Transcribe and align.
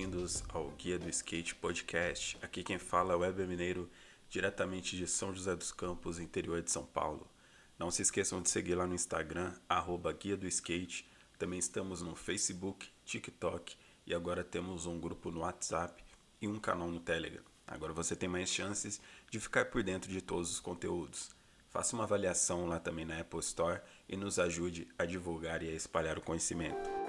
bem-vindos 0.00 0.42
ao 0.48 0.70
Guia 0.70 0.98
do 0.98 1.10
Skate 1.10 1.54
Podcast. 1.54 2.38
Aqui 2.40 2.62
quem 2.62 2.78
fala 2.78 3.12
é 3.12 3.16
o 3.16 3.18
Weber 3.18 3.46
Mineiro, 3.46 3.86
diretamente 4.30 4.96
de 4.96 5.06
São 5.06 5.34
José 5.34 5.54
dos 5.54 5.72
Campos, 5.72 6.18
interior 6.18 6.62
de 6.62 6.70
São 6.70 6.86
Paulo. 6.86 7.28
Não 7.78 7.90
se 7.90 8.00
esqueçam 8.00 8.40
de 8.40 8.48
seguir 8.48 8.76
lá 8.76 8.86
no 8.86 8.94
Instagram, 8.94 9.52
arroba 9.68 10.10
Guia 10.10 10.38
do 10.38 10.46
Skate. 10.46 11.06
Também 11.38 11.58
estamos 11.58 12.00
no 12.00 12.16
Facebook, 12.16 12.88
TikTok 13.04 13.76
e 14.06 14.14
agora 14.14 14.42
temos 14.42 14.86
um 14.86 14.98
grupo 14.98 15.30
no 15.30 15.40
WhatsApp 15.40 16.02
e 16.40 16.48
um 16.48 16.58
canal 16.58 16.88
no 16.88 17.00
Telegram. 17.00 17.44
Agora 17.66 17.92
você 17.92 18.16
tem 18.16 18.28
mais 18.28 18.48
chances 18.48 19.02
de 19.30 19.38
ficar 19.38 19.66
por 19.66 19.82
dentro 19.82 20.10
de 20.10 20.22
todos 20.22 20.50
os 20.50 20.60
conteúdos. 20.60 21.28
Faça 21.68 21.94
uma 21.94 22.04
avaliação 22.04 22.66
lá 22.66 22.80
também 22.80 23.04
na 23.04 23.20
Apple 23.20 23.40
Store 23.40 23.82
e 24.08 24.16
nos 24.16 24.38
ajude 24.38 24.88
a 24.98 25.04
divulgar 25.04 25.62
e 25.62 25.68
a 25.68 25.74
espalhar 25.74 26.16
o 26.16 26.22
conhecimento. 26.22 26.99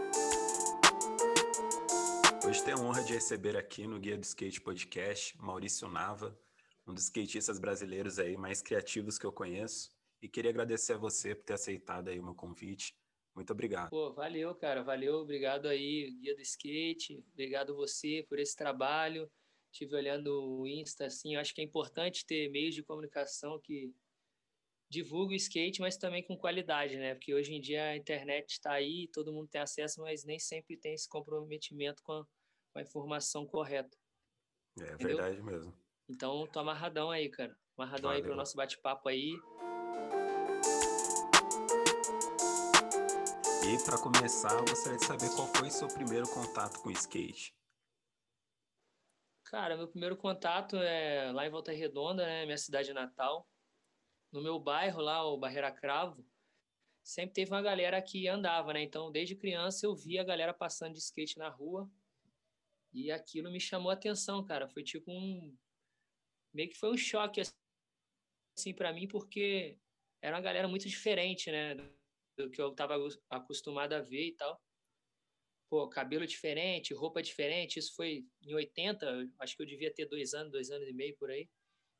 Hoje 2.52 2.66
tenho 2.66 2.80
a 2.80 2.82
honra 2.82 3.02
de 3.02 3.14
receber 3.14 3.55
aqui 3.55 3.88
no 3.88 3.98
Guia 3.98 4.18
do 4.18 4.26
Skate 4.26 4.59
Podcast 4.59 5.38
Maurício 5.38 5.88
Nava, 5.88 6.38
um 6.86 6.94
dos 6.94 7.05
skatistas 7.05 7.58
brasileiros 7.58 8.20
aí 8.20 8.36
mais 8.36 8.62
criativos 8.62 9.18
que 9.18 9.26
eu 9.26 9.32
conheço. 9.32 9.90
E 10.22 10.28
queria 10.28 10.52
agradecer 10.52 10.92
a 10.92 10.98
você 10.98 11.34
por 11.34 11.45
ter 11.45 11.54
aceitado 11.54 12.09
aí 12.09 12.20
o 12.20 12.23
meu 12.26 12.36
convite. 12.36 12.94
Muito 13.34 13.54
obrigado. 13.54 13.90
Pô, 13.90 14.12
valeu, 14.12 14.54
cara. 14.54 14.84
Valeu, 14.84 15.16
obrigado 15.20 15.66
aí, 15.66 16.12
Guia 16.20 16.36
do 16.36 16.42
Skate. 16.42 17.23
Obrigado 17.32 17.73
você 17.73 18.26
por 18.28 18.38
esse 18.38 18.54
trabalho. 18.54 19.31
Estive 19.72 19.95
olhando 19.95 20.59
o 20.59 20.68
Insta, 20.68 21.06
assim, 21.06 21.38
acho 21.38 21.56
que 21.56 21.62
é 21.62 21.64
importante 21.64 22.26
ter 22.26 22.52
meios 22.52 22.76
de 22.76 22.84
comunicação 22.84 23.62
que 23.62 23.95
divulguem 24.90 25.38
o 25.38 25.40
skate, 25.40 25.80
mas 25.80 25.95
também 25.95 26.22
com 26.22 26.36
qualidade, 26.36 26.98
né? 26.98 27.16
Porque 27.16 27.34
hoje 27.34 27.54
em 27.54 27.62
dia 27.62 27.92
a 27.92 27.95
internet 27.95 28.50
está 28.50 28.73
aí, 28.73 29.08
todo 29.14 29.31
mundo 29.31 29.48
tem 29.48 29.62
acesso, 29.62 30.02
mas 30.02 30.26
nem 30.26 30.38
sempre 30.38 30.76
tem 30.76 30.94
esse 30.94 31.08
comprometimento 31.08 32.04
com 32.04 32.12
a, 32.12 32.28
com 32.71 32.80
a 32.80 32.81
informação 32.81 33.45
correta. 33.45 33.97
É 34.80 34.94
Entendeu? 34.94 35.08
verdade 35.08 35.41
mesmo. 35.41 35.73
Então, 36.09 36.47
tô 36.47 36.59
amarradão 36.59 37.11
aí, 37.11 37.30
cara. 37.30 37.58
Amarradão 37.78 38.09
Valeu. 38.09 38.17
aí 38.17 38.23
pro 38.23 38.36
nosso 38.36 38.55
bate-papo 38.55 39.09
aí. 39.09 39.33
E 43.63 43.86
para 43.86 44.02
começar, 44.02 44.53
eu 44.53 44.66
gostaria 44.66 44.97
de 44.97 45.05
saber 45.05 45.30
qual 45.36 45.47
foi 45.47 45.67
o 45.67 45.72
seu 45.72 45.88
primeiro 45.88 46.28
contato 46.30 46.81
com 46.81 46.89
o 46.89 46.91
skate. 46.91 47.55
Cara, 49.45 49.78
meu 49.78 49.88
primeiro 49.88 50.16
contato 50.17 50.78
é 50.78 51.31
lá 51.31 51.45
em 51.45 51.50
Volta 51.50 51.72
Redonda, 51.72 52.25
né, 52.25 52.45
minha 52.45 52.58
cidade 52.58 52.94
natal. 52.94 53.47
No 54.31 54.41
meu 54.41 54.58
bairro 54.59 55.02
lá, 55.02 55.25
o 55.25 55.38
Barreira 55.38 55.72
Cravo, 55.72 56.25
sempre 57.03 57.33
teve 57.33 57.52
uma 57.52 57.61
galera 57.61 58.02
que 58.02 58.28
andava, 58.28 58.73
né? 58.73 58.81
Então, 58.81 59.11
desde 59.11 59.35
criança 59.35 59.85
eu 59.85 59.94
via 59.95 60.22
a 60.22 60.25
galera 60.25 60.53
passando 60.53 60.94
de 60.94 61.00
skate 61.00 61.38
na 61.38 61.50
rua. 61.50 61.89
E 62.94 63.11
aquilo 63.11 63.52
me 63.52 63.59
chamou 63.59 63.89
a 63.89 63.94
atenção, 63.94 64.44
cara. 64.44 64.67
Foi 64.67 64.84
tipo 64.84 65.11
um 65.11 65.56
meio 66.53 66.70
que 66.70 66.78
foi 66.78 66.92
um 66.92 66.97
choque 66.97 67.42
assim 68.58 68.73
para 68.73 68.92
mim, 68.94 69.08
porque 69.08 69.78
era 70.22 70.36
uma 70.36 70.42
galera 70.42 70.67
muito 70.67 70.88
diferente, 70.88 71.50
né, 71.50 71.75
do 72.38 72.50
que 72.50 72.62
eu 72.62 72.72
estava 72.72 72.95
acostumado 73.30 73.94
a 73.94 74.02
ver 74.02 74.28
e 74.28 74.36
tal 74.36 74.62
pô, 75.72 75.88
cabelo 75.88 76.28
diferente, 76.28 76.94
roupa 76.94 77.23
diferente. 77.23 77.80
Isso 77.80 77.95
foi 77.95 78.28
em 78.42 78.53
80, 78.53 79.31
acho 79.39 79.56
que 79.56 79.62
eu 79.64 79.66
devia 79.66 79.92
ter 79.92 80.06
dois 80.06 80.34
anos, 80.34 80.52
dois 80.52 80.69
anos 80.69 80.88
e 80.88 80.92
meio 80.92 81.16
por 81.16 81.31
aí. 81.31 81.50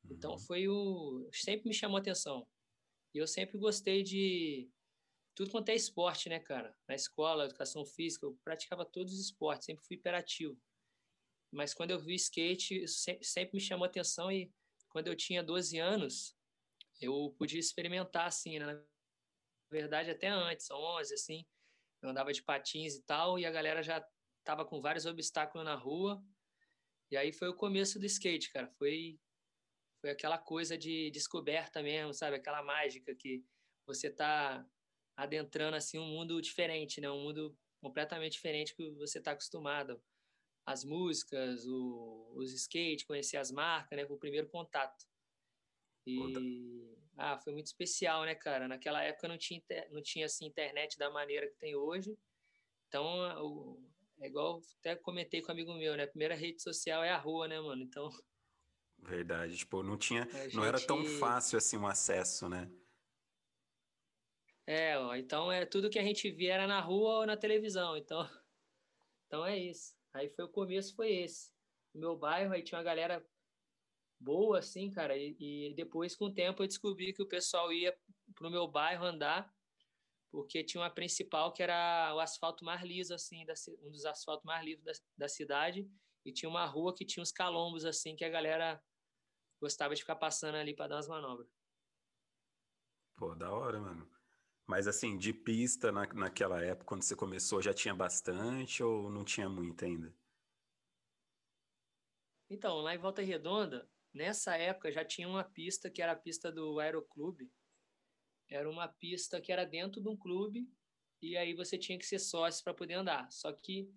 Então 0.10 0.34
uhum. 0.34 0.40
foi 0.40 0.68
o. 0.68 1.30
Sempre 1.32 1.70
me 1.70 1.74
chamou 1.74 1.98
atenção. 1.98 2.46
E 3.16 3.18
eu 3.18 3.26
sempre 3.26 3.58
gostei 3.58 4.04
de 4.04 4.70
tudo 5.34 5.52
quanto 5.52 5.70
é 5.70 5.76
esporte, 5.76 6.28
né, 6.28 6.40
cara? 6.40 6.76
Na 6.86 6.96
escola, 6.96 7.46
educação 7.46 7.86
física, 7.86 8.26
eu 8.26 8.38
praticava 8.44 8.84
todos 8.84 9.14
os 9.14 9.22
esportes, 9.22 9.66
sempre 9.66 9.86
fui 9.86 9.96
hiperativo. 9.96 10.60
Mas 11.52 11.74
quando 11.74 11.92
eu 11.92 12.00
vi 12.00 12.16
skate, 12.16 12.88
sempre 12.88 13.56
me 13.56 13.60
chamou 13.60 13.86
atenção 13.86 14.32
e 14.32 14.52
quando 14.90 15.08
eu 15.08 15.16
tinha 15.16 15.44
12 15.44 15.78
anos, 15.78 16.36
eu 17.00 17.36
podia 17.38 17.60
experimentar 17.60 18.28
assim, 18.28 18.60
né? 18.60 18.66
na 18.66 18.84
verdade 19.70 20.12
até 20.12 20.28
antes, 20.28 20.70
11 20.72 21.14
assim, 21.14 21.46
eu 22.02 22.10
andava 22.10 22.32
de 22.32 22.42
patins 22.42 22.96
e 22.96 23.04
tal, 23.04 23.38
e 23.38 23.46
a 23.46 23.52
galera 23.52 23.84
já 23.84 24.06
tava 24.44 24.66
com 24.66 24.82
vários 24.82 25.06
obstáculos 25.06 25.66
na 25.66 25.76
rua. 25.76 26.24
E 27.12 27.18
aí 27.18 27.32
foi 27.32 27.50
o 27.50 27.56
começo 27.56 28.00
do 28.00 28.06
skate, 28.06 28.52
cara. 28.52 28.68
Foi 28.78 29.20
foi 30.02 30.10
aquela 30.10 30.38
coisa 30.38 30.76
de 30.76 31.12
descoberta 31.12 31.84
mesmo, 31.84 32.12
sabe? 32.12 32.36
Aquela 32.36 32.64
mágica 32.64 33.14
que 33.14 33.46
você 33.86 34.10
tá 34.10 34.66
adentrando 35.16 35.78
assim 35.78 36.00
um 36.00 36.08
mundo 36.08 36.42
diferente, 36.42 37.00
né? 37.00 37.10
Um 37.12 37.22
mundo 37.22 37.56
completamente 37.80 38.34
diferente 38.34 38.76
que 38.76 38.90
você 38.94 39.22
tá 39.22 39.32
acostumado. 39.32 40.02
As 40.66 40.84
músicas, 40.84 41.66
o, 41.66 42.32
os 42.36 42.54
skate, 42.54 43.06
conhecer 43.06 43.38
as 43.38 43.52
marcas, 43.52 43.98
né? 43.98 44.06
O 44.10 44.18
primeiro 44.18 44.48
contato. 44.48 45.06
E 46.06 46.96
ah, 47.18 47.38
foi 47.38 47.54
muito 47.54 47.68
especial, 47.68 48.24
né, 48.26 48.36
cara? 48.36 48.68
Naquela 48.68 49.04
época 49.04 49.28
não 49.28 49.38
tinha, 49.38 49.62
não 49.92 50.02
tinha 50.02 50.26
assim, 50.26 50.46
internet 50.46 50.98
da 50.98 51.10
maneira 51.10 51.48
que 51.48 51.56
tem 51.58 51.76
hoje. 51.76 52.18
Então, 52.88 53.80
é 54.20 54.28
igual 54.28 54.62
até 54.80 54.96
comentei 54.96 55.42
com 55.42 55.50
um 55.50 55.52
amigo 55.52 55.74
meu, 55.74 55.96
né? 55.96 56.04
A 56.04 56.08
primeira 56.08 56.36
rede 56.36 56.62
social 56.62 57.04
é 57.04 57.12
a 57.12 57.18
rua, 57.18 57.48
né, 57.48 57.60
mano? 57.60 57.84
Então. 57.84 58.10
Verdade, 59.00 59.58
tipo, 59.58 59.82
não 59.82 59.98
tinha. 59.98 60.28
Gente... 60.30 60.56
Não 60.56 60.66
era 60.66 60.80
tão 60.80 61.04
fácil 61.06 61.58
assim 61.58 61.78
o 61.78 61.88
acesso, 61.88 62.48
né? 62.50 62.72
É, 64.66 64.98
ó, 64.98 65.16
então 65.16 65.52
é 65.52 65.66
tudo 65.66 65.90
que 65.90 66.00
a 66.00 66.04
gente 66.04 66.30
via 66.32 66.54
era 66.54 66.68
na 66.68 66.80
rua 66.80 67.20
ou 67.20 67.26
na 67.26 67.36
televisão. 67.36 67.98
Então, 67.98 68.22
então 69.28 69.46
é 69.46 69.58
isso. 69.58 69.96
Aí 70.14 70.30
foi 70.30 70.46
o 70.46 70.50
começo, 70.50 70.96
foi 70.96 71.12
esse. 71.12 71.52
No 71.94 72.02
meu 72.02 72.18
bairro, 72.18 72.54
aí 72.54 72.64
tinha 72.64 72.78
uma 72.78 72.84
galera 72.84 73.26
boa, 74.20 74.60
assim, 74.60 74.92
cara. 74.92 75.18
E, 75.18 75.36
e, 75.40 75.74
depois, 75.74 76.16
com 76.16 76.26
o 76.26 76.34
tempo, 76.34 76.62
eu 76.62 76.68
descobri 76.68 77.14
que 77.14 77.22
o 77.22 77.28
pessoal 77.28 77.72
ia 77.72 77.98
pro 78.36 78.52
meu 78.52 78.68
bairro 78.68 79.06
andar, 79.06 79.54
porque 80.32 80.64
tinha 80.64 80.82
uma 80.82 80.90
principal 80.90 81.52
que 81.52 81.64
era 81.64 82.14
o 82.16 82.20
asfalto 82.20 82.64
mais 82.64 82.82
liso, 82.82 83.14
assim, 83.14 83.46
da, 83.46 83.54
um 83.84 83.92
dos 83.92 84.06
asfaltos 84.06 84.46
mais 84.46 84.64
lisos 84.64 84.84
da, 84.84 84.92
da 85.18 85.28
cidade, 85.28 85.90
e 86.26 86.32
tinha 86.32 86.50
uma 86.50 86.66
rua 86.66 86.94
que 86.94 87.06
tinha 87.06 87.22
uns 87.22 87.32
calombos, 87.32 87.84
assim, 87.84 88.16
que 88.16 88.24
a 88.24 88.30
galera 88.30 88.82
gostava 89.60 89.94
de 89.96 90.02
ficar 90.02 90.16
passando 90.16 90.56
ali 90.56 90.74
para 90.74 90.88
dar 90.88 90.96
umas 90.96 91.08
manobras. 91.08 91.48
Pô, 93.16 93.36
da 93.36 93.52
hora, 93.52 93.80
mano. 93.80 94.10
Mas 94.72 94.88
assim, 94.88 95.18
de 95.18 95.34
pista 95.34 95.92
na, 95.92 96.08
naquela 96.14 96.64
época, 96.64 96.86
quando 96.86 97.04
você 97.04 97.16
começou, 97.16 97.62
já 97.62 97.74
tinha 97.74 97.94
bastante 97.94 98.82
ou 98.82 99.10
não 99.10 99.26
tinha 99.26 99.50
muito 99.50 99.84
ainda? 99.84 100.16
Então, 102.50 102.78
lá 102.78 102.96
em 102.96 102.98
Volta 102.98 103.22
Redonda, 103.22 103.88
Nessa 104.14 104.58
época 104.58 104.92
já 104.92 105.06
tinha 105.06 105.28
uma 105.28 105.44
pista 105.44 105.90
que 105.90 106.02
era 106.02 106.12
a 106.12 106.18
pista 106.18 106.52
do 106.52 106.80
Aeroclube. 106.80 107.50
Era 108.50 108.70
uma 108.70 108.88
pista 108.88 109.40
que 109.40 109.52
era 109.52 109.66
dentro 109.66 110.02
de 110.02 110.10
um 110.10 110.18
clube 110.18 110.70
e 111.22 111.38
aí 111.38 111.54
você 111.54 111.78
tinha 111.78 111.98
que 111.98 112.06
ser 112.06 112.20
sócio 112.20 112.62
para 112.64 112.74
poder 112.74 112.96
andar. 112.96 113.32
Só 113.32 113.54
que 113.54 113.90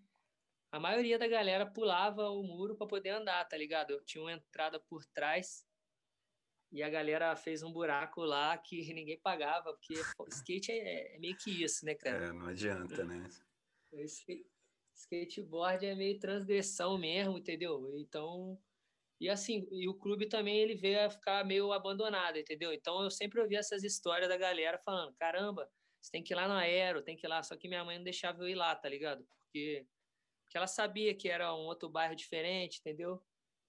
a 0.71 0.79
maioria 0.79 1.19
da 1.19 1.27
galera 1.27 1.67
pulava 1.67 2.31
o 2.31 2.45
muro 2.45 2.77
para 2.77 2.87
poder 2.87 3.11
andar, 3.11 3.45
tá 3.47 3.57
ligado? 3.57 4.01
Tinha 4.05 4.23
uma 4.23 4.33
entrada 4.33 4.79
por 4.79 5.05
trás 5.07 5.67
e 6.73 6.83
a 6.83 6.91
galera 6.91 7.35
fez 7.37 7.63
um 7.63 7.73
buraco 7.73 8.23
lá 8.23 8.57
que 8.59 8.77
ninguém 8.95 9.19
pagava, 9.21 9.73
porque 9.73 9.95
skate 10.29 10.73
é, 10.73 11.17
é 11.17 11.19
meio 11.19 11.37
que 11.37 11.63
isso, 11.63 11.85
né, 11.85 11.95
cara? 11.95 12.27
É, 12.27 12.33
não 12.33 12.47
adianta, 12.47 13.05
né? 13.05 13.29
Skateboard 14.95 15.85
é 15.85 15.95
meio 15.95 16.19
transgressão 16.19 16.99
mesmo, 16.99 17.39
entendeu? 17.39 17.93
Então 17.97 18.59
e 19.21 19.29
assim, 19.29 19.67
e 19.71 19.89
o 19.89 19.95
clube 19.95 20.27
também 20.29 20.59
ele 20.59 20.75
veio 20.75 21.07
a 21.07 21.11
ficar 21.11 21.45
meio 21.45 21.73
abandonado, 21.73 22.37
entendeu? 22.37 22.73
Então 22.73 23.03
eu 23.03 23.11
sempre 23.11 23.41
ouvi 23.41 23.57
essas 23.57 23.83
histórias 23.83 24.29
da 24.29 24.37
galera 24.37 24.79
falando: 24.79 25.15
caramba, 25.15 25.71
você 26.01 26.11
tem 26.11 26.23
que 26.23 26.35
ir 26.35 26.37
lá 26.37 26.49
no 26.49 26.55
Aero, 26.55 27.03
tem 27.03 27.17
que 27.17 27.27
ir 27.27 27.29
lá. 27.29 27.43
Só 27.43 27.57
que 27.57 27.69
minha 27.69 27.85
mãe 27.85 27.97
não 27.97 28.05
deixava 28.05 28.43
eu 28.43 28.49
ir 28.49 28.55
lá, 28.55 28.75
tá 28.75 28.89
ligado? 28.89 29.25
Porque, 29.25 29.87
porque 30.45 30.59
ela 30.59 30.67
sabia 30.67 31.15
que 31.15 31.29
era 31.29 31.55
um 31.55 31.67
outro 31.67 31.89
bairro 31.89 32.15
diferente, 32.15 32.81
entendeu? 32.81 33.23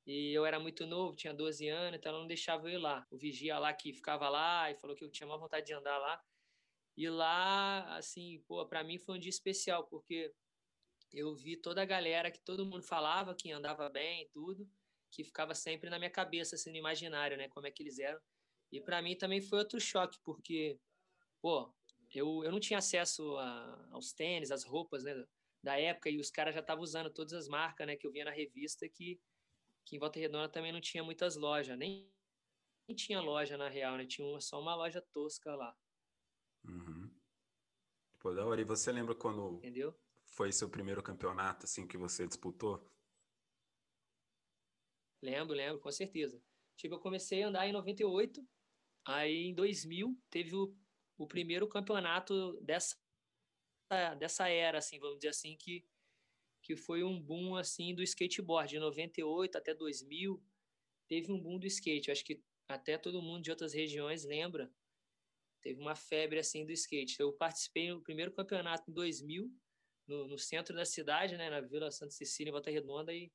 E 0.05 0.31
eu 0.33 0.45
era 0.45 0.59
muito 0.59 0.85
novo, 0.85 1.15
tinha 1.15 1.33
12 1.33 1.67
anos, 1.67 1.97
então 1.97 2.11
ela 2.11 2.19
não 2.19 2.27
deixava 2.27 2.69
eu 2.69 2.73
ir 2.73 2.77
lá. 2.77 3.07
O 3.09 3.17
vigia 3.17 3.57
lá 3.57 3.73
que 3.73 3.91
ficava 3.91 4.29
lá 4.29 4.69
e 4.69 4.75
falou 4.75 4.95
que 4.95 5.03
eu 5.03 5.09
tinha 5.09 5.25
uma 5.25 5.37
vontade 5.37 5.65
de 5.65 5.73
andar 5.73 5.97
lá. 5.97 6.21
E 6.95 7.09
lá, 7.09 7.97
assim, 7.97 8.43
pô, 8.47 8.65
para 8.65 8.83
mim 8.83 8.97
foi 8.99 9.15
um 9.15 9.19
dia 9.19 9.29
especial, 9.29 9.85
porque 9.87 10.33
eu 11.11 11.35
vi 11.35 11.57
toda 11.57 11.81
a 11.81 11.85
galera 11.85 12.31
que 12.31 12.39
todo 12.39 12.65
mundo 12.65 12.83
falava 12.83 13.35
que 13.35 13.51
andava 13.51 13.89
bem 13.89 14.23
e 14.23 14.29
tudo 14.29 14.69
que 15.15 15.23
ficava 15.23 15.55
sempre 15.55 15.89
na 15.89 15.97
minha 15.97 16.11
cabeça, 16.11 16.55
assim, 16.55 16.69
no 16.71 16.77
imaginário, 16.77 17.37
né? 17.37 17.47
Como 17.47 17.65
é 17.65 17.71
que 17.71 17.81
eles 17.81 17.99
eram. 17.99 18.19
E 18.71 18.81
para 18.81 19.01
mim 19.01 19.15
também 19.15 19.41
foi 19.41 19.59
outro 19.59 19.79
choque, 19.79 20.19
porque, 20.23 20.77
pô, 21.41 21.73
eu, 22.13 22.43
eu 22.43 22.51
não 22.51 22.59
tinha 22.59 22.79
acesso 22.79 23.37
a, 23.37 23.87
aos 23.91 24.11
tênis, 24.11 24.51
às 24.51 24.65
roupas, 24.65 25.03
né? 25.03 25.25
Da 25.63 25.79
época, 25.79 26.09
e 26.09 26.19
os 26.19 26.29
caras 26.29 26.53
já 26.53 26.59
estavam 26.59 26.83
usando 26.83 27.09
todas 27.09 27.33
as 27.33 27.47
marcas, 27.47 27.87
né? 27.87 27.95
Que 27.95 28.05
eu 28.05 28.11
via 28.11 28.25
na 28.25 28.31
revista, 28.31 28.87
que, 28.89 29.19
que 29.85 29.95
em 29.95 29.99
Volta 29.99 30.19
Redonda 30.19 30.49
também 30.49 30.71
não 30.71 30.81
tinha 30.81 31.03
muitas 31.03 31.35
lojas, 31.35 31.77
nem, 31.77 32.11
nem 32.87 32.95
tinha 32.95 33.21
loja 33.21 33.57
na 33.57 33.69
real, 33.69 33.97
né? 33.97 34.05
Tinha 34.05 34.27
uma, 34.27 34.41
só 34.41 34.59
uma 34.59 34.75
loja 34.75 35.01
tosca 35.13 35.55
lá. 35.55 35.77
Uhum. 36.63 37.09
Pô, 38.19 38.33
da 38.33 38.45
hora. 38.45 38.59
E 38.59 38.65
você 38.65 38.91
lembra 38.91 39.13
quando 39.13 39.57
Entendeu? 39.57 39.95
foi 40.25 40.51
seu 40.51 40.69
primeiro 40.69 41.03
campeonato, 41.03 41.65
assim, 41.65 41.87
que 41.87 41.97
você 41.97 42.27
disputou? 42.27 42.83
Lembro, 45.21 45.55
lembro, 45.55 45.79
com 45.79 45.91
certeza. 45.91 46.41
Tipo, 46.75 46.95
eu 46.95 46.99
comecei 46.99 47.43
a 47.43 47.47
andar 47.47 47.67
em 47.67 47.71
98, 47.71 48.45
aí 49.05 49.45
em 49.45 49.53
2000 49.53 50.19
teve 50.29 50.55
o, 50.55 50.75
o 51.17 51.27
primeiro 51.27 51.67
campeonato 51.67 52.59
dessa, 52.61 52.97
dessa 54.19 54.49
era, 54.49 54.79
assim, 54.79 54.99
vamos 54.99 55.17
dizer 55.17 55.29
assim, 55.29 55.55
que, 55.55 55.87
que 56.65 56.75
foi 56.75 57.03
um 57.03 57.21
boom, 57.21 57.55
assim, 57.55 57.93
do 57.93 58.01
skateboard. 58.01 58.71
De 58.71 58.79
98 58.79 59.55
até 59.55 59.73
2000, 59.73 60.43
teve 61.07 61.31
um 61.31 61.39
boom 61.39 61.59
do 61.59 61.67
skate. 61.67 62.09
Eu 62.09 62.11
acho 62.11 62.25
que 62.25 62.41
até 62.67 62.97
todo 62.97 63.21
mundo 63.21 63.43
de 63.43 63.51
outras 63.51 63.71
regiões 63.71 64.25
lembra. 64.25 64.71
Teve 65.61 65.79
uma 65.79 65.95
febre, 65.95 66.39
assim, 66.39 66.65
do 66.65 66.71
skate. 66.71 67.19
Eu 67.19 67.31
participei 67.33 67.89
no 67.91 68.01
primeiro 68.01 68.31
campeonato 68.31 68.89
em 68.89 68.93
2000, 68.93 69.51
no, 70.07 70.27
no 70.27 70.39
centro 70.39 70.75
da 70.75 70.85
cidade, 70.85 71.37
né, 71.37 71.51
na 71.51 71.61
Vila 71.61 71.91
Santa 71.91 72.11
Cecília, 72.11 72.49
em 72.49 72.53
Volta 72.53 72.71
Redonda, 72.71 73.13
e 73.13 73.31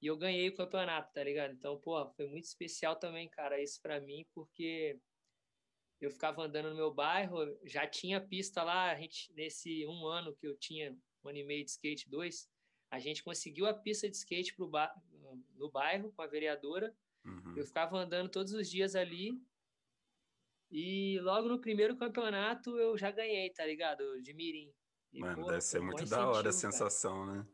e 0.00 0.06
eu 0.06 0.16
ganhei 0.16 0.48
o 0.48 0.54
campeonato, 0.54 1.12
tá 1.12 1.24
ligado? 1.24 1.52
Então, 1.52 1.76
pô, 1.80 2.06
foi 2.10 2.26
muito 2.28 2.44
especial 2.44 2.94
também, 2.96 3.28
cara, 3.28 3.60
isso 3.60 3.80
para 3.82 4.00
mim, 4.00 4.24
porque 4.32 4.96
eu 6.00 6.10
ficava 6.10 6.42
andando 6.42 6.70
no 6.70 6.76
meu 6.76 6.94
bairro, 6.94 7.38
já 7.64 7.84
tinha 7.84 8.20
pista 8.20 8.62
lá, 8.62 8.92
a 8.92 8.94
gente, 8.94 9.32
nesse 9.34 9.84
um 9.86 10.06
ano 10.06 10.36
que 10.36 10.46
eu 10.46 10.56
tinha, 10.56 10.96
um 11.24 11.28
ano 11.28 11.38
e 11.38 11.44
meio 11.44 11.64
de 11.64 11.70
skate, 11.70 12.08
dois, 12.08 12.48
a 12.90 12.98
gente 12.98 13.22
conseguiu 13.22 13.66
a 13.66 13.74
pista 13.74 14.08
de 14.08 14.16
skate 14.16 14.54
pro 14.54 14.68
ba 14.68 14.92
no 15.56 15.70
bairro 15.70 16.12
com 16.12 16.22
a 16.22 16.26
vereadora. 16.26 16.94
Uhum. 17.24 17.56
Eu 17.56 17.66
ficava 17.66 17.98
andando 17.98 18.30
todos 18.30 18.52
os 18.52 18.70
dias 18.70 18.94
ali. 18.94 19.40
E 20.70 21.18
logo 21.20 21.48
no 21.48 21.60
primeiro 21.60 21.96
campeonato 21.96 22.78
eu 22.78 22.96
já 22.96 23.10
ganhei, 23.10 23.50
tá 23.50 23.64
ligado? 23.64 24.20
De 24.22 24.32
Mirim. 24.34 24.72
E, 25.12 25.20
Mano, 25.20 25.42
pô, 25.42 25.48
deve 25.48 25.60
ser 25.62 25.80
muito 25.80 26.04
da 26.04 26.28
hora 26.28 26.50
a 26.50 26.52
sensação, 26.52 27.26
cara. 27.26 27.38
né? 27.38 27.48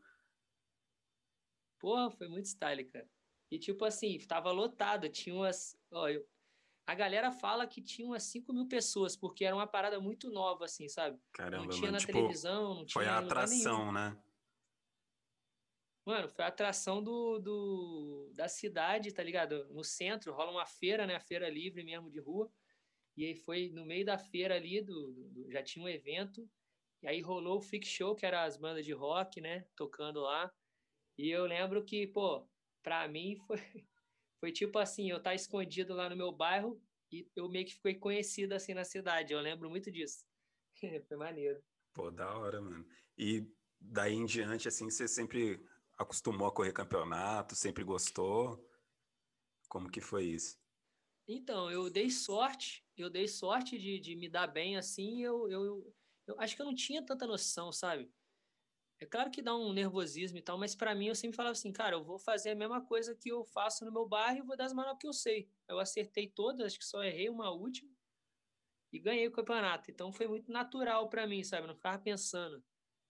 Porra, 1.79 2.11
foi 2.11 2.27
muito 2.27 2.45
style, 2.45 2.85
cara. 2.85 3.09
E 3.49 3.57
tipo 3.57 3.85
assim, 3.85 4.17
tava 4.27 4.51
lotado, 4.51 5.09
tinha 5.09 5.35
umas. 5.35 5.77
Ó, 5.91 6.09
eu, 6.09 6.27
a 6.87 6.93
galera 6.93 7.31
fala 7.31 7.65
que 7.65 7.81
tinha 7.81 8.07
umas 8.07 8.23
5 8.23 8.53
mil 8.53 8.67
pessoas, 8.67 9.15
porque 9.15 9.43
era 9.43 9.55
uma 9.55 9.65
parada 9.65 9.99
muito 9.99 10.29
nova, 10.29 10.65
assim, 10.65 10.87
sabe? 10.87 11.19
Caramba, 11.31 11.63
não 11.63 11.69
tinha 11.69 11.81
mano, 11.81 11.93
na 11.93 11.99
tipo, 11.99 12.13
televisão, 12.13 12.75
não 12.75 12.85
tinha. 12.85 13.03
Foi 13.03 13.07
a 13.07 13.17
atração, 13.17 13.91
né? 13.91 14.17
Mano, 16.05 16.29
foi 16.29 16.45
a 16.45 16.49
atração 16.49 17.01
do, 17.03 17.39
do, 17.39 18.31
da 18.35 18.47
cidade, 18.47 19.11
tá 19.11 19.23
ligado? 19.23 19.67
No 19.73 19.83
centro 19.83 20.31
rola 20.31 20.51
uma 20.51 20.65
feira, 20.65 21.07
né? 21.07 21.15
A 21.15 21.19
feira 21.19 21.49
livre 21.49 21.83
mesmo 21.83 22.11
de 22.11 22.19
rua. 22.19 22.51
E 23.17 23.25
aí 23.25 23.35
foi 23.35 23.69
no 23.69 23.83
meio 23.83 24.05
da 24.05 24.17
feira 24.17 24.55
ali, 24.55 24.81
do, 24.81 25.13
do 25.31 25.51
já 25.51 25.63
tinha 25.63 25.83
um 25.83 25.89
evento. 25.89 26.47
E 27.01 27.07
aí 27.07 27.21
rolou 27.21 27.57
o 27.57 27.61
Freak 27.61 27.87
Show, 27.87 28.13
que 28.13 28.25
era 28.25 28.43
as 28.43 28.55
bandas 28.55 28.85
de 28.85 28.91
rock, 28.93 29.41
né? 29.41 29.65
Tocando 29.75 30.21
lá. 30.21 30.53
E 31.17 31.29
eu 31.31 31.47
lembro 31.47 31.83
que, 31.83 32.05
pô, 32.05 32.47
pra 32.83 33.07
mim 33.07 33.35
foi, 33.47 33.59
foi 34.45 34.51
tipo 34.51 34.77
assim, 34.77 35.09
eu 35.09 35.17
estar 35.17 35.31
tá 35.31 35.35
escondido 35.35 35.95
lá 35.95 36.07
no 36.07 36.15
meu 36.15 36.31
bairro 36.31 36.79
e 37.11 37.27
eu 37.35 37.49
meio 37.49 37.65
que 37.65 37.73
fiquei 37.73 37.95
conhecido 37.95 38.53
assim 38.53 38.75
na 38.75 38.83
cidade. 38.83 39.33
Eu 39.33 39.39
lembro 39.39 39.71
muito 39.71 39.91
disso. 39.91 40.23
foi 41.07 41.17
maneiro. 41.17 41.63
Pô, 41.91 42.11
da 42.11 42.31
hora, 42.37 42.61
mano. 42.61 42.85
E 43.17 43.43
daí 43.79 44.13
em 44.13 44.23
diante, 44.23 44.67
assim, 44.67 44.87
você 44.87 45.07
sempre 45.07 45.59
acostumou 45.97 46.47
a 46.47 46.51
correr 46.51 46.73
campeonato, 46.73 47.55
sempre 47.55 47.83
gostou? 47.83 48.63
Como 49.67 49.89
que 49.89 49.99
foi 49.99 50.25
isso? 50.25 50.59
Então, 51.27 51.71
eu 51.71 51.89
dei 51.89 52.11
sorte, 52.11 52.85
eu 52.95 53.09
dei 53.09 53.27
sorte 53.27 53.79
de, 53.79 53.99
de 53.99 54.15
me 54.15 54.29
dar 54.29 54.45
bem 54.45 54.77
assim, 54.77 55.23
eu, 55.23 55.49
eu, 55.49 55.95
eu 56.27 56.39
acho 56.39 56.55
que 56.55 56.61
eu 56.61 56.67
não 56.67 56.75
tinha 56.75 57.03
tanta 57.03 57.25
noção, 57.25 57.71
sabe? 57.71 58.13
É 58.99 59.05
claro 59.05 59.29
que 59.29 59.41
dá 59.41 59.55
um 59.55 59.73
nervosismo 59.73 60.37
e 60.37 60.41
tal, 60.41 60.57
mas 60.57 60.73
para 60.73 60.95
mim 60.95 61.07
eu 61.07 61.15
sempre 61.15 61.35
falava 61.35 61.51
assim, 61.51 61.71
cara, 61.71 61.95
eu 61.95 62.03
vou 62.03 62.17
fazer 62.17 62.51
a 62.51 62.55
mesma 62.55 62.85
coisa 62.85 63.13
que 63.13 63.29
eu 63.29 63.43
faço 63.43 63.83
no 63.83 63.91
meu 63.91 64.07
bairro 64.07 64.39
e 64.39 64.41
vou 64.41 64.55
dar 64.55 64.65
as 64.65 64.73
manobras 64.73 64.99
que 64.99 65.07
eu 65.07 65.13
sei. 65.13 65.49
Eu 65.67 65.79
acertei 65.79 66.29
todas, 66.29 66.65
acho 66.65 66.79
que 66.79 66.85
só 66.85 67.03
errei 67.03 67.29
uma 67.29 67.51
última 67.51 67.91
e 68.93 68.99
ganhei 68.99 69.27
o 69.27 69.31
campeonato. 69.31 69.91
Então 69.91 70.13
foi 70.13 70.27
muito 70.27 70.49
natural 70.49 71.09
para 71.09 71.27
mim, 71.27 71.43
sabe? 71.43 71.63
Eu 71.63 71.67
não 71.67 71.75
ficava 71.75 72.01
pensando 72.01 72.63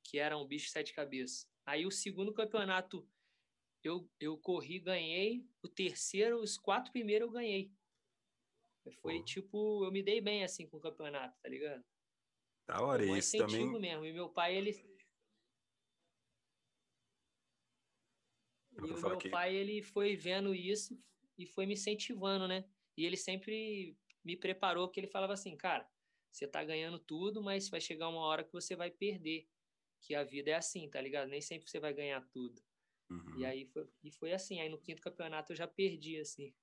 que 0.04 0.18
era 0.18 0.36
um 0.38 0.48
bicho 0.48 0.66
de 0.66 0.72
sete 0.72 0.94
cabeças. 0.94 1.48
Aí 1.66 1.86
o 1.86 1.92
segundo 1.92 2.34
campeonato 2.34 3.08
eu, 3.84 4.10
eu 4.20 4.38
corri, 4.40 4.80
ganhei. 4.80 5.48
O 5.64 5.68
terceiro, 5.68 6.42
os 6.42 6.58
quatro 6.58 6.92
primeiros 6.92 7.28
eu 7.28 7.32
ganhei. 7.32 7.72
Foi 9.02 9.18
uhum. 9.18 9.26
tipo, 9.26 9.86
eu 9.86 9.92
me 9.92 10.02
dei 10.02 10.22
bem 10.22 10.44
assim 10.44 10.68
com 10.68 10.78
o 10.78 10.82
campeonato, 10.82 11.38
tá 11.42 11.50
ligado? 11.50 11.84
Da 12.68 12.82
hora, 12.82 13.04
um 13.04 13.16
isso 13.16 13.38
também. 13.38 13.68
mesmo. 13.80 14.06
E 14.06 14.14
meu 14.14 14.30
pai, 14.30 14.56
ele 14.56 14.74
E 18.78 18.92
o 18.92 19.02
meu 19.02 19.18
que... 19.18 19.30
pai, 19.30 19.56
ele 19.56 19.82
foi 19.82 20.16
vendo 20.16 20.54
isso 20.54 21.00
e 21.38 21.46
foi 21.46 21.66
me 21.66 21.74
incentivando, 21.74 22.48
né? 22.48 22.66
E 22.98 23.06
ele 23.06 23.18
sempre 23.18 23.98
me 24.24 24.36
preparou, 24.36 24.90
que 24.90 25.00
ele 25.00 25.08
falava 25.08 25.34
assim, 25.34 25.56
cara, 25.56 25.88
você 26.32 26.48
tá 26.48 26.64
ganhando 26.64 27.00
tudo, 27.00 27.42
mas 27.42 27.70
vai 27.70 27.80
chegar 27.80 28.10
uma 28.10 28.22
hora 28.22 28.44
que 28.44 28.52
você 28.52 28.76
vai 28.76 28.92
perder. 28.92 29.48
Que 30.02 30.14
a 30.14 30.24
vida 30.24 30.52
é 30.52 30.54
assim, 30.54 30.90
tá 30.90 31.02
ligado? 31.02 31.30
Nem 31.30 31.42
sempre 31.42 31.70
você 31.70 31.80
vai 31.80 31.94
ganhar 31.94 32.22
tudo. 32.30 32.62
Uhum. 33.10 33.40
E 33.40 33.46
aí 33.46 33.66
foi, 33.66 33.88
e 34.04 34.12
foi 34.12 34.34
assim. 34.34 34.60
Aí 34.60 34.70
no 34.70 34.78
quinto 34.78 35.02
campeonato 35.02 35.52
eu 35.52 35.56
já 35.56 35.68
perdi, 35.68 36.20
assim. 36.20 36.54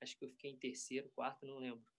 Acho 0.00 0.16
que 0.16 0.24
eu 0.24 0.30
fiquei 0.30 0.50
em 0.50 0.56
terceiro, 0.56 1.10
quarto, 1.10 1.46
não 1.46 1.58
lembro. 1.58 1.91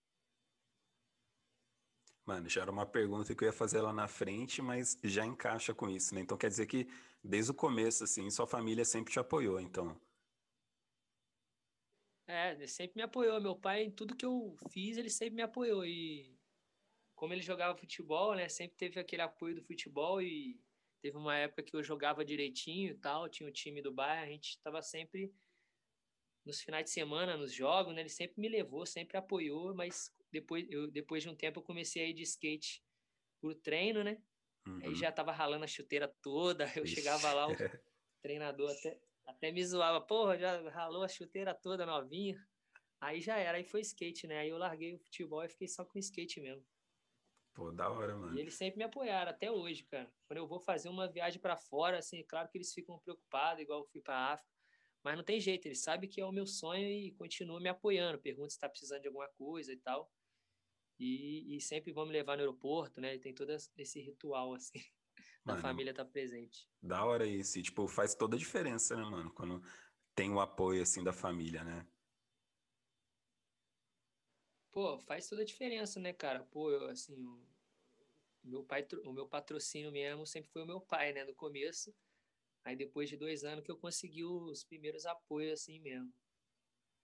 Mano, 2.25 2.47
já 2.47 2.61
era 2.61 2.71
uma 2.71 2.85
pergunta 2.85 3.35
que 3.35 3.43
eu 3.43 3.47
ia 3.47 3.53
fazer 3.53 3.81
lá 3.81 3.91
na 3.91 4.07
frente, 4.07 4.61
mas 4.61 4.97
já 5.03 5.25
encaixa 5.25 5.73
com 5.73 5.89
isso, 5.89 6.15
né? 6.15 6.21
Então 6.21 6.37
quer 6.37 6.49
dizer 6.49 6.67
que 6.67 6.87
desde 7.21 7.51
o 7.51 7.53
começo, 7.53 8.03
assim, 8.03 8.29
sua 8.29 8.47
família 8.47 8.85
sempre 8.85 9.11
te 9.11 9.19
apoiou, 9.19 9.59
então. 9.59 9.99
É, 12.25 12.51
ele 12.53 12.67
sempre 12.67 12.95
me 12.95 13.03
apoiou. 13.03 13.41
Meu 13.41 13.55
pai, 13.55 13.83
em 13.83 13.91
tudo 13.91 14.15
que 14.15 14.25
eu 14.25 14.55
fiz, 14.71 14.97
ele 14.97 15.09
sempre 15.09 15.35
me 15.35 15.41
apoiou. 15.41 15.85
E 15.85 16.39
como 17.13 17.33
ele 17.33 17.41
jogava 17.41 17.77
futebol, 17.77 18.35
né? 18.35 18.47
Sempre 18.47 18.77
teve 18.77 18.99
aquele 18.99 19.21
apoio 19.21 19.55
do 19.55 19.63
futebol 19.63 20.21
e 20.21 20.57
teve 21.01 21.17
uma 21.17 21.35
época 21.35 21.63
que 21.63 21.75
eu 21.75 21.83
jogava 21.83 22.23
direitinho 22.23 22.91
e 22.91 22.95
tal, 22.95 23.27
tinha 23.27 23.47
o 23.47 23.51
time 23.51 23.81
do 23.81 23.91
bairro, 23.91 24.23
a 24.23 24.29
gente 24.29 24.51
estava 24.51 24.81
sempre 24.81 25.33
nos 26.45 26.61
finais 26.61 26.85
de 26.85 26.91
semana, 26.91 27.37
nos 27.37 27.53
jogos, 27.53 27.93
né? 27.93 28.01
Ele 28.01 28.09
sempre 28.09 28.39
me 28.41 28.49
levou, 28.49 28.85
sempre 28.85 29.17
apoiou, 29.17 29.73
mas 29.73 30.13
depois, 30.31 30.65
eu, 30.69 30.89
depois 30.89 31.23
de 31.23 31.29
um 31.29 31.35
tempo 31.35 31.59
eu 31.59 31.63
comecei 31.63 32.03
a 32.03 32.07
ir 32.07 32.13
de 32.13 32.23
skate 32.23 32.83
pro 33.39 33.55
treino, 33.55 34.03
né? 34.03 34.21
Uhum. 34.67 34.79
Aí 34.83 34.95
já 34.95 35.11
tava 35.11 35.31
ralando 35.31 35.63
a 35.63 35.67
chuteira 35.67 36.07
toda, 36.21 36.65
eu 36.77 36.83
Ixi. 36.83 36.95
chegava 36.95 37.33
lá, 37.33 37.47
o 37.47 37.51
treinador 38.21 38.71
até, 38.71 38.99
até 39.25 39.51
me 39.51 39.65
zoava, 39.65 40.01
porra, 40.01 40.37
já 40.37 40.69
ralou 40.69 41.03
a 41.03 41.07
chuteira 41.07 41.53
toda 41.53 41.85
novinha. 41.85 42.37
Aí 42.99 43.19
já 43.19 43.37
era, 43.37 43.57
aí 43.57 43.65
foi 43.65 43.81
skate, 43.81 44.27
né? 44.27 44.39
Aí 44.39 44.49
eu 44.49 44.57
larguei 44.57 44.93
o 44.93 44.99
futebol 44.99 45.43
e 45.43 45.49
fiquei 45.49 45.67
só 45.67 45.83
com 45.83 45.99
skate 45.99 46.39
mesmo. 46.39 46.65
Pô, 47.53 47.71
da 47.71 47.89
hora, 47.89 48.15
mano. 48.15 48.35
E 48.35 48.39
eles 48.39 48.55
sempre 48.55 48.77
me 48.77 48.83
apoiaram, 48.83 49.29
até 49.29 49.51
hoje, 49.51 49.83
cara. 49.83 50.11
Quando 50.25 50.37
eu 50.37 50.47
vou 50.47 50.59
fazer 50.59 50.89
uma 50.89 51.07
viagem 51.07 51.39
para 51.39 51.55
fora, 51.55 51.99
assim, 51.99 52.23
claro 52.23 52.49
que 52.49 52.57
eles 52.57 52.73
ficam 52.73 52.97
preocupados, 52.99 53.61
igual 53.61 53.81
eu 53.81 53.85
fui 53.85 54.01
para 54.01 54.33
África. 54.33 54.52
Mas 55.03 55.17
não 55.17 55.23
tem 55.23 55.39
jeito, 55.39 55.67
eles 55.67 55.81
sabem 55.81 56.09
que 56.09 56.21
é 56.21 56.25
o 56.25 56.31
meu 56.31 56.47
sonho 56.47 56.87
e 56.87 57.11
continuam 57.11 57.59
me 57.59 57.67
apoiando. 57.67 58.19
Pergunta 58.19 58.49
se 58.49 58.55
está 58.55 58.69
precisando 58.69 59.01
de 59.01 59.07
alguma 59.07 59.27
coisa 59.27 59.73
e 59.73 59.77
tal. 59.77 60.09
E, 60.97 61.57
e 61.57 61.59
sempre 61.61 61.91
vão 61.91 62.05
me 62.05 62.13
levar 62.13 62.37
no 62.37 62.41
aeroporto, 62.41 63.01
né? 63.01 63.17
Tem 63.17 63.33
todo 63.33 63.49
esse 63.49 63.99
ritual, 63.99 64.53
assim, 64.53 64.71
da 65.45 65.57
família 65.57 65.93
tá 65.93 66.05
presente. 66.05 66.69
Da 66.81 67.03
hora 67.03 67.27
isso. 67.27 67.59
E, 67.59 67.63
tipo, 67.63 67.85
faz 67.87 68.15
toda 68.15 68.37
a 68.37 68.39
diferença, 68.39 68.95
né, 68.95 69.03
mano? 69.03 69.33
Quando 69.33 69.61
tem 70.15 70.31
o 70.31 70.39
apoio, 70.39 70.81
assim, 70.81 71.03
da 71.03 71.11
família, 71.11 71.63
né? 71.65 71.85
Pô, 74.71 74.97
faz 74.99 75.27
toda 75.27 75.41
a 75.41 75.45
diferença, 75.45 75.99
né, 75.99 76.13
cara? 76.13 76.43
Pô, 76.45 76.71
eu, 76.71 76.87
assim, 76.87 77.13
o 78.43 78.49
meu 78.49 78.63
pai, 78.63 78.87
o 79.03 79.11
meu 79.11 79.27
patrocínio 79.27 79.91
mesmo 79.91 80.25
sempre 80.25 80.49
foi 80.49 80.63
o 80.63 80.67
meu 80.67 80.79
pai, 80.79 81.11
né, 81.11 81.25
no 81.25 81.35
começo. 81.35 81.93
Aí 82.65 82.75
depois 82.75 83.09
de 83.09 83.17
dois 83.17 83.43
anos 83.43 83.63
que 83.63 83.71
eu 83.71 83.77
consegui 83.77 84.23
os 84.23 84.63
primeiros 84.63 85.05
apoios 85.05 85.61
assim 85.61 85.79
mesmo. 85.79 86.13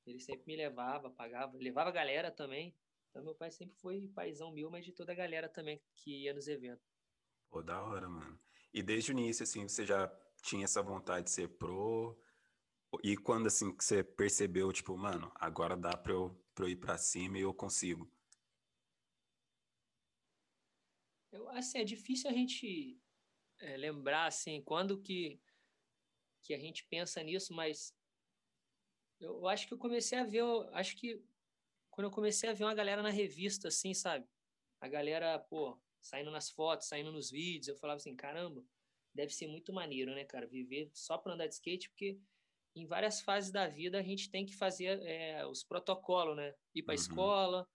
Ele 0.05 0.19
sempre 0.19 0.45
me 0.47 0.55
levava, 0.55 1.09
pagava, 1.11 1.57
levava 1.57 1.89
a 1.89 1.93
galera 1.93 2.31
também. 2.31 2.75
Então 3.09 3.23
meu 3.23 3.35
pai 3.35 3.51
sempre 3.51 3.75
foi 3.77 4.07
paizão 4.09 4.51
meu, 4.51 4.69
mas 4.69 4.85
de 4.85 4.93
toda 4.93 5.11
a 5.11 5.15
galera 5.15 5.49
também 5.49 5.81
que 5.95 6.23
ia 6.23 6.33
nos 6.33 6.47
eventos. 6.47 6.85
Pô, 7.49 7.61
da 7.61 7.81
hora, 7.81 8.07
mano. 8.07 8.39
E 8.73 8.81
desde 8.83 9.11
o 9.11 9.13
início, 9.13 9.43
assim, 9.43 9.67
você 9.67 9.85
já 9.85 10.07
tinha 10.43 10.63
essa 10.63 10.81
vontade 10.81 11.25
de 11.25 11.31
ser 11.31 11.47
pro? 11.57 12.17
E 13.03 13.17
quando, 13.17 13.47
assim, 13.47 13.75
que 13.75 13.83
você 13.83 14.03
percebeu, 14.03 14.71
tipo, 14.71 14.95
mano, 14.97 15.31
agora 15.35 15.75
dá 15.75 15.97
pra 15.97 16.13
eu, 16.13 16.39
pra 16.53 16.65
eu 16.65 16.69
ir 16.69 16.75
pra 16.75 16.97
cima 16.97 17.37
e 17.37 17.41
eu 17.41 17.53
consigo? 17.53 18.11
Eu, 21.31 21.47
assim, 21.49 21.79
é 21.79 21.83
difícil 21.83 22.29
a 22.29 22.33
gente 22.33 22.99
é, 23.59 23.77
lembrar, 23.77 24.25
assim, 24.25 24.61
quando 24.63 25.01
que 25.01 25.39
que 26.41 26.53
a 26.53 26.59
gente 26.59 26.85
pensa 26.85 27.21
nisso, 27.23 27.53
mas 27.53 27.93
eu 29.19 29.47
acho 29.47 29.67
que 29.67 29.73
eu 29.73 29.77
comecei 29.77 30.17
a 30.17 30.23
ver, 30.23 30.43
acho 30.73 30.95
que 30.95 31.21
quando 31.89 32.05
eu 32.05 32.11
comecei 32.11 32.49
a 32.49 32.53
ver 32.53 32.63
uma 32.63 32.73
galera 32.73 33.03
na 33.03 33.09
revista, 33.09 33.67
assim, 33.67 33.93
sabe? 33.93 34.25
A 34.79 34.87
galera, 34.87 35.37
pô, 35.37 35.77
saindo 36.01 36.31
nas 36.31 36.49
fotos, 36.49 36.87
saindo 36.87 37.11
nos 37.11 37.29
vídeos, 37.29 37.67
eu 37.67 37.75
falava 37.75 37.97
assim, 37.97 38.15
caramba, 38.15 38.63
deve 39.13 39.33
ser 39.33 39.47
muito 39.47 39.73
maneiro, 39.73 40.13
né, 40.13 40.23
cara? 40.23 40.47
Viver 40.47 40.89
só 40.93 41.17
para 41.17 41.33
andar 41.33 41.47
de 41.47 41.55
skate, 41.55 41.89
porque 41.89 42.17
em 42.75 42.85
várias 42.85 43.21
fases 43.21 43.51
da 43.51 43.67
vida 43.67 43.99
a 43.99 44.03
gente 44.03 44.29
tem 44.29 44.45
que 44.45 44.55
fazer 44.55 45.01
é, 45.01 45.45
os 45.45 45.63
protocolos, 45.63 46.37
né? 46.37 46.55
Ir 46.73 46.83
para 46.83 46.93
uhum. 46.93 47.01
escola, 47.01 47.69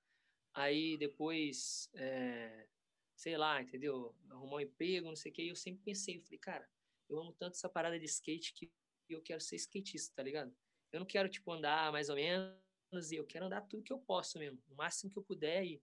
aí 0.55 0.97
depois, 0.97 1.91
é, 1.95 2.67
sei 3.15 3.37
lá, 3.37 3.61
entendeu? 3.61 4.15
Arrumar 4.31 4.57
um 4.57 4.61
emprego, 4.61 5.09
não 5.09 5.17
sei 5.17 5.31
o 5.31 5.35
quê. 5.35 5.43
E 5.43 5.49
eu 5.49 5.57
sempre 5.57 5.83
pensei, 5.85 6.17
eu 6.17 6.23
falei, 6.23 6.39
cara, 6.39 6.71
eu 7.09 7.19
amo 7.19 7.33
tanto 7.33 7.55
essa 7.55 7.69
parada 7.69 7.99
de 7.99 8.07
skate 8.07 8.53
que 8.53 8.73
eu 9.09 9.23
quero 9.23 9.41
ser 9.41 9.57
skatista, 9.57 10.15
tá 10.15 10.23
ligado? 10.23 10.55
Eu 10.93 11.01
não 11.01 11.07
quero, 11.07 11.29
tipo, 11.29 11.51
andar 11.53 11.93
mais 11.93 12.09
ou 12.09 12.17
menos, 12.17 13.11
e 13.11 13.17
eu 13.17 13.27
quero 13.27 13.47
andar 13.47 13.63
tudo 13.63 13.83
que 13.83 13.93
eu 13.93 13.99
posso 13.99 14.39
mesmo, 14.39 14.63
o 14.69 14.75
máximo 14.75 15.11
que 15.11 15.19
eu 15.19 15.23
puder, 15.23 15.65
e 15.65 15.83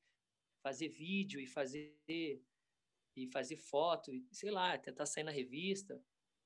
fazer 0.64 0.90
vídeo, 0.90 1.40
e 1.40 1.48
fazer 1.48 1.98
e 3.14 3.28
fazer 3.28 3.58
foto, 3.58 4.14
e, 4.14 4.26
sei 4.32 4.52
lá, 4.52 4.78
tentar 4.78 5.06
sair 5.06 5.24
na 5.24 5.32
revista. 5.32 6.02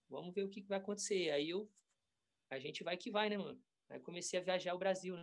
Vamos 0.09 0.33
ver 0.33 0.43
o 0.43 0.49
que, 0.49 0.61
que 0.61 0.67
vai 0.67 0.79
acontecer. 0.79 1.29
Aí 1.29 1.49
eu 1.49 1.71
a 2.49 2.59
gente 2.59 2.83
vai 2.83 2.97
que 2.97 3.11
vai, 3.11 3.29
né, 3.29 3.37
mano? 3.37 3.61
Aí 3.89 3.99
comecei 3.99 4.39
a 4.39 4.43
viajar 4.43 4.73
o 4.73 4.79
Brasil, 4.79 5.15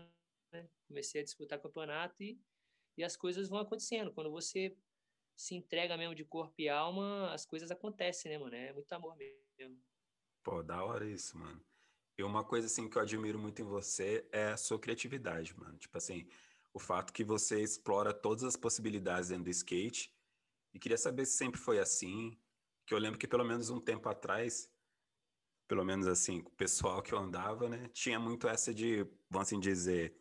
né? 0.53 0.69
Comecei 0.87 1.21
a 1.21 1.25
disputar 1.25 1.61
campeonato 1.61 2.23
e, 2.23 2.41
e 2.97 3.03
as 3.03 3.17
coisas 3.17 3.49
vão 3.49 3.59
acontecendo. 3.59 4.13
Quando 4.13 4.31
você 4.31 4.77
se 5.43 5.57
entrega 5.57 5.97
mesmo 5.97 6.15
de 6.15 6.25
corpo 6.25 6.55
e 6.59 6.69
alma, 6.69 7.33
as 7.33 7.45
coisas 7.45 7.71
acontecem, 7.71 8.31
né, 8.31 8.39
mano? 8.39 8.55
É 8.55 8.73
muito 8.73 8.93
amor 8.93 9.17
mesmo. 9.17 9.77
Pô, 10.43 10.63
da 10.63 10.85
hora 10.85 11.05
isso, 11.05 11.37
mano. 11.37 11.61
E 12.17 12.23
uma 12.23 12.45
coisa, 12.45 12.67
assim, 12.69 12.89
que 12.89 12.97
eu 12.97 13.03
admiro 13.03 13.39
muito 13.39 13.61
em 13.61 13.65
você 13.65 14.29
é 14.31 14.53
a 14.53 14.57
sua 14.57 14.79
criatividade, 14.79 15.59
mano. 15.59 15.77
Tipo 15.79 15.99
assim, 15.99 16.29
o 16.73 16.79
fato 16.79 17.13
que 17.13 17.25
você 17.25 17.61
explora 17.61 18.15
todas 18.15 18.45
as 18.45 18.57
possibilidades 18.57 19.31
dentro 19.31 19.45
do 19.45 19.51
skate. 19.51 20.15
E 20.73 20.79
queria 20.79 20.99
saber 20.99 21.27
se 21.27 21.37
sempre 21.37 21.61
foi 21.61 21.81
assim. 21.81 22.39
Que 22.87 22.95
eu 22.95 22.99
lembro 22.99 23.19
que 23.19 23.27
pelo 23.27 23.45
menos 23.45 23.69
um 23.69 23.81
tempo 23.81 24.09
atrás 24.09 24.71
pelo 25.67 25.85
menos 25.87 26.07
assim, 26.07 26.41
o 26.41 26.51
pessoal 26.51 27.01
que 27.01 27.15
eu 27.15 27.19
andava, 27.19 27.67
né, 27.67 27.89
tinha 27.95 28.21
muito 28.21 28.47
essa 28.47 28.75
de, 28.75 29.05
vamos 29.31 29.49
assim 29.49 29.59
dizer, 29.59 30.15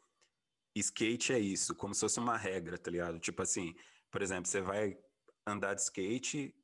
skate 0.73 1.33
é 1.33 1.39
isso, 1.39 1.75
como 1.75 1.93
se 1.93 1.99
fosse 1.99 2.19
uma 2.21 2.37
regra, 2.37 2.77
tá 2.77 2.89
ligado? 2.89 3.19
Tipo 3.19 3.41
assim, 3.41 3.75
por 4.09 4.21
exemplo, 4.21 4.45
você 4.45 4.61
vai 4.61 4.97
andar 5.45 5.73
de 5.73 5.81
skate, 5.81 6.55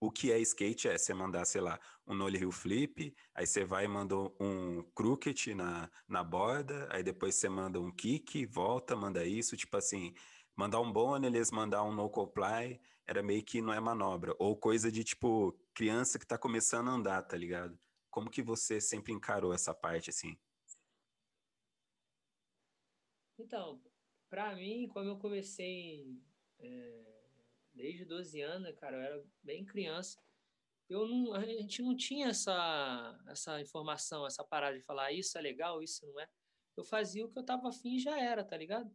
o 0.00 0.10
que 0.10 0.30
é 0.30 0.38
skate 0.40 0.88
é 0.88 0.98
você 0.98 1.14
mandar, 1.14 1.44
sei 1.46 1.60
lá, 1.60 1.80
um 2.06 2.14
nollie 2.14 2.40
heel 2.40 2.52
flip, 2.52 3.14
aí 3.34 3.46
você 3.46 3.64
vai 3.64 3.86
e 3.86 3.88
manda 3.88 4.14
um 4.38 4.82
crooked 4.94 5.54
na, 5.54 5.90
na 6.06 6.22
borda, 6.22 6.86
aí 6.90 7.02
depois 7.02 7.36
você 7.36 7.48
manda 7.48 7.80
um 7.80 7.90
kick, 7.90 8.44
volta, 8.46 8.94
manda 8.94 9.24
isso, 9.24 9.56
tipo 9.56 9.76
assim, 9.76 10.12
mandar 10.54 10.80
um 10.80 10.92
bone, 10.92 11.26
eles 11.26 11.50
mandar 11.50 11.82
um 11.84 11.94
no 11.94 12.10
comply, 12.10 12.80
era 13.06 13.22
meio 13.22 13.42
que 13.42 13.62
não 13.62 13.72
é 13.72 13.80
manobra, 13.80 14.34
ou 14.38 14.56
coisa 14.56 14.92
de 14.92 15.02
tipo 15.04 15.58
criança 15.74 16.18
que 16.18 16.26
tá 16.26 16.36
começando 16.36 16.88
a 16.88 16.92
andar, 16.92 17.22
tá 17.22 17.36
ligado? 17.36 17.78
Como 18.10 18.30
que 18.30 18.42
você 18.42 18.80
sempre 18.80 19.12
encarou 19.12 19.52
essa 19.52 19.74
parte 19.74 20.10
assim? 20.10 20.38
Então, 23.38 23.82
para 24.30 24.54
mim, 24.54 24.86
como 24.88 25.08
eu 25.08 25.18
comecei 25.18 26.22
é, 26.58 27.13
desde 27.74 28.04
12 28.04 28.40
anos, 28.40 28.74
cara, 28.76 28.96
eu 28.96 29.02
era 29.02 29.24
bem 29.42 29.64
criança, 29.64 30.22
eu 30.88 31.06
não, 31.06 31.34
a 31.34 31.44
gente 31.44 31.82
não 31.82 31.96
tinha 31.96 32.28
essa, 32.28 33.18
essa 33.28 33.60
informação, 33.60 34.26
essa 34.26 34.44
parada 34.44 34.76
de 34.76 34.84
falar 34.84 35.06
ah, 35.06 35.12
isso 35.12 35.36
é 35.36 35.40
legal, 35.40 35.82
isso 35.82 36.06
não 36.06 36.20
é. 36.20 36.28
Eu 36.76 36.84
fazia 36.84 37.24
o 37.24 37.30
que 37.30 37.38
eu 37.38 37.44
tava 37.44 37.68
afim 37.68 37.96
e 37.96 38.00
já 38.00 38.20
era, 38.20 38.44
tá 38.44 38.56
ligado? 38.56 38.94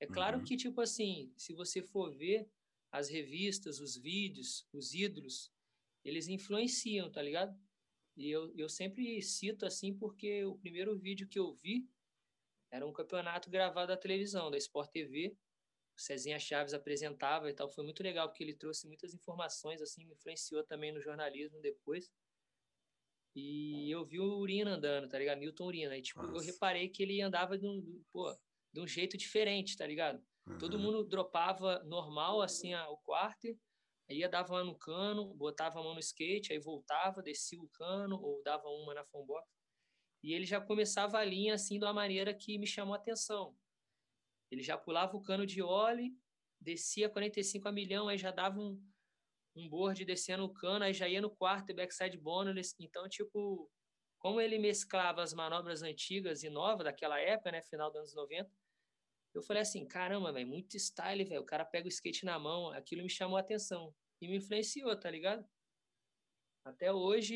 É 0.00 0.06
claro 0.06 0.38
uhum. 0.38 0.44
que, 0.44 0.56
tipo 0.56 0.80
assim, 0.80 1.32
se 1.36 1.52
você 1.52 1.82
for 1.82 2.14
ver 2.14 2.48
as 2.92 3.08
revistas, 3.08 3.80
os 3.80 3.96
vídeos, 3.96 4.68
os 4.72 4.94
ídolos, 4.94 5.50
eles 6.04 6.28
influenciam, 6.28 7.10
tá 7.10 7.20
ligado? 7.20 7.58
E 8.16 8.30
eu, 8.30 8.54
eu 8.56 8.68
sempre 8.68 9.20
cito 9.22 9.66
assim 9.66 9.92
porque 9.92 10.44
o 10.44 10.56
primeiro 10.56 10.96
vídeo 10.96 11.26
que 11.26 11.38
eu 11.38 11.52
vi 11.52 11.88
era 12.70 12.86
um 12.86 12.92
campeonato 12.92 13.50
gravado 13.50 13.88
da 13.88 13.96
televisão, 13.96 14.50
da 14.50 14.58
Sport 14.58 14.90
TV. 14.90 15.36
O 15.96 16.00
Cezinha 16.00 16.38
Chaves 16.38 16.74
apresentava 16.74 17.48
e 17.48 17.54
tal. 17.54 17.70
Foi 17.70 17.84
muito 17.84 18.02
legal 18.02 18.28
porque 18.28 18.42
ele 18.42 18.54
trouxe 18.54 18.86
muitas 18.86 19.14
informações, 19.14 19.80
assim, 19.80 20.04
me 20.04 20.14
influenciou 20.14 20.64
também 20.64 20.92
no 20.92 21.00
jornalismo 21.00 21.60
depois. 21.60 22.10
E 23.36 23.90
eu 23.90 24.04
vi 24.04 24.20
o 24.20 24.38
Urina 24.38 24.72
andando, 24.72 25.08
tá 25.08 25.18
ligado? 25.18 25.38
Newton 25.38 25.66
Urina. 25.66 25.96
E, 25.96 26.02
tipo, 26.02 26.22
Nossa. 26.22 26.36
eu 26.36 26.52
reparei 26.52 26.88
que 26.88 27.02
ele 27.02 27.20
andava 27.20 27.58
de 27.58 27.66
um, 27.66 28.02
pô, 28.12 28.36
de 28.72 28.80
um 28.80 28.86
jeito 28.86 29.16
diferente, 29.16 29.76
tá 29.76 29.86
ligado? 29.86 30.24
Uhum. 30.46 30.58
Todo 30.58 30.78
mundo 30.78 31.04
dropava 31.04 31.82
normal, 31.84 32.42
assim, 32.42 32.74
o 32.74 32.96
quarto 32.98 33.48
ia 34.08 34.28
dava 34.28 34.54
uma 34.54 34.64
no 34.64 34.74
cano, 34.74 35.32
botava 35.34 35.80
a 35.80 35.82
mão 35.82 35.94
no 35.94 36.00
skate, 36.00 36.52
aí 36.52 36.58
voltava, 36.58 37.22
descia 37.22 37.60
o 37.60 37.68
cano 37.68 38.20
ou 38.20 38.42
dava 38.42 38.68
uma 38.68 38.92
na 38.92 39.04
foambox. 39.04 39.48
E 40.22 40.32
ele 40.32 40.44
já 40.44 40.60
começava 40.60 41.18
a 41.18 41.24
linha 41.24 41.54
assim 41.54 41.78
de 41.78 41.84
uma 41.84 41.92
maneira 41.92 42.34
que 42.34 42.58
me 42.58 42.66
chamou 42.66 42.94
a 42.94 42.98
atenção. 42.98 43.56
Ele 44.50 44.62
já 44.62 44.76
pulava 44.76 45.16
o 45.16 45.22
cano 45.22 45.46
de 45.46 45.62
óleo, 45.62 46.12
descia 46.60 47.08
45 47.08 47.68
a 47.68 47.72
milhão, 47.72 48.08
aí 48.08 48.18
já 48.18 48.30
dava 48.30 48.60
um, 48.60 48.80
um 49.56 49.68
board 49.68 50.04
descendo 50.04 50.44
o 50.44 50.52
cano, 50.52 50.84
aí 50.84 50.92
já 50.92 51.08
ia 51.08 51.20
no 51.20 51.30
quarto 51.30 51.70
e 51.70 51.74
backside 51.74 52.16
bonus. 52.16 52.74
Então, 52.78 53.08
tipo, 53.08 53.70
como 54.18 54.40
ele 54.40 54.58
mesclava 54.58 55.22
as 55.22 55.34
manobras 55.34 55.82
antigas 55.82 56.42
e 56.42 56.48
novas 56.48 56.84
daquela 56.84 57.20
época, 57.20 57.52
né, 57.52 57.62
final 57.62 57.90
dos 57.90 57.98
anos 57.98 58.14
90, 58.14 58.50
eu 59.34 59.42
falei 59.42 59.62
assim, 59.62 59.84
caramba, 59.84 60.32
velho, 60.32 60.46
muito 60.46 60.76
style, 60.78 61.24
velho. 61.24 61.42
O 61.42 61.46
cara 61.46 61.64
pega 61.64 61.86
o 61.86 61.88
skate 61.88 62.24
na 62.24 62.38
mão, 62.38 62.70
aquilo 62.70 63.02
me 63.02 63.10
chamou 63.10 63.36
a 63.36 63.40
atenção 63.40 63.94
e 64.20 64.28
me 64.28 64.36
influenciou, 64.36 64.98
tá 64.98 65.10
ligado? 65.10 65.44
Até 66.64 66.92
hoje 66.92 67.34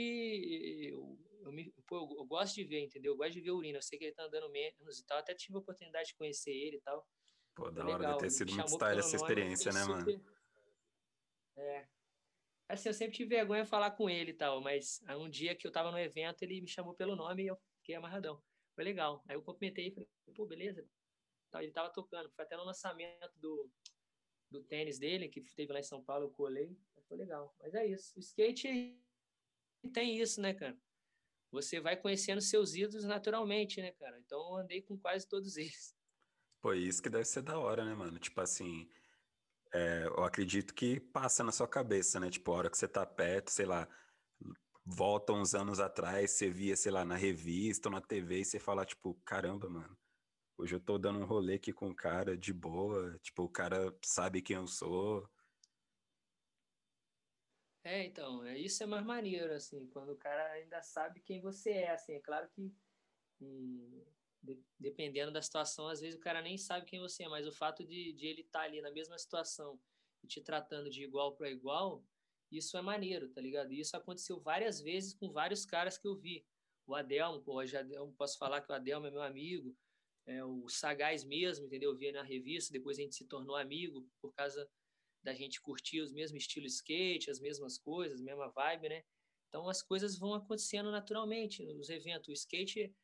eu, 0.91 1.19
eu, 1.41 1.53
me, 1.53 1.73
pô, 1.87 1.97
eu, 2.19 2.25
gosto 2.27 2.55
de 2.55 2.65
ver, 2.65 2.81
entendeu? 2.81 3.13
Eu 3.13 3.17
gosto 3.17 3.33
de 3.33 3.41
ver 3.41 3.51
Urina. 3.51 3.79
Eu 3.79 3.83
sei 3.83 3.99
que 3.99 4.05
ele 4.07 4.15
tá 4.15 4.25
andando 4.25 4.51
menos 4.51 4.99
e 4.99 5.07
tal. 5.07 5.19
Até 5.19 5.35
tive 5.35 5.57
a 5.57 5.61
oportunidade 5.61 6.09
de 6.09 6.15
conhecer 6.15 6.51
ele 6.51 6.77
e 6.77 6.81
tal. 6.81 7.07
Pô, 7.55 7.71
da 7.71 7.87
hora 7.87 8.13
de 8.13 8.19
ter 8.19 8.31
sido 8.31 8.55
muito 8.55 8.69
style 8.69 9.01
essa 9.01 9.17
experiência, 9.17 9.73
né, 9.73 9.81
super... 9.81 9.97
mano? 9.97 10.25
É. 11.57 11.89
Assim, 12.69 12.89
eu 12.89 12.95
sempre 12.95 13.17
tive 13.17 13.31
vergonha 13.31 13.65
de 13.65 13.69
falar 13.69 13.91
com 13.93 14.09
ele 14.09 14.31
e 14.31 14.35
tal, 14.35 14.61
mas 14.61 15.01
um 15.09 15.29
dia 15.29 15.57
que 15.57 15.67
eu 15.67 15.73
tava 15.73 15.91
no 15.91 15.99
evento, 15.99 16.43
ele 16.43 16.61
me 16.61 16.69
chamou 16.69 16.95
pelo 16.95 17.17
nome 17.17 17.45
e 17.45 17.47
eu 17.49 17.59
fiquei 17.79 17.95
amarradão. 17.95 18.41
Foi 18.75 18.85
legal. 18.85 19.25
Aí 19.27 19.35
eu 19.35 19.43
cumprimentei 19.43 19.89
e 19.89 19.91
falei, 19.91 20.09
pô, 20.37 20.47
beleza, 20.47 20.87
ele 21.55 21.69
estava 21.69 21.91
tocando. 21.91 22.31
Foi 22.31 22.45
até 22.45 22.57
no 22.57 22.65
lançamento 22.65 23.37
do, 23.39 23.71
do 24.51 24.63
tênis 24.63 24.99
dele, 24.99 25.29
que 25.29 25.41
teve 25.41 25.73
lá 25.73 25.81
em 25.81 25.85
São 25.85 26.05
Paulo, 26.05 26.27
eu 26.27 26.31
colei. 26.31 26.79
Foi 27.09 27.17
legal. 27.17 27.57
Mas 27.59 27.75
é 27.75 27.87
isso. 27.87 28.17
O 28.17 28.21
skate 28.21 29.01
tem 29.93 30.19
isso, 30.19 30.41
né, 30.41 30.53
cara? 30.53 30.79
Você 31.51 31.81
vai 31.81 31.97
conhecendo 31.97 32.41
seus 32.41 32.75
ídolos 32.75 33.05
naturalmente, 33.05 33.81
né, 33.81 33.93
cara? 33.93 34.19
Então 34.19 34.39
eu 34.39 34.57
andei 34.57 34.83
com 34.83 34.99
quase 34.99 35.27
todos 35.27 35.57
eles. 35.59 35.95
Pô, 36.61 36.73
isso 36.73 37.03
que 37.03 37.09
deve 37.09 37.25
ser 37.25 37.43
da 37.43 37.59
hora, 37.59 37.85
né, 37.85 37.95
mano? 37.95 38.19
Tipo 38.19 38.41
assim, 38.41 38.89
é, 39.73 40.05
eu 40.07 40.25
acredito 40.25 40.75
que 40.75 40.99
passa 41.01 41.45
na 41.45 41.53
sua 41.53 41.69
cabeça, 41.69 42.19
né? 42.19 42.31
Tipo, 42.31 42.53
a 42.53 42.57
hora 42.57 42.71
que 42.71 42.77
você 42.77 42.89
tá 42.89 43.07
perto, 43.07 43.51
sei 43.51 43.67
lá, 43.67 43.89
volta 44.85 45.33
uns 45.33 45.55
anos 45.55 45.79
atrás, 45.81 46.33
você 46.33 46.51
via, 46.51 46.77
sei 46.77 46.91
lá, 46.93 47.05
na 47.05 47.17
revista 47.17 47.89
ou 47.89 47.93
na 47.93 48.01
TV 48.01 48.41
e 48.41 48.45
você 48.45 48.59
fala, 48.59 48.85
tipo, 48.85 49.15
caramba, 49.25 49.71
mano, 49.71 49.97
Hoje 50.61 50.75
eu 50.75 50.81
tô 50.81 50.99
dando 50.99 51.21
um 51.21 51.25
rolê 51.25 51.55
aqui 51.55 51.73
com 51.73 51.89
o 51.89 51.95
cara 51.95 52.37
de 52.37 52.53
boa, 52.53 53.17
tipo, 53.21 53.45
o 53.45 53.49
cara 53.49 53.97
sabe 54.05 54.43
quem 54.43 54.57
eu 54.57 54.67
sou. 54.67 55.31
É, 57.85 58.05
então, 58.05 58.45
é, 58.45 58.59
isso 58.59 58.83
é 58.83 58.87
mais 58.87 59.05
maneiro, 59.05 59.53
assim, 59.55 59.87
quando 59.89 60.13
o 60.13 60.17
cara 60.17 60.53
ainda 60.53 60.83
sabe 60.83 61.21
quem 61.21 61.41
você 61.41 61.71
é, 61.71 61.91
assim, 61.91 62.15
é 62.15 62.21
claro 62.21 62.49
que 62.51 62.73
hum, 63.41 64.05
de, 64.43 64.61
dependendo 64.79 65.33
da 65.33 65.43
situação, 65.43 65.89
às 65.89 66.01
vezes 66.01 66.19
o 66.19 66.23
cara 66.23 66.43
nem 66.43 66.59
sabe 66.59 66.87
quem 66.87 67.01
você 67.01 67.25
é, 67.25 67.29
mas 67.29 67.47
o 67.47 67.53
fato 67.53 67.85
de, 67.85 68.13
de 68.13 68.27
ele 68.27 68.43
estar 68.43 68.61
tá 68.61 68.65
ali 68.65 68.81
na 68.81 68.91
mesma 68.91 69.19
situação 69.19 69.81
e 70.23 70.27
te 70.27 70.41
tratando 70.41 70.91
de 70.91 71.03
igual 71.03 71.35
para 71.35 71.51
igual, 71.51 72.05
isso 72.51 72.77
é 72.77 72.83
maneiro, 72.83 73.29
tá 73.29 73.41
ligado? 73.41 73.73
E 73.73 73.81
isso 73.81 73.97
aconteceu 73.97 74.41
várias 74.41 74.81
vezes 74.81 75.15
com 75.15 75.31
vários 75.31 75.65
caras 75.65 75.99
que 75.99 76.09
eu 76.09 76.17
vi. 76.17 76.47
O 76.87 76.95
Adelmo, 76.95 77.43
pô, 77.43 77.65
já 77.67 77.85
posso 78.17 78.39
falar 78.39 78.63
que 78.63 78.73
o 78.73 78.75
Adelmo 78.75 79.07
é 79.07 79.11
meu 79.11 79.23
amigo, 79.23 79.77
é, 80.27 80.43
o 80.43 80.69
Sagaz 80.69 81.25
mesmo, 81.25 81.67
entendeu? 81.67 81.91
Eu 81.91 81.97
via 81.97 82.13
na 82.13 82.23
revista, 82.23 82.73
depois 82.73 82.99
a 82.99 83.03
gente 83.03 83.15
se 83.15 83.27
tornou 83.27 83.57
amigo 83.57 84.09
por 84.21 84.33
causa 84.33 84.69
da 85.23 85.35
gente 85.35 85.61
curtir 85.61 86.01
os 86.01 86.13
mesmos 86.13 86.43
estilos 86.43 86.75
skate, 86.75 87.31
as 87.31 87.41
mesmas 87.41 87.79
coisas, 87.79 88.21
a 88.21 88.25
mesma 88.25 88.49
vibe, 88.49 88.89
né? 88.89 89.05
Então 89.49 89.69
as 89.69 89.83
coisas 89.83 90.19
vão 90.19 90.35
acontecendo 90.35 90.91
naturalmente 90.91 91.65
nos 91.75 91.89
eventos. 91.89 92.29
O 92.29 92.33
skate 92.33 92.95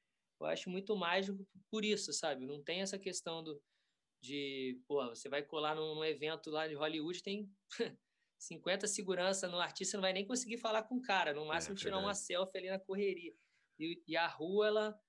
eu 0.40 0.46
acho 0.46 0.68
muito 0.68 0.96
mágico 0.96 1.46
por 1.70 1.84
isso, 1.84 2.12
sabe? 2.12 2.46
Não 2.46 2.62
tem 2.62 2.80
essa 2.80 2.98
questão 2.98 3.42
do 3.42 3.60
de, 4.22 4.80
pô, 4.86 5.06
você 5.08 5.28
vai 5.28 5.42
colar 5.42 5.74
num, 5.74 5.94
num 5.96 6.04
evento 6.04 6.50
lá 6.50 6.66
de 6.66 6.74
Hollywood, 6.74 7.22
tem 7.22 7.50
50 8.38 8.86
segurança 8.86 9.46
no 9.48 9.60
artista, 9.60 9.98
não 9.98 10.02
vai 10.02 10.14
nem 10.14 10.26
conseguir 10.26 10.56
falar 10.56 10.82
com 10.84 10.96
o 10.96 11.02
cara, 11.02 11.34
no 11.34 11.44
máximo 11.44 11.74
é, 11.74 11.78
tirar 11.78 11.98
uma 11.98 12.14
selfie 12.14 12.58
ali 12.58 12.70
na 12.70 12.78
correria. 12.78 13.34
E, 13.78 14.02
e 14.06 14.16
a 14.16 14.26
rua, 14.26 14.66
ela 14.66 15.00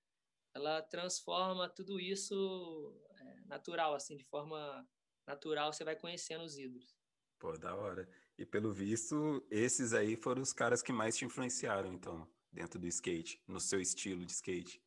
ela 0.55 0.81
transforma 0.81 1.69
tudo 1.69 2.00
isso 2.00 2.97
é, 3.09 3.41
natural, 3.45 3.93
assim, 3.93 4.15
de 4.15 4.24
forma 4.24 4.88
natural, 5.25 5.72
você 5.72 5.84
vai 5.84 5.96
conhecendo 5.96 6.44
os 6.44 6.58
ídolos. 6.58 6.96
Pô, 7.39 7.58
da 7.58 7.75
hora. 7.75 8.08
E 8.38 8.46
pelo 8.46 8.74
visto, 8.74 9.46
esses 9.50 9.94
aí 9.94 10.15
foram 10.15 10.41
os 10.41 10.53
caras 10.53 10.82
que 10.82 10.91
mais 10.91 11.17
te 11.17 11.25
influenciaram, 11.25 11.94
então, 11.94 12.27
dentro 12.51 12.79
do 12.79 12.88
skate, 12.88 13.41
no 13.48 13.60
seu 13.60 13.79
estilo 13.79 14.25
de 14.25 14.32
skate? 14.32 14.82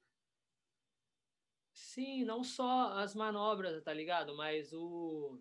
Sim, 1.72 2.24
não 2.24 2.42
só 2.42 2.92
as 2.98 3.14
manobras, 3.14 3.82
tá 3.82 3.92
ligado? 3.92 4.36
Mas 4.36 4.72
o, 4.72 5.40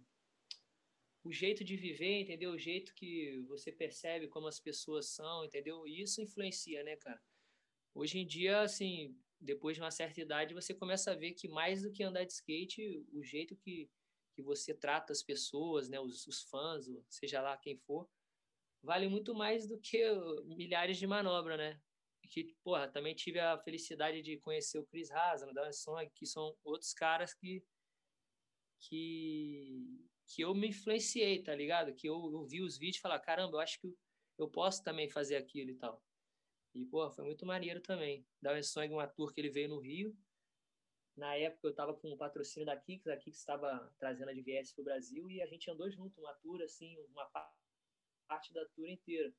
o 1.23 1.31
jeito 1.31 1.63
de 1.63 1.75
viver, 1.75 2.21
entendeu? 2.21 2.51
O 2.51 2.57
jeito 2.57 2.93
que 2.93 3.43
você 3.47 3.71
percebe 3.71 4.27
como 4.27 4.47
as 4.47 4.59
pessoas 4.59 5.07
são, 5.07 5.43
entendeu? 5.43 5.85
Isso 5.87 6.21
influencia, 6.21 6.83
né, 6.83 6.95
cara? 6.95 7.21
Hoje 7.93 8.19
em 8.19 8.27
dia, 8.27 8.61
assim, 8.61 9.19
depois 9.39 9.75
de 9.75 9.81
uma 9.81 9.91
certa 9.91 10.21
idade, 10.21 10.53
você 10.53 10.73
começa 10.73 11.11
a 11.11 11.15
ver 11.15 11.33
que 11.33 11.47
mais 11.47 11.81
do 11.81 11.91
que 11.91 12.03
andar 12.03 12.23
de 12.23 12.33
skate, 12.33 13.05
o 13.11 13.23
jeito 13.23 13.55
que, 13.55 13.89
que 14.37 14.43
você 14.43 14.71
trata 14.71 15.11
as 15.11 15.23
pessoas, 15.23 15.89
né, 15.89 15.99
os, 15.99 16.27
os 16.27 16.43
fãs, 16.43 16.85
seja 17.09 17.41
lá 17.41 17.57
quem 17.57 17.75
for, 17.75 18.07
vale 18.83 19.07
muito 19.09 19.33
mais 19.33 19.67
do 19.67 19.79
que 19.79 19.99
milhares 20.45 20.99
de 20.99 21.07
manobras, 21.07 21.57
né? 21.57 21.81
Que, 22.29 22.55
porra, 22.63 22.87
também 22.87 23.15
tive 23.15 23.39
a 23.39 23.57
felicidade 23.57 24.21
de 24.21 24.37
conhecer 24.37 24.77
o 24.77 24.85
Chris 24.85 25.09
Hasan, 25.09 25.51
da 25.53 25.71
Song, 25.73 26.07
que 26.13 26.27
são 26.27 26.55
outros 26.63 26.93
caras 26.93 27.33
que 27.33 27.63
que 28.79 30.07
que 30.27 30.43
eu 30.43 30.53
me 30.53 30.67
influenciei, 30.67 31.41
tá 31.41 31.55
ligado? 31.55 31.95
Que 31.95 32.07
eu, 32.07 32.15
eu 32.31 32.45
vi 32.45 32.61
os 32.61 32.77
vídeos 32.77 32.97
e 32.97 33.01
falar, 33.01 33.19
caramba, 33.19 33.57
eu 33.57 33.61
acho 33.61 33.79
que 33.79 33.91
eu 34.37 34.47
posso 34.47 34.83
também 34.83 35.09
fazer 35.09 35.37
aquilo 35.37 35.71
e 35.71 35.75
tal. 35.75 36.03
E, 36.75 36.85
pô, 36.85 37.09
foi 37.09 37.23
muito 37.25 37.45
maneiro 37.45 37.81
também. 37.81 38.27
Da 38.41 38.61
Song, 38.61 38.93
uma 38.93 39.07
tour 39.07 39.33
que 39.33 39.39
ele 39.41 39.49
veio 39.49 39.69
no 39.69 39.79
Rio. 39.79 40.15
Na 41.17 41.35
época 41.35 41.67
eu 41.67 41.71
estava 41.71 41.95
com 41.95 42.11
o 42.11 42.17
patrocínio 42.17 42.65
da 42.65 42.77
Kicks, 42.77 43.07
a 43.07 43.17
Kicks 43.17 43.39
estava 43.39 43.91
trazendo 43.97 44.29
a 44.29 44.33
DVS 44.33 44.71
para 44.71 44.81
o 44.83 44.85
Brasil 44.85 45.29
e 45.31 45.41
a 45.41 45.47
gente 45.47 45.69
andou 45.69 45.89
junto, 45.89 46.21
uma 46.21 46.33
tour 46.35 46.61
assim, 46.61 46.95
uma 47.09 47.25
parte 48.27 48.53
da 48.53 48.63
tour 48.67 48.87
inteira. 48.87 49.33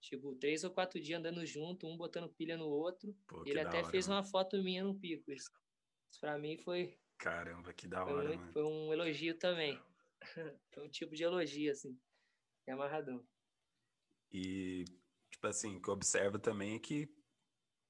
Tipo, 0.00 0.34
três 0.34 0.64
ou 0.64 0.70
quatro 0.70 1.00
dias 1.00 1.18
andando 1.18 1.44
junto, 1.46 1.86
um 1.86 1.96
botando 1.96 2.28
pilha 2.28 2.58
no 2.58 2.66
outro. 2.66 3.16
Pô, 3.26 3.42
ele 3.46 3.58
até 3.58 3.78
hora, 3.78 3.88
fez 3.88 4.06
mano. 4.06 4.20
uma 4.20 4.30
foto 4.30 4.62
minha 4.62 4.84
no 4.84 4.94
pico. 4.94 5.32
Isso, 5.32 5.50
isso 6.10 6.20
pra 6.20 6.38
mim 6.38 6.58
foi. 6.58 6.98
Caramba, 7.16 7.72
que 7.72 7.88
da 7.88 8.04
hora, 8.04 8.28
foi, 8.28 8.36
mano. 8.36 8.52
Foi 8.52 8.62
um 8.62 8.92
elogio 8.92 9.38
também. 9.38 9.80
foi 10.74 10.84
um 10.84 10.90
tipo 10.90 11.14
de 11.14 11.24
elogio, 11.24 11.72
assim. 11.72 11.98
É 12.66 12.72
amarradão. 12.72 13.26
E, 14.30 14.84
tipo 15.30 15.46
assim, 15.46 15.76
o 15.76 15.80
que 15.80 15.88
eu 15.88 15.94
observo 15.94 16.38
também 16.38 16.74
é 16.74 16.78
que 16.78 17.08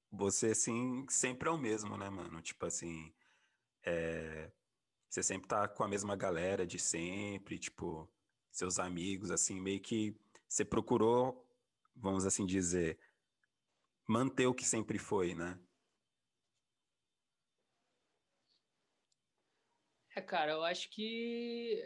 você, 0.09 0.51
assim, 0.51 1.05
sempre 1.09 1.49
é 1.49 1.51
o 1.51 1.57
mesmo, 1.57 1.97
né, 1.97 2.09
mano? 2.09 2.41
Tipo 2.41 2.65
assim, 2.65 3.13
é... 3.85 4.51
você 5.09 5.23
sempre 5.23 5.47
tá 5.47 5.67
com 5.67 5.83
a 5.83 5.87
mesma 5.87 6.15
galera 6.15 6.65
de 6.65 6.79
sempre, 6.79 7.59
tipo, 7.59 8.09
seus 8.51 8.79
amigos, 8.79 9.31
assim, 9.31 9.59
meio 9.59 9.79
que 9.79 10.15
você 10.47 10.65
procurou, 10.65 11.45
vamos 11.95 12.25
assim 12.25 12.45
dizer, 12.45 12.97
manter 14.07 14.47
o 14.47 14.53
que 14.53 14.65
sempre 14.65 14.97
foi, 14.97 15.33
né? 15.35 15.59
É, 20.15 20.21
cara, 20.21 20.53
eu 20.53 20.63
acho 20.63 20.89
que 20.89 21.83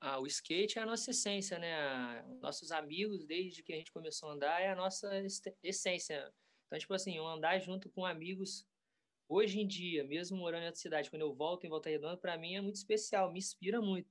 ah, 0.00 0.18
o 0.18 0.26
skate 0.26 0.78
é 0.78 0.82
a 0.82 0.86
nossa 0.86 1.10
essência, 1.10 1.58
né? 1.58 2.22
Nossos 2.40 2.72
amigos, 2.72 3.24
desde 3.24 3.62
que 3.62 3.72
a 3.72 3.76
gente 3.76 3.92
começou 3.92 4.30
a 4.30 4.32
andar, 4.32 4.60
é 4.60 4.70
a 4.70 4.76
nossa 4.76 5.10
essência. 5.62 6.32
Então, 6.66 6.78
tipo 6.78 6.94
assim, 6.94 7.18
andar 7.18 7.58
junto 7.58 7.90
com 7.90 8.04
amigos, 8.04 8.66
hoje 9.28 9.60
em 9.60 9.66
dia, 9.66 10.04
mesmo 10.04 10.36
morando 10.36 10.62
em 10.62 10.66
outra 10.66 10.80
cidade, 10.80 11.10
quando 11.10 11.22
eu 11.22 11.34
volto 11.34 11.64
em 11.64 11.68
Volta 11.70 11.88
Redonda, 11.88 12.16
para 12.16 12.36
mim 12.38 12.54
é 12.54 12.60
muito 12.60 12.76
especial, 12.76 13.32
me 13.32 13.38
inspira 13.38 13.80
muito 13.80 14.08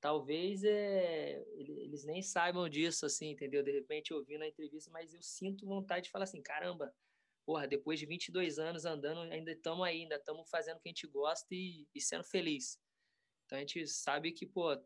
talvez 0.00 0.62
é, 0.62 1.44
eles 1.54 2.04
nem 2.04 2.22
saibam 2.22 2.68
disso, 2.68 3.06
assim, 3.06 3.30
entendeu? 3.30 3.62
De 3.62 3.72
repente 3.72 4.12
eu 4.12 4.24
vi 4.24 4.38
na 4.38 4.46
entrevista, 4.46 4.90
mas 4.90 5.12
eu 5.14 5.22
sinto 5.22 5.66
vontade 5.66 6.04
de 6.04 6.10
falar 6.10 6.24
assim, 6.24 6.42
caramba, 6.42 6.94
porra, 7.44 7.66
depois 7.66 7.98
de 7.98 8.06
22 8.06 8.58
anos 8.58 8.84
andando, 8.84 9.20
ainda 9.32 9.50
estamos 9.52 9.84
aí, 9.84 10.02
ainda 10.02 10.14
estamos 10.16 10.48
fazendo 10.48 10.76
o 10.76 10.80
que 10.80 10.88
a 10.88 10.92
gente 10.92 11.06
gosta 11.06 11.46
e, 11.52 11.88
e, 11.94 12.00
sendo 12.00 12.24
feliz. 12.24 12.78
Então 13.44 13.58
a 13.58 13.60
gente 13.60 13.86
sabe 13.86 14.32
que, 14.32 14.46
pô, 14.46 14.76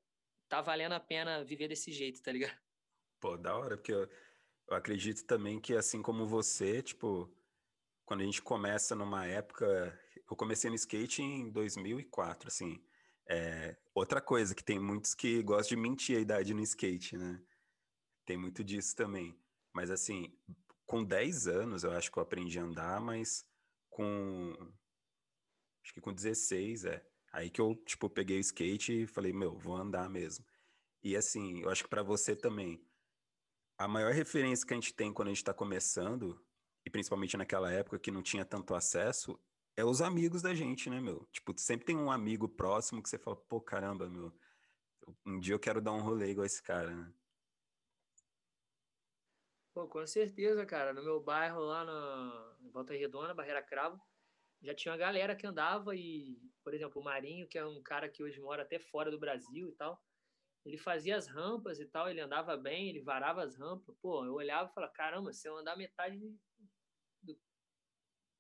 tá 0.48 0.60
valendo 0.60 0.92
a 0.92 1.00
pena 1.00 1.44
viver 1.44 1.68
desse 1.68 1.92
jeito, 1.92 2.22
tá 2.22 2.32
ligado? 2.32 2.58
Pô, 3.20 3.36
da 3.36 3.56
hora, 3.56 3.76
porque 3.76 3.92
eu, 3.92 4.08
eu 4.68 4.74
acredito 4.74 5.24
também 5.26 5.60
que, 5.60 5.74
assim 5.74 6.00
como 6.00 6.26
você, 6.26 6.82
tipo, 6.82 7.30
quando 8.10 8.22
a 8.22 8.24
gente 8.24 8.42
começa 8.42 8.96
numa 8.96 9.24
época... 9.24 9.96
Eu 10.28 10.36
comecei 10.36 10.68
no 10.68 10.76
skate 10.76 11.22
em 11.22 11.50
2004, 11.50 12.48
assim 12.48 12.82
é, 13.30 13.76
outra 13.94 14.20
coisa 14.20 14.56
que 14.56 14.64
tem 14.64 14.80
muitos 14.80 15.14
que 15.14 15.40
gostam 15.44 15.76
de 15.76 15.82
mentir 15.82 16.18
a 16.18 16.20
idade 16.20 16.52
no 16.52 16.60
skate, 16.62 17.16
né? 17.16 17.40
Tem 18.26 18.36
muito 18.36 18.64
disso 18.64 18.96
também. 18.96 19.38
Mas 19.72 19.88
assim, 19.88 20.36
com 20.84 21.04
10 21.04 21.46
anos 21.46 21.84
eu 21.84 21.92
acho 21.92 22.10
que 22.10 22.18
eu 22.18 22.24
aprendi 22.24 22.58
a 22.58 22.64
andar, 22.64 23.00
mas 23.00 23.46
com 23.88 24.52
acho 25.84 25.94
que 25.94 26.00
com 26.00 26.12
16 26.12 26.86
é. 26.86 27.06
Aí 27.32 27.48
que 27.48 27.60
eu, 27.60 27.76
tipo, 27.86 28.10
peguei 28.10 28.38
o 28.38 28.40
skate 28.40 29.02
e 29.02 29.06
falei, 29.06 29.32
meu, 29.32 29.56
vou 29.56 29.76
andar 29.76 30.10
mesmo. 30.10 30.44
E 31.00 31.16
assim, 31.16 31.60
eu 31.62 31.70
acho 31.70 31.84
que 31.84 31.88
para 31.88 32.02
você 32.02 32.34
também, 32.34 32.84
a 33.78 33.86
maior 33.86 34.12
referência 34.12 34.66
que 34.66 34.74
a 34.74 34.76
gente 34.76 34.92
tem 34.92 35.12
quando 35.12 35.28
a 35.28 35.30
gente 35.30 35.38
está 35.38 35.54
começando, 35.54 36.44
e 36.84 36.90
principalmente 36.90 37.36
naquela 37.36 37.72
época 37.72 37.98
que 37.98 38.10
não 38.10 38.22
tinha 38.22 38.44
tanto 38.44 38.74
acesso, 38.74 39.38
é 39.76 39.84
os 39.84 40.00
amigos 40.02 40.42
da 40.42 40.54
gente, 40.54 40.90
né, 40.90 41.00
meu? 41.00 41.26
Tipo, 41.32 41.56
sempre 41.58 41.86
tem 41.86 41.96
um 41.96 42.10
amigo 42.10 42.48
próximo 42.48 43.02
que 43.02 43.08
você 43.08 43.18
fala, 43.18 43.36
pô, 43.36 43.60
caramba, 43.60 44.08
meu, 44.08 44.32
um 45.24 45.38
dia 45.38 45.54
eu 45.54 45.60
quero 45.60 45.80
dar 45.80 45.92
um 45.92 46.00
rolê 46.00 46.30
igual 46.30 46.46
esse 46.46 46.62
cara, 46.62 46.90
né? 46.94 47.12
Pô, 49.72 49.86
com 49.86 50.04
certeza, 50.06 50.66
cara. 50.66 50.92
No 50.92 51.02
meu 51.02 51.20
bairro 51.20 51.60
lá 51.60 51.84
na 51.84 52.56
Volta 52.72 52.92
Redonda, 52.92 53.34
Barreira 53.34 53.62
Cravo, 53.62 54.00
já 54.62 54.74
tinha 54.74 54.92
uma 54.92 54.98
galera 54.98 55.36
que 55.36 55.46
andava 55.46 55.94
e, 55.94 56.38
por 56.62 56.74
exemplo, 56.74 57.00
o 57.00 57.04
Marinho, 57.04 57.48
que 57.48 57.56
é 57.56 57.64
um 57.64 57.80
cara 57.82 58.08
que 58.08 58.22
hoje 58.22 58.40
mora 58.40 58.62
até 58.62 58.78
fora 58.78 59.10
do 59.10 59.18
Brasil 59.18 59.68
e 59.68 59.72
tal, 59.72 60.02
ele 60.64 60.76
fazia 60.76 61.16
as 61.16 61.26
rampas 61.26 61.80
e 61.80 61.86
tal, 61.86 62.08
ele 62.08 62.20
andava 62.20 62.56
bem, 62.56 62.88
ele 62.88 63.00
varava 63.00 63.42
as 63.42 63.56
rampas. 63.56 63.96
Pô, 64.02 64.24
eu 64.24 64.34
olhava 64.34 64.68
e 64.68 64.74
falava, 64.74 64.92
caramba, 64.92 65.32
se 65.32 65.48
eu 65.48 65.56
andar 65.56 65.76
metade 65.76 66.18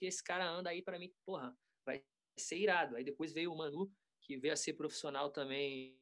que 0.00 0.06
esse 0.06 0.24
cara 0.24 0.48
anda 0.48 0.70
aí 0.70 0.80
para 0.82 0.98
mim, 0.98 1.12
porra, 1.26 1.54
vai 1.84 2.02
ser 2.38 2.56
irado. 2.56 2.96
Aí 2.96 3.04
depois 3.04 3.32
veio 3.32 3.52
o 3.52 3.56
Manu, 3.56 3.92
que 4.22 4.38
veio 4.38 4.54
a 4.54 4.56
ser 4.56 4.72
profissional 4.72 5.30
também, 5.30 6.00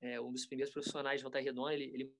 é, 0.00 0.20
um 0.20 0.32
dos 0.32 0.44
primeiros 0.46 0.74
profissionais 0.74 1.20
de 1.20 1.22
Volta 1.22 1.40
Redonda, 1.40 1.72
ele, 1.72 1.84
ele 1.84 2.14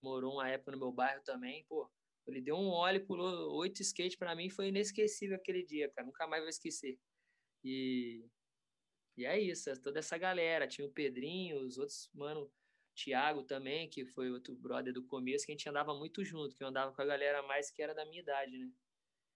morou 0.00 0.34
uma 0.34 0.48
época 0.48 0.70
no 0.70 0.78
meu 0.78 0.92
bairro 0.92 1.22
também, 1.24 1.64
pô, 1.68 1.90
ele 2.26 2.40
deu 2.40 2.54
um 2.56 2.68
óleo, 2.68 3.04
pulou 3.04 3.56
oito 3.56 3.82
skate 3.82 4.16
para 4.16 4.36
mim, 4.36 4.48
foi 4.48 4.68
inesquecível 4.68 5.36
aquele 5.36 5.64
dia, 5.64 5.90
cara, 5.90 6.06
nunca 6.06 6.26
mais 6.28 6.42
vou 6.42 6.48
esquecer. 6.48 6.98
E, 7.64 8.24
e 9.16 9.24
é 9.26 9.38
isso, 9.40 9.68
é 9.68 9.74
toda 9.74 9.98
essa 9.98 10.16
galera, 10.16 10.68
tinha 10.68 10.86
o 10.86 10.92
Pedrinho, 10.92 11.58
os 11.60 11.76
outros, 11.76 12.08
mano, 12.14 12.50
Thiago 12.94 13.42
também, 13.42 13.88
que 13.88 14.04
foi 14.04 14.30
outro 14.30 14.54
brother 14.54 14.92
do 14.92 15.04
começo, 15.04 15.44
que 15.44 15.52
a 15.52 15.54
gente 15.54 15.68
andava 15.68 15.92
muito 15.94 16.24
junto, 16.24 16.54
que 16.54 16.62
eu 16.62 16.68
andava 16.68 16.94
com 16.94 17.02
a 17.02 17.06
galera 17.06 17.42
mais 17.42 17.70
que 17.70 17.82
era 17.82 17.94
da 17.94 18.04
minha 18.04 18.20
idade, 18.20 18.58
né? 18.58 18.70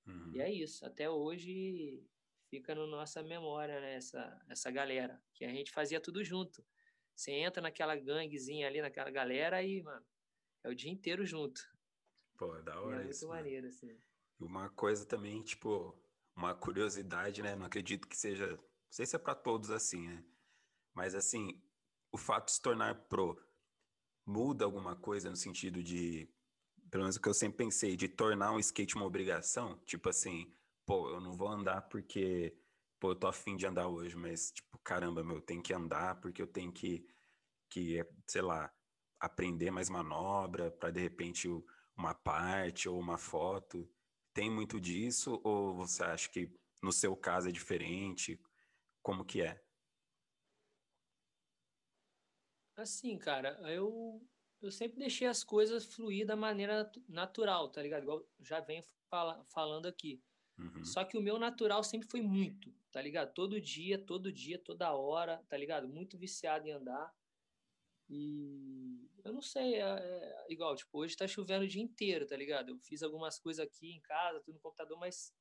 Uhum. 0.06 0.32
E 0.34 0.40
é 0.40 0.52
isso. 0.52 0.84
Até 0.84 1.10
hoje 1.10 2.02
fica 2.48 2.74
na 2.74 2.82
no 2.82 2.86
nossa 2.86 3.22
memória, 3.22 3.80
né? 3.80 3.94
Essa, 3.94 4.40
essa 4.48 4.70
galera. 4.70 5.20
Que 5.34 5.44
a 5.44 5.50
gente 5.50 5.72
fazia 5.72 6.00
tudo 6.00 6.22
junto. 6.22 6.64
Você 7.14 7.32
entra 7.32 7.62
naquela 7.62 7.96
ganguezinha 7.96 8.66
ali, 8.66 8.80
naquela 8.80 9.10
galera 9.10 9.62
e, 9.62 9.82
mano, 9.82 10.04
é 10.62 10.68
o 10.68 10.74
dia 10.74 10.90
inteiro 10.90 11.24
junto. 11.24 11.60
Pô, 12.36 12.54
é 12.56 12.62
da 12.62 12.80
hora 12.80 13.04
é 13.04 13.08
isso. 13.08 13.26
muito 13.26 13.36
maneiro, 13.36 13.66
assim. 13.66 13.98
E 14.38 14.44
uma 14.44 14.68
coisa 14.70 15.06
também, 15.06 15.42
tipo, 15.42 15.98
uma 16.34 16.54
curiosidade, 16.54 17.42
né? 17.42 17.56
Não 17.56 17.66
acredito 17.66 18.06
que 18.06 18.16
seja. 18.16 18.48
Não 18.48 18.58
sei 18.90 19.06
se 19.06 19.16
é 19.16 19.18
para 19.18 19.34
todos 19.34 19.70
assim, 19.70 20.06
né? 20.06 20.24
Mas 20.94 21.14
assim, 21.14 21.60
o 22.12 22.18
fato 22.18 22.46
de 22.46 22.52
se 22.52 22.62
tornar 22.62 22.94
pro 23.08 23.42
muda 24.24 24.64
alguma 24.64 24.96
coisa 24.96 25.30
no 25.30 25.36
sentido 25.36 25.82
de 25.82 26.28
pelo 26.96 27.04
menos 27.04 27.16
o 27.16 27.20
que 27.20 27.28
eu 27.28 27.34
sempre 27.34 27.58
pensei, 27.58 27.94
de 27.94 28.08
tornar 28.08 28.52
um 28.52 28.58
skate 28.58 28.96
uma 28.96 29.04
obrigação, 29.04 29.78
tipo 29.84 30.08
assim, 30.08 30.50
pô, 30.86 31.10
eu 31.10 31.20
não 31.20 31.34
vou 31.34 31.46
andar 31.46 31.82
porque, 31.82 32.56
pô, 32.98 33.10
eu 33.10 33.14
tô 33.14 33.26
afim 33.26 33.54
de 33.54 33.66
andar 33.66 33.86
hoje, 33.86 34.16
mas, 34.16 34.50
tipo, 34.50 34.78
caramba, 34.78 35.22
meu, 35.22 35.36
eu 35.36 35.42
tenho 35.42 35.62
que 35.62 35.74
andar 35.74 36.18
porque 36.22 36.40
eu 36.40 36.46
tenho 36.46 36.72
que, 36.72 37.06
que 37.68 38.02
sei 38.26 38.40
lá, 38.40 38.74
aprender 39.20 39.70
mais 39.70 39.90
manobra 39.90 40.70
para 40.70 40.90
de 40.90 41.02
repente 41.02 41.46
uma 41.94 42.14
parte 42.14 42.88
ou 42.88 42.98
uma 42.98 43.18
foto. 43.18 43.86
Tem 44.32 44.50
muito 44.50 44.80
disso 44.80 45.38
ou 45.44 45.74
você 45.74 46.02
acha 46.02 46.30
que 46.30 46.50
no 46.82 46.92
seu 46.92 47.14
caso 47.14 47.50
é 47.50 47.52
diferente? 47.52 48.40
Como 49.02 49.22
que 49.22 49.42
é? 49.42 49.62
Assim, 52.74 53.18
cara, 53.18 53.50
eu 53.70 54.26
eu 54.62 54.70
sempre 54.70 54.98
deixei 54.98 55.26
as 55.26 55.44
coisas 55.44 55.84
fluir 55.84 56.26
da 56.26 56.36
maneira 56.36 56.90
natural, 57.08 57.68
tá 57.70 57.82
ligado? 57.82 58.02
Igual 58.02 58.26
já 58.40 58.60
venho 58.60 58.82
fala, 59.10 59.44
falando 59.46 59.86
aqui. 59.86 60.22
Uhum. 60.58 60.84
Só 60.84 61.04
que 61.04 61.18
o 61.18 61.22
meu 61.22 61.38
natural 61.38 61.84
sempre 61.84 62.08
foi 62.08 62.22
muito, 62.22 62.72
tá 62.90 63.00
ligado? 63.00 63.32
Todo 63.34 63.60
dia, 63.60 63.98
todo 63.98 64.32
dia, 64.32 64.58
toda 64.58 64.94
hora, 64.94 65.42
tá 65.48 65.56
ligado? 65.56 65.88
Muito 65.88 66.16
viciado 66.16 66.66
em 66.66 66.72
andar. 66.72 67.14
E 68.08 69.10
eu 69.24 69.32
não 69.32 69.42
sei, 69.42 69.74
é, 69.74 69.80
é, 69.80 70.46
igual, 70.48 70.74
tipo, 70.76 70.98
hoje 70.98 71.16
tá 71.16 71.26
chovendo 71.26 71.64
o 71.64 71.68
dia 71.68 71.82
inteiro, 71.82 72.26
tá 72.26 72.36
ligado? 72.36 72.70
Eu 72.70 72.78
fiz 72.78 73.02
algumas 73.02 73.38
coisas 73.38 73.64
aqui 73.64 73.90
em 73.90 74.00
casa, 74.00 74.40
tudo 74.40 74.54
no 74.54 74.60
computador, 74.60 74.98
mas 74.98 75.32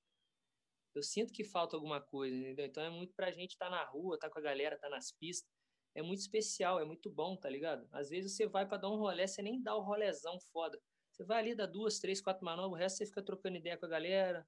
eu 0.94 1.04
sinto 1.04 1.32
que 1.32 1.44
falta 1.44 1.76
alguma 1.76 2.02
coisa, 2.02 2.36
entendeu? 2.36 2.66
Então 2.66 2.84
é 2.84 2.90
muito 2.90 3.14
pra 3.14 3.32
gente 3.32 3.52
estar 3.52 3.70
tá 3.70 3.72
na 3.72 3.84
rua, 3.84 4.18
tá 4.18 4.30
com 4.30 4.40
a 4.40 4.42
galera, 4.42 4.78
tá 4.78 4.90
nas 4.90 5.12
pistas. 5.12 5.50
É 5.96 6.02
muito 6.02 6.20
especial, 6.20 6.80
é 6.80 6.84
muito 6.84 7.10
bom, 7.10 7.38
tá 7.38 7.50
ligado? 7.50 7.88
Às 7.92 8.10
vezes 8.10 8.34
você 8.34 8.46
vai 8.46 8.68
para 8.68 8.78
dar 8.78 8.92
um 8.92 8.98
rolê, 8.98 9.26
você 9.26 9.42
nem 9.42 9.62
dá 9.64 9.74
o 9.76 9.82
rolezão 9.82 10.38
foda. 10.52 10.80
Você 11.10 11.24
vai 11.24 11.40
ali, 11.40 11.56
dá 11.56 11.66
duas, 11.66 12.00
três, 12.00 12.20
quatro 12.20 12.44
manobras, 12.44 12.74
o 12.74 12.76
resto 12.76 12.98
você 12.98 13.06
fica 13.06 13.24
trocando 13.24 13.56
ideia 13.56 13.78
com 13.78 13.86
a 13.86 13.90
galera. 13.90 14.46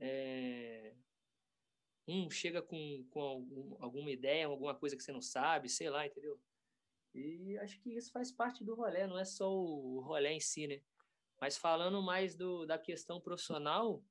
É... 0.00 0.94
Um 2.08 2.30
chega 2.30 2.62
com, 2.62 3.06
com 3.10 3.20
algum, 3.20 3.76
alguma 3.78 4.10
ideia, 4.10 4.46
alguma 4.46 4.74
coisa 4.74 4.96
que 4.96 5.02
você 5.02 5.12
não 5.12 5.20
sabe, 5.20 5.68
sei 5.68 5.90
lá, 5.90 6.06
entendeu? 6.06 6.40
E 7.14 7.58
acho 7.58 7.78
que 7.80 7.90
isso 7.90 8.10
faz 8.10 8.32
parte 8.32 8.64
do 8.64 8.74
rolê, 8.74 9.06
não 9.06 9.18
é 9.18 9.24
só 9.24 9.52
o 9.52 10.00
rolê 10.00 10.30
em 10.30 10.40
si, 10.40 10.66
né? 10.66 10.80
Mas 11.38 11.58
falando 11.58 12.00
mais 12.00 12.34
do, 12.34 12.64
da 12.64 12.78
questão 12.78 13.20
profissional, 13.20 14.02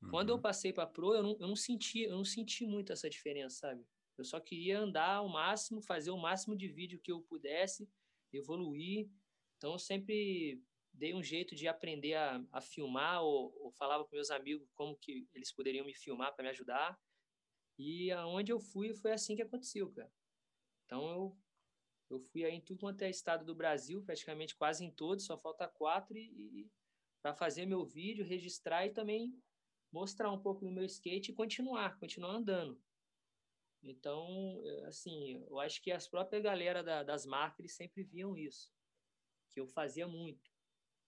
uhum. 0.00 0.10
quando 0.10 0.30
eu 0.30 0.36
uhum. 0.36 0.40
passei 0.40 0.72
para 0.72 0.86
pro, 0.86 1.14
eu 1.14 1.22
não, 1.22 1.36
eu 1.38 1.48
não 1.48 1.56
senti, 1.56 2.04
eu 2.04 2.16
não 2.16 2.24
senti 2.24 2.64
muito 2.64 2.92
essa 2.92 3.10
diferença, 3.10 3.56
sabe? 3.56 3.86
Eu 4.16 4.24
só 4.24 4.38
queria 4.40 4.78
andar 4.78 5.16
ao 5.16 5.28
máximo, 5.28 5.82
fazer 5.82 6.10
o 6.10 6.16
máximo 6.16 6.56
de 6.56 6.68
vídeo 6.68 7.00
que 7.00 7.10
eu 7.10 7.22
pudesse, 7.22 7.88
evoluir. 8.32 9.08
Então 9.56 9.72
eu 9.72 9.78
sempre 9.78 10.62
dei 10.92 11.14
um 11.14 11.22
jeito 11.22 11.54
de 11.54 11.66
aprender 11.66 12.14
a, 12.14 12.44
a 12.52 12.60
filmar 12.60 13.22
ou, 13.22 13.54
ou 13.58 13.72
falava 13.72 14.04
com 14.04 14.14
meus 14.14 14.30
amigos 14.30 14.68
como 14.74 14.96
que 14.96 15.26
eles 15.32 15.52
poderiam 15.52 15.86
me 15.86 15.94
filmar 15.94 16.34
para 16.34 16.44
me 16.44 16.50
ajudar. 16.50 16.98
E 17.78 18.12
aonde 18.12 18.52
eu 18.52 18.60
fui 18.60 18.94
foi 18.94 19.12
assim 19.12 19.34
que 19.34 19.42
aconteceu, 19.42 19.90
cara. 19.92 20.12
Então 20.84 21.08
eu 21.08 21.38
eu 22.12 22.20
fui 22.20 22.44
aí 22.44 22.54
em 22.54 22.60
tudo 22.60 22.80
quanto 22.80 23.00
é 23.00 23.08
estado 23.08 23.42
do 23.42 23.54
Brasil, 23.54 24.02
praticamente 24.02 24.54
quase 24.54 24.84
em 24.84 24.90
todos, 24.90 25.24
só 25.24 25.38
falta 25.38 25.66
quatro, 25.66 26.14
e, 26.14 26.60
e 26.60 26.70
para 27.22 27.32
fazer 27.32 27.64
meu 27.64 27.86
vídeo, 27.86 28.22
registrar 28.22 28.84
e 28.84 28.90
também 28.90 29.34
mostrar 29.90 30.30
um 30.30 30.38
pouco 30.38 30.62
do 30.62 30.70
meu 30.70 30.84
skate 30.84 31.30
e 31.30 31.34
continuar, 31.34 31.98
continuar 31.98 32.32
andando. 32.32 32.78
Então, 33.82 34.62
é, 34.64 34.84
assim, 34.86 35.44
eu 35.48 35.58
acho 35.58 35.82
que 35.82 35.90
as 35.90 36.06
próprias 36.06 36.42
galera 36.42 36.82
da, 36.82 37.02
das 37.02 37.26
marcas 37.26 37.60
eles 37.60 37.74
sempre 37.74 38.02
viam 38.02 38.36
isso, 38.36 38.72
que 39.50 39.60
eu 39.60 39.66
fazia 39.66 40.06
muito, 40.06 40.50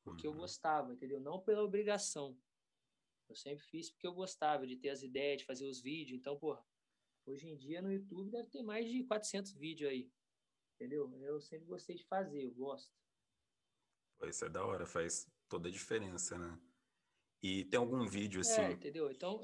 porque 0.03 0.27
uhum. 0.27 0.35
eu 0.35 0.41
gostava, 0.41 0.93
entendeu? 0.93 1.21
Não 1.21 1.41
pela 1.41 1.63
obrigação. 1.63 2.37
Eu 3.29 3.37
sempre 3.37 3.65
fiz 3.65 3.91
porque 3.91 4.07
eu 4.07 4.13
gostava 4.13 4.67
de 4.67 4.77
ter 4.77 4.91
as 4.91 5.03
ideias, 5.03 5.39
de 5.39 5.47
fazer 5.47 5.67
os 5.67 5.81
vídeos. 5.81 6.19
Então, 6.19 6.39
porra, 6.39 6.63
hoje 7.25 7.49
em 7.49 7.57
dia 7.57 7.81
no 7.81 7.93
YouTube 7.93 8.31
deve 8.31 8.51
ter 8.51 8.63
mais 8.63 8.91
de 8.91 9.05
400 9.05 9.53
vídeos 9.53 9.91
aí 9.91 10.13
entendeu? 10.75 11.11
Eu 11.23 11.41
sempre 11.41 11.67
gostei 11.67 11.97
de 11.97 12.05
fazer, 12.05 12.45
eu 12.45 12.53
gosto. 12.53 12.93
Isso 14.25 14.45
é 14.45 14.49
da 14.49 14.65
hora, 14.65 14.87
faz 14.87 15.31
toda 15.49 15.69
a 15.69 15.73
diferença, 15.73 16.39
né? 16.39 16.59
E 17.43 17.65
tem 17.65 17.79
algum 17.79 18.07
vídeo 18.07 18.41
assim. 18.41 18.61
É, 18.61 18.73
entendeu? 18.73 19.11
Então. 19.11 19.41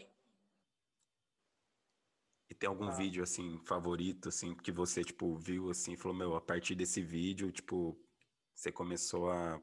E 2.51 2.55
tem 2.55 2.69
algum 2.69 2.89
ah. 2.89 2.91
vídeo 2.91 3.23
assim 3.23 3.59
favorito 3.65 4.29
assim 4.29 4.55
que 4.57 4.73
você 4.73 5.05
tipo 5.05 5.37
viu 5.37 5.71
assim, 5.71 5.97
falou 5.97 6.17
meu, 6.17 6.35
a 6.35 6.41
partir 6.41 6.75
desse 6.75 7.01
vídeo, 7.01 7.53
tipo, 7.53 7.97
você 8.55 8.73
começou 8.73 9.31
a 9.31 9.63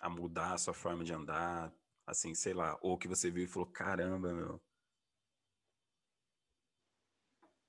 a 0.00 0.08
mudar 0.08 0.54
a 0.54 0.58
sua 0.58 0.74
forma 0.74 1.04
de 1.04 1.12
andar, 1.12 1.72
assim, 2.06 2.34
sei 2.34 2.54
lá, 2.54 2.78
ou 2.82 2.96
que 2.96 3.08
você 3.08 3.30
viu 3.30 3.44
e 3.44 3.48
falou, 3.48 3.68
caramba, 3.68 4.32
meu, 4.32 4.60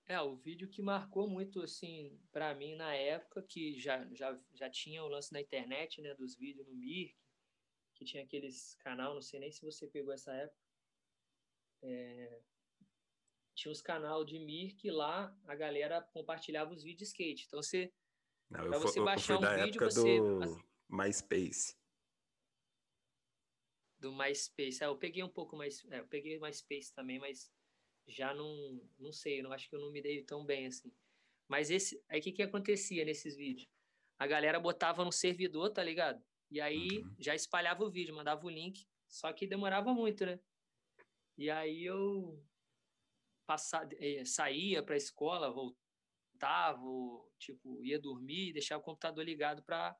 É, 0.09 0.19
o 0.19 0.35
vídeo 0.35 0.67
que 0.67 0.81
marcou 0.81 1.29
muito, 1.29 1.61
assim, 1.61 2.19
para 2.31 2.55
mim 2.55 2.73
na 2.73 2.95
época, 2.95 3.43
que 3.43 3.79
já, 3.79 4.11
já, 4.11 4.35
já 4.55 4.67
tinha 4.67 5.03
o 5.03 5.07
lance 5.07 5.31
na 5.31 5.39
internet, 5.39 6.01
né, 6.01 6.15
dos 6.15 6.35
vídeos 6.35 6.67
no 6.67 6.73
Mirk, 6.73 7.15
que 7.93 8.03
tinha 8.03 8.23
aqueles 8.23 8.73
canal, 8.79 9.13
não 9.13 9.21
sei 9.21 9.39
nem 9.39 9.51
se 9.51 9.63
você 9.63 9.85
pegou 9.85 10.11
essa 10.11 10.33
época, 10.33 10.59
é, 11.83 12.41
tinha 13.59 13.71
os 13.71 13.81
canal 13.81 14.23
de 14.23 14.39
Mirk 14.39 14.89
lá, 14.89 15.35
a 15.45 15.53
galera 15.53 16.01
compartilhava 16.01 16.71
os 16.71 16.81
vídeos 16.81 17.09
de 17.09 17.21
skate. 17.23 17.45
Então 17.45 17.61
você, 17.61 17.91
pra 18.47 18.79
você 18.79 19.01
baixar 19.01 19.37
um 19.37 19.65
vídeo, 19.65 19.81
você... 19.81 20.17
do 20.17 20.63
MySpace. 20.89 21.77
Do 23.99 24.13
MySpace, 24.13 24.81
é, 24.81 24.87
eu 24.87 24.97
peguei 24.97 25.21
um 25.23 25.29
pouco 25.29 25.57
mais, 25.57 25.85
é, 25.91 25.99
eu 25.99 26.07
peguei 26.07 26.39
MySpace 26.39 26.93
também, 26.93 27.19
mas 27.19 27.51
já 28.07 28.33
não, 28.33 28.81
não 28.97 29.11
sei, 29.11 29.41
não 29.41 29.51
acho 29.51 29.69
que 29.69 29.75
eu 29.75 29.81
não 29.81 29.91
me 29.91 30.01
dei 30.01 30.23
tão 30.23 30.45
bem 30.45 30.67
assim. 30.67 30.93
Mas 31.45 31.69
esse, 31.69 32.01
aí 32.07 32.21
o 32.21 32.23
que 32.23 32.31
que 32.31 32.43
acontecia 32.43 33.03
nesses 33.03 33.35
vídeos? 33.35 33.69
A 34.17 34.25
galera 34.25 34.57
botava 34.59 35.03
no 35.03 35.11
servidor, 35.11 35.69
tá 35.71 35.83
ligado? 35.83 36.23
E 36.49 36.61
aí 36.61 36.99
uhum. 36.99 37.15
já 37.19 37.35
espalhava 37.35 37.83
o 37.83 37.91
vídeo, 37.91 38.15
mandava 38.15 38.45
o 38.45 38.49
link, 38.49 38.87
só 39.05 39.33
que 39.33 39.45
demorava 39.45 39.93
muito, 39.93 40.25
né? 40.25 40.39
E 41.37 41.49
aí 41.49 41.83
eu 41.83 42.41
passava, 43.49 43.89
eh, 43.93 44.23
saía 44.25 44.83
para 44.83 44.93
a 44.93 44.97
escola, 44.97 45.51
voltava, 45.51 46.83
tipo, 47.39 47.83
ia 47.83 47.99
dormir, 47.99 48.53
deixava 48.53 48.79
o 48.79 48.85
computador 48.85 49.25
ligado 49.25 49.63
para 49.63 49.97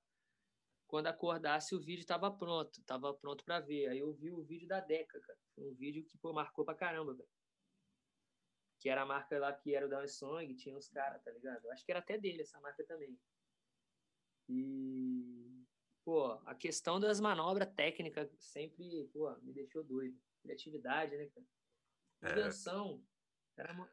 quando 0.85 1.07
acordasse 1.07 1.73
o 1.75 1.79
vídeo 1.79 2.01
estava 2.01 2.31
pronto, 2.31 2.79
estava 2.79 3.11
pronto 3.15 3.43
para 3.43 3.59
ver. 3.59 3.87
Aí 3.87 3.97
eu 3.99 4.13
vi 4.13 4.31
o 4.31 4.43
vídeo 4.43 4.67
da 4.67 4.79
Deca, 4.79 5.19
cara. 5.19 5.39
Foi 5.55 5.65
um 5.65 5.73
vídeo 5.73 6.05
que 6.05 6.15
pô, 6.19 6.31
marcou 6.31 6.63
pra 6.63 6.75
caramba, 6.75 7.15
velho 7.15 7.29
que 8.79 8.89
era 8.89 9.01
a 9.01 9.05
marca 9.05 9.37
lá 9.37 9.51
que 9.51 9.75
era 9.75 9.85
o 9.85 9.89
Down 9.89 10.07
Song, 10.07 10.55
tinha 10.55 10.77
os 10.77 10.87
caras, 10.87 11.21
tá 11.21 11.31
ligado? 11.31 11.65
Eu 11.65 11.71
acho 11.71 11.83
que 11.83 11.91
era 11.91 11.99
até 11.99 12.17
dele 12.17 12.41
essa 12.41 12.59
marca 12.61 12.81
também. 12.85 13.19
E, 14.47 15.65
pô, 16.05 16.31
a 16.45 16.55
questão 16.55 16.97
das 16.97 17.19
manobras 17.19 17.69
técnicas 17.75 18.29
sempre, 18.39 19.05
pô, 19.11 19.35
me 19.41 19.53
deixou 19.53 19.83
doido. 19.83 20.17
Criatividade, 20.41 21.17
né, 21.17 21.27
cara? 21.27 21.45
Invenção. 22.31 23.03
Era 23.57 23.73
uma... 23.73 23.89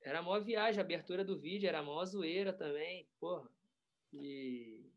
Era 0.00 0.20
a 0.20 0.22
maior 0.22 0.40
viagem, 0.40 0.80
a 0.80 0.84
abertura 0.84 1.24
do 1.24 1.38
vídeo 1.38 1.68
era 1.68 1.80
a 1.80 1.82
maior 1.82 2.04
zoeira 2.04 2.52
também, 2.52 3.08
porra. 3.18 3.50
E 4.12 4.88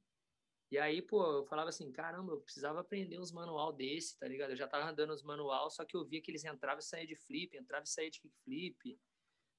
e 0.71 0.77
aí, 0.77 1.01
pô, 1.01 1.21
eu 1.39 1.45
falava 1.45 1.67
assim, 1.67 1.91
caramba, 1.91 2.31
eu 2.31 2.39
precisava 2.39 2.79
aprender 2.79 3.19
uns 3.19 3.29
manual 3.33 3.73
desse, 3.73 4.17
tá 4.17 4.25
ligado? 4.25 4.51
Eu 4.51 4.55
já 4.55 4.69
tava 4.69 4.89
andando 4.89 5.11
os 5.11 5.21
manual, 5.21 5.69
só 5.69 5.83
que 5.83 5.97
eu 5.97 6.05
via 6.05 6.21
que 6.21 6.31
eles 6.31 6.45
entravam 6.45 6.79
e 6.79 6.83
saíam 6.83 7.05
de 7.05 7.15
flip, 7.17 7.57
entravam 7.57 7.83
e 7.83 7.89
saíam 7.89 8.09
de 8.09 8.21
kickflip, 8.21 8.97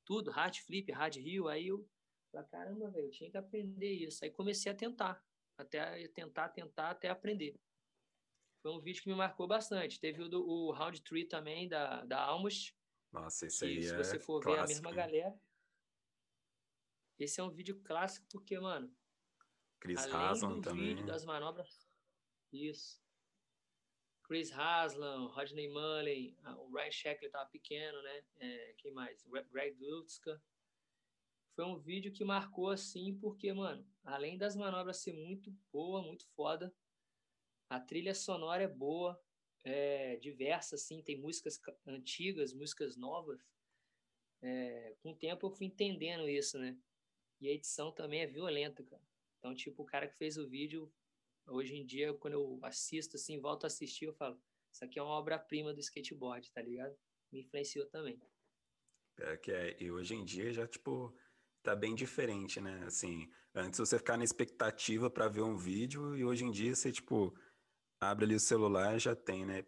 tudo, 0.07 0.31
hard 0.31 0.57
flip, 0.61 0.91
hard 0.91 1.17
heel, 1.19 1.49
aí 1.49 1.67
eu 1.69 1.87
falei, 2.31 2.47
caramba, 2.49 2.91
velho, 2.91 3.09
eu 3.09 3.11
tinha 3.11 3.31
que 3.31 3.37
aprender 3.37 3.93
isso. 3.93 4.25
Aí 4.25 4.31
comecei 4.31 4.73
a 4.73 4.75
tentar, 4.75 5.23
até 5.59 6.09
tentar, 6.09 6.49
tentar, 6.49 6.91
até 6.91 7.11
aprender. 7.11 7.61
Foi 8.63 8.71
um 8.71 8.81
vídeo 8.81 9.03
que 9.03 9.09
me 9.09 9.17
marcou 9.17 9.47
bastante. 9.49 9.99
Teve 9.99 10.23
o, 10.23 10.29
do, 10.29 10.49
o 10.49 10.71
Round 10.71 11.03
3 11.03 11.29
também, 11.29 11.69
da, 11.69 12.05
da 12.05 12.23
Almost. 12.23 12.77
Nossa, 13.11 13.47
esse 13.47 13.65
aí 13.65 13.83
se 13.83 13.93
é 13.93 13.97
você 13.97 14.19
for 14.21 14.41
clássico, 14.41 14.57
ver 14.57 14.65
a 14.65 14.67
mesma 14.69 14.93
galera. 14.93 15.41
Esse 17.19 17.41
é 17.41 17.43
um 17.43 17.51
vídeo 17.51 17.81
clássico 17.83 18.27
porque, 18.31 18.59
mano, 18.59 18.95
Chris 19.81 19.99
Além 20.05 20.15
Haslam 20.15 20.55
do 20.55 20.61
também. 20.61 20.87
Vídeo 20.87 21.05
das 21.05 21.25
manobras. 21.25 21.89
Isso. 22.53 23.03
Chris 24.23 24.53
Haslam, 24.53 25.27
Rodney 25.27 25.69
Mullen, 25.69 26.37
o 26.57 26.73
Ryan 26.73 26.91
Sheckler 26.91 27.29
estava 27.29 27.51
pequeno, 27.51 28.01
né? 28.01 28.25
É, 28.37 28.75
quem 28.79 28.93
mais? 28.93 29.25
Greg 29.51 29.77
Dutska. 29.77 30.41
Foi 31.55 31.65
um 31.65 31.79
vídeo 31.79 32.13
que 32.13 32.25
marcou 32.25 32.71
assim, 32.71 33.19
porque, 33.19 33.53
mano, 33.53 33.87
além 34.05 34.39
das 34.39 34.57
manobras 34.57 35.03
ser 35.03 35.13
muito 35.13 35.51
boa, 35.71 36.01
muito 36.01 36.27
foda, 36.29 36.75
a 37.73 37.81
trilha 37.81 38.15
sonora 38.15 38.65
é 38.65 38.69
boa, 38.69 39.19
é 39.65 40.17
diversa, 40.17 40.75
assim, 40.75 41.03
tem 41.03 41.17
músicas 41.19 41.59
antigas, 41.87 42.53
músicas 42.53 42.99
novas. 42.99 43.41
É, 44.43 44.95
com 45.01 45.13
o 45.13 45.17
tempo 45.17 45.47
eu 45.47 45.51
fui 45.51 45.67
entendendo 45.67 46.29
isso, 46.29 46.59
né? 46.59 46.77
E 47.41 47.49
a 47.49 47.53
edição 47.53 47.91
também 47.91 48.21
é 48.21 48.27
violenta, 48.27 48.85
cara. 48.85 49.03
Então, 49.39 49.55
tipo, 49.55 49.83
o 49.83 49.87
cara 49.87 50.07
que 50.07 50.19
fez 50.19 50.37
o 50.37 50.47
vídeo, 50.47 50.93
hoje 51.47 51.75
em 51.75 51.87
dia, 51.87 52.13
quando 52.13 52.35
eu 52.35 52.59
assisto, 52.63 53.17
assim, 53.17 53.41
volto 53.41 53.65
a 53.65 53.69
assistir, 53.69 54.05
eu 54.05 54.13
falo, 54.13 54.39
isso 54.71 54.85
aqui 54.85 54.99
é 54.99 55.03
uma 55.03 55.19
obra-prima 55.19 55.73
do 55.73 55.81
skateboard, 55.81 56.53
tá 56.53 56.61
ligado? 56.61 56.95
Me 57.33 57.41
influenciou 57.41 57.87
também. 57.87 58.21
É 59.19 59.37
que 59.39 59.51
é, 59.51 59.83
e 59.83 59.91
hoje 59.91 60.15
em 60.15 60.25
dia 60.25 60.53
já, 60.53 60.67
tipo, 60.67 61.17
tá 61.63 61.75
bem 61.75 61.95
diferente, 61.95 62.61
né? 62.61 62.85
Assim, 62.85 63.31
antes 63.55 63.79
você 63.79 63.97
ficar 63.97 64.19
na 64.19 64.25
expectativa 64.25 65.11
para 65.11 65.29
ver 65.29 65.43
um 65.43 65.57
vídeo 65.57 66.15
e 66.15 66.23
hoje 66.23 66.45
em 66.45 66.51
dia 66.51 66.75
você, 66.75 66.93
tipo, 66.93 67.35
abre 68.03 68.25
ali 68.25 68.35
o 68.35 68.41
celular 68.41 68.99
já 68.99 69.15
tem, 69.15 69.47
né? 69.47 69.65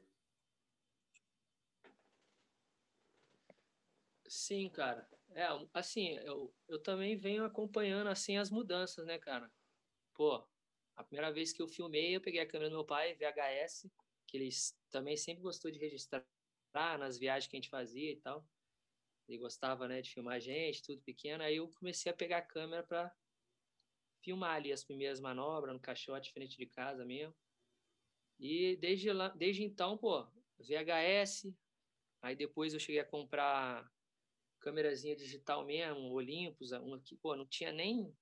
Sim, 4.26 4.68
cara. 4.70 5.08
É, 5.30 5.46
assim, 5.72 6.16
eu, 6.18 6.52
eu 6.68 6.78
também 6.82 7.16
venho 7.16 7.44
acompanhando, 7.44 8.08
assim, 8.08 8.36
as 8.36 8.50
mudanças, 8.50 9.06
né, 9.06 9.18
cara? 9.18 9.50
pô, 10.14 10.46
a 10.96 11.04
primeira 11.04 11.32
vez 11.32 11.52
que 11.52 11.60
eu 11.62 11.68
filmei, 11.68 12.16
eu 12.16 12.20
peguei 12.20 12.40
a 12.40 12.46
câmera 12.46 12.70
do 12.70 12.76
meu 12.76 12.84
pai, 12.84 13.14
VHS, 13.14 13.90
que 14.26 14.36
ele 14.36 14.48
também 14.90 15.16
sempre 15.16 15.42
gostou 15.42 15.70
de 15.70 15.78
registrar 15.78 16.24
nas 16.98 17.18
viagens 17.18 17.48
que 17.50 17.56
a 17.56 17.60
gente 17.60 17.70
fazia 17.70 18.12
e 18.12 18.16
tal. 18.16 18.46
Ele 19.28 19.38
gostava, 19.38 19.88
né, 19.88 20.02
de 20.02 20.12
filmar 20.12 20.36
a 20.36 20.40
gente, 20.40 20.82
tudo 20.82 21.02
pequeno. 21.02 21.42
Aí 21.42 21.56
eu 21.56 21.68
comecei 21.78 22.10
a 22.12 22.14
pegar 22.14 22.38
a 22.38 22.42
câmera 22.42 22.82
para 22.82 23.12
filmar 24.22 24.56
ali 24.56 24.72
as 24.72 24.84
primeiras 24.84 25.20
manobras 25.20 25.74
no 25.74 25.80
caixote 25.80 26.32
frente 26.32 26.56
de 26.56 26.66
casa 26.66 27.04
mesmo. 27.04 27.34
E 28.38 28.76
desde, 28.76 29.12
lá, 29.12 29.28
desde 29.28 29.62
então, 29.62 29.96
pô, 29.96 30.26
VHS, 30.58 31.54
aí 32.22 32.34
depois 32.34 32.74
eu 32.74 32.80
cheguei 32.80 33.00
a 33.00 33.04
comprar 33.04 33.90
câmerazinha 34.60 35.14
digital 35.14 35.64
mesmo, 35.64 36.12
Olympus, 36.12 36.72
um 36.72 36.94
aqui, 36.94 37.16
pô, 37.16 37.36
não 37.36 37.46
tinha 37.46 37.70
nem 37.72 38.14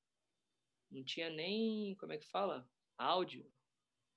não 0.91 1.03
tinha 1.03 1.31
nem, 1.31 1.97
como 1.97 2.13
é 2.13 2.19
que 2.19 2.27
fala? 2.27 2.71
Áudio. 2.99 3.51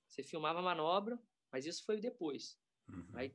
Você 0.09 0.21
filmava 0.21 0.59
a 0.59 0.61
manobra, 0.61 1.17
mas 1.49 1.65
isso 1.65 1.85
foi 1.85 2.01
depois. 2.01 2.59
Uhum. 2.89 3.07
Aí 3.13 3.33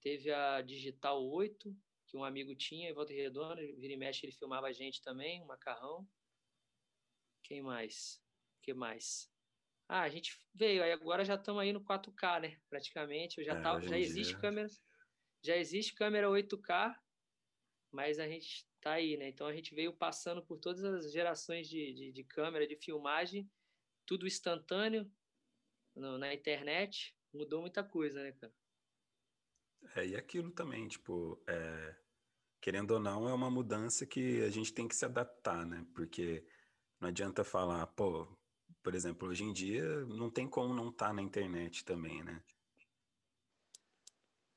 teve 0.00 0.32
a 0.32 0.62
Digital 0.62 1.28
8, 1.28 1.76
que 2.06 2.16
um 2.16 2.24
amigo 2.24 2.54
tinha 2.54 2.88
em 2.88 2.94
Volta 2.94 3.12
Redonda, 3.12 3.60
vira 3.76 3.92
e 3.92 3.96
mexe, 3.96 4.24
ele 4.24 4.32
filmava 4.32 4.68
a 4.68 4.72
gente 4.72 5.02
também, 5.02 5.42
um 5.42 5.46
macarrão. 5.46 6.08
Quem 7.42 7.60
mais? 7.60 8.22
que 8.62 8.74
mais? 8.74 9.29
Ah, 9.92 10.02
a 10.02 10.08
gente 10.08 10.38
veio, 10.54 10.84
aí 10.84 10.92
agora 10.92 11.24
já 11.24 11.34
estamos 11.34 11.60
aí 11.60 11.72
no 11.72 11.80
4K, 11.80 12.42
né? 12.42 12.60
Praticamente, 12.68 13.42
já, 13.42 13.54
é, 13.54 13.60
tá, 13.60 13.80
já 13.80 13.98
existe 13.98 14.30
dia... 14.30 14.40
câmera, 14.40 14.68
já 15.42 15.56
existe 15.56 15.96
câmera 15.96 16.28
8K, 16.28 16.94
mas 17.90 18.20
a 18.20 18.28
gente 18.28 18.64
tá 18.80 18.92
aí, 18.92 19.16
né? 19.16 19.28
Então 19.28 19.48
a 19.48 19.52
gente 19.52 19.74
veio 19.74 19.92
passando 19.92 20.46
por 20.46 20.58
todas 20.58 20.84
as 20.84 21.12
gerações 21.12 21.68
de, 21.68 21.92
de, 21.92 22.12
de 22.12 22.22
câmera, 22.22 22.68
de 22.68 22.76
filmagem, 22.76 23.50
tudo 24.06 24.28
instantâneo 24.28 25.10
no, 25.96 26.18
na 26.18 26.32
internet, 26.32 27.12
mudou 27.34 27.60
muita 27.60 27.82
coisa, 27.82 28.22
né, 28.22 28.30
cara? 28.30 28.54
É, 29.96 30.06
e 30.06 30.14
aquilo 30.14 30.52
também, 30.52 30.86
tipo, 30.86 31.42
é, 31.48 31.96
querendo 32.60 32.92
ou 32.92 33.00
não, 33.00 33.28
é 33.28 33.34
uma 33.34 33.50
mudança 33.50 34.06
que 34.06 34.40
a 34.42 34.50
gente 34.50 34.72
tem 34.72 34.86
que 34.86 34.94
se 34.94 35.04
adaptar, 35.04 35.66
né? 35.66 35.84
Porque 35.96 36.46
não 37.00 37.08
adianta 37.08 37.42
falar, 37.42 37.84
pô, 37.88 38.38
por 38.82 38.94
exemplo, 38.94 39.28
hoje 39.28 39.44
em 39.44 39.52
dia 39.52 39.84
não 40.06 40.30
tem 40.30 40.48
como 40.48 40.74
não 40.74 40.90
estar 40.90 41.08
tá 41.08 41.12
na 41.12 41.22
internet 41.22 41.84
também, 41.84 42.22
né? 42.22 42.42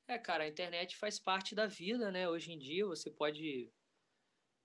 É, 0.06 0.18
cara, 0.18 0.44
a 0.44 0.48
internet 0.48 0.96
faz 0.96 1.18
parte 1.18 1.54
da 1.54 1.66
vida, 1.66 2.10
né? 2.10 2.28
Hoje 2.28 2.52
em 2.52 2.58
dia 2.58 2.86
você 2.86 3.10
pode 3.10 3.72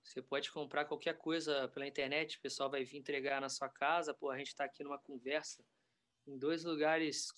você 0.02 0.22
pode 0.22 0.50
comprar 0.50 0.86
qualquer 0.86 1.16
coisa 1.18 1.68
pela 1.68 1.86
internet, 1.86 2.36
o 2.36 2.40
pessoal 2.40 2.70
vai 2.70 2.84
vir 2.84 2.98
entregar 2.98 3.40
na 3.40 3.48
sua 3.48 3.68
casa. 3.68 4.14
Pô, 4.14 4.30
a 4.30 4.38
gente 4.38 4.48
está 4.48 4.64
aqui 4.64 4.82
numa 4.82 4.98
conversa 4.98 5.64
em 6.26 6.38
dois 6.38 6.64
lugares 6.64 7.28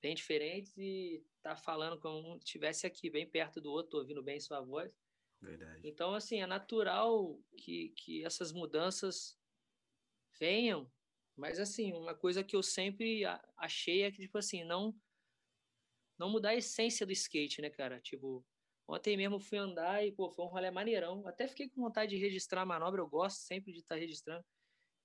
bem 0.00 0.14
diferentes 0.14 0.76
e 0.76 1.24
tá 1.42 1.56
falando 1.56 1.98
como 1.98 2.38
se 2.38 2.44
estivesse 2.44 2.86
aqui 2.86 3.10
bem 3.10 3.28
perto 3.28 3.60
do 3.60 3.70
outro, 3.70 3.98
ouvindo 3.98 4.22
bem 4.22 4.40
sua 4.40 4.60
voz. 4.60 4.92
Verdade. 5.40 5.80
Então, 5.84 6.14
assim, 6.14 6.40
é 6.40 6.46
natural 6.46 7.38
que, 7.56 7.90
que 7.90 8.24
essas 8.24 8.52
mudanças 8.52 9.38
venham, 10.38 10.90
mas, 11.36 11.58
assim, 11.58 11.92
uma 11.92 12.14
coisa 12.14 12.44
que 12.44 12.54
eu 12.54 12.62
sempre 12.62 13.22
achei 13.56 14.02
é 14.02 14.10
que, 14.10 14.22
tipo 14.22 14.38
assim, 14.38 14.62
não, 14.64 14.94
não 16.18 16.30
mudar 16.30 16.50
a 16.50 16.54
essência 16.54 17.04
do 17.04 17.12
skate, 17.12 17.60
né, 17.60 17.70
cara? 17.70 18.00
Tipo, 18.00 18.44
ontem 18.86 19.16
mesmo 19.16 19.40
fui 19.40 19.58
andar 19.58 20.04
e, 20.06 20.12
pô, 20.12 20.30
foi 20.30 20.44
um 20.44 20.48
rolê 20.48 20.70
maneirão. 20.70 21.26
Até 21.26 21.48
fiquei 21.48 21.68
com 21.68 21.82
vontade 21.82 22.16
de 22.16 22.22
registrar 22.22 22.62
a 22.62 22.66
manobra, 22.66 23.00
eu 23.00 23.08
gosto 23.08 23.38
sempre 23.38 23.72
de 23.72 23.80
estar 23.80 23.96
tá 23.96 24.00
registrando. 24.00 24.44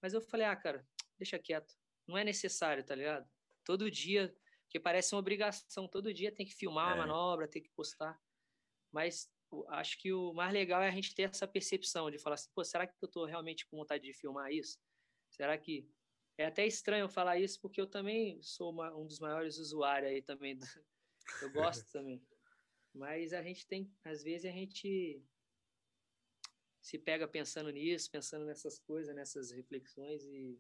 Mas 0.02 0.14
eu 0.14 0.22
falei, 0.22 0.46
ah, 0.46 0.56
cara, 0.56 0.88
deixa 1.18 1.40
quieto. 1.40 1.76
Não 2.08 2.18
é 2.18 2.24
necessário, 2.24 2.84
tá 2.84 2.94
ligado? 2.94 3.28
Todo 3.64 3.90
dia, 3.90 4.34
que 4.70 4.80
parece 4.80 5.14
uma 5.16 5.20
obrigação, 5.20 5.88
todo 5.88 6.14
dia 6.14 6.32
tem 6.32 6.46
que 6.46 6.54
filmar 6.54 6.92
é. 6.92 6.94
a 6.94 6.98
manobra, 6.98 7.48
tem 7.48 7.62
que 7.62 7.72
postar. 7.72 8.20
Mas 8.92 9.32
acho 9.70 9.98
que 9.98 10.14
o 10.14 10.32
mais 10.32 10.54
legal 10.54 10.82
é 10.82 10.90
a 10.90 10.92
gente 10.92 11.16
ter 11.16 11.24
essa 11.24 11.48
percepção 11.48 12.12
de 12.12 12.20
falar 12.20 12.36
assim, 12.36 12.50
pô, 12.54 12.64
será 12.64 12.86
que 12.86 12.94
eu 13.02 13.08
tô 13.08 13.26
realmente 13.26 13.66
com 13.68 13.78
vontade 13.78 14.04
de 14.04 14.14
filmar 14.14 14.52
isso? 14.52 14.78
Será 15.30 15.58
que 15.58 15.88
é 16.40 16.46
até 16.46 16.66
estranho 16.66 17.10
falar 17.10 17.38
isso 17.38 17.60
porque 17.60 17.82
eu 17.82 17.86
também 17.86 18.42
sou 18.42 18.72
uma, 18.72 18.96
um 18.96 19.06
dos 19.06 19.20
maiores 19.20 19.58
usuários 19.58 20.10
aí 20.10 20.22
também. 20.22 20.56
Do... 20.56 20.66
Eu 21.44 21.52
gosto 21.52 21.92
também. 21.92 22.26
Mas 22.94 23.34
a 23.34 23.44
gente 23.44 23.68
tem, 23.68 23.94
às 24.06 24.24
vezes 24.24 24.50
a 24.50 24.54
gente 24.54 25.22
se 26.82 26.98
pega 26.98 27.28
pensando 27.28 27.70
nisso, 27.70 28.10
pensando 28.10 28.46
nessas 28.46 28.80
coisas, 28.80 29.14
nessas 29.14 29.52
reflexões 29.52 30.24
e 30.24 30.58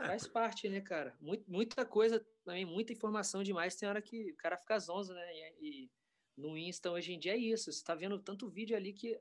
é, 0.00 0.06
faz 0.06 0.26
parte, 0.26 0.66
né, 0.68 0.80
cara? 0.80 1.14
muita 1.46 1.84
coisa 1.84 2.26
também, 2.42 2.64
muita 2.64 2.94
informação 2.94 3.42
demais. 3.42 3.76
Tem 3.76 3.86
hora 3.86 4.00
que 4.00 4.32
o 4.32 4.36
cara 4.36 4.56
fica 4.56 4.78
zonzo, 4.78 5.12
né? 5.12 5.54
E, 5.60 5.84
e 5.84 5.90
no 6.34 6.56
Insta 6.56 6.90
hoje 6.90 7.12
em 7.12 7.18
dia 7.18 7.34
é 7.34 7.38
isso. 7.38 7.70
Você 7.70 7.84
tá 7.84 7.94
vendo 7.94 8.18
tanto 8.18 8.48
vídeo 8.48 8.74
ali 8.74 8.94
que 8.94 9.20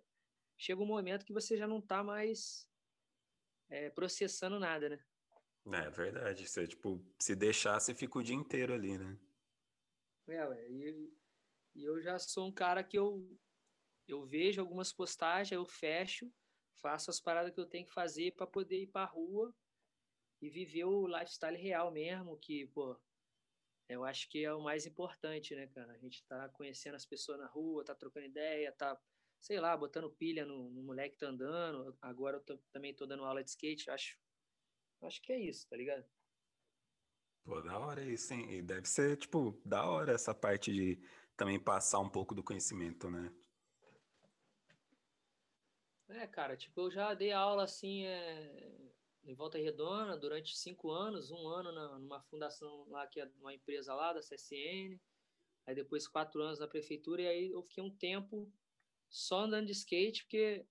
chega 0.58 0.82
um 0.82 0.88
momento 0.88 1.25
que 1.25 1.34
você 1.34 1.58
já 1.58 1.67
não 1.67 1.82
tá 1.82 2.02
mais 2.02 2.69
é, 3.70 3.90
processando 3.90 4.60
nada, 4.60 4.90
né? 4.90 5.00
É 5.72 5.90
verdade. 5.90 6.48
Você, 6.48 6.68
tipo, 6.68 7.00
se 7.20 7.36
deixar, 7.36 7.80
você 7.80 7.94
fica 7.94 8.18
o 8.18 8.24
dia 8.24 8.36
inteiro 8.36 8.74
ali, 8.74 8.98
né? 8.98 9.18
É, 10.28 10.46
ué, 10.46 10.70
e, 10.70 11.14
e 11.76 11.84
eu 11.84 12.02
já 12.02 12.20
sou 12.20 12.48
um 12.48 12.52
cara 12.52 12.84
que 12.84 12.98
eu, 12.98 13.38
eu 14.08 14.26
vejo 14.26 14.62
algumas 14.62 14.92
postagens, 14.92 15.52
eu 15.52 15.66
fecho, 15.66 16.32
faço 16.82 17.10
as 17.10 17.20
paradas 17.20 17.54
que 17.54 17.60
eu 17.60 17.66
tenho 17.66 17.86
que 17.86 17.94
fazer 17.94 18.34
para 18.36 18.48
poder 18.48 18.82
ir 18.82 18.88
para 18.88 19.06
rua 19.06 19.54
e 20.42 20.50
viver 20.50 20.86
o 20.86 21.08
lifestyle 21.08 21.58
real 21.58 21.92
mesmo, 21.92 22.38
que, 22.38 22.68
pô, 22.68 23.00
eu 23.88 24.06
acho 24.06 24.30
que 24.30 24.44
é 24.46 24.54
o 24.54 24.62
mais 24.62 24.86
importante, 24.86 25.56
né, 25.56 25.68
cara? 25.68 25.94
A 25.94 25.98
gente 25.98 26.24
tá 26.26 26.48
conhecendo 26.50 26.96
as 26.96 27.06
pessoas 27.06 27.40
na 27.40 27.48
rua, 27.48 27.84
tá 27.84 27.96
trocando 27.96 28.28
ideia, 28.28 28.72
tá 28.72 29.00
sei 29.39 29.60
lá, 29.60 29.75
botando 29.75 30.10
pilha 30.10 30.45
no, 30.45 30.69
no 30.69 30.84
moleque 30.84 31.15
que 31.15 31.19
tá 31.19 31.28
andando. 31.28 31.97
Agora 32.02 32.38
eu 32.38 32.41
tô, 32.41 32.58
também 32.71 32.93
tô 32.93 33.06
dando 33.06 33.25
aula 33.25 33.43
de 33.43 33.49
skate, 33.49 33.89
acho. 33.89 34.17
Acho 35.02 35.21
que 35.21 35.32
é 35.32 35.39
isso, 35.39 35.67
tá 35.67 35.78
ligado? 35.78 36.06
Pô, 37.43 37.62
da 37.62 37.80
hora 37.80 38.04
isso, 38.04 38.34
hein? 38.34 38.52
E 38.52 38.62
deve 38.62 38.88
ser, 38.88 39.17
tipo, 39.17 39.60
da 39.65 39.86
hora 39.86 40.13
essa 40.13 40.36
parte 40.36 40.73
de 40.73 41.02
também 41.38 41.60
passar 41.60 41.99
um 41.99 42.10
pouco 42.10 42.36
do 42.36 42.43
conhecimento, 42.43 43.10
né? 43.10 43.34
É, 46.10 46.28
cara, 46.28 46.58
tipo, 46.58 46.82
eu 46.82 46.91
já 46.91 47.13
dei 47.13 47.32
aula 47.32 47.63
assim 47.63 48.04
é, 48.06 48.91
em 49.23 49.34
Volta 49.36 49.58
Redonda 49.58 50.17
durante 50.17 50.58
cinco 50.58 50.91
anos, 50.91 51.32
um 51.32 51.47
ano 51.47 51.71
na, 51.71 51.99
numa 51.99 52.21
fundação 52.23 52.88
lá, 52.89 53.08
que 53.08 53.21
é 53.21 53.32
uma 53.39 53.54
empresa 53.54 53.93
lá 53.93 54.12
da 54.12 54.19
CSN, 54.19 54.99
aí 55.65 55.75
depois 55.75 56.08
quatro 56.08 56.41
anos 56.41 56.60
na 56.60 56.67
prefeitura, 56.67 57.21
e 57.21 57.28
aí 57.28 57.52
eu 57.52 57.63
fiquei 57.63 57.84
um 57.84 57.95
tempo 57.95 58.52
só 59.10 59.41
andando 59.41 59.67
de 59.67 59.72
skate, 59.72 60.24
porque, 60.24 60.65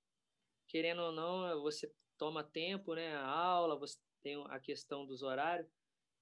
querendo 0.69 1.03
ou 1.03 1.13
não, 1.13 1.61
você 1.63 1.93
toma 2.17 2.45
tempo, 2.45 2.95
né? 2.95 3.15
A 3.17 3.27
aula, 3.27 3.77
você 3.77 3.99
tem 4.23 4.43
a 4.49 4.61
questão 4.61 5.07
dos 5.07 5.23
horários. 5.23 5.69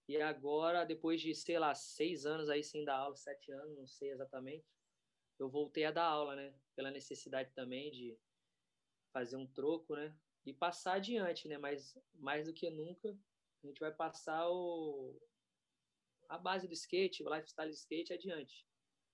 E 0.09 0.21
agora, 0.21 0.85
depois 0.85 1.21
de, 1.21 1.35
sei 1.35 1.59
lá, 1.59 1.75
seis 1.75 2.25
anos 2.27 2.49
aí 2.49 2.63
sem 2.63 2.85
dar 2.85 2.99
aula, 2.99 3.17
sete 3.17 3.51
anos, 3.51 3.77
não 3.77 3.87
sei 3.87 4.13
exatamente, 4.13 4.65
eu 5.39 5.49
voltei 5.49 5.85
a 5.85 5.91
dar 5.91 6.05
aula, 6.05 6.37
né? 6.37 6.55
Pela 6.75 6.91
necessidade 6.91 7.53
também 7.53 7.91
de 7.91 8.17
fazer 9.13 9.37
um 9.37 9.47
troco, 9.47 9.97
né? 9.97 10.17
E 10.45 10.53
passar 10.53 10.95
adiante, 10.95 11.49
né? 11.49 11.59
Mas 11.59 11.99
mais 12.15 12.47
do 12.47 12.55
que 12.55 12.71
nunca, 12.71 13.19
a 13.63 13.67
gente 13.67 13.81
vai 13.81 13.93
passar 13.93 14.49
o... 14.49 15.21
a 16.29 16.39
base 16.39 16.69
do 16.69 16.75
skate, 16.75 17.25
o 17.25 17.35
lifestyle 17.35 17.71
do 17.71 17.75
skate 17.75 18.13
adiante. 18.13 18.65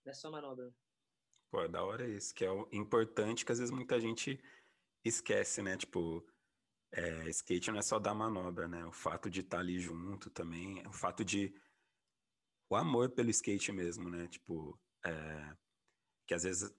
Nessa 0.04 0.30
manobra. 0.30 0.74
Pô, 1.52 1.60
é 1.60 1.68
da 1.68 1.84
hora 1.84 2.08
isso, 2.08 2.34
que 2.34 2.46
é 2.46 2.50
o 2.50 2.66
importante 2.72 3.44
que 3.44 3.52
às 3.52 3.58
vezes 3.58 3.70
muita 3.72 4.00
gente 4.00 4.42
esquece, 5.04 5.60
né? 5.60 5.76
Tipo, 5.76 6.26
é, 6.90 7.28
skate 7.28 7.70
não 7.70 7.78
é 7.78 7.82
só 7.82 7.98
dar 7.98 8.14
manobra, 8.14 8.66
né? 8.66 8.86
O 8.86 8.92
fato 8.92 9.28
de 9.28 9.40
estar 9.40 9.58
tá 9.58 9.60
ali 9.62 9.78
junto 9.78 10.30
também, 10.30 10.82
o 10.86 10.92
fato 10.94 11.22
de. 11.22 11.54
O 12.70 12.74
amor 12.74 13.10
pelo 13.10 13.28
skate 13.28 13.70
mesmo, 13.70 14.08
né? 14.08 14.28
Tipo, 14.28 14.80
é, 15.04 15.54
que 16.26 16.32
às 16.32 16.44
vezes 16.44 16.74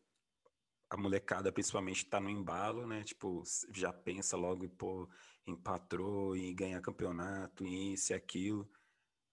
a 0.90 0.98
molecada 0.98 1.52
principalmente 1.52 2.08
tá 2.08 2.20
no 2.20 2.30
embalo, 2.32 2.88
né? 2.88 3.04
Tipo, 3.04 3.44
já 3.72 3.94
pensa 3.94 4.36
logo, 4.36 4.68
pô, 4.70 5.08
em 5.46 5.56
patrô, 5.56 6.36
em 6.36 6.56
ganhar 6.56 6.82
campeonato, 6.82 7.64
em 7.64 7.94
isso 7.94 8.12
e 8.12 8.16
aquilo. 8.16 8.68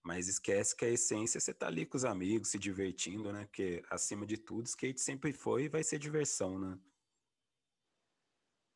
Mas 0.03 0.27
esquece 0.27 0.75
que 0.75 0.83
a 0.83 0.89
essência 0.89 1.39
você 1.39 1.53
tá 1.53 1.67
ali 1.67 1.85
com 1.85 1.95
os 1.95 2.03
amigos, 2.03 2.49
se 2.49 2.57
divertindo, 2.57 3.31
né? 3.31 3.45
Porque, 3.45 3.83
acima 3.89 4.25
de 4.25 4.37
tudo, 4.37 4.65
skate 4.65 4.99
sempre 4.99 5.31
foi 5.31 5.65
e 5.65 5.69
vai 5.69 5.83
ser 5.83 5.99
diversão, 5.99 6.57
né? 6.57 6.79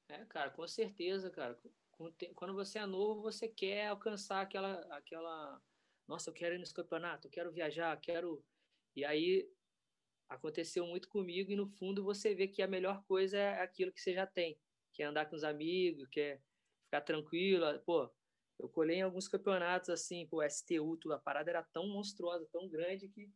É, 0.09 0.23
cara, 0.25 0.51
com 0.51 0.67
certeza, 0.67 1.31
cara. 1.31 1.59
Quando 2.35 2.53
você 2.53 2.77
é 2.77 2.85
novo, 2.85 3.21
você 3.21 3.47
quer 3.47 3.87
alcançar 3.87 4.41
aquela, 4.41 4.81
aquela... 4.95 5.61
Nossa, 6.07 6.29
eu 6.29 6.33
quero 6.33 6.55
ir 6.55 6.59
nesse 6.59 6.73
campeonato, 6.73 7.27
eu 7.27 7.31
quero 7.31 7.51
viajar, 7.51 7.99
quero... 7.99 8.45
E 8.95 9.03
aí, 9.03 9.49
aconteceu 10.29 10.85
muito 10.85 11.09
comigo 11.09 11.51
e, 11.51 11.55
no 11.55 11.67
fundo, 11.67 12.03
você 12.03 12.35
vê 12.35 12.47
que 12.47 12.61
a 12.61 12.67
melhor 12.67 13.03
coisa 13.05 13.37
é 13.37 13.61
aquilo 13.61 13.91
que 13.91 13.99
você 13.99 14.13
já 14.13 14.27
tem. 14.27 14.59
Que 14.93 15.03
é 15.03 15.05
andar 15.07 15.25
com 15.25 15.35
os 15.35 15.43
amigos, 15.43 16.07
que 16.07 16.19
é 16.19 16.41
ficar 16.85 17.01
tranquilo. 17.01 17.65
Pô, 17.85 18.09
eu 18.59 18.69
colhei 18.69 18.97
em 18.97 19.01
alguns 19.01 19.27
campeonatos, 19.27 19.89
assim, 19.89 20.25
pô, 20.27 20.41
STU, 20.43 20.97
tudo, 20.97 21.13
a 21.13 21.19
parada 21.19 21.49
era 21.49 21.63
tão 21.63 21.87
monstruosa, 21.87 22.47
tão 22.51 22.67
grande 22.67 23.09
que 23.09 23.29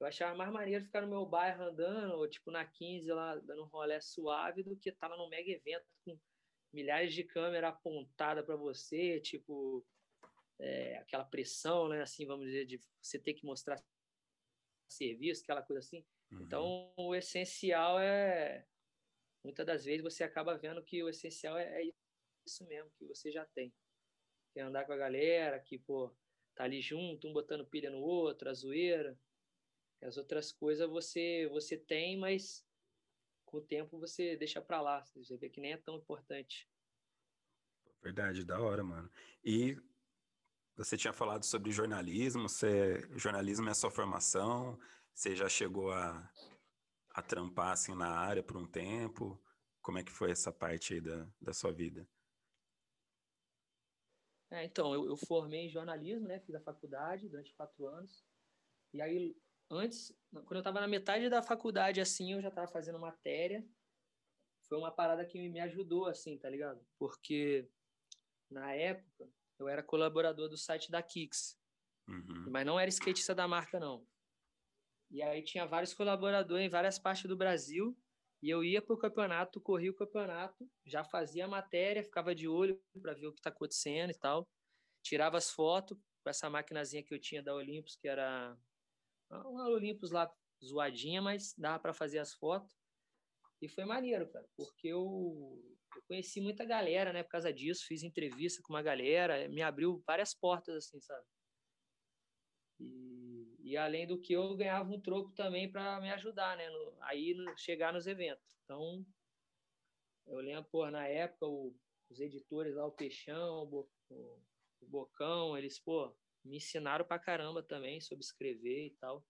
eu 0.00 0.06
achava 0.06 0.36
mais 0.36 0.50
maneiro 0.52 0.84
ficar 0.84 1.02
no 1.02 1.08
meu 1.08 1.24
bairro 1.24 1.64
andando, 1.64 2.14
ou 2.14 2.28
tipo 2.28 2.50
na 2.50 2.64
15 2.64 3.10
lá, 3.12 3.36
dando 3.36 3.62
um 3.62 3.66
rolé 3.66 4.00
suave, 4.00 4.62
do 4.62 4.76
que 4.76 4.90
estar 4.90 5.08
lá 5.08 5.16
num 5.16 5.28
mega 5.28 5.50
evento 5.50 5.86
com 6.04 6.18
milhares 6.72 7.14
de 7.14 7.24
câmeras 7.24 7.70
apontadas 7.70 8.44
para 8.44 8.56
você, 8.56 9.20
tipo, 9.20 9.86
é, 10.58 10.98
aquela 10.98 11.24
pressão, 11.24 11.88
né? 11.88 12.02
Assim, 12.02 12.26
vamos 12.26 12.46
dizer, 12.46 12.66
de 12.66 12.82
você 13.00 13.18
ter 13.18 13.34
que 13.34 13.46
mostrar 13.46 13.82
serviço, 14.88 15.42
aquela 15.42 15.62
coisa 15.62 15.80
assim. 15.80 16.04
Uhum. 16.30 16.42
Então, 16.42 16.92
o 16.96 17.14
essencial 17.14 17.98
é. 17.98 18.66
Muitas 19.44 19.64
das 19.64 19.84
vezes 19.84 20.02
você 20.02 20.24
acaba 20.24 20.58
vendo 20.58 20.82
que 20.82 21.02
o 21.02 21.08
essencial 21.08 21.56
é, 21.56 21.82
é 21.82 21.92
isso 22.44 22.66
mesmo 22.66 22.90
que 22.98 23.04
você 23.06 23.30
já 23.30 23.44
tem. 23.46 23.72
Que 24.56 24.60
é 24.60 24.62
andar 24.62 24.86
com 24.86 24.92
a 24.94 24.96
galera, 24.96 25.60
que, 25.60 25.76
pô, 25.76 26.10
tá 26.54 26.64
ali 26.64 26.80
junto, 26.80 27.28
um 27.28 27.32
botando 27.34 27.66
pilha 27.66 27.90
no 27.90 27.98
outro, 27.98 28.48
a 28.48 28.54
zoeira. 28.54 29.14
As 30.00 30.16
outras 30.16 30.50
coisas 30.50 30.88
você 30.88 31.46
você 31.48 31.76
tem, 31.76 32.16
mas 32.16 32.66
com 33.44 33.58
o 33.58 33.60
tempo 33.60 34.00
você 34.00 34.34
deixa 34.34 34.62
para 34.62 34.80
lá. 34.80 35.04
Você 35.14 35.36
vê 35.36 35.50
que 35.50 35.60
nem 35.60 35.72
é 35.72 35.76
tão 35.76 35.96
importante. 35.96 36.66
Verdade, 38.02 38.46
da 38.46 38.58
hora, 38.58 38.82
mano. 38.82 39.10
E 39.44 39.76
você 40.74 40.96
tinha 40.96 41.12
falado 41.12 41.44
sobre 41.44 41.70
jornalismo, 41.70 42.48
você, 42.48 43.06
jornalismo 43.14 43.68
é 43.68 43.74
sua 43.74 43.90
formação, 43.90 44.80
você 45.12 45.36
já 45.36 45.50
chegou 45.50 45.92
a, 45.92 46.32
a 47.10 47.20
trampar 47.20 47.72
assim 47.72 47.94
na 47.94 48.08
área 48.08 48.42
por 48.42 48.56
um 48.56 48.66
tempo? 48.66 49.38
Como 49.82 49.98
é 49.98 50.02
que 50.02 50.10
foi 50.10 50.30
essa 50.30 50.50
parte 50.50 50.94
aí 50.94 51.00
da, 51.02 51.28
da 51.42 51.52
sua 51.52 51.74
vida? 51.74 52.08
É, 54.50 54.64
então, 54.64 54.94
eu, 54.94 55.06
eu, 55.06 55.16
formei 55.16 55.66
em 55.66 55.68
jornalismo, 55.68 56.28
né? 56.28 56.38
Fiz 56.40 56.54
a 56.54 56.60
faculdade 56.60 57.28
durante 57.28 57.52
quatro 57.54 57.86
anos. 57.86 58.24
E 58.94 59.02
aí, 59.02 59.36
antes, 59.70 60.16
quando 60.30 60.54
eu 60.54 60.58
estava 60.58 60.80
na 60.80 60.88
metade 60.88 61.28
da 61.28 61.42
faculdade, 61.42 62.00
assim, 62.00 62.32
eu 62.32 62.40
já 62.40 62.48
estava 62.48 62.68
fazendo 62.68 62.98
matéria. 62.98 63.66
Foi 64.68 64.78
uma 64.78 64.90
parada 64.90 65.24
que 65.24 65.48
me 65.48 65.60
ajudou, 65.60 66.06
assim, 66.06 66.38
tá 66.38 66.48
ligado? 66.48 66.84
Porque, 66.98 67.68
na 68.50 68.72
época, 68.72 69.28
eu 69.58 69.68
era 69.68 69.82
colaborador 69.82 70.48
do 70.48 70.56
site 70.56 70.90
da 70.90 71.02
Kicks. 71.02 71.58
Uhum. 72.08 72.50
Mas 72.50 72.66
não 72.66 72.78
era 72.78 72.88
skatista 72.88 73.34
da 73.34 73.48
marca, 73.48 73.80
não. 73.80 74.06
E 75.10 75.22
aí 75.22 75.42
tinha 75.42 75.66
vários 75.66 75.94
colaboradores 75.94 76.66
em 76.66 76.68
várias 76.68 76.98
partes 76.98 77.26
do 77.26 77.36
Brasil. 77.36 77.96
E 78.42 78.50
eu 78.50 78.62
ia 78.62 78.82
para 78.82 78.94
o 78.94 78.98
campeonato, 78.98 79.60
corria 79.60 79.90
o 79.90 79.96
campeonato, 79.96 80.68
já 80.84 81.02
fazia 81.02 81.46
a 81.46 81.48
matéria, 81.48 82.04
ficava 82.04 82.34
de 82.34 82.46
olho 82.46 82.80
para 83.00 83.14
ver 83.14 83.26
o 83.26 83.32
que 83.32 83.40
está 83.40 83.50
acontecendo 83.50 84.10
e 84.10 84.18
tal. 84.18 84.48
Tirava 85.02 85.38
as 85.38 85.50
fotos 85.50 85.96
com 86.22 86.30
essa 86.30 86.50
maquinazinha 86.50 87.02
que 87.02 87.14
eu 87.14 87.20
tinha 87.20 87.42
da 87.42 87.54
Olympus, 87.54 87.96
que 87.96 88.08
era 88.08 88.56
uma 89.30 89.68
Olympus 89.68 90.10
lá 90.10 90.30
zoadinha, 90.64 91.22
mas 91.22 91.54
dava 91.56 91.78
para 91.78 91.94
fazer 91.94 92.18
as 92.18 92.34
fotos. 92.34 92.74
E 93.60 93.68
foi 93.68 93.84
maneiro, 93.84 94.30
cara, 94.30 94.46
porque 94.56 94.88
eu, 94.88 95.62
eu 95.94 96.02
conheci 96.06 96.40
muita 96.40 96.64
galera, 96.64 97.12
né, 97.12 97.22
por 97.22 97.30
causa 97.30 97.52
disso, 97.52 97.86
fiz 97.86 98.02
entrevista 98.02 98.62
com 98.62 98.74
uma 98.74 98.82
galera, 98.82 99.48
me 99.48 99.62
abriu 99.62 100.02
várias 100.06 100.34
portas, 100.34 100.74
assim, 100.74 101.00
sabe? 101.00 101.24
E, 102.78 103.05
e 103.66 103.76
além 103.76 104.06
do 104.06 104.16
que 104.16 104.32
eu 104.32 104.56
ganhava 104.56 104.88
um 104.88 105.00
troco 105.00 105.32
também 105.32 105.68
para 105.68 106.00
me 106.00 106.08
ajudar, 106.12 106.56
né, 106.56 106.70
no, 106.70 106.96
aí 107.00 107.34
no, 107.34 107.58
chegar 107.58 107.92
nos 107.92 108.06
eventos. 108.06 108.56
Então, 108.62 109.04
eu 110.24 110.36
lembro, 110.36 110.70
pô, 110.70 110.88
na 110.88 111.08
época, 111.08 111.46
o, 111.46 111.76
os 112.08 112.20
editores 112.20 112.76
lá, 112.76 112.86
o 112.86 112.92
Peixão, 112.92 113.64
o, 113.64 113.90
o, 114.08 114.40
o 114.82 114.86
Bocão, 114.86 115.58
eles, 115.58 115.80
pô, 115.80 116.16
me 116.44 116.58
ensinaram 116.58 117.04
pra 117.04 117.18
caramba 117.18 117.60
também 117.60 118.00
sobre 118.00 118.24
escrever 118.24 118.86
e 118.86 118.90
tal. 119.00 119.26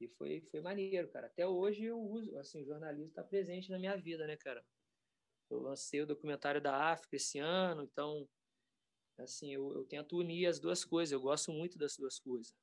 E 0.00 0.08
foi, 0.08 0.40
foi 0.50 0.62
maneiro, 0.62 1.06
cara. 1.08 1.26
Até 1.26 1.46
hoje 1.46 1.84
eu 1.84 2.00
uso, 2.00 2.38
assim, 2.38 2.62
o 2.62 2.64
jornalismo 2.64 3.10
está 3.10 3.22
presente 3.22 3.70
na 3.70 3.78
minha 3.78 3.98
vida, 3.98 4.26
né, 4.26 4.34
cara? 4.38 4.64
Eu 5.50 5.60
lancei 5.60 6.00
o 6.00 6.06
documentário 6.06 6.60
da 6.62 6.90
África 6.90 7.16
esse 7.16 7.38
ano, 7.38 7.82
então, 7.82 8.26
assim, 9.18 9.52
eu, 9.52 9.70
eu 9.74 9.84
tento 9.84 10.16
unir 10.16 10.46
as 10.46 10.58
duas 10.58 10.86
coisas. 10.86 11.12
Eu 11.12 11.20
gosto 11.20 11.52
muito 11.52 11.76
das 11.76 11.98
duas 11.98 12.18
coisas, 12.18 12.56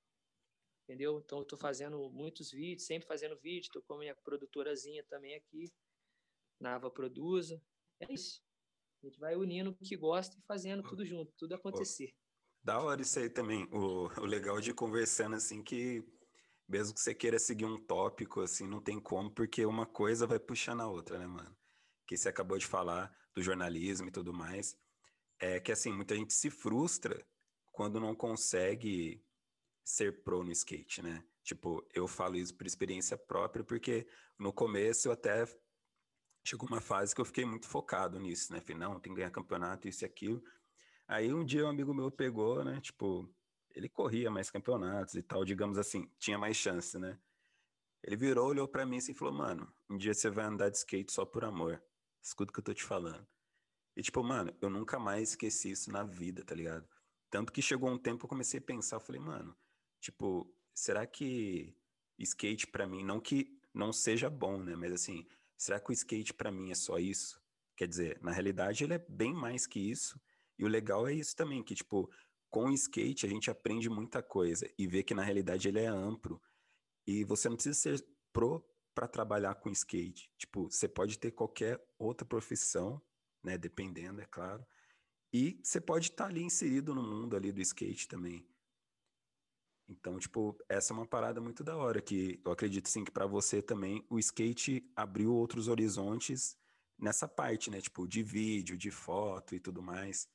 entendeu? 0.87 1.21
Então, 1.23 1.39
eu 1.39 1.45
tô 1.45 1.57
fazendo 1.57 2.09
muitos 2.09 2.49
vídeos, 2.49 2.85
sempre 2.85 3.07
fazendo 3.07 3.37
vídeo. 3.37 3.69
Tô 3.71 3.81
com 3.81 3.95
a 3.95 3.99
minha 3.99 4.15
produtorazinha 4.15 5.03
também 5.03 5.35
aqui, 5.35 5.71
Nava 6.59 6.89
Produza. 6.89 7.61
É 7.99 8.13
isso. 8.13 8.41
A 9.03 9.07
gente 9.07 9.19
vai 9.19 9.35
unindo 9.35 9.71
o 9.71 9.75
que 9.75 9.97
gosta 9.97 10.37
e 10.37 10.41
fazendo 10.47 10.81
tudo 10.81 11.05
junto, 11.05 11.31
tudo 11.37 11.53
acontecer. 11.53 12.13
Da 12.63 12.81
hora 12.81 13.01
isso 13.01 13.19
aí 13.19 13.29
também. 13.29 13.65
O, 13.71 14.07
o 14.19 14.25
legal 14.25 14.59
de 14.59 14.73
conversando 14.73 15.35
assim 15.35 15.63
que 15.63 16.03
mesmo 16.67 16.93
que 16.93 16.99
você 16.99 17.15
queira 17.15 17.39
seguir 17.39 17.65
um 17.65 17.77
tópico, 17.77 18.41
assim, 18.41 18.67
não 18.67 18.81
tem 18.81 18.99
como, 18.99 19.31
porque 19.31 19.65
uma 19.65 19.85
coisa 19.85 20.27
vai 20.27 20.37
puxando 20.37 20.81
a 20.81 20.87
outra, 20.87 21.17
né, 21.17 21.25
mano? 21.25 21.55
Que 22.05 22.17
você 22.17 22.27
acabou 22.27 22.57
de 22.57 22.65
falar 22.65 23.15
do 23.33 23.41
jornalismo 23.41 24.09
e 24.09 24.11
tudo 24.11 24.33
mais. 24.33 24.77
É 25.39 25.59
que, 25.59 25.71
assim, 25.71 25.93
muita 25.93 26.15
gente 26.15 26.33
se 26.33 26.49
frustra 26.49 27.25
quando 27.71 27.99
não 27.99 28.13
consegue 28.13 29.23
ser 29.87 30.21
pro 30.21 30.43
no 30.43 30.51
skate, 30.51 31.01
né? 31.01 31.23
Tipo, 31.41 31.87
eu 31.93 32.07
falo 32.07 32.35
isso 32.35 32.53
por 32.53 32.67
experiência 32.67 33.17
própria, 33.17 33.63
porque 33.63 34.05
no 34.37 34.51
começo 34.51 35.07
eu 35.07 35.13
até 35.13 35.45
chegou 36.43 36.67
uma 36.67 36.81
fase 36.81 37.15
que 37.15 37.21
eu 37.21 37.25
fiquei 37.25 37.45
muito 37.45 37.67
focado 37.67 38.19
nisso, 38.19 38.51
né? 38.51 38.59
Falei, 38.59 38.77
não, 38.77 38.99
tem 38.99 39.13
que 39.13 39.19
ganhar 39.19 39.31
campeonato, 39.31 39.87
isso 39.87 40.03
e 40.03 40.05
aquilo. 40.05 40.43
Aí 41.07 41.33
um 41.33 41.45
dia 41.45 41.65
um 41.65 41.69
amigo 41.69 41.93
meu 41.93 42.11
pegou, 42.11 42.65
né? 42.65 42.81
Tipo, 42.81 43.33
ele 43.73 43.87
corria 43.87 44.29
mais 44.29 44.51
campeonatos 44.51 45.15
e 45.15 45.23
tal, 45.23 45.45
digamos 45.45 45.77
assim, 45.77 46.11
tinha 46.19 46.37
mais 46.37 46.57
chance, 46.57 46.99
né? 46.99 47.17
Ele 48.03 48.17
virou, 48.17 48.49
olhou 48.49 48.67
para 48.67 48.85
mim 48.85 48.97
assim, 48.97 49.13
e 49.13 49.15
falou: 49.15 49.33
Mano, 49.33 49.73
um 49.89 49.97
dia 49.97 50.13
você 50.13 50.29
vai 50.29 50.45
andar 50.45 50.69
de 50.69 50.77
skate 50.77 51.13
só 51.13 51.25
por 51.25 51.45
amor. 51.45 51.81
Escuta 52.21 52.51
o 52.51 52.53
que 52.53 52.59
eu 52.59 52.63
tô 52.63 52.73
te 52.73 52.83
falando. 52.83 53.25
E 53.95 54.01
tipo, 54.01 54.21
mano, 54.21 54.53
eu 54.61 54.69
nunca 54.69 54.99
mais 54.99 55.29
esqueci 55.29 55.71
isso 55.71 55.89
na 55.91 56.03
vida, 56.03 56.43
tá 56.43 56.53
ligado? 56.53 56.85
Tanto 57.29 57.53
que 57.53 57.61
chegou 57.61 57.89
um 57.89 57.97
tempo 57.97 58.25
eu 58.25 58.29
comecei 58.29 58.59
a 58.59 58.63
pensar, 58.63 58.99
falei, 58.99 59.21
mano, 59.21 59.55
tipo, 59.99 60.51
será 60.73 61.05
que 61.05 61.75
skate 62.17 62.67
para 62.67 62.87
mim, 62.87 63.03
não 63.03 63.19
que 63.19 63.59
não 63.73 63.93
seja 63.93 64.29
bom, 64.29 64.57
né? 64.57 64.75
Mas 64.75 64.93
assim, 64.93 65.25
será 65.57 65.79
que 65.79 65.91
o 65.91 65.93
skate 65.93 66.33
para 66.33 66.51
mim 66.51 66.71
é 66.71 66.75
só 66.75 66.97
isso? 66.97 67.41
Quer 67.75 67.87
dizer, 67.87 68.19
na 68.21 68.31
realidade 68.31 68.83
ele 68.83 68.93
é 68.93 69.05
bem 69.09 69.33
mais 69.33 69.67
que 69.67 69.79
isso. 69.79 70.19
E 70.57 70.65
o 70.65 70.67
legal 70.67 71.07
é 71.07 71.13
isso 71.13 71.35
também, 71.35 71.63
que 71.63 71.75
tipo, 71.75 72.09
com 72.49 72.65
o 72.65 72.73
skate 72.73 73.25
a 73.25 73.29
gente 73.29 73.51
aprende 73.51 73.89
muita 73.89 74.23
coisa 74.23 74.69
e 74.77 74.87
vê 74.87 75.03
que 75.03 75.13
na 75.13 75.21
realidade 75.21 75.67
ele 75.67 75.79
é 75.79 75.87
amplo. 75.87 76.41
E 77.05 77.23
você 77.23 77.47
não 77.47 77.55
precisa 77.55 77.77
ser 77.77 78.07
pro 78.33 78.65
para 78.95 79.07
trabalhar 79.07 79.53
com 79.53 79.69
skate. 79.69 80.31
Tipo, 80.39 80.71
você 80.71 80.87
pode 80.87 81.19
ter 81.19 81.29
qualquer 81.29 81.79
outra 81.99 82.25
profissão, 82.25 82.99
né, 83.43 83.55
dependendo, 83.55 84.21
é 84.21 84.25
claro. 84.25 84.65
E 85.31 85.59
você 85.63 85.79
pode 85.79 86.07
estar 86.09 86.23
tá 86.23 86.29
ali 86.31 86.41
inserido 86.41 86.95
no 86.95 87.03
mundo 87.03 87.35
ali 87.35 87.51
do 87.51 87.61
skate 87.61 88.07
também. 88.07 88.43
Então, 89.89 90.19
tipo, 90.19 90.57
essa 90.67 90.93
é 90.93 90.95
uma 90.95 91.07
parada 91.07 91.39
muito 91.39 91.63
da 91.63 91.77
hora 91.77 92.01
que 92.01 92.41
eu 92.43 92.51
acredito 92.51 92.89
sim 92.89 93.05
que 93.05 93.11
para 93.11 93.25
você 93.25 93.61
também 93.61 94.05
o 94.09 94.19
skate 94.19 94.89
abriu 94.95 95.33
outros 95.33 95.67
horizontes 95.67 96.57
nessa 96.97 97.27
parte, 97.27 97.69
né, 97.69 97.79
tipo, 97.79 98.07
de 98.07 98.21
vídeo, 98.21 98.77
de 98.77 98.91
foto 98.91 99.55
e 99.55 99.59
tudo 99.59 99.81
mais. 99.81 100.29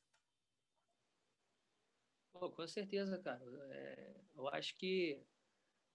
Pô, 2.32 2.50
com 2.50 2.66
certeza, 2.66 3.18
cara. 3.18 3.44
É, 3.70 4.20
eu 4.34 4.48
acho 4.48 4.76
que 4.76 5.22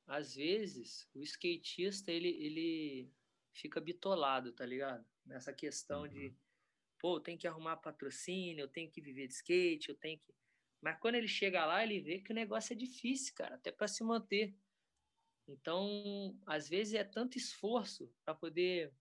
às 0.06 0.36
vezes 0.36 1.10
o 1.14 1.22
skatista 1.22 2.12
ele, 2.12 2.30
ele 2.30 3.12
fica 3.54 3.82
bitolado, 3.82 4.54
tá 4.54 4.66
ligado? 4.66 5.06
Nessa 5.26 5.52
questão 5.52 6.04
uhum. 6.04 6.08
de, 6.08 6.36
pô, 7.00 7.20
tem 7.20 7.38
que 7.38 7.48
arrumar 7.48 7.78
patrocínio, 7.78 8.64
eu 8.64 8.68
tenho 8.68 8.90
que 8.90 9.02
viver 9.02 9.28
de 9.28 9.34
skate, 9.34 9.90
eu 9.90 9.96
tenho 9.96 10.20
que. 10.20 10.34
Mas 10.82 11.00
quando 11.00 11.16
ele 11.16 11.28
chega 11.28 11.66
lá, 11.66 11.84
ele 11.84 12.00
vê 12.00 12.20
que 12.20 12.32
o 12.32 12.36
negócio 12.36 12.74
é 12.74 12.76
difícil, 12.76 13.34
cara, 13.36 13.56
até 13.56 13.72
para 13.72 13.88
se 13.88 14.04
manter. 14.04 14.56
Então, 15.48 16.38
às 16.46 16.68
vezes 16.68 16.94
é 16.94 17.04
tanto 17.04 17.38
esforço 17.38 18.14
para 18.24 18.36
poder 18.36 18.94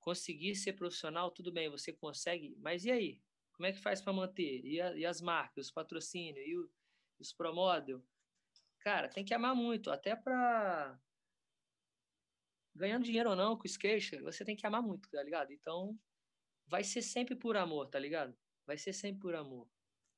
conseguir 0.00 0.54
ser 0.54 0.74
profissional, 0.74 1.30
tudo 1.30 1.52
bem, 1.52 1.70
você 1.70 1.92
consegue, 1.92 2.56
mas 2.58 2.84
e 2.84 2.90
aí? 2.90 3.22
Como 3.52 3.66
é 3.66 3.72
que 3.72 3.78
faz 3.78 4.00
para 4.00 4.12
manter? 4.12 4.64
E, 4.64 4.80
a, 4.80 4.96
e, 4.96 5.06
as 5.06 5.20
marcas, 5.20 5.66
os 5.66 5.70
patrocínios, 5.70 6.44
e, 6.46 6.56
o, 6.56 6.70
os 7.18 7.32
promodel? 7.32 8.04
Cara, 8.80 9.08
tem 9.08 9.24
que 9.24 9.32
amar 9.32 9.54
muito, 9.54 9.90
até 9.90 10.16
para 10.16 10.98
ganhando 12.74 13.04
dinheiro 13.04 13.30
ou 13.30 13.36
não 13.36 13.56
com 13.56 13.64
o 13.64 13.66
skate, 13.66 14.16
você 14.22 14.44
tem 14.44 14.56
que 14.56 14.66
amar 14.66 14.82
muito, 14.82 15.08
tá 15.08 15.22
ligado? 15.22 15.52
Então, 15.52 15.98
vai 16.66 16.82
ser 16.82 17.02
sempre 17.02 17.36
por 17.36 17.56
amor, 17.56 17.88
tá 17.88 17.98
ligado? 17.98 18.36
Vai 18.66 18.78
ser 18.78 18.92
sempre 18.92 19.20
por 19.20 19.34
amor. 19.34 19.68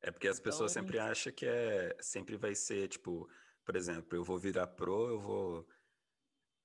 É 0.04 0.10
porque 0.10 0.28
as 0.28 0.38
então... 0.38 0.52
pessoas 0.52 0.70
sempre 0.70 0.98
acham 0.98 1.32
que 1.32 1.46
é 1.46 1.96
sempre 1.98 2.36
vai 2.36 2.54
ser, 2.54 2.88
tipo, 2.88 3.26
por 3.64 3.74
exemplo, 3.74 4.18
eu 4.18 4.22
vou 4.22 4.38
virar 4.38 4.66
pro, 4.66 5.08
eu 5.08 5.18
vou 5.18 5.66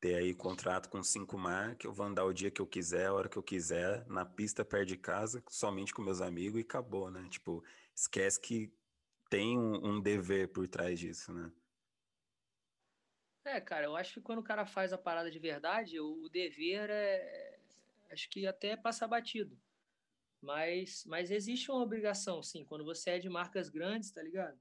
ter 0.02 0.16
aí 0.16 0.36
contrato 0.36 0.90
com 0.90 1.02
cinco 1.02 1.38
marcas, 1.38 1.86
eu 1.86 1.94
vou 1.94 2.06
andar 2.06 2.26
o 2.26 2.34
dia 2.34 2.52
que 2.52 2.62
eu 2.62 2.68
quiser, 2.68 3.08
a 3.08 3.14
hora 3.14 3.30
que 3.30 3.38
eu 3.38 3.44
quiser, 3.44 4.06
na 4.08 4.26
pista 4.26 4.66
perto 4.66 4.88
de 4.90 4.98
casa, 4.98 5.42
somente 5.48 5.94
com 5.94 6.02
meus 6.02 6.20
amigos 6.20 6.60
e 6.60 6.64
acabou, 6.64 7.10
né? 7.10 7.26
Tipo, 7.30 7.64
esquece 7.96 8.42
que 8.42 8.74
tem 9.30 9.58
um, 9.58 9.88
um 9.88 10.02
dever 10.02 10.50
por 10.50 10.68
trás 10.68 11.00
disso, 11.00 11.32
né? 11.32 11.50
É, 13.46 13.62
cara, 13.62 13.86
eu 13.86 13.96
acho 13.96 14.16
que 14.16 14.22
quando 14.22 14.40
o 14.40 14.44
cara 14.44 14.66
faz 14.66 14.92
a 14.92 14.98
parada 14.98 15.32
de 15.32 15.40
verdade, 15.40 15.98
o, 15.98 16.26
o 16.26 16.30
dever 16.30 16.90
é. 16.90 17.58
Acho 18.12 18.30
que 18.30 18.46
até 18.46 18.76
passa 18.76 19.08
batido. 19.08 19.58
Mas, 20.42 21.04
mas 21.06 21.32
existe 21.32 21.70
uma 21.70 21.84
obrigação, 21.84 22.42
sim, 22.42 22.64
quando 22.64 22.86
você 22.86 23.12
é 23.12 23.20
de 23.20 23.30
marcas 23.30 23.70
grandes, 23.70 24.12
tá 24.12 24.22
ligado? 24.24 24.58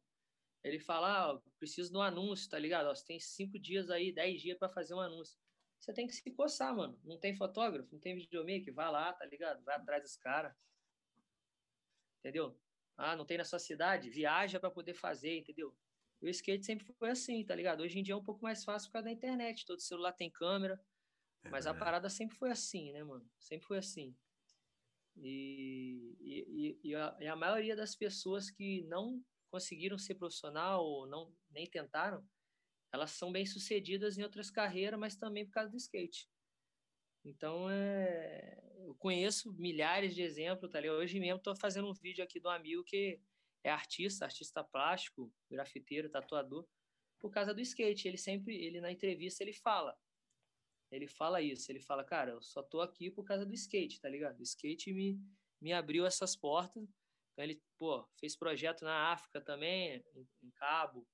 Ele 0.64 0.80
fala, 0.80 1.30
ah, 1.30 1.40
preciso 1.58 1.90
de 1.90 1.96
um 1.96 2.02
anúncio, 2.02 2.50
tá 2.50 2.58
ligado? 2.58 2.88
Ó, 2.88 2.94
você 2.94 3.04
tem 3.04 3.20
cinco 3.20 3.58
dias 3.58 3.88
aí, 3.90 4.12
dez 4.12 4.42
dias 4.42 4.58
para 4.58 4.68
fazer 4.68 4.94
um 4.94 5.00
anúncio. 5.00 5.38
Você 5.78 5.92
tem 5.92 6.06
que 6.06 6.12
se 6.12 6.30
coçar, 6.32 6.74
mano. 6.74 6.98
Não 7.04 7.18
tem 7.18 7.36
fotógrafo, 7.36 7.88
não 7.92 8.00
tem 8.00 8.16
videomaker, 8.16 8.74
vai 8.74 8.90
lá, 8.90 9.12
tá 9.12 9.24
ligado? 9.24 9.62
Vai 9.62 9.76
atrás 9.76 10.02
dos 10.02 10.16
caras. 10.16 10.52
Entendeu? 12.18 12.58
Ah, 12.96 13.14
não 13.14 13.24
tem 13.24 13.38
na 13.38 13.44
sua 13.44 13.60
cidade? 13.60 14.10
Viaja 14.10 14.58
para 14.58 14.70
poder 14.70 14.94
fazer, 14.94 15.38
entendeu? 15.38 15.74
o 16.20 16.28
skate 16.28 16.66
sempre 16.66 16.92
foi 16.94 17.10
assim, 17.10 17.44
tá 17.44 17.54
ligado? 17.54 17.80
Hoje 17.82 17.98
em 17.98 18.02
dia 18.02 18.12
é 18.14 18.16
um 18.16 18.24
pouco 18.24 18.42
mais 18.42 18.64
fácil 18.64 18.88
por 18.88 18.94
causa 18.94 19.04
da 19.04 19.12
internet. 19.12 19.64
Todo 19.64 19.80
celular 19.80 20.12
tem 20.12 20.28
câmera. 20.28 20.80
É 21.44 21.48
mas 21.48 21.66
a 21.66 21.72
parada 21.72 22.10
sempre 22.10 22.36
foi 22.36 22.50
assim, 22.50 22.92
né, 22.92 23.04
mano? 23.04 23.24
Sempre 23.38 23.68
foi 23.68 23.78
assim. 23.78 24.16
E, 25.20 26.16
e, 26.20 26.78
e, 26.84 26.94
a, 26.94 27.16
e, 27.20 27.26
a, 27.26 27.36
maioria 27.36 27.74
das 27.74 27.94
pessoas 27.94 28.50
que 28.50 28.82
não 28.84 29.22
conseguiram 29.50 29.98
ser 29.98 30.14
profissional 30.14 30.84
ou 30.84 31.06
não 31.06 31.34
nem 31.50 31.66
tentaram, 31.68 32.24
elas 32.92 33.12
são 33.12 33.32
bem 33.32 33.44
sucedidas 33.44 34.16
em 34.16 34.22
outras 34.22 34.50
carreiras, 34.50 34.98
mas 34.98 35.16
também 35.16 35.44
por 35.44 35.52
causa 35.52 35.70
do 35.70 35.76
skate. 35.76 36.28
Então, 37.24 37.68
é, 37.70 38.58
eu 38.78 38.94
conheço 38.94 39.52
milhares 39.54 40.14
de 40.14 40.22
exemplos, 40.22 40.70
tá 40.70 40.80
ligado? 40.80 40.98
Hoje 40.98 41.18
mesmo 41.18 41.38
estou 41.38 41.54
fazendo 41.56 41.88
um 41.88 41.94
vídeo 41.94 42.24
aqui 42.24 42.40
do 42.40 42.48
amigo 42.48 42.84
que 42.84 43.20
é 43.64 43.70
artista, 43.70 44.24
artista 44.24 44.64
plástico, 44.64 45.32
grafiteiro, 45.50 46.08
tatuador, 46.08 46.66
por 47.20 47.30
causa 47.30 47.52
do 47.52 47.60
skate. 47.60 48.08
Ele 48.08 48.16
sempre, 48.16 48.56
ele 48.56 48.80
na 48.80 48.90
entrevista 48.90 49.42
ele 49.42 49.52
fala, 49.52 49.94
ele 50.90 51.06
fala 51.06 51.42
isso, 51.42 51.70
ele 51.70 51.80
fala, 51.80 52.02
cara, 52.04 52.32
eu 52.32 52.42
só 52.42 52.62
tô 52.62 52.80
aqui 52.80 53.10
por 53.10 53.24
causa 53.24 53.44
do 53.44 53.54
skate, 53.54 54.00
tá 54.00 54.08
ligado? 54.08 54.38
O 54.38 54.42
skate 54.42 54.92
me, 54.92 55.20
me 55.60 55.72
abriu 55.72 56.06
essas 56.06 56.34
portas. 56.34 56.82
Então 57.32 57.44
ele, 57.44 57.62
pô, 57.78 58.06
fez 58.18 58.34
projeto 58.34 58.84
na 58.84 59.12
África 59.12 59.40
também, 59.40 60.02
em, 60.14 60.28
em 60.42 60.50
Cabo, 60.52 61.06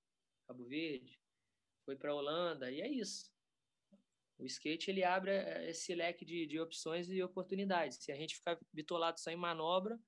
Cabo 0.46 0.64
Verde, 0.64 1.20
foi 1.84 1.96
para 1.96 2.14
Holanda, 2.14 2.70
e 2.70 2.80
é 2.80 2.88
isso. 2.88 3.30
O 4.38 4.44
skate 4.44 4.90
ele 4.90 5.04
abre 5.04 5.30
eh, 5.30 5.70
esse 5.70 5.94
leque 5.94 6.24
de, 6.24 6.46
de 6.46 6.58
opções 6.58 7.08
e 7.08 7.22
oportunidades. 7.22 7.98
Se 7.98 8.10
a 8.10 8.16
gente 8.16 8.36
ficar 8.36 8.58
bitolado 8.72 9.20
só 9.20 9.30
em 9.30 9.36
manobra, 9.36 9.98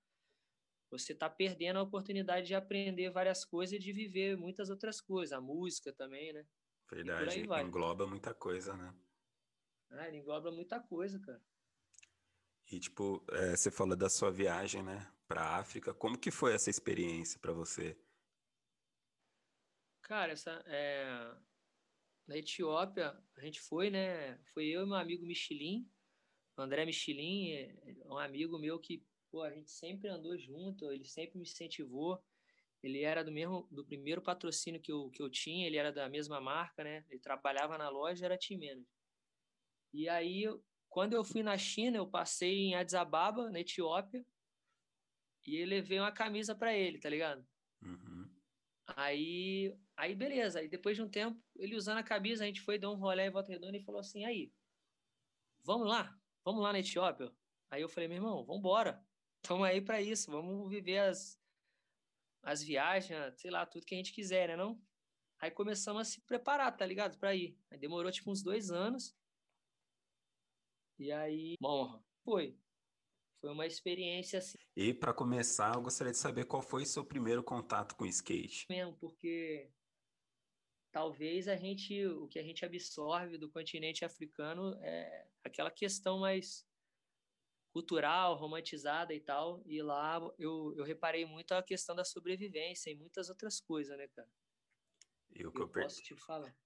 você 0.91 1.13
está 1.13 1.29
perdendo 1.29 1.79
a 1.79 1.83
oportunidade 1.83 2.47
de 2.47 2.55
aprender 2.55 3.11
várias 3.11 3.45
coisas 3.45 3.75
e 3.75 3.79
de 3.79 3.93
viver 3.93 4.37
muitas 4.37 4.71
outras 4.71 5.01
coisas. 5.01 5.33
A 5.33 5.41
música 5.41 5.93
também, 5.93 6.33
né? 6.33 6.47
Verdade, 6.91 7.41
engloba 7.41 8.07
muita 8.07 8.33
coisa, 8.33 8.77
né? 8.77 8.95
Ah, 9.91 10.09
ele 10.09 10.19
engloba 10.19 10.51
muita 10.51 10.81
coisa, 10.81 11.19
cara. 11.21 11.43
E, 12.71 12.81
tipo, 12.81 13.25
é, 13.31 13.57
você 13.57 13.71
falou 13.71 13.97
da 13.97 14.09
sua 14.09 14.31
viagem, 14.31 14.83
né, 14.83 15.11
pra 15.29 15.57
África. 15.57 15.95
Como 15.95 16.19
que 16.19 16.31
foi 16.31 16.55
essa 16.55 16.69
experiência 16.69 17.39
para 17.39 17.53
você? 17.53 17.97
Cara, 20.03 20.33
essa, 20.33 20.63
é... 20.67 21.35
na 22.27 22.37
Etiópia, 22.37 23.17
a 23.37 23.41
gente 23.41 23.61
foi, 23.61 23.91
né, 23.91 24.39
foi 24.53 24.67
eu 24.67 24.83
e 24.83 24.87
meu 24.87 24.97
amigo 24.97 25.27
Michelin, 25.27 25.89
André 26.57 26.87
Michelin, 26.87 27.53
é, 27.53 27.75
é 28.05 28.13
um 28.13 28.19
amigo 28.19 28.59
meu 28.59 28.79
que, 28.79 29.05
pô, 29.31 29.43
a 29.43 29.51
gente 29.51 29.71
sempre 29.71 30.09
andou 30.09 30.37
junto, 30.39 30.91
ele 30.91 31.05
sempre 31.05 31.37
me 31.39 31.43
incentivou. 31.43 32.23
Ele 32.83 33.03
era 33.03 33.25
do 33.25 33.33
mesmo, 33.33 33.67
do 33.71 33.85
primeiro 33.85 34.23
patrocínio 34.23 34.81
que 34.81 34.93
eu, 34.93 35.11
que 35.11 35.21
eu 35.21 35.29
tinha, 35.29 35.67
ele 35.67 35.77
era 35.77 35.93
da 35.93 36.09
mesma 36.09 36.41
marca, 36.41 36.85
né? 36.85 37.05
Ele 37.11 37.21
trabalhava 37.21 37.77
na 37.77 37.89
loja, 37.89 38.25
era 38.25 38.39
team 38.39 38.61
manager. 38.61 38.96
E 39.97 40.11
aí, 40.11 40.45
quando 40.91 41.15
eu 41.15 41.25
fui 41.25 41.43
na 41.43 41.57
China, 41.57 41.97
eu 41.97 42.07
passei 42.07 42.55
em 42.55 42.75
Addis 42.75 42.93
Ababa, 42.93 43.51
na 43.51 43.61
Etiópia, 43.61 44.23
e 45.47 45.57
eu 45.57 45.67
levei 45.67 45.99
uma 45.99 46.13
camisa 46.13 46.55
para 46.55 46.77
ele, 46.77 46.99
tá 46.99 47.09
ligado? 47.09 47.43
Uhum. 47.81 48.31
Aí, 48.89 49.75
aí 49.97 50.15
beleza. 50.15 50.59
Aí 50.59 50.69
depois 50.69 50.99
de 50.99 51.03
um 51.03 51.09
tempo, 51.09 51.43
ele 51.57 51.75
usando 51.75 51.97
a 51.97 52.03
camisa, 52.03 52.45
a 52.45 52.47
gente 52.47 52.61
foi 52.61 52.79
dar 52.79 52.91
um 52.91 52.97
rolê 52.97 53.27
em 53.27 53.31
Volta 53.31 53.51
Redonda 53.51 53.79
e 53.79 53.85
falou 53.85 54.01
assim: 54.01 54.23
aí, 54.27 54.53
vamos 55.65 55.89
lá, 55.89 56.15
vamos 56.45 56.63
lá 56.63 56.75
na 56.75 56.81
Etiópia. 56.81 57.33
Aí 57.71 57.81
eu 57.81 57.89
falei: 57.89 58.07
meu 58.07 58.19
irmão, 58.19 58.45
vamos 58.45 58.59
embora. 58.59 59.03
Estamos 59.43 59.67
aí 59.67 59.81
para 59.81 60.03
isso, 60.03 60.31
vamos 60.31 60.69
viver 60.69 60.99
as, 60.99 61.41
as 62.43 62.63
viagens, 62.63 63.41
sei 63.41 63.51
lá, 63.51 63.65
tudo 63.65 63.87
que 63.87 63.95
a 63.95 63.99
gente 63.99 64.13
quiser, 64.13 64.49
né? 64.49 64.57
Não? 64.57 64.79
Aí 65.39 65.51
começamos 65.51 66.03
a 66.03 66.05
se 66.05 66.21
preparar, 66.21 66.77
tá 66.77 66.85
ligado? 66.85 67.17
Para 67.17 67.35
ir. 67.35 67.59
Aí 67.71 67.79
demorou 67.79 68.13
tipo 68.13 68.31
uns 68.31 68.43
dois 68.43 68.71
anos. 68.71 69.17
E 70.99 71.13
aí, 71.13 71.55
bom, 71.61 72.03
foi. 72.25 72.59
Foi 73.41 73.51
uma 73.51 73.67
experiência 73.67 74.39
assim. 74.39 74.59
E 74.75 74.95
para 74.95 75.13
começar, 75.13 75.75
eu 75.75 75.83
gostaria 75.83 76.13
de 76.13 76.19
saber 76.19 76.47
qual 76.47 76.63
foi 76.63 76.83
o 76.83 76.87
seu 76.87 77.05
primeiro 77.05 77.43
contato 77.45 77.95
com 77.95 78.07
skate. 78.07 78.67
Mesmo, 78.71 78.97
porque 78.97 79.71
talvez 80.91 81.47
a 81.49 81.57
gente, 81.57 82.07
o 82.07 82.27
que 82.29 82.39
a 82.39 82.43
gente 82.43 82.65
absorve 82.65 83.37
do 83.37 83.51
continente 83.51 84.05
africano 84.05 84.75
é 84.83 85.29
aquela 85.45 85.71
questão 85.71 86.21
mais 86.21 86.67
cultural, 87.71 88.37
romantizada 88.37 89.13
e 89.13 89.21
tal. 89.21 89.63
E 89.67 89.83
lá 89.83 90.19
eu, 90.39 90.73
eu 90.75 90.85
reparei 90.85 91.27
muito 91.27 91.53
a 91.53 91.63
questão 91.63 91.95
da 91.95 92.05
sobrevivência 92.05 92.91
e 92.91 92.95
muitas 92.95 93.29
outras 93.29 93.61
coisas, 93.61 93.97
né, 93.99 94.09
cara? 94.09 94.31
E 95.31 95.47
o 95.47 95.53
que 95.53 95.61
eu, 95.61 95.67
eu 95.67 95.69
posso 95.69 96.03
te 96.03 96.17
falar 96.17 96.57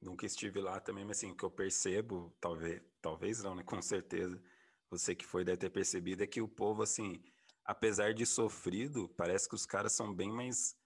nunca 0.00 0.26
estive 0.26 0.60
lá 0.60 0.80
também, 0.80 1.04
mas 1.04 1.18
assim, 1.18 1.30
o 1.30 1.36
que 1.36 1.44
eu 1.44 1.50
percebo, 1.50 2.34
talvez, 2.40 2.82
talvez 3.00 3.42
não, 3.42 3.54
né? 3.54 3.62
Com 3.64 3.80
certeza, 3.82 4.42
você 4.90 5.14
que 5.14 5.26
foi 5.26 5.44
deve 5.44 5.58
ter 5.58 5.70
percebido, 5.70 6.22
é 6.22 6.26
que 6.26 6.40
o 6.40 6.48
povo, 6.48 6.82
assim, 6.82 7.22
apesar 7.64 8.14
de 8.14 8.24
sofrido, 8.24 9.08
parece 9.10 9.48
que 9.48 9.54
os 9.54 9.66
caras 9.66 9.92
são 9.92 10.14
bem 10.14 10.30
mais 10.30 10.78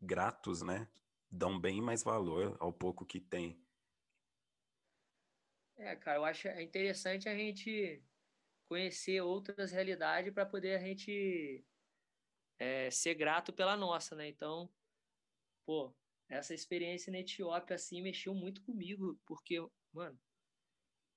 gratos, 0.00 0.62
né? 0.62 0.88
Dão 1.30 1.60
bem 1.60 1.82
mais 1.82 2.02
valor 2.02 2.56
ao 2.60 2.72
pouco 2.72 3.04
que 3.04 3.20
tem. 3.20 3.60
É, 5.76 5.94
cara, 5.96 6.18
eu 6.18 6.24
acho 6.24 6.48
interessante 6.48 7.28
a 7.28 7.36
gente 7.36 8.02
conhecer 8.68 9.20
outras 9.20 9.70
realidades 9.70 10.32
para 10.32 10.44
poder 10.44 10.76
a 10.76 10.78
gente 10.80 11.64
é, 12.58 12.90
ser 12.90 13.14
grato 13.14 13.52
pela 13.52 13.76
nossa, 13.76 14.14
né? 14.16 14.28
Então, 14.28 14.68
pô, 15.64 15.94
essa 16.28 16.54
experiência 16.54 17.10
na 17.10 17.20
Etiópia, 17.20 17.76
assim, 17.76 18.02
mexeu 18.02 18.34
muito 18.34 18.62
comigo, 18.62 19.18
porque, 19.26 19.56
mano, 19.92 20.18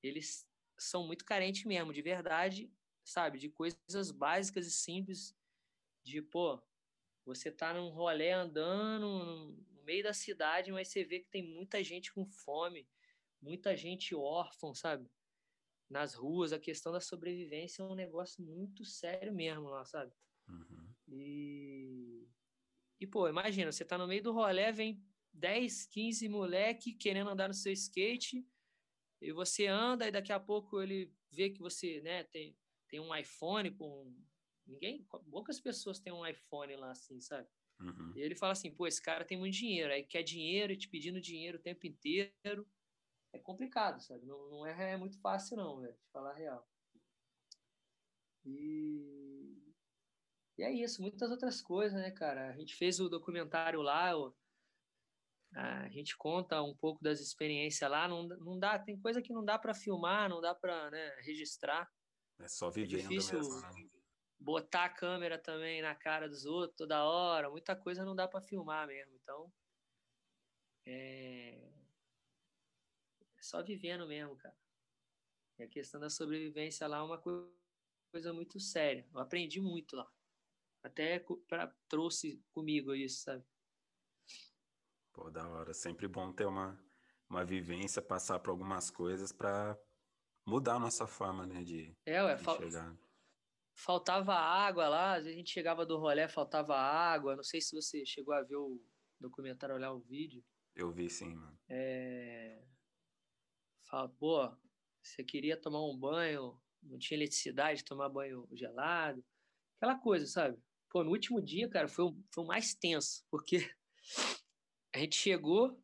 eles 0.01 0.47
são 0.77 1.05
muito 1.05 1.25
carentes 1.25 1.65
mesmo, 1.65 1.93
de 1.93 2.01
verdade, 2.01 2.71
sabe? 3.03 3.37
De 3.37 3.49
coisas 3.49 4.11
básicas 4.11 4.65
e 4.65 4.71
simples, 4.71 5.35
de, 6.03 6.21
pô, 6.21 6.61
você 7.25 7.51
tá 7.51 7.73
num 7.73 7.89
rolê 7.89 8.31
andando 8.31 9.07
no 9.07 9.83
meio 9.83 10.03
da 10.03 10.13
cidade, 10.13 10.71
mas 10.71 10.87
você 10.87 11.03
vê 11.03 11.19
que 11.19 11.29
tem 11.29 11.43
muita 11.43 11.83
gente 11.83 12.11
com 12.13 12.25
fome, 12.25 12.87
muita 13.41 13.75
gente 13.75 14.15
órfã, 14.15 14.73
sabe? 14.73 15.09
Nas 15.89 16.13
ruas, 16.13 16.53
a 16.53 16.59
questão 16.59 16.91
da 16.91 17.01
sobrevivência 17.01 17.83
é 17.83 17.85
um 17.85 17.95
negócio 17.95 18.43
muito 18.43 18.85
sério 18.85 19.33
mesmo 19.33 19.67
lá, 19.67 19.83
sabe? 19.85 20.13
Uhum. 20.47 20.93
E 21.07 21.70
e, 23.01 23.07
pô, 23.07 23.27
imagina, 23.27 23.71
você 23.71 23.83
tá 23.83 23.97
no 23.97 24.07
meio 24.07 24.21
do 24.21 24.31
rolê, 24.31 24.71
vem 24.71 25.03
10, 25.33 25.87
15 25.87 26.29
moleque 26.29 26.93
querendo 26.93 27.31
andar 27.31 27.47
no 27.47 27.53
seu 27.53 27.73
skate, 27.73 28.47
e 29.19 29.31
você 29.31 29.65
anda, 29.65 30.07
e 30.07 30.11
daqui 30.11 30.31
a 30.31 30.39
pouco 30.39 30.79
ele 30.79 31.11
vê 31.31 31.49
que 31.49 31.59
você, 31.59 31.99
né, 32.01 32.23
tem, 32.25 32.55
tem 32.87 32.99
um 32.99 33.15
iPhone 33.15 33.71
com... 33.71 34.15
Ninguém, 34.67 35.03
poucas 35.31 35.59
pessoas 35.59 35.99
têm 35.99 36.13
um 36.13 36.25
iPhone 36.25 36.75
lá, 36.75 36.91
assim, 36.91 37.19
sabe? 37.19 37.49
Uhum. 37.79 38.13
E 38.15 38.21
ele 38.21 38.35
fala 38.35 38.51
assim, 38.51 38.69
pô, 38.69 38.85
esse 38.85 39.01
cara 39.01 39.25
tem 39.25 39.37
muito 39.37 39.55
dinheiro, 39.55 39.91
aí 39.91 40.03
quer 40.03 40.21
dinheiro 40.21 40.71
e 40.71 40.77
te 40.77 40.87
pedindo 40.87 41.19
dinheiro 41.19 41.57
o 41.57 41.61
tempo 41.61 41.87
inteiro. 41.87 42.69
É 43.33 43.39
complicado, 43.39 43.99
sabe? 43.99 44.27
Não, 44.27 44.47
não 44.47 44.65
é, 44.67 44.91
é 44.91 44.97
muito 44.97 45.19
fácil, 45.19 45.57
não, 45.57 45.81
velho, 45.81 45.93
de 45.93 46.11
falar 46.11 46.31
a 46.31 46.35
real. 46.35 46.69
E 48.45 49.10
e 50.61 50.63
é 50.63 50.71
isso, 50.71 51.01
muitas 51.01 51.31
outras 51.31 51.59
coisas, 51.59 51.99
né, 51.99 52.11
cara? 52.11 52.49
A 52.51 52.55
gente 52.55 52.75
fez 52.75 52.99
o 52.99 53.09
documentário 53.09 53.81
lá, 53.81 54.11
a 55.55 55.89
gente 55.89 56.15
conta 56.15 56.61
um 56.61 56.75
pouco 56.75 57.03
das 57.03 57.19
experiências 57.19 57.89
lá, 57.89 58.07
não, 58.07 58.27
não 58.27 58.59
dá, 58.59 58.77
tem 58.77 58.95
coisa 58.99 59.23
que 59.23 59.33
não 59.33 59.43
dá 59.43 59.57
para 59.57 59.73
filmar, 59.73 60.29
não 60.29 60.39
dá 60.39 60.53
para 60.53 60.91
né, 60.91 61.15
registrar. 61.21 61.91
É 62.39 62.47
só 62.47 62.69
vivendo 62.69 62.99
é 62.99 63.07
difícil 63.07 63.39
mesmo, 63.39 63.59
né? 63.59 63.89
botar 64.39 64.85
a 64.85 64.89
câmera 64.89 65.39
também 65.39 65.81
na 65.81 65.95
cara 65.95 66.29
dos 66.29 66.45
outros 66.45 66.77
toda 66.77 67.05
hora, 67.05 67.49
muita 67.49 67.75
coisa 67.75 68.05
não 68.05 68.15
dá 68.15 68.27
para 68.27 68.39
filmar 68.39 68.85
mesmo, 68.85 69.15
então 69.15 69.51
é... 70.85 71.71
é 73.35 73.41
só 73.41 73.63
vivendo 73.63 74.07
mesmo, 74.07 74.35
cara. 74.37 74.55
E 75.57 75.63
a 75.63 75.67
questão 75.67 75.99
da 75.99 76.09
sobrevivência 76.11 76.87
lá 76.87 76.99
é 76.99 77.01
uma 77.01 77.19
coisa 77.19 78.31
muito 78.31 78.59
séria. 78.59 79.07
Eu 79.11 79.19
aprendi 79.19 79.59
muito 79.59 79.95
lá. 79.95 80.07
Até 80.83 81.19
pra, 81.47 81.73
trouxe 81.87 82.43
comigo 82.51 82.93
isso, 82.95 83.21
sabe? 83.23 83.43
Pô, 85.13 85.29
da 85.29 85.47
hora. 85.47 85.73
Sempre 85.73 86.07
bom 86.07 86.31
ter 86.31 86.45
uma, 86.45 86.79
uma 87.29 87.45
vivência, 87.45 88.01
passar 88.01 88.39
por 88.39 88.49
algumas 88.49 88.89
coisas 88.89 89.31
para 89.31 89.77
mudar 90.45 90.75
a 90.75 90.79
nossa 90.79 91.05
forma, 91.05 91.45
né, 91.45 91.63
de, 91.63 91.95
é, 92.05 92.23
ué, 92.23 92.35
de 92.35 92.43
fal 92.43 92.57
chegar. 92.57 92.97
faltava 93.75 94.33
água 94.33 94.87
lá, 94.89 95.13
a 95.13 95.21
gente 95.21 95.51
chegava 95.51 95.85
do 95.85 95.97
rolê, 95.97 96.27
faltava 96.27 96.75
água. 96.75 97.35
Não 97.35 97.43
sei 97.43 97.61
se 97.61 97.75
você 97.75 98.05
chegou 98.05 98.33
a 98.33 98.41
ver 98.41 98.55
o 98.55 98.81
documentário, 99.19 99.75
olhar 99.75 99.91
o 99.91 99.99
vídeo. 99.99 100.43
Eu 100.75 100.91
vi 100.91 101.09
sim, 101.09 101.35
mano. 101.35 101.59
É... 101.69 102.63
Fala, 103.83 104.09
pô, 104.09 104.49
você 105.03 105.23
queria 105.23 105.59
tomar 105.59 105.85
um 105.85 105.97
banho, 105.97 106.59
não 106.81 106.97
tinha 106.97 107.17
eletricidade, 107.17 107.83
tomar 107.83 108.09
banho 108.09 108.47
gelado, 108.53 109.23
aquela 109.77 109.97
coisa, 109.99 110.25
sabe? 110.25 110.57
Pô, 110.91 111.03
no 111.03 111.11
último 111.11 111.41
dia, 111.41 111.69
cara, 111.69 111.87
foi 111.87 112.05
o, 112.05 112.23
foi 112.33 112.43
o 112.43 112.47
mais 112.47 112.73
tenso, 112.73 113.25
porque 113.31 113.57
a 114.93 114.99
gente 114.99 115.15
chegou 115.15 115.81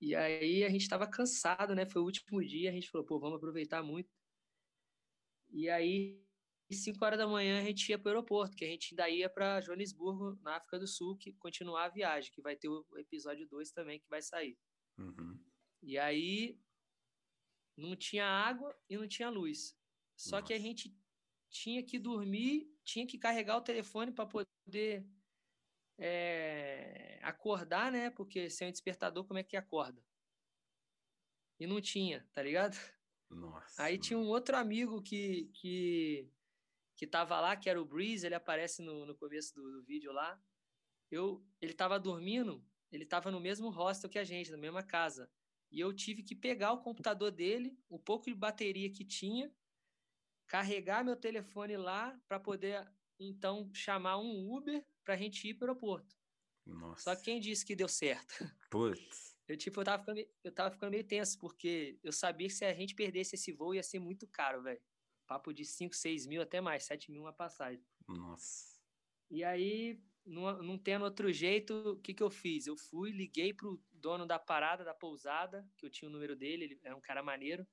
e 0.00 0.14
aí 0.14 0.64
a 0.64 0.70
gente 0.70 0.82
estava 0.82 1.06
cansado, 1.06 1.74
né? 1.74 1.86
Foi 1.86 2.00
o 2.00 2.06
último 2.06 2.42
dia, 2.42 2.70
a 2.70 2.72
gente 2.72 2.90
falou, 2.90 3.06
pô, 3.06 3.20
vamos 3.20 3.36
aproveitar 3.36 3.82
muito. 3.82 4.10
E 5.50 5.68
aí, 5.68 6.20
5 6.70 7.04
horas 7.04 7.18
da 7.18 7.28
manhã, 7.28 7.60
a 7.60 7.64
gente 7.64 7.88
ia 7.88 7.98
para 7.98 8.08
o 8.08 8.12
aeroporto, 8.12 8.56
que 8.56 8.64
a 8.64 8.68
gente 8.68 8.92
ainda 8.92 9.08
ia 9.08 9.28
para 9.28 9.60
Joanesburgo, 9.60 10.38
na 10.42 10.56
África 10.56 10.78
do 10.78 10.88
Sul, 10.88 11.16
que 11.16 11.32
continuar 11.34 11.84
a 11.84 11.88
viagem, 11.88 12.32
que 12.32 12.42
vai 12.42 12.56
ter 12.56 12.68
o 12.68 12.84
episódio 12.96 13.46
2 13.46 13.70
também 13.72 14.00
que 14.00 14.08
vai 14.08 14.22
sair. 14.22 14.58
Uhum. 14.98 15.38
E 15.82 15.98
aí, 15.98 16.58
não 17.76 17.94
tinha 17.94 18.26
água 18.26 18.74
e 18.88 18.96
não 18.96 19.06
tinha 19.06 19.28
luz. 19.28 19.76
Só 20.16 20.36
Nossa. 20.36 20.46
que 20.46 20.54
a 20.54 20.58
gente 20.58 20.96
tinha 21.50 21.82
que 21.82 21.98
dormir, 21.98 22.73
tinha 22.84 23.06
que 23.06 23.18
carregar 23.18 23.56
o 23.56 23.62
telefone 23.62 24.12
para 24.12 24.26
poder 24.26 25.06
é, 25.98 27.18
acordar, 27.22 27.90
né? 27.90 28.10
Porque 28.10 28.50
sem 28.50 28.68
o 28.68 28.72
despertador, 28.72 29.24
como 29.24 29.38
é 29.38 29.42
que 29.42 29.56
acorda? 29.56 30.02
E 31.58 31.66
não 31.66 31.80
tinha, 31.80 32.28
tá 32.32 32.42
ligado? 32.42 32.76
Nossa. 33.30 33.82
Aí 33.82 33.98
tinha 33.98 34.18
um 34.18 34.28
outro 34.28 34.56
amigo 34.56 35.02
que, 35.02 35.50
que, 35.54 36.30
que 36.96 37.06
tava 37.06 37.40
lá, 37.40 37.56
que 37.56 37.70
era 37.70 37.80
o 37.80 37.84
Breeze, 37.84 38.26
ele 38.26 38.34
aparece 38.34 38.82
no, 38.82 39.06
no 39.06 39.14
começo 39.14 39.54
do, 39.54 39.72
do 39.72 39.82
vídeo 39.82 40.12
lá. 40.12 40.40
Eu, 41.10 41.44
ele 41.60 41.72
tava 41.72 41.98
dormindo, 41.98 42.64
ele 42.90 43.06
tava 43.06 43.30
no 43.30 43.40
mesmo 43.40 43.70
hostel 43.70 44.10
que 44.10 44.18
a 44.18 44.24
gente, 44.24 44.50
na 44.50 44.58
mesma 44.58 44.82
casa. 44.82 45.30
E 45.70 45.80
eu 45.80 45.92
tive 45.92 46.22
que 46.22 46.34
pegar 46.34 46.72
o 46.72 46.82
computador 46.82 47.30
dele, 47.30 47.76
o 47.88 47.98
pouco 47.98 48.26
de 48.26 48.34
bateria 48.34 48.90
que 48.90 49.04
tinha, 49.04 49.52
carregar 50.46 51.04
meu 51.04 51.16
telefone 51.16 51.76
lá 51.76 52.18
para 52.28 52.38
poder 52.38 52.86
então 53.18 53.70
chamar 53.72 54.18
um 54.18 54.52
Uber 54.52 54.84
para 55.04 55.14
a 55.14 55.16
gente 55.16 55.48
ir 55.48 55.54
para 55.54 55.66
o 55.66 55.68
aeroporto. 55.68 56.16
Nossa. 56.66 57.14
Só 57.14 57.22
quem 57.22 57.40
disse 57.40 57.64
que 57.64 57.76
deu 57.76 57.88
certo? 57.88 58.34
Putz. 58.70 59.32
Eu, 59.46 59.58
tipo, 59.58 59.78
eu 59.78 59.84
tava, 59.84 59.98
ficando, 60.02 60.26
eu 60.42 60.52
tava 60.52 60.70
ficando 60.70 60.92
meio 60.92 61.04
tenso, 61.04 61.38
porque 61.38 61.98
eu 62.02 62.10
sabia 62.10 62.48
que 62.48 62.54
se 62.54 62.64
a 62.64 62.72
gente 62.72 62.94
perdesse 62.94 63.34
esse 63.34 63.52
voo 63.52 63.74
ia 63.74 63.82
ser 63.82 63.98
muito 63.98 64.26
caro, 64.26 64.62
velho. 64.62 64.80
Papo 65.26 65.52
de 65.52 65.66
5, 65.66 65.94
6 65.94 66.26
mil, 66.26 66.40
até 66.40 66.62
mais, 66.62 66.84
7 66.84 67.12
mil 67.12 67.20
uma 67.20 67.32
passagem. 67.32 67.84
Nossa. 68.08 68.80
E 69.30 69.44
aí, 69.44 70.00
não, 70.24 70.62
não 70.62 70.78
tendo 70.78 71.04
outro 71.04 71.30
jeito, 71.30 71.74
o 71.90 72.00
que, 72.00 72.14
que 72.14 72.22
eu 72.22 72.30
fiz? 72.30 72.66
Eu 72.66 72.74
fui, 72.74 73.10
liguei 73.10 73.52
pro 73.52 73.78
dono 73.92 74.24
da 74.24 74.38
parada, 74.38 74.82
da 74.82 74.94
pousada, 74.94 75.68
que 75.76 75.84
eu 75.84 75.90
tinha 75.90 76.08
o 76.08 76.12
número 76.12 76.34
dele, 76.34 76.64
ele 76.64 76.80
é 76.82 76.94
um 76.94 77.00
cara 77.00 77.22
maneiro. 77.22 77.66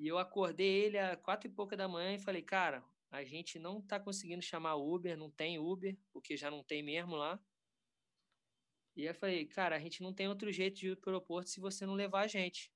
E 0.00 0.08
eu 0.08 0.16
acordei 0.16 0.86
ele 0.86 0.96
às 0.96 1.20
quatro 1.20 1.46
e 1.46 1.52
pouca 1.52 1.76
da 1.76 1.86
manhã 1.86 2.14
e 2.14 2.18
falei, 2.18 2.40
cara, 2.40 2.82
a 3.10 3.22
gente 3.22 3.58
não 3.58 3.82
tá 3.82 4.00
conseguindo 4.00 4.40
chamar 4.40 4.76
Uber, 4.76 5.14
não 5.14 5.30
tem 5.30 5.58
Uber, 5.58 5.94
porque 6.10 6.38
já 6.38 6.50
não 6.50 6.64
tem 6.64 6.82
mesmo 6.82 7.16
lá. 7.16 7.38
E 8.96 9.04
eu 9.04 9.14
falei, 9.14 9.44
cara, 9.44 9.76
a 9.76 9.78
gente 9.78 10.02
não 10.02 10.14
tem 10.14 10.26
outro 10.26 10.50
jeito 10.50 10.80
de 10.80 10.88
ir 10.88 10.96
para 10.96 11.10
o 11.10 11.12
aeroporto 11.12 11.50
se 11.50 11.60
você 11.60 11.84
não 11.84 11.92
levar 11.92 12.22
a 12.22 12.26
gente. 12.26 12.72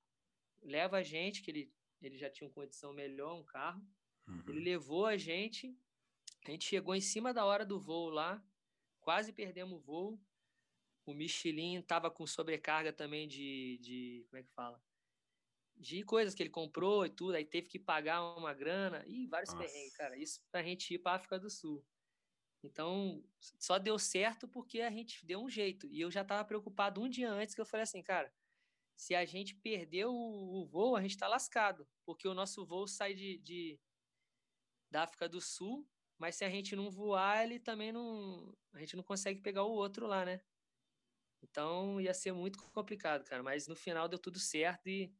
Leva 0.61 0.97
a 0.97 1.03
gente, 1.03 1.41
que 1.41 1.49
ele, 1.49 1.73
ele 1.99 2.15
já 2.15 2.29
tinha 2.29 2.47
uma 2.47 2.53
condição 2.53 2.93
melhor, 2.93 3.33
um 3.33 3.43
carro. 3.43 3.83
Uhum. 4.27 4.43
Ele 4.49 4.59
levou 4.59 5.07
a 5.07 5.17
gente, 5.17 5.75
a 6.45 6.51
gente 6.51 6.65
chegou 6.65 6.93
em 6.93 7.01
cima 7.01 7.33
da 7.33 7.43
hora 7.43 7.65
do 7.65 7.79
voo 7.79 8.11
lá, 8.11 8.39
quase 8.99 9.33
perdemos 9.33 9.79
o 9.79 9.81
voo. 9.81 10.21
O 11.03 11.11
Michelin 11.11 11.79
estava 11.79 12.11
com 12.11 12.27
sobrecarga 12.27 12.93
também 12.93 13.27
de, 13.27 13.79
de. 13.81 14.25
Como 14.29 14.39
é 14.39 14.43
que 14.43 14.51
fala? 14.51 14.79
De 15.77 16.03
coisas 16.03 16.33
que 16.33 16.41
ele 16.41 16.49
comprou 16.49 17.05
e 17.05 17.09
tudo, 17.09 17.35
aí 17.35 17.45
teve 17.45 17.67
que 17.67 17.79
pagar 17.79 18.23
uma 18.37 18.53
grana 18.53 19.03
e 19.07 19.27
vários 19.27 19.53
Nossa. 19.53 19.65
perrengues, 19.65 19.95
cara. 19.95 20.17
Isso 20.17 20.41
pra 20.51 20.63
gente 20.63 20.93
ir 20.93 20.99
para 20.99 21.15
África 21.15 21.39
do 21.39 21.49
Sul. 21.49 21.85
Então, 22.63 23.23
só 23.39 23.77
deu 23.77 23.99
certo 23.99 24.47
porque 24.47 24.81
a 24.81 24.89
gente 24.89 25.25
deu 25.25 25.39
um 25.43 25.49
jeito. 25.49 25.87
E 25.87 26.01
eu 26.01 26.09
já 26.09 26.21
estava 26.21 26.43
preocupado 26.45 27.01
um 27.01 27.09
dia 27.09 27.31
antes 27.31 27.53
que 27.53 27.61
eu 27.61 27.65
falei 27.65 27.83
assim, 27.83 28.01
cara, 28.01 28.33
se 28.95 29.13
a 29.13 29.25
gente 29.25 29.55
perder 29.55 30.05
o, 30.05 30.13
o 30.13 30.65
voo, 30.65 30.95
a 30.95 31.01
gente 31.01 31.11
está 31.11 31.27
lascado, 31.27 31.87
porque 32.05 32.27
o 32.27 32.33
nosso 32.33 32.65
voo 32.65 32.87
sai 32.87 33.13
de, 33.13 33.37
de, 33.39 33.79
da 34.89 35.03
África 35.03 35.27
do 35.27 35.41
Sul, 35.41 35.87
mas 36.17 36.35
se 36.35 36.45
a 36.45 36.49
gente 36.49 36.75
não 36.75 36.89
voar, 36.89 37.43
ele 37.43 37.59
também 37.59 37.91
não, 37.91 38.57
a 38.73 38.79
gente 38.79 38.95
não 38.95 39.03
consegue 39.03 39.41
pegar 39.41 39.63
o 39.63 39.71
outro 39.71 40.07
lá, 40.07 40.25
né? 40.25 40.41
Então 41.43 41.99
ia 42.01 42.13
ser 42.13 42.31
muito 42.31 42.57
complicado, 42.71 43.23
cara. 43.25 43.43
Mas 43.43 43.67
no 43.67 43.75
final 43.75 44.07
deu 44.07 44.17
tudo 44.17 44.39
certo 44.39 44.87
e 44.87 45.13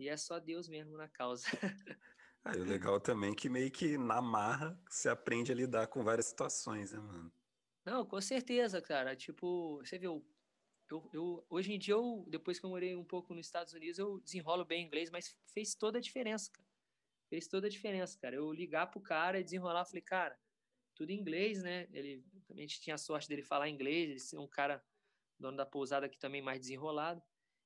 e 0.00 0.08
é 0.08 0.16
só 0.16 0.40
Deus 0.40 0.68
mesmo 0.68 0.96
na 0.96 1.08
causa. 1.08 1.46
Ah, 2.42 2.56
o 2.56 2.64
legal 2.64 2.98
também 2.98 3.32
é 3.32 3.34
que 3.34 3.50
meio 3.50 3.70
que 3.70 3.98
na 3.98 4.22
marra 4.22 4.82
você 4.88 5.10
aprende 5.10 5.52
a 5.52 5.54
lidar 5.54 5.88
com 5.88 6.02
várias 6.02 6.24
situações, 6.24 6.90
né, 6.90 6.98
mano? 6.98 7.30
Não, 7.84 8.06
com 8.06 8.18
certeza, 8.18 8.80
cara. 8.80 9.14
Tipo, 9.14 9.76
você 9.76 9.98
viu, 9.98 10.26
eu, 10.90 11.10
eu, 11.12 11.46
hoje 11.50 11.74
em 11.74 11.78
dia, 11.78 11.92
eu, 11.92 12.24
depois 12.30 12.58
que 12.58 12.64
eu 12.64 12.70
morei 12.70 12.96
um 12.96 13.04
pouco 13.04 13.34
nos 13.34 13.44
Estados 13.44 13.74
Unidos, 13.74 13.98
eu 13.98 14.18
desenrolo 14.20 14.64
bem 14.64 14.86
inglês, 14.86 15.10
mas 15.10 15.36
fez 15.52 15.74
toda 15.74 15.98
a 15.98 16.00
diferença, 16.00 16.50
cara. 16.50 16.66
Fez 17.28 17.46
toda 17.46 17.66
a 17.66 17.70
diferença, 17.70 18.18
cara. 18.18 18.36
Eu 18.36 18.50
ligar 18.54 18.86
pro 18.86 19.02
cara 19.02 19.38
e 19.38 19.44
desenrolar, 19.44 19.84
falei, 19.84 20.00
cara, 20.00 20.40
tudo 20.94 21.10
em 21.10 21.20
inglês, 21.20 21.62
né? 21.62 21.88
Ele 21.92 22.24
também 22.46 22.66
tinha 22.66 22.94
a 22.94 22.98
sorte 22.98 23.28
dele 23.28 23.42
falar 23.42 23.68
inglês, 23.68 24.08
ele 24.08 24.18
ser 24.18 24.38
um 24.38 24.48
cara, 24.48 24.82
dono 25.38 25.58
da 25.58 25.66
pousada 25.66 26.06
aqui 26.06 26.18
também 26.18 26.40
mais 26.40 26.58
desenrolado. 26.58 27.22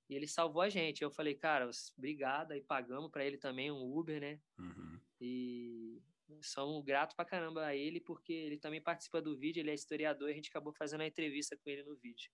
E 0.09 0.15
ele 0.15 0.27
salvou 0.27 0.63
a 0.63 0.69
gente. 0.69 1.03
Eu 1.03 1.11
falei, 1.11 1.35
cara, 1.35 1.69
obrigado. 1.97 2.53
Aí 2.53 2.61
pagamos 2.61 3.11
para 3.11 3.25
ele 3.25 3.39
também 3.39 3.71
um 3.71 3.97
Uber, 3.97 4.21
né? 4.21 4.41
Uhum. 4.59 5.01
E 5.21 6.03
somos 6.43 6.85
gratos 6.85 7.15
pra 7.15 7.25
caramba 7.25 7.67
a 7.67 7.75
ele, 7.75 8.01
porque 8.01 8.33
ele 8.33 8.59
também 8.59 8.81
participa 8.81 9.21
do 9.21 9.37
vídeo, 9.37 9.61
ele 9.61 9.71
é 9.71 9.75
historiador 9.75 10.29
e 10.29 10.33
a 10.33 10.35
gente 10.35 10.51
acabou 10.51 10.73
fazendo 10.73 11.03
a 11.03 11.07
entrevista 11.07 11.57
com 11.57 11.71
ele 11.71 11.83
no 11.85 11.97
vídeo. 11.97 12.31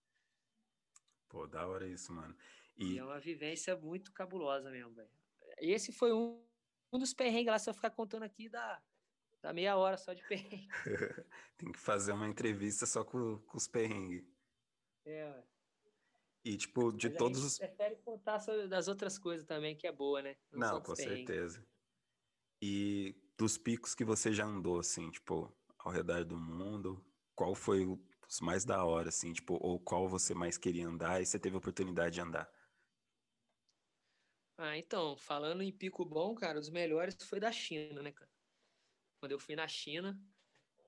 Pô, 1.28 1.46
da 1.46 1.66
hora 1.66 1.86
isso, 1.86 2.12
mano. 2.12 2.36
E, 2.76 2.94
e 2.94 2.98
é 2.98 3.04
uma 3.04 3.20
vivência 3.20 3.76
muito 3.76 4.12
cabulosa 4.12 4.70
mesmo, 4.70 4.92
velho. 4.92 5.10
Esse 5.58 5.92
foi 5.92 6.12
um, 6.12 6.44
um 6.92 6.98
dos 6.98 7.14
perrengues 7.14 7.52
lá, 7.52 7.58
se 7.58 7.70
eu 7.70 7.74
ficar 7.74 7.90
contando 7.90 8.24
aqui, 8.24 8.48
dá, 8.48 8.82
dá 9.40 9.52
meia 9.52 9.76
hora 9.76 9.96
só 9.96 10.12
de 10.12 10.26
perrengue. 10.26 10.68
Tem 11.56 11.70
que 11.70 11.78
fazer 11.78 12.12
uma 12.12 12.26
entrevista 12.26 12.86
só 12.86 13.04
com, 13.04 13.38
com 13.38 13.56
os 13.56 13.68
perrengues. 13.68 14.24
É, 15.04 15.30
ué. 15.30 15.49
E, 16.44 16.56
tipo, 16.56 16.90
de 16.92 17.08
Mas 17.08 17.18
todos 17.18 17.44
os. 17.44 17.58
prefere 17.58 17.96
contar 18.02 18.40
sobre 18.40 18.66
das 18.66 18.88
outras 18.88 19.18
coisas 19.18 19.46
também, 19.46 19.76
que 19.76 19.86
é 19.86 19.92
boa, 19.92 20.22
né? 20.22 20.36
Não, 20.52 20.74
Não 20.74 20.80
com 20.82 20.94
certeza. 20.94 21.66
E 22.62 23.14
dos 23.38 23.56
picos 23.58 23.94
que 23.94 24.04
você 24.04 24.32
já 24.32 24.44
andou, 24.44 24.78
assim, 24.78 25.10
tipo, 25.10 25.52
ao 25.78 25.92
redor 25.92 26.24
do 26.24 26.38
mundo, 26.38 27.04
qual 27.34 27.54
foi 27.54 27.86
os 27.86 28.40
mais 28.40 28.64
da 28.64 28.84
hora, 28.84 29.08
assim, 29.08 29.32
tipo, 29.32 29.54
ou 29.54 29.80
qual 29.80 30.08
você 30.08 30.34
mais 30.34 30.58
queria 30.58 30.86
andar 30.86 31.20
e 31.20 31.26
você 31.26 31.38
teve 31.38 31.56
a 31.56 31.58
oportunidade 31.58 32.14
de 32.14 32.20
andar? 32.20 32.50
Ah, 34.56 34.76
então, 34.76 35.16
falando 35.16 35.62
em 35.62 35.72
pico 35.72 36.04
bom, 36.04 36.34
cara, 36.34 36.58
os 36.58 36.68
melhores 36.68 37.16
foi 37.22 37.40
da 37.40 37.50
China, 37.50 38.02
né, 38.02 38.12
cara? 38.12 38.30
Quando 39.20 39.32
eu 39.32 39.38
fui 39.40 39.56
na 39.56 39.68
China, 39.68 40.20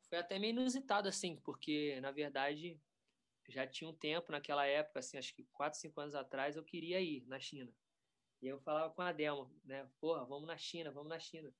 foi 0.08 0.18
até 0.18 0.38
meio 0.38 0.52
inusitado, 0.52 1.08
assim, 1.08 1.36
porque, 1.40 2.00
na 2.00 2.10
verdade, 2.10 2.80
já 3.48 3.66
tinha 3.66 3.88
um 3.88 3.94
tempo 3.94 4.30
naquela 4.30 4.66
época, 4.66 5.00
assim, 5.00 5.18
acho 5.18 5.34
que 5.34 5.44
4, 5.52 5.78
5 5.78 6.00
anos 6.00 6.14
atrás, 6.14 6.56
eu 6.56 6.64
queria 6.64 7.00
ir 7.00 7.24
na 7.26 7.40
China. 7.40 7.72
E 8.40 8.46
eu 8.46 8.60
falava 8.60 8.92
com 8.92 9.02
a 9.02 9.12
Delma, 9.12 9.50
né? 9.64 9.88
Porra, 10.00 10.24
vamos 10.24 10.46
na 10.46 10.56
China, 10.56 10.90
vamos 10.90 11.08
na 11.08 11.18
China. 11.18 11.52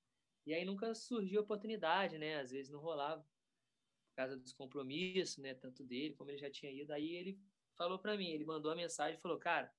E 0.45 0.53
aí 0.53 0.65
nunca 0.65 0.93
surgiu 0.93 1.41
oportunidade, 1.41 2.17
né? 2.17 2.39
Às 2.39 2.51
vezes 2.51 2.71
não 2.71 2.79
rolava 2.79 3.21
por 3.21 4.15
causa 4.15 4.37
dos 4.37 4.53
compromissos, 4.53 5.37
né? 5.37 5.53
Tanto 5.53 5.83
dele 5.83 6.13
como 6.15 6.29
ele 6.29 6.37
já 6.37 6.51
tinha 6.51 6.71
ido. 6.71 6.91
Aí 6.91 7.15
ele 7.15 7.39
falou 7.75 7.97
para 7.97 8.17
mim, 8.17 8.27
ele 8.27 8.45
mandou 8.45 8.71
a 8.71 8.75
mensagem 8.75 9.17
e 9.17 9.21
falou, 9.21 9.39
cara, 9.39 9.73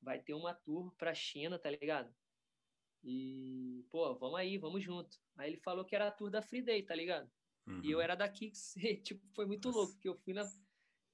vai 0.00 0.20
ter 0.20 0.34
uma 0.34 0.54
tour 0.54 0.92
pra 0.96 1.14
China, 1.14 1.58
tá 1.58 1.70
ligado? 1.70 2.14
E, 3.02 3.84
pô, 3.90 4.14
vamos 4.14 4.38
aí, 4.38 4.58
vamos 4.58 4.82
junto. 4.82 5.18
Aí 5.36 5.50
ele 5.50 5.60
falou 5.60 5.84
que 5.84 5.94
era 5.94 6.08
a 6.08 6.10
tour 6.10 6.30
da 6.30 6.42
Free 6.42 6.62
Day, 6.62 6.82
tá 6.82 6.94
ligado? 6.94 7.30
Uhum. 7.66 7.80
E 7.82 7.90
eu 7.90 7.98
uhum. 7.98 8.04
era 8.04 8.14
daqui, 8.14 8.52
tipo, 9.02 9.26
foi 9.34 9.46
muito 9.46 9.68
Nossa. 9.68 9.78
louco, 9.78 9.92
porque 9.94 10.08
eu 10.08 10.14
fui 10.14 10.32
na 10.32 10.44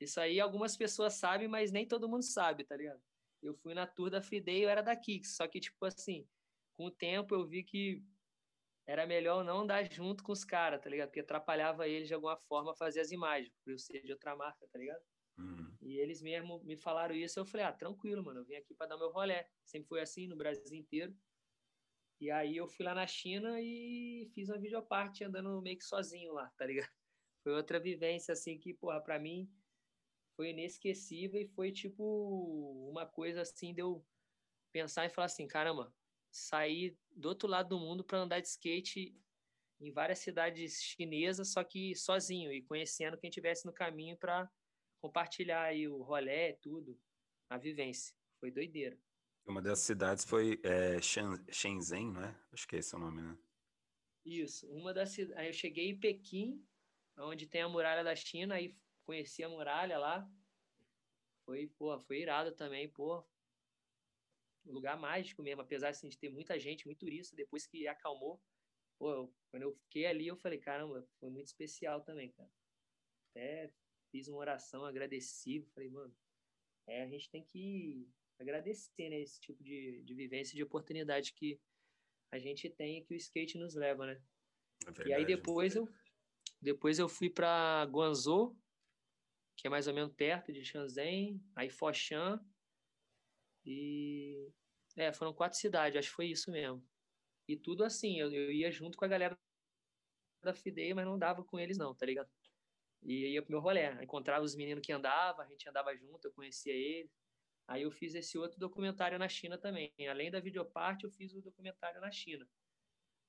isso 0.01 0.21
aí 0.21 0.41
algumas 0.41 0.77
pessoas 0.77 1.15
sabem, 1.15 1.49
mas 1.49 1.73
nem 1.73 1.87
todo 1.87 2.09
mundo 2.09 2.23
sabe, 2.23 2.65
tá 2.65 2.77
ligado? 2.77 3.01
Eu 3.43 3.55
fui 3.55 3.75
na 3.75 3.87
tour 3.87 4.11
da 4.11 4.21
Free 4.21 4.43
eu 4.47 4.69
era 4.69 4.83
da 4.83 4.97
Kicks, 4.97 5.37
só 5.37 5.47
que, 5.47 5.61
tipo 5.61 5.85
assim, 5.85 6.27
com 6.75 6.87
o 6.87 6.91
tempo 6.91 7.35
eu 7.35 7.47
vi 7.47 7.63
que 7.63 8.03
era 8.87 9.07
melhor 9.07 9.45
não 9.45 9.61
andar 9.61 9.91
junto 9.91 10.23
com 10.23 10.33
os 10.33 10.45
caras, 10.45 10.81
tá 10.81 10.89
ligado? 10.89 11.09
Porque 11.09 11.21
atrapalhava 11.21 11.89
eles 11.89 12.09
de 12.09 12.15
alguma 12.15 12.37
forma 12.37 12.73
a 12.73 12.77
fazer 12.77 13.01
as 13.01 13.11
imagens, 13.11 13.53
por 13.65 13.73
eu 13.73 13.79
ser 13.79 14.03
de 14.03 14.13
outra 14.13 14.37
marca, 14.37 14.67
tá 14.69 14.79
ligado? 14.79 15.03
Uhum. 15.39 15.77
E 15.83 15.99
eles 15.99 16.23
mesmo 16.23 16.63
me 16.65 16.77
falaram 16.77 17.15
isso, 17.15 17.39
eu 17.39 17.45
falei, 17.45 17.67
ah, 17.67 17.73
tranquilo, 17.73 18.25
mano, 18.25 18.41
eu 18.41 18.45
vim 18.45 18.55
aqui 18.55 18.75
para 18.75 18.87
dar 18.87 18.97
meu 18.97 19.11
rolé. 19.11 19.49
Sempre 19.65 19.89
foi 19.89 20.01
assim 20.01 20.27
no 20.27 20.37
Brasil 20.37 20.77
inteiro. 20.79 21.15
E 22.21 22.31
aí 22.31 22.57
eu 22.57 22.67
fui 22.67 22.85
lá 22.85 22.95
na 22.95 23.07
China 23.07 23.61
e 23.61 24.31
fiz 24.35 24.49
uma 24.49 24.59
videoparte 24.59 25.25
andando 25.25 25.61
meio 25.61 25.77
que 25.77 25.85
sozinho 25.85 26.33
lá, 26.33 26.51
tá 26.57 26.65
ligado? 26.65 26.91
Foi 27.43 27.53
outra 27.53 27.79
vivência, 27.79 28.33
assim, 28.33 28.59
que, 28.59 28.73
porra, 28.73 29.01
pra 29.01 29.19
mim 29.19 29.51
foi 30.37 30.51
inesquecível 30.51 31.41
e 31.41 31.49
foi, 31.49 31.73
tipo, 31.73 32.89
uma 32.91 33.07
coisa, 33.07 33.41
assim, 33.41 33.73
de 33.75 33.81
eu 33.81 34.05
pensar 34.73 35.07
e 35.07 35.11
falar 35.11 35.27
assim, 35.27 35.47
caramba, 35.47 35.93
sair 36.31 36.97
do 37.11 37.29
outro 37.29 37.49
lado 37.49 37.71
do 37.71 37.79
mundo 37.79 38.05
para 38.05 38.19
andar 38.19 38.41
de 38.41 38.49
skate 38.49 39.19
em 39.81 39.91
várias 39.91 40.19
cidades 40.19 40.83
chinesas, 40.83 41.53
só 41.53 41.65
que 41.65 41.95
sozinho 41.95 42.53
e 42.53 42.63
conhecendo 42.63 43.19
quem 43.19 43.31
tivesse 43.31 43.67
no 43.67 43.73
caminho 43.73 44.17
para 44.17 44.51
compartilhar 45.01 45.63
aí 45.63 45.89
o 45.89 46.03
rolê, 46.03 46.55
tudo, 46.55 46.99
a 47.49 47.57
vivência. 47.57 48.15
Foi 48.39 48.51
doideira. 48.51 48.99
Uma 49.47 49.63
das 49.63 49.79
cidades 49.81 50.25
foi 50.25 50.61
é, 50.63 51.01
Shenzhen, 51.01 52.13
não 52.13 52.23
é? 52.23 52.37
Acho 52.53 52.67
que 52.67 52.77
é 52.77 52.79
esse 52.81 52.95
o 52.95 52.99
nome, 52.99 53.23
né? 53.23 53.39
Isso. 54.25 54.69
Uma 54.73 54.93
das 54.93 55.11
cidades. 55.11 55.39
Aí 55.39 55.49
eu 55.49 55.53
cheguei 55.53 55.91
em 55.91 55.99
Pequim, 55.99 56.67
onde 57.19 57.47
tem 57.47 57.63
a 57.63 57.69
muralha 57.69 58.03
da 58.03 58.15
China, 58.17 58.57
aí 58.57 58.77
conheci 59.07 59.43
a 59.43 59.49
muralha 59.49 59.97
lá. 59.97 60.29
Foi, 61.47 61.69
pô, 61.79 61.99
foi 62.01 62.21
irado 62.21 62.53
também, 62.53 62.89
pô. 62.89 63.25
Um 64.67 64.73
lugar 64.73 64.99
mágico 64.99 65.43
mesmo, 65.43 65.63
apesar 65.63 65.91
assim, 65.91 66.09
de 66.09 66.19
ter 66.19 66.29
muita 66.29 66.59
gente, 66.59 66.87
muito 66.87 66.99
turista, 66.99 67.37
depois 67.37 67.67
que 67.67 67.87
acalmou, 67.87 68.43
pô, 68.99 69.13
eu, 69.13 69.35
quando 69.49 69.63
eu 69.63 69.73
fiquei 69.73 70.07
ali, 70.07 70.27
eu 70.27 70.37
falei, 70.37 70.59
caramba, 70.59 71.09
foi 71.21 71.31
muito 71.31 71.47
especial 71.47 72.03
também, 72.03 72.33
cara. 72.33 72.51
Até 73.31 73.73
fiz 74.11 74.27
uma 74.27 74.39
oração 74.39 74.85
agradecida, 74.85 75.71
falei, 75.73 75.89
mano, 75.89 76.15
é, 76.89 77.03
a 77.03 77.09
gente 77.09 77.31
tem 77.31 77.45
que 77.45 78.09
agradecer, 78.41 79.09
né, 79.09 79.21
esse 79.21 79.41
tipo 79.41 79.63
de, 79.63 80.03
de 80.03 80.15
vivência, 80.15 80.57
de 80.57 80.65
oportunidade 80.65 81.33
que 81.33 81.61
a 82.33 82.39
gente 82.39 82.69
tem 82.69 82.99
e 82.99 83.05
que 83.05 83.15
o 83.15 83.17
skate 83.17 83.57
nos 83.57 83.75
leva, 83.75 84.07
né? 84.07 84.23
É 84.83 84.91
verdade, 84.91 85.11
e 85.11 85.15
aí 85.15 85.25
depois 85.25 85.77
eu, 85.77 85.89
depois 86.61 86.99
eu 86.99 87.09
fui 87.09 87.31
para 87.31 87.85
Guangzhou, 87.85 88.57
que 89.57 89.67
é 89.67 89.71
mais 89.71 89.89
ou 89.89 89.95
menos 89.95 90.13
perto 90.15 90.53
de 90.53 90.65
Shenzhen, 90.65 91.41
aí 91.55 91.71
Foshan, 91.71 92.41
e... 93.65 94.53
É, 94.97 95.13
foram 95.13 95.35
quatro 95.35 95.59
cidades, 95.59 95.99
acho 95.99 96.09
que 96.09 96.15
foi 96.15 96.27
isso 96.29 96.51
mesmo. 96.51 96.83
E 97.49 97.57
tudo 97.57 97.85
assim, 97.85 98.19
eu, 98.19 98.33
eu 98.33 98.51
ia 98.51 98.71
junto 98.71 98.97
com 98.97 99.05
a 99.05 99.09
galera 99.09 99.39
da 100.43 100.55
FIDE, 100.55 100.95
mas 100.95 101.05
não 101.05 101.19
dava 101.19 101.45
com 101.45 101.59
eles 101.59 101.77
não, 101.77 101.95
tá 101.95 102.07
ligado? 102.07 102.31
E 103.03 103.33
ia 103.35 103.43
pro 103.43 103.53
meu 103.53 103.61
rolê, 103.61 103.93
encontrava 104.03 104.45
os 104.45 104.57
meninos 104.57 104.85
que 104.85 104.93
andavam, 104.93 105.45
a 105.45 105.49
gente 105.49 105.69
andava 105.69 105.95
junto, 105.97 106.25
eu 106.27 106.33
conhecia 106.33 106.73
eles. 106.73 107.11
Aí 107.69 107.83
eu 107.83 107.91
fiz 107.91 108.15
esse 108.15 108.39
outro 108.39 108.59
documentário 108.59 109.19
na 109.19 109.29
China 109.29 109.59
também. 109.59 109.93
Além 110.09 110.31
da 110.31 110.41
videoparte, 110.41 111.05
eu 111.05 111.11
fiz 111.11 111.35
o 111.35 111.43
documentário 111.43 112.01
na 112.01 112.11
China. 112.11 112.49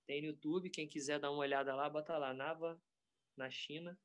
Tem 0.06 0.22
no 0.22 0.28
YouTube, 0.28 0.70
quem 0.70 0.88
quiser 0.88 1.20
dar 1.20 1.32
uma 1.32 1.40
olhada 1.40 1.76
lá, 1.76 1.90
bota 1.90 2.18
lá, 2.18 2.34
Nava 2.34 2.80
na 3.36 3.50
China. 3.50 4.00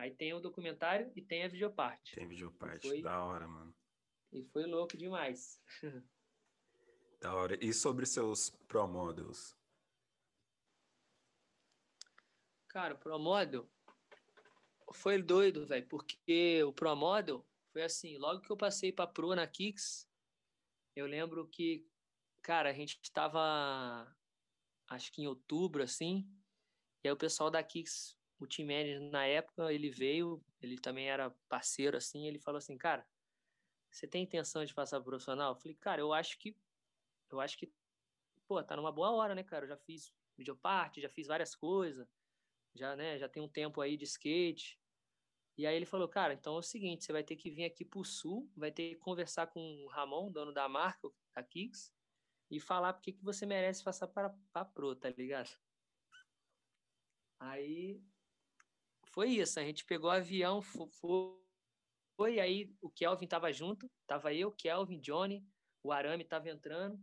Aí 0.00 0.10
tem 0.10 0.32
o 0.32 0.40
documentário 0.40 1.12
e 1.14 1.20
tem 1.20 1.44
a 1.44 1.48
videoparte. 1.48 2.14
Tem 2.14 2.26
videoparte, 2.26 2.88
foi... 2.88 3.02
da 3.02 3.22
hora, 3.22 3.46
mano. 3.46 3.76
E 4.32 4.42
foi 4.44 4.64
louco 4.64 4.96
demais. 4.96 5.60
da 7.20 7.34
hora. 7.34 7.62
E 7.62 7.70
sobre 7.74 8.06
seus 8.06 8.48
Pro 8.66 8.88
Models? 8.88 9.54
Cara, 12.68 12.94
o 12.94 12.98
Pro 12.98 13.18
Model 13.18 13.70
foi 14.94 15.20
doido, 15.20 15.66
velho, 15.66 15.86
porque 15.86 16.64
o 16.64 16.72
Pro 16.72 16.96
Model 16.96 17.46
foi 17.70 17.82
assim, 17.82 18.16
logo 18.16 18.40
que 18.40 18.50
eu 18.50 18.56
passei 18.56 18.90
para 18.90 19.06
Pro 19.06 19.34
na 19.34 19.46
Kicks, 19.46 20.08
eu 20.96 21.04
lembro 21.06 21.46
que, 21.46 21.86
cara, 22.42 22.70
a 22.70 22.72
gente 22.72 22.98
estava 23.02 24.16
acho 24.88 25.12
que 25.12 25.22
em 25.22 25.26
outubro 25.26 25.82
assim, 25.82 26.26
e 27.04 27.08
aí 27.08 27.12
o 27.12 27.18
pessoal 27.18 27.50
da 27.50 27.62
Kicks, 27.62 28.16
o 28.40 28.46
team 28.46 28.66
manager 28.66 29.00
na 29.10 29.26
época, 29.26 29.72
ele 29.72 29.90
veio, 29.90 30.42
ele 30.60 30.78
também 30.78 31.08
era 31.08 31.30
parceiro 31.48 31.96
assim, 31.96 32.26
ele 32.26 32.38
falou 32.38 32.58
assim, 32.58 32.76
cara, 32.76 33.06
você 33.90 34.06
tem 34.06 34.22
intenção 34.22 34.64
de 34.64 34.74
passar 34.74 34.98
pro 35.00 35.10
profissional? 35.10 35.52
Eu 35.52 35.60
falei, 35.60 35.76
cara, 35.76 36.00
eu 36.00 36.12
acho 36.12 36.38
que 36.38 36.56
eu 37.30 37.40
acho 37.40 37.56
que 37.56 37.72
pô, 38.48 38.62
tá 38.64 38.74
numa 38.74 38.90
boa 38.90 39.12
hora, 39.12 39.34
né, 39.34 39.44
cara? 39.44 39.64
Eu 39.64 39.68
já 39.68 39.76
fiz 39.76 40.12
videoparte, 40.36 41.00
já 41.00 41.08
fiz 41.08 41.26
várias 41.26 41.54
coisas, 41.54 42.08
já, 42.74 42.96
né, 42.96 43.18
já 43.18 43.28
tem 43.28 43.42
um 43.42 43.48
tempo 43.48 43.80
aí 43.80 43.96
de 43.96 44.04
skate. 44.04 44.80
E 45.56 45.66
aí 45.66 45.76
ele 45.76 45.86
falou, 45.86 46.08
cara, 46.08 46.32
então 46.32 46.56
é 46.56 46.58
o 46.58 46.62
seguinte, 46.62 47.04
você 47.04 47.12
vai 47.12 47.22
ter 47.22 47.36
que 47.36 47.50
vir 47.50 47.64
aqui 47.64 47.84
pro 47.84 48.04
sul, 48.04 48.50
vai 48.56 48.72
ter 48.72 48.90
que 48.90 48.96
conversar 48.96 49.48
com 49.48 49.60
o 49.60 49.88
Ramon, 49.88 50.32
dono 50.32 50.52
da 50.52 50.68
marca, 50.68 51.08
da 51.34 51.42
Kicks, 51.42 51.94
e 52.50 52.58
falar 52.58 52.94
porque 52.94 53.12
que 53.12 53.22
você 53.22 53.44
merece 53.44 53.84
passar 53.84 54.08
para 54.08 54.34
a 54.54 54.64
pro, 54.64 54.96
tá 54.96 55.10
ligado? 55.10 55.50
Aí 57.38 58.02
foi 59.12 59.30
isso, 59.30 59.58
a 59.58 59.64
gente 59.64 59.84
pegou 59.84 60.10
o 60.10 60.12
avião, 60.12 60.62
foi, 60.62 60.88
foi 62.16 62.40
aí 62.40 62.74
o 62.80 62.90
Kelvin 62.90 63.26
tava 63.26 63.52
junto, 63.52 63.90
tava 64.06 64.32
eu, 64.32 64.52
Kelvin, 64.52 65.00
Johnny, 65.00 65.44
o 65.82 65.92
Arame 65.92 66.24
tava 66.24 66.48
entrando, 66.48 67.02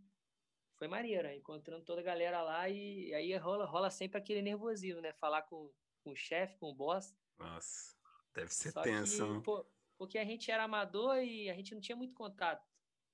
foi 0.78 0.88
maneiro, 0.88 1.28
encontrando 1.30 1.84
toda 1.84 2.02
a 2.02 2.04
galera 2.04 2.42
lá 2.42 2.70
e, 2.70 3.10
e 3.10 3.14
aí 3.14 3.36
rola, 3.38 3.66
rola 3.66 3.90
sempre 3.90 4.18
aquele 4.18 4.42
nervosismo, 4.42 5.02
né? 5.02 5.12
Falar 5.14 5.42
com, 5.44 5.74
com 6.04 6.12
o 6.12 6.16
chefe, 6.16 6.58
com 6.58 6.68
o 6.68 6.76
boss. 6.76 7.16
Nossa. 7.38 7.98
Deve 8.34 8.54
ser 8.54 8.72
Só 8.72 8.84
tenso. 8.84 9.38
Que, 9.38 9.44
pô, 9.44 9.68
porque 9.98 10.20
a 10.20 10.24
gente 10.24 10.52
era 10.52 10.64
amador 10.64 11.18
e 11.18 11.50
a 11.50 11.56
gente 11.56 11.74
não 11.74 11.82
tinha 11.82 11.96
muito 11.96 12.14
contato, 12.14 12.64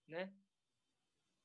né? 0.06 0.34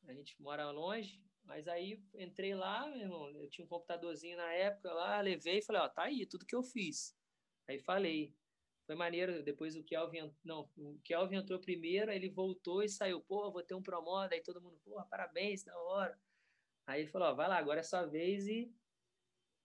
A 0.09 0.13
gente 0.13 0.41
mora 0.43 0.71
longe, 0.71 1.23
mas 1.45 1.69
aí 1.69 2.03
entrei 2.15 2.55
lá, 2.55 2.89
meu 2.89 3.01
irmão, 3.01 3.31
eu 3.31 3.49
tinha 3.49 3.65
um 3.65 3.69
computadorzinho 3.69 4.37
na 4.37 4.53
época 4.53 4.93
lá, 4.93 5.21
levei 5.21 5.59
e 5.59 5.63
falei, 5.63 5.83
ó, 5.83 5.89
tá 5.89 6.03
aí, 6.03 6.27
tudo 6.27 6.47
que 6.47 6.57
eu 6.57 6.63
fiz. 6.63 7.17
Aí 7.69 7.79
falei. 7.79 8.35
Foi 8.87 8.97
maneiro, 8.97 9.43
depois 9.43 9.77
o 9.77 9.85
Kelvin, 9.85 10.35
não, 10.43 10.71
o 10.79 10.99
Kelvin 11.05 11.37
entrou 11.37 11.61
primeiro, 11.61 12.11
aí 12.11 12.17
ele 12.17 12.31
voltou 12.31 12.83
e 12.83 12.89
saiu, 12.89 13.21
pô, 13.21 13.53
vou 13.53 13.63
ter 13.63 13.75
um 13.75 13.83
promoda, 13.83 14.35
aí 14.35 14.43
todo 14.43 14.63
mundo, 14.63 14.81
pô, 14.83 15.05
parabéns, 15.11 15.63
da 15.63 15.79
hora. 15.79 16.19
Aí 16.87 17.03
ele 17.03 17.11
falou, 17.11 17.29
ó, 17.29 17.35
vai 17.35 17.47
lá, 17.47 17.59
agora 17.59 17.81
é 17.81 17.83
sua 17.83 18.07
vez 18.07 18.47
e, 18.47 18.75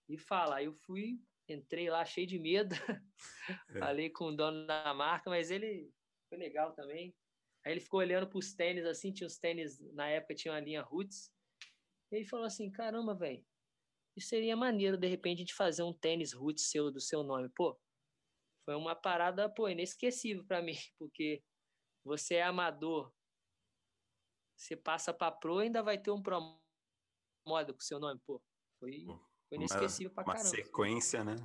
e 0.09 0.17
fala. 0.17 0.57
Aí 0.57 0.65
eu 0.65 0.73
fui, 0.73 1.21
entrei 1.47 1.89
lá 1.89 2.03
cheio 2.03 2.27
de 2.27 2.37
medo, 2.37 2.75
é. 3.69 3.79
falei 3.79 4.09
com 4.09 4.25
o 4.25 4.35
dono 4.35 4.67
da 4.67 4.93
marca, 4.93 5.29
mas 5.29 5.49
ele 5.49 5.89
foi 6.27 6.37
legal 6.37 6.73
também. 6.73 7.15
Aí 7.65 7.71
ele 7.71 7.79
ficou 7.79 8.01
olhando 8.01 8.27
para 8.27 8.39
os 8.39 8.53
tênis, 8.53 8.85
assim, 8.85 9.13
tinha 9.13 9.25
os 9.25 9.37
tênis, 9.37 9.79
na 9.93 10.09
época 10.09 10.35
tinha 10.35 10.53
uma 10.53 10.59
linha 10.59 10.81
Roots, 10.81 11.31
e 12.11 12.17
ele 12.17 12.25
falou 12.25 12.45
assim, 12.45 12.69
caramba, 12.69 13.15
velho, 13.15 13.41
isso 14.15 14.27
seria 14.27 14.55
maneiro, 14.55 14.97
de 14.97 15.07
repente, 15.07 15.43
de 15.43 15.53
fazer 15.53 15.83
um 15.83 15.93
tênis 15.93 16.33
Roots 16.33 16.69
seu, 16.69 16.91
do 16.91 16.99
seu 16.99 17.23
nome. 17.23 17.49
Pô, 17.55 17.79
foi 18.65 18.75
uma 18.75 18.95
parada, 18.95 19.49
pô, 19.49 19.67
inesquecível 19.67 20.45
para 20.45 20.61
mim, 20.63 20.77
porque 20.97 21.43
você 22.03 22.35
é 22.35 22.43
amador, 22.43 23.13
você 24.57 24.75
passa 24.75 25.13
para 25.13 25.31
pro 25.31 25.59
ainda 25.59 25.81
vai 25.81 25.97
ter 25.97 26.11
um 26.11 26.21
pro 26.21 26.39
modo 27.47 27.73
com 27.73 27.79
seu 27.81 27.99
nome, 27.99 28.19
pô. 28.25 28.41
Foi... 28.79 29.05
Foi 29.53 29.57
inesquecível 29.57 30.09
uma, 30.09 30.15
pra 30.15 30.23
caramba. 30.23 30.49
Uma 30.49 30.55
sequência, 30.55 31.23
né? 31.23 31.35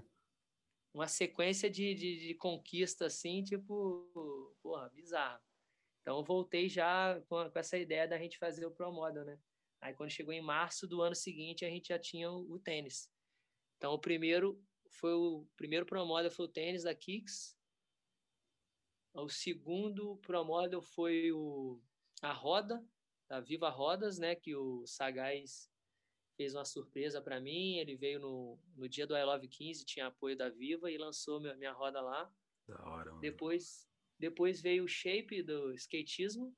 Uma 0.95 1.09
sequência 1.09 1.71
de, 1.71 1.95
de, 1.95 2.29
de 2.29 2.35
conquista, 2.35 3.07
assim, 3.07 3.43
tipo, 3.45 4.57
porra, 4.62 4.89
bizarro. 4.91 5.43
Então, 6.01 6.19
eu 6.19 6.25
voltei 6.25 6.69
já 6.69 7.21
com, 7.29 7.51
com, 7.51 7.59
essa 7.59 7.77
ideia 7.77 8.09
da 8.09 8.19
gente 8.19 8.39
fazer 8.39 8.64
o 8.64 8.71
Pro 8.71 8.91
Model, 8.91 9.25
né? 9.25 9.39
Aí, 9.83 9.95
quando 9.95 10.11
chegou 10.11 10.33
em 10.33 10.41
março 10.41 10.87
do 10.87 11.03
ano 11.03 11.14
seguinte, 11.14 11.64
a 11.64 11.69
gente 11.69 11.89
já 11.89 11.99
tinha 11.99 12.31
o, 12.31 12.53
o 12.53 12.59
tênis. 12.59 13.11
Então, 13.77 13.93
o 13.93 14.01
primeiro 14.01 14.59
foi 14.91 15.12
o 15.12 15.47
primeiro 15.57 15.86
Pro 15.86 16.05
Model 16.05 16.30
foi 16.30 16.47
o 16.47 16.51
tênis 16.51 16.82
da 16.82 16.95
Kicks. 16.95 17.57
O 19.14 19.28
segundo 19.28 20.16
Pro 20.18 20.45
Model 20.45 20.80
foi 20.80 21.32
o, 21.32 21.80
a 22.22 22.32
roda, 22.32 22.84
da 23.28 23.41
Viva 23.41 23.68
Rodas, 23.68 24.18
né? 24.18 24.34
Que 24.34 24.57
o 24.57 24.86
Sagaz 24.86 25.70
fez 26.36 26.55
uma 26.55 26.64
surpresa 26.64 27.20
para 27.20 27.41
mim. 27.41 27.76
Ele 27.76 27.97
veio 27.97 28.20
no, 28.20 28.59
no 28.74 28.89
dia 28.89 29.07
do 29.07 29.16
I 29.16 29.22
Love 29.24 29.49
15, 29.49 29.84
tinha 29.84 30.07
apoio 30.07 30.36
da 30.36 30.49
Viva 30.49 30.91
e 30.91 30.97
lançou 30.97 31.41
minha, 31.41 31.55
minha 31.57 31.72
roda 31.72 32.01
lá. 32.01 32.32
Da 32.66 32.82
hora, 32.84 33.11
mano. 33.11 33.20
Depois, 33.20 33.89
depois 34.18 34.61
veio 34.61 34.84
o 34.84 34.89
Shape 34.89 35.43
do 35.43 35.74
Skatismo, 35.74 36.57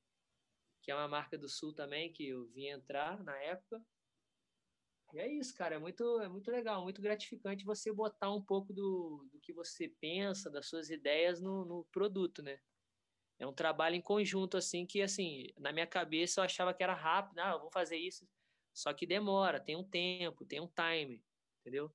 que 0.82 0.90
é 0.90 0.94
uma 0.94 1.08
marca 1.08 1.36
do 1.36 1.48
Sul 1.48 1.74
também, 1.74 2.12
que 2.12 2.28
eu 2.28 2.46
vim 2.48 2.66
entrar 2.66 3.22
na 3.24 3.36
época. 3.42 3.84
E 5.14 5.18
é 5.18 5.28
isso, 5.28 5.54
cara. 5.54 5.76
É 5.76 5.78
muito, 5.78 6.20
é 6.20 6.28
muito 6.28 6.50
legal, 6.50 6.82
muito 6.82 7.02
gratificante 7.02 7.64
você 7.64 7.92
botar 7.92 8.30
um 8.32 8.42
pouco 8.42 8.72
do, 8.72 9.28
do 9.32 9.40
que 9.40 9.52
você 9.52 9.88
pensa, 10.00 10.50
das 10.50 10.66
suas 10.66 10.90
ideias 10.90 11.40
no, 11.40 11.64
no 11.64 11.84
produto, 11.92 12.42
né? 12.42 12.60
É 13.38 13.46
um 13.46 13.52
trabalho 13.52 13.96
em 13.96 14.02
conjunto, 14.02 14.56
assim, 14.56 14.86
que, 14.86 15.00
assim, 15.00 15.48
na 15.58 15.72
minha 15.72 15.86
cabeça 15.86 16.40
eu 16.40 16.44
achava 16.44 16.74
que 16.74 16.82
era 16.82 16.94
rápido. 16.94 17.38
Ah, 17.38 17.52
eu 17.52 17.60
vou 17.60 17.70
fazer 17.70 17.96
isso 17.96 18.28
só 18.72 18.92
que 18.92 19.06
demora, 19.06 19.60
tem 19.60 19.76
um 19.76 19.84
tempo, 19.84 20.44
tem 20.44 20.60
um 20.60 20.68
time, 20.68 21.22
entendeu? 21.60 21.92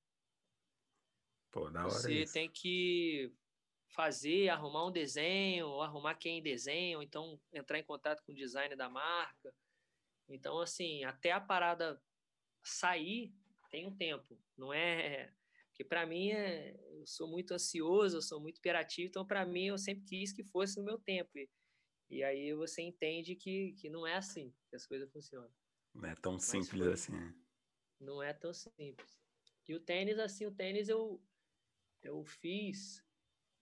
Pô, 1.51 1.69
da 1.69 1.85
hora 1.85 1.93
Você 1.93 2.23
isso. 2.23 2.33
tem 2.33 2.49
que 2.51 3.33
fazer, 3.87 4.49
arrumar 4.49 4.85
um 4.85 4.91
desenho, 4.91 5.67
ou 5.67 5.81
arrumar 5.81 6.15
quem 6.15 6.43
desenha, 6.43 6.97
ou 6.97 7.03
então 7.03 7.39
entrar 7.53 7.79
em 7.79 7.83
contato 7.83 8.23
com 8.23 8.33
o 8.33 8.35
design 8.35 8.75
da 8.75 8.89
marca. 8.89 9.53
Então, 10.27 10.59
assim, 10.59 11.03
até 11.03 11.31
a 11.31 11.39
parada 11.39 12.01
sair 12.67 13.33
tem 13.69 13.85
um 13.85 13.95
tempo, 13.95 14.37
não 14.57 14.73
é 14.73 15.33
porque 15.75 15.83
para 15.83 16.05
mim 16.05 16.29
é, 16.29 16.73
eu 16.93 17.05
sou 17.05 17.27
muito 17.27 17.53
ansioso, 17.53 18.15
eu 18.15 18.21
sou 18.21 18.39
muito 18.39 18.59
imperativo, 18.59 19.09
então 19.09 19.27
para 19.27 19.45
mim 19.45 19.65
eu 19.65 19.77
sempre 19.77 20.05
quis 20.05 20.31
que 20.31 20.41
fosse 20.41 20.77
no 20.77 20.85
meu 20.85 20.97
tempo. 20.97 21.37
E, 21.37 21.49
e, 22.09 22.23
aí 22.23 22.53
você 22.53 22.81
entende 22.81 23.35
que, 23.35 23.73
que 23.73 23.89
não 23.89 24.07
é 24.07 24.15
assim 24.15 24.53
que 24.69 24.75
as 24.77 24.87
coisas 24.87 25.11
funcionam. 25.11 25.51
Não 25.93 26.09
é 26.09 26.15
tão 26.15 26.39
simples 26.39 26.81
foi, 26.81 26.93
assim. 26.93 27.11
Né? 27.11 27.35
Não 27.99 28.23
é 28.23 28.31
tão 28.31 28.53
simples. 28.53 29.19
E 29.67 29.75
o 29.75 29.79
tênis, 29.81 30.17
assim, 30.17 30.45
o 30.45 30.51
tênis 30.55 30.87
eu, 30.87 31.21
eu 32.01 32.23
fiz 32.23 33.03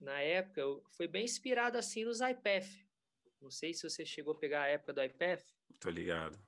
na 0.00 0.20
época, 0.20 0.60
eu, 0.60 0.84
foi 0.90 1.08
bem 1.08 1.24
inspirado 1.24 1.76
assim 1.76 2.04
nos 2.04 2.20
IPF. 2.20 2.86
Não 3.40 3.50
sei 3.50 3.74
se 3.74 3.82
você 3.82 4.06
chegou 4.06 4.34
a 4.34 4.38
pegar 4.38 4.62
a 4.62 4.68
época 4.68 4.92
do 4.92 5.02
IPF. 5.02 5.52
Tô 5.80 5.90
ligado. 5.90 6.38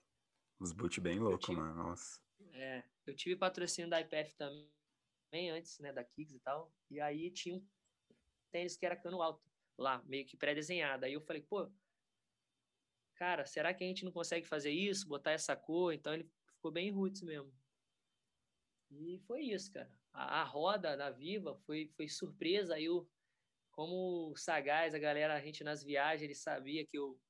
Os 0.60 0.70
boot 0.70 1.00
bem 1.00 1.18
louco, 1.18 1.52
mano. 1.52 1.74
Nossa. 1.74 2.20
É, 2.56 2.82
eu 3.06 3.14
tive 3.14 3.36
patrocínio 3.36 3.90
da 3.90 4.00
IPF 4.00 4.34
também 4.34 5.50
antes, 5.50 5.78
né, 5.78 5.92
da 5.92 6.02
Kicks 6.02 6.34
e 6.34 6.40
tal. 6.40 6.72
E 6.90 7.00
aí 7.00 7.30
tinha 7.30 7.54
um 7.54 7.66
tênis 8.50 8.76
que 8.76 8.86
era 8.86 8.96
cano 8.96 9.20
alto 9.20 9.44
lá, 9.76 10.02
meio 10.04 10.24
que 10.24 10.36
pré-desenhado. 10.36 11.04
Aí 11.04 11.12
eu 11.12 11.20
falei, 11.20 11.42
pô, 11.42 11.70
cara, 13.14 13.44
será 13.44 13.74
que 13.74 13.84
a 13.84 13.86
gente 13.86 14.04
não 14.04 14.12
consegue 14.12 14.46
fazer 14.46 14.70
isso, 14.70 15.06
botar 15.06 15.32
essa 15.32 15.54
cor? 15.54 15.92
Então 15.92 16.14
ele 16.14 16.30
ficou 16.54 16.72
bem 16.72 16.90
roots 16.90 17.20
mesmo. 17.20 17.52
E 18.90 19.18
foi 19.26 19.42
isso, 19.42 19.70
cara. 19.72 19.92
A, 20.12 20.40
a 20.40 20.44
roda 20.44 20.96
da 20.96 21.10
Viva 21.10 21.54
foi, 21.66 21.88
foi 21.94 22.08
surpresa. 22.08 22.76
Aí 22.76 22.86
eu, 22.86 23.06
como 23.70 24.34
sagaz, 24.34 24.94
a 24.94 24.98
galera, 24.98 25.34
a 25.34 25.40
gente 25.40 25.62
nas 25.62 25.82
viagens, 25.82 26.22
ele 26.22 26.34
sabia 26.34 26.86
que 26.86 26.96
eu 26.96 27.20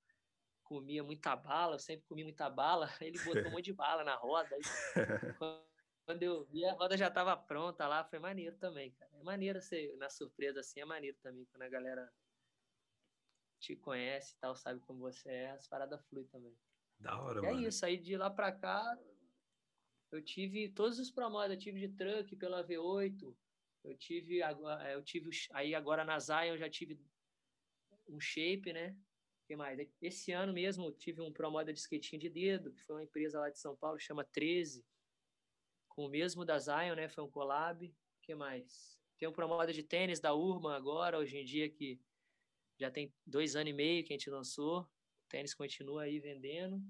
comia 0.67 1.03
muita 1.03 1.35
bala, 1.37 1.77
eu 1.77 1.79
sempre 1.79 2.05
comi 2.07 2.25
muita 2.25 2.51
bala. 2.51 2.87
Ele 3.03 3.19
botou 3.25 3.47
um 3.47 3.51
monte 3.51 3.67
de 3.67 3.73
bala 3.73 4.05
na 4.05 4.15
roda. 4.17 4.57
Quando 6.05 6.23
eu 6.23 6.45
vi, 6.45 6.65
a 6.65 6.73
roda 6.73 6.97
já 6.97 7.09
estava 7.09 7.37
pronta 7.37 7.87
lá, 7.89 8.05
foi 8.05 8.19
maneiro 8.19 8.57
também, 8.59 8.93
cara. 8.93 9.11
É 9.17 9.23
maneiro 9.25 9.61
ser 9.61 9.97
na 9.97 10.09
surpresa 10.09 10.61
assim, 10.61 10.81
é 10.81 10.85
maneiro 10.85 11.17
também, 11.21 11.45
quando 11.47 11.63
a 11.63 11.69
galera 11.69 12.13
te 13.59 13.75
conhece 13.75 14.35
e 14.35 14.39
tal, 14.39 14.55
sabe 14.55 14.81
como 14.81 15.01
você 15.01 15.29
é, 15.29 15.51
as 15.51 15.67
paradas 15.67 16.01
fluem 16.07 16.27
também. 16.29 16.57
Da 17.01 17.21
hora, 17.21 17.41
e 17.41 17.45
é 17.45 17.49
mano. 17.49 17.65
É 17.65 17.69
isso, 17.69 17.85
aí 17.85 17.97
de 17.97 18.17
lá 18.17 18.31
pra 18.31 18.53
cá, 18.53 18.97
eu 20.13 20.23
tive 20.23 20.69
todos 20.69 21.01
os 21.01 21.11
promos, 21.11 21.51
eu 21.51 21.59
tive 21.59 21.81
de 21.81 21.89
truck 21.89 22.37
pela 22.37 22.65
V8, 22.65 23.37
eu 23.83 23.97
tive, 23.97 24.43
é, 24.43 24.95
eu 24.95 25.03
tive 25.03 25.31
aí 25.53 25.75
agora 25.75 26.05
na 26.05 26.21
Zion 26.21 26.53
eu 26.53 26.59
já 26.59 26.71
tive 26.71 27.01
um 28.09 28.21
shape, 28.21 28.73
né? 28.73 28.97
Que 29.47 29.55
mais? 29.55 29.79
Esse 30.03 30.33
ano 30.33 30.53
mesmo 30.53 30.91
tive 30.93 31.21
um 31.21 31.33
promoda 31.33 31.73
de 31.73 31.79
skatinho 31.79 32.21
de 32.21 32.29
dedo, 32.29 32.73
que 32.73 32.83
foi 32.83 32.97
uma 32.97 33.05
empresa 33.05 33.39
lá 33.39 33.49
de 33.49 33.59
São 33.59 33.77
Paulo, 33.77 33.99
chama 33.99 34.25
13 34.25 34.85
com 35.89 36.05
o 36.05 36.09
mesmo 36.09 36.45
da 36.45 36.59
Zion, 36.59 36.95
né? 36.95 37.09
Foi 37.09 37.25
um 37.25 37.31
collab. 37.31 37.93
Que 38.23 38.35
mais? 38.35 39.01
Tem 39.19 39.29
um 39.29 39.33
promoda 39.33 39.73
de 39.73 39.83
tênis 39.83 40.21
da 40.21 40.35
Urban 40.35 40.75
agora, 40.75 41.19
hoje 41.19 41.39
em 41.39 41.45
dia, 41.45 41.71
que 41.71 41.99
já 42.79 42.91
tem 42.91 43.15
dois 43.25 43.57
anos 43.57 43.71
e 43.71 43.73
meio 43.73 44.05
que 44.05 44.13
a 44.13 44.17
gente 44.17 44.29
lançou. 44.29 44.81
O 44.81 45.29
tênis 45.29 45.55
continua 45.55 46.03
aí 46.03 46.21
vendendo. 46.21 46.83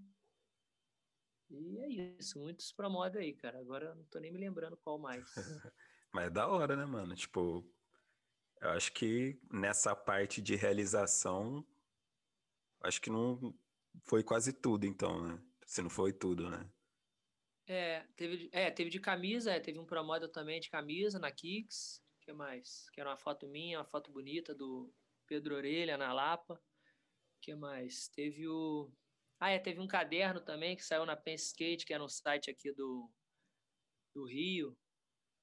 E 1.49 1.79
é 1.79 1.89
isso, 2.19 2.41
muitos 2.41 2.73
promodas 2.73 3.23
aí, 3.23 3.33
cara. 3.33 3.61
Agora 3.61 3.95
não 3.95 4.05
tô 4.07 4.19
nem 4.19 4.33
me 4.33 4.39
lembrando 4.39 4.77
qual 4.79 4.99
mais. 4.99 5.25
Mas 6.13 6.27
é 6.27 6.31
da 6.31 6.49
hora, 6.49 6.75
né, 6.75 6.85
mano? 6.85 7.15
Tipo, 7.15 7.65
eu 8.61 8.71
acho 8.71 8.93
que 8.93 9.39
nessa 9.53 9.95
parte 9.95 10.43
de 10.43 10.57
realização, 10.57 11.65
acho 12.87 13.01
que 13.01 13.11
não 13.11 13.55
foi 14.05 14.23
quase 14.23 14.53
tudo, 14.53 14.87
então, 14.87 15.23
né? 15.23 15.43
Se 15.67 15.83
não 15.83 15.91
foi 15.91 16.13
tudo, 16.13 16.49
né? 16.49 16.71
É, 17.67 18.07
teve, 18.17 18.49
é, 18.53 18.71
teve 18.71 18.91
de 18.91 19.01
camisa, 19.01 19.51
é, 19.51 19.59
teve 19.59 19.79
um 19.79 19.85
promodel 19.85 20.31
também 20.31 20.61
de 20.61 20.71
camisa 20.71 21.19
na 21.19 21.33
Kicks. 21.33 22.01
Que 22.21 22.33
mais? 22.33 22.89
Que 22.91 23.01
era 23.01 23.11
uma 23.11 23.17
foto 23.17 23.49
minha, 23.49 23.79
uma 23.79 23.85
foto 23.85 24.11
bonita 24.11 24.55
do 24.55 24.93
Pedro 25.27 25.57
Orelha 25.57 25.97
na 25.97 26.13
Lapa. 26.13 26.61
Que 27.41 27.55
mais? 27.55 28.09
Teve 28.09 28.49
o. 28.49 28.93
Ah, 29.39 29.51
é, 29.51 29.59
teve 29.59 29.81
um 29.81 29.87
caderno 29.87 30.41
também 30.41 30.77
que 30.77 30.85
saiu 30.85 31.05
na 31.05 31.17
Pen 31.17 31.35
Skate, 31.35 31.85
que 31.85 31.93
era 31.93 32.03
um 32.03 32.09
site 32.09 32.51
aqui 32.51 32.73
do, 32.73 33.11
do 34.15 34.25
Rio, 34.25 34.77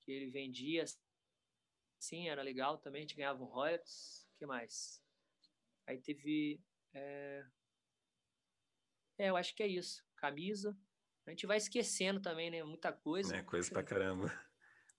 que 0.02 0.12
ele 0.12 0.32
vendia. 0.32 0.84
Sim, 2.00 2.28
era 2.28 2.41
legal 2.41 2.78
também, 2.78 3.00
a 3.00 3.04
gente 3.04 3.16
ganhava 3.16 3.41
um 3.44 3.48
royalties. 3.48 4.28
Que 4.38 4.46
mais? 4.46 5.02
Aí 5.88 6.00
teve. 6.00 6.60
É... 6.94 7.46
é, 9.18 9.30
eu 9.30 9.36
acho 9.36 9.56
que 9.56 9.64
é 9.64 9.68
isso. 9.68 10.06
Camisa, 10.16 10.78
a 11.26 11.30
gente 11.32 11.48
vai 11.48 11.58
esquecendo 11.58 12.22
também, 12.22 12.52
né? 12.52 12.64
Muita 12.64 12.91
coisa. 12.91 13.36
É, 13.36 13.44
coisa 13.44 13.70
pra 13.72 13.84
caramba. 13.84 14.32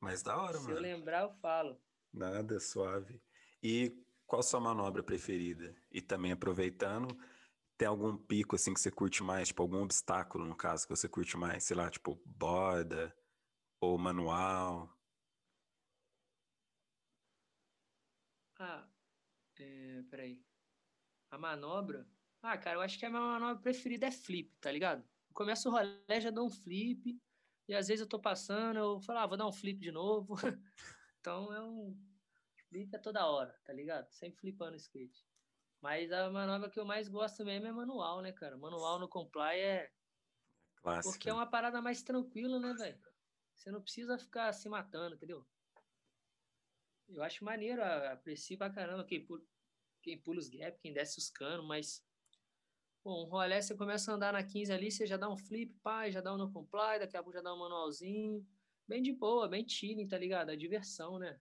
Mas 0.01 0.23
da 0.23 0.37
hora, 0.37 0.59
Se 0.59 0.65
mano. 0.65 0.75
Se 0.75 0.79
eu 0.79 0.83
lembrar, 0.83 1.23
eu 1.23 1.33
falo. 1.35 1.81
Nada, 2.13 2.61
suave. 2.61 3.23
E 3.63 3.93
qual 4.27 4.43
sua 4.43 4.61
manobra 4.61 5.03
preferida? 5.03 5.75
E 5.91 6.01
também 6.03 6.33
aproveitando, 6.33 7.17
tem 7.77 7.89
algum 7.89 8.17
pico 8.17 8.55
assim 8.57 8.73
que 8.73 8.81
você 8.81 8.91
curte 8.91 9.23
mais? 9.23 9.49
Tipo, 9.49 9.63
algum 9.63 9.83
obstáculo, 9.83 10.45
no 10.45 10.57
caso, 10.57 10.87
que 10.87 10.95
você 10.95 11.09
curte 11.09 11.37
mais? 11.37 11.65
Sei 11.65 11.77
lá, 11.77 11.91
tipo, 11.91 12.21
borda 12.25 13.15
ou 13.81 13.99
manual? 13.99 14.95
Ah, 18.59 18.89
é, 19.59 20.03
peraí. 20.11 20.41
A 21.35 21.39
manobra? 21.39 22.07
Ah, 22.41 22.57
cara, 22.57 22.77
eu 22.77 22.81
acho 22.81 22.97
que 22.97 23.05
a 23.05 23.11
minha 23.11 23.21
manobra 23.21 23.61
preferida 23.61 24.07
é 24.07 24.13
flip, 24.13 24.57
tá 24.61 24.71
ligado? 24.71 25.05
começo 25.33 25.69
o 25.69 25.73
rolê, 25.73 26.21
já 26.21 26.31
dou 26.31 26.47
um 26.47 26.51
flip, 26.51 27.21
e 27.67 27.75
às 27.75 27.89
vezes 27.89 28.03
eu 28.03 28.09
tô 28.09 28.21
passando, 28.21 28.79
eu 28.79 29.01
falo, 29.01 29.19
ah, 29.19 29.27
vou 29.27 29.37
dar 29.37 29.49
um 29.49 29.53
flip 29.53 29.81
de 29.81 29.91
novo. 29.91 30.37
então 31.19 31.53
é 31.53 31.61
um 31.61 31.99
flip 32.69 32.95
é 32.95 32.99
toda 32.99 33.27
hora, 33.27 33.53
tá 33.65 33.73
ligado? 33.73 34.09
Sempre 34.13 34.39
flipando 34.39 34.77
skate. 34.77 35.27
Mas 35.81 36.13
a 36.13 36.31
manobra 36.31 36.71
que 36.71 36.79
eu 36.79 36.85
mais 36.85 37.09
gosto 37.09 37.45
mesmo 37.45 37.67
é 37.67 37.73
manual, 37.73 38.23
né, 38.23 38.31
cara? 38.31 38.57
Manual 38.57 39.01
no 39.01 39.09
comply 39.09 39.59
é. 39.59 39.91
Clássico. 40.77 41.15
Porque 41.15 41.29
é 41.29 41.33
uma 41.33 41.51
parada 41.51 41.83
mais 41.83 42.01
tranquila, 42.01 42.61
né, 42.61 42.75
velho? 42.75 43.01
Você 43.57 43.73
não 43.73 43.83
precisa 43.83 44.17
ficar 44.17 44.53
se 44.53 44.69
matando, 44.69 45.17
entendeu? 45.17 45.45
Eu 47.09 47.25
acho 47.25 47.45
maneiro, 47.45 47.83
aprecio 47.83 48.57
pra 48.57 48.71
caramba 48.71 49.05
quem 49.05 49.27
pula, 49.27 49.43
quem 50.05 50.19
pula 50.19 50.39
os 50.39 50.49
gaps, 50.49 50.81
quem 50.81 50.93
desce 50.93 51.19
os 51.19 51.31
canos, 51.31 51.67
mas 51.67 52.05
Bom, 53.05 53.27
um 53.27 53.29
rolê, 53.29 53.61
você 53.61 53.75
começa 53.75 54.11
a 54.11 54.15
andar 54.15 54.33
na 54.33 54.43
15 54.43 54.73
ali, 54.73 54.91
você 54.91 55.07
já 55.07 55.19
dá 55.19 55.29
um 55.29 55.37
flip, 55.37 55.75
pai, 55.83 56.11
já 56.11 56.23
dá 56.23 56.33
um 56.33 56.39
no 56.39 56.51
comply, 56.51 56.99
daqui 56.99 57.15
a 57.19 57.23
pouco 57.23 57.37
já 57.37 57.43
dá 57.43 57.53
um 57.53 57.59
manualzinho. 57.59 58.47
Bem 58.89 59.03
de 59.03 59.13
boa, 59.13 59.47
bem 59.47 59.69
chilling, 59.69 60.09
tá 60.09 60.17
ligado? 60.17 60.51
É 60.51 60.57
diversão, 60.57 61.19
né? 61.19 61.39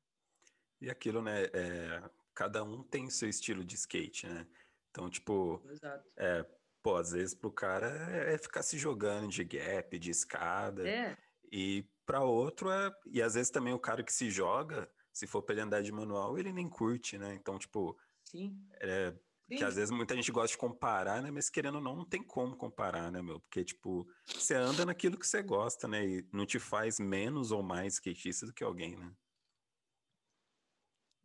E 0.82 0.90
aquilo, 0.90 1.22
né? 1.22 1.44
É, 1.54 2.04
cada 2.36 2.66
um 2.66 2.84
tem 2.84 3.10
seu 3.10 3.30
estilo 3.30 3.64
de 3.64 3.76
skate, 3.76 4.28
né? 4.28 4.46
Então, 4.92 5.10
tipo, 5.10 5.62
Exato. 5.70 6.06
É, 6.18 6.46
pô, 6.82 6.98
às 6.98 7.12
vezes 7.12 7.34
pro 7.34 7.50
cara 7.50 7.88
é, 8.12 8.34
é 8.34 8.38
ficar 8.38 8.62
se 8.62 8.78
jogando 8.78 9.30
de 9.30 9.46
gap, 9.46 9.98
de 9.98 10.12
escada. 10.12 10.86
É. 10.86 11.18
E 11.50 11.88
para 12.06 12.26
outro 12.26 12.70
é. 12.72 12.92
E 13.06 13.22
às 13.22 13.36
vezes 13.36 13.50
também 13.50 13.74
o 13.74 13.80
cara 13.80 14.04
que 14.04 14.12
se 14.12 14.30
joga, 14.30 14.92
se 15.14 15.26
for 15.26 15.42
pra 15.42 15.54
ele 15.54 15.62
andar 15.62 15.82
de 15.82 15.94
manual, 15.94 16.38
ele 16.38 16.52
nem 16.52 16.68
curte, 16.68 17.18
né? 17.18 17.34
Então, 17.36 17.58
tipo. 17.58 17.98
Sim. 18.34 18.68
É, 18.82 19.14
que 19.48 19.64
às 19.64 19.76
vezes 19.76 19.92
muita 19.92 20.16
gente 20.16 20.32
gosta 20.32 20.50
de 20.50 20.58
comparar, 20.58 21.22
né? 21.22 21.30
Mas 21.30 21.50
querendo 21.50 21.76
ou 21.76 21.82
não, 21.82 21.96
não 21.96 22.06
tem 22.06 22.24
como 22.24 22.58
comparar, 22.58 23.12
né, 23.12 23.22
meu? 23.22 23.40
Porque, 23.42 23.64
tipo, 23.64 24.08
você 24.26 24.56
anda 24.56 24.86
naquilo 24.86 25.20
que 25.20 25.28
você 25.28 25.44
gosta, 25.44 25.88
né? 25.88 26.04
E 26.04 26.28
não 26.34 26.46
te 26.46 26.60
faz 26.60 27.00
menos 27.00 27.52
ou 27.52 27.62
mais 27.62 27.94
skatista 27.94 28.48
do 28.48 28.54
que 28.54 28.64
alguém, 28.64 28.98
né? 28.98 29.14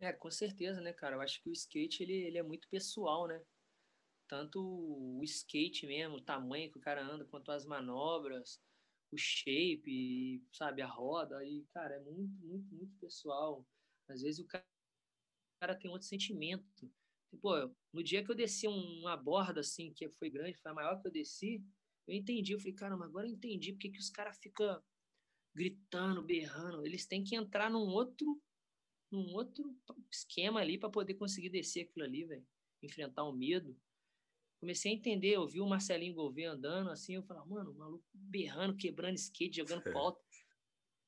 É, 0.01 0.13
com 0.13 0.31
certeza, 0.31 0.81
né, 0.81 0.93
cara? 0.93 1.17
Eu 1.17 1.21
acho 1.23 1.43
que 1.43 1.49
o 1.49 1.53
skate, 1.53 2.03
ele, 2.03 2.13
ele 2.13 2.39
é 2.39 2.43
muito 2.43 2.69
pessoal, 2.69 3.27
né? 3.27 3.43
Tanto 4.29 4.61
o 4.61 5.25
skate 5.25 5.87
mesmo, 5.87 6.17
o 6.17 6.25
tamanho 6.25 6.71
que 6.71 6.79
o 6.79 6.83
cara 6.83 7.03
anda, 7.03 7.25
quanto 7.25 7.51
as 7.51 7.65
manobras, 7.65 8.61
o 9.11 9.17
shape, 9.17 10.45
sabe, 10.53 10.83
a 10.83 10.87
roda. 10.87 11.43
E, 11.45 11.65
cara, 11.73 11.95
é 11.95 12.01
muito, 12.01 12.39
muito, 12.45 12.75
muito 12.75 12.95
pessoal. 13.01 13.67
Às 14.07 14.21
vezes 14.23 14.39
o 14.39 14.47
cara, 14.47 14.65
cara 15.59 15.75
tem 15.75 15.91
outro 15.91 16.07
sentimento 16.07 16.91
Pô, 17.37 17.71
no 17.93 18.03
dia 18.03 18.25
que 18.25 18.31
eu 18.31 18.35
desci 18.35 18.67
uma 18.67 19.17
borda 19.17 19.61
assim, 19.61 19.93
que 19.93 20.09
foi 20.09 20.31
grande, 20.31 20.57
foi 20.57 20.71
a 20.71 20.75
maior 20.75 21.01
que 21.01 21.07
eu 21.07 21.13
desci, 21.13 21.63
eu 22.07 22.15
entendi. 22.15 22.53
Eu 22.53 22.59
falei, 22.59 22.73
caramba, 22.73 23.05
agora 23.05 23.27
eu 23.27 23.33
entendi 23.33 23.73
porque 23.73 23.91
que 23.91 23.99
os 23.99 24.11
caras 24.11 24.39
ficam 24.39 24.83
gritando, 25.55 26.23
berrando. 26.23 26.87
Eles 26.87 27.07
têm 27.07 27.23
que 27.23 27.37
entrar 27.37 27.71
num 27.71 27.87
outro, 27.87 28.41
num 29.11 29.35
outro 29.35 29.77
esquema 30.11 30.61
ali 30.61 30.79
para 30.79 30.89
poder 30.89 31.15
conseguir 31.15 31.51
descer 31.51 31.83
aquilo 31.83 32.05
ali, 32.05 32.25
velho. 32.25 32.47
Enfrentar 32.83 33.25
o 33.25 33.33
medo. 33.33 33.77
Comecei 34.61 34.91
a 34.91 34.95
entender, 34.95 35.37
eu 35.37 35.47
vi 35.47 35.61
o 35.61 35.69
Marcelinho 35.69 36.15
Gouveia 36.15 36.51
andando 36.51 36.91
assim, 36.91 37.15
eu 37.15 37.23
falei, 37.23 37.45
mano, 37.47 37.71
o 37.71 37.75
maluco 37.79 38.05
berrando, 38.13 38.77
quebrando 38.77 39.17
skate, 39.17 39.59
jogando 39.59 39.83
pauta. 39.93 40.21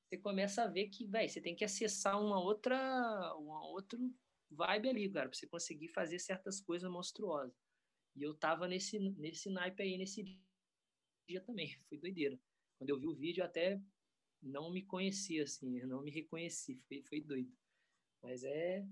Você 0.06 0.18
começa 0.18 0.64
a 0.64 0.68
ver 0.68 0.88
que, 0.88 1.06
velho, 1.06 1.28
você 1.28 1.40
tem 1.40 1.56
que 1.56 1.64
acessar 1.64 2.20
uma 2.20 2.40
outra, 2.40 3.34
uma 3.36 3.66
outro 3.68 3.98
vibe 4.50 4.88
ali, 4.88 5.10
cara, 5.10 5.28
pra 5.28 5.38
você 5.38 5.46
conseguir 5.46 5.88
fazer 5.88 6.18
certas 6.18 6.60
coisas 6.60 6.90
monstruosas. 6.90 7.54
E 8.16 8.22
eu 8.22 8.34
tava 8.34 8.66
nesse, 8.66 8.98
nesse 8.98 9.50
naipe 9.50 9.82
aí, 9.82 9.96
nesse 9.96 10.22
dia 11.28 11.40
também. 11.42 11.68
Foi 11.88 11.98
doideira. 11.98 12.38
Quando 12.78 12.90
eu 12.90 12.98
vi 12.98 13.06
o 13.06 13.14
vídeo, 13.14 13.44
até 13.44 13.80
não 14.42 14.72
me 14.72 14.82
conhecia, 14.82 15.42
assim, 15.42 15.78
eu 15.78 15.86
não 15.86 16.02
me 16.02 16.10
reconheci, 16.10 16.82
foi, 16.88 17.02
foi 17.02 17.20
doido. 17.20 17.52
Mas 18.22 18.42
é, 18.42 18.86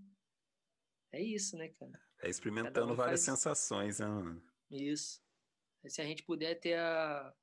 é 1.12 1.22
isso, 1.22 1.56
né, 1.56 1.68
cara? 1.70 1.98
É 2.22 2.28
experimentando 2.28 2.92
um 2.92 2.96
várias 2.96 3.24
faz... 3.24 3.38
sensações, 3.38 3.98
né, 3.98 4.06
mano? 4.06 4.42
Isso. 4.70 5.22
Se 5.86 6.02
a 6.02 6.04
gente 6.04 6.22
puder 6.22 6.56
ter, 6.56 6.78
a, 6.78 7.34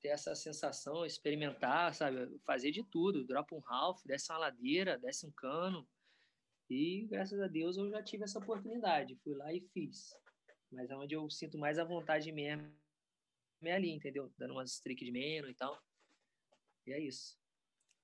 ter 0.00 0.08
essa 0.08 0.34
sensação, 0.34 1.04
experimentar, 1.04 1.94
sabe? 1.94 2.38
Fazer 2.46 2.70
de 2.70 2.82
tudo. 2.84 3.26
Dropa 3.26 3.54
um 3.54 3.60
Ralph, 3.60 4.02
desce 4.04 4.32
uma 4.32 4.38
ladeira, 4.38 4.98
desce 4.98 5.26
um 5.26 5.32
cano. 5.32 5.86
E 6.70 7.06
graças 7.10 7.40
a 7.40 7.48
Deus 7.48 7.76
eu 7.76 7.90
já 7.90 8.02
tive 8.02 8.24
essa 8.24 8.38
oportunidade. 8.38 9.16
Fui 9.24 9.34
lá 9.34 9.52
e 9.52 9.60
fiz. 9.60 10.14
Mas 10.70 10.88
é 10.88 10.96
onde 10.96 11.16
eu 11.16 11.28
sinto 11.28 11.58
mais 11.58 11.78
a 11.78 11.84
vontade 11.84 12.30
mesmo 12.30 12.72
é 13.68 13.74
ali, 13.74 13.90
entendeu? 13.90 14.32
Dando 14.38 14.52
umas 14.52 14.72
streak 14.72 15.04
de 15.04 15.10
menos 15.10 15.50
e 15.50 15.54
tal. 15.54 15.78
E 16.86 16.92
é 16.92 17.00
isso. 17.00 17.38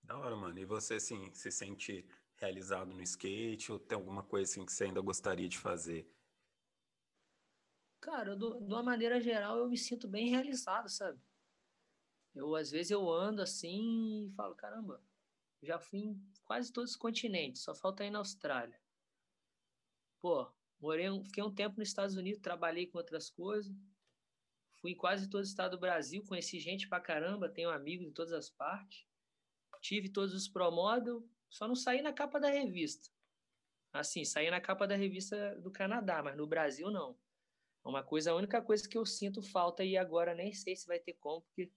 Da 0.02 0.18
hora, 0.18 0.36
mano. 0.36 0.58
E 0.58 0.64
você, 0.64 0.94
assim, 0.94 1.32
se 1.32 1.50
sente 1.50 2.06
realizado 2.36 2.92
no 2.92 3.02
skate 3.02 3.72
ou 3.72 3.78
tem 3.78 3.96
alguma 3.96 4.22
coisa 4.22 4.50
assim 4.50 4.66
que 4.66 4.72
você 4.72 4.84
ainda 4.84 5.00
gostaria 5.00 5.48
de 5.48 5.58
fazer? 5.58 6.10
Cara, 8.00 8.36
do, 8.36 8.60
de 8.60 8.72
uma 8.72 8.82
maneira 8.82 9.20
geral, 9.20 9.58
eu 9.58 9.68
me 9.68 9.78
sinto 9.78 10.06
bem 10.06 10.28
realizado, 10.28 10.88
sabe? 10.88 11.18
Eu, 12.34 12.54
às 12.54 12.70
vezes, 12.70 12.90
eu 12.90 13.10
ando 13.10 13.40
assim 13.40 14.26
e 14.26 14.30
falo, 14.34 14.54
caramba, 14.54 15.02
já 15.66 15.78
fui 15.78 16.00
em 16.00 16.22
quase 16.44 16.72
todos 16.72 16.92
os 16.92 16.96
continentes, 16.96 17.62
só 17.62 17.74
falta 17.74 18.04
ir 18.04 18.10
na 18.10 18.18
Austrália. 18.18 18.80
Pô, 20.20 20.50
morei, 20.80 21.08
fiquei 21.24 21.42
um 21.42 21.54
tempo 21.54 21.78
nos 21.78 21.88
Estados 21.88 22.16
Unidos, 22.16 22.40
trabalhei 22.40 22.86
com 22.86 22.98
outras 22.98 23.28
coisas, 23.28 23.74
fui 24.80 24.92
em 24.92 24.96
quase 24.96 25.28
todo 25.28 25.40
o 25.40 25.46
estado 25.46 25.72
do 25.72 25.80
Brasil, 25.80 26.24
conheci 26.24 26.58
gente 26.58 26.88
pra 26.88 27.00
caramba, 27.00 27.48
tenho 27.48 27.70
amigos 27.70 28.06
de 28.06 28.12
todas 28.12 28.32
as 28.32 28.48
partes, 28.48 29.06
tive 29.80 30.08
todos 30.08 30.34
os 30.34 30.48
promodel, 30.48 31.28
só 31.50 31.68
não 31.68 31.74
saí 31.74 32.02
na 32.02 32.12
capa 32.12 32.40
da 32.40 32.50
revista. 32.50 33.08
Assim, 33.92 34.24
saí 34.24 34.50
na 34.50 34.60
capa 34.60 34.86
da 34.86 34.94
revista 34.94 35.58
do 35.60 35.70
Canadá, 35.70 36.22
mas 36.22 36.36
no 36.36 36.46
Brasil 36.46 36.90
não. 36.90 37.18
É 37.84 37.88
uma 37.88 38.02
coisa, 38.02 38.32
a 38.32 38.34
única 38.34 38.60
coisa 38.60 38.88
que 38.88 38.98
eu 38.98 39.06
sinto 39.06 39.42
falta 39.42 39.84
e 39.84 39.96
agora 39.96 40.34
nem 40.34 40.52
sei 40.52 40.76
se 40.76 40.86
vai 40.86 40.98
ter 40.98 41.14
como, 41.14 41.42
porque 41.42 41.70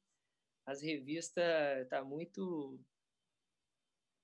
as 0.65 0.81
revistas 0.81 1.87
tá 1.87 2.03
muito 2.03 2.79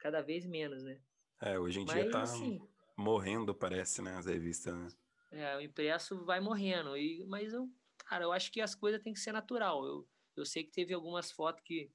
cada 0.05 0.21
vez 0.21 0.45
menos, 0.45 0.83
né? 0.83 1.01
É, 1.41 1.57
hoje 1.57 1.79
em 1.79 1.85
Mas, 1.85 1.95
dia 1.95 2.11
tá 2.11 2.21
assim, 2.21 2.61
morrendo, 2.95 3.55
parece, 3.55 4.03
né, 4.03 4.15
as 4.15 4.27
revistas, 4.27 4.75
né? 4.75 4.87
É, 5.31 5.57
o 5.57 5.61
impresso 5.61 6.23
vai 6.23 6.39
morrendo, 6.39 6.95
e, 6.95 7.25
mas 7.25 7.51
eu, 7.51 7.67
cara, 7.97 8.23
eu 8.23 8.31
acho 8.31 8.51
que 8.51 8.61
as 8.61 8.75
coisas 8.75 9.01
têm 9.01 9.13
que 9.13 9.19
ser 9.19 9.31
natural. 9.31 9.83
Eu, 9.83 10.07
eu 10.35 10.45
sei 10.45 10.63
que 10.63 10.71
teve 10.71 10.93
algumas 10.93 11.31
fotos 11.31 11.63
que 11.65 11.91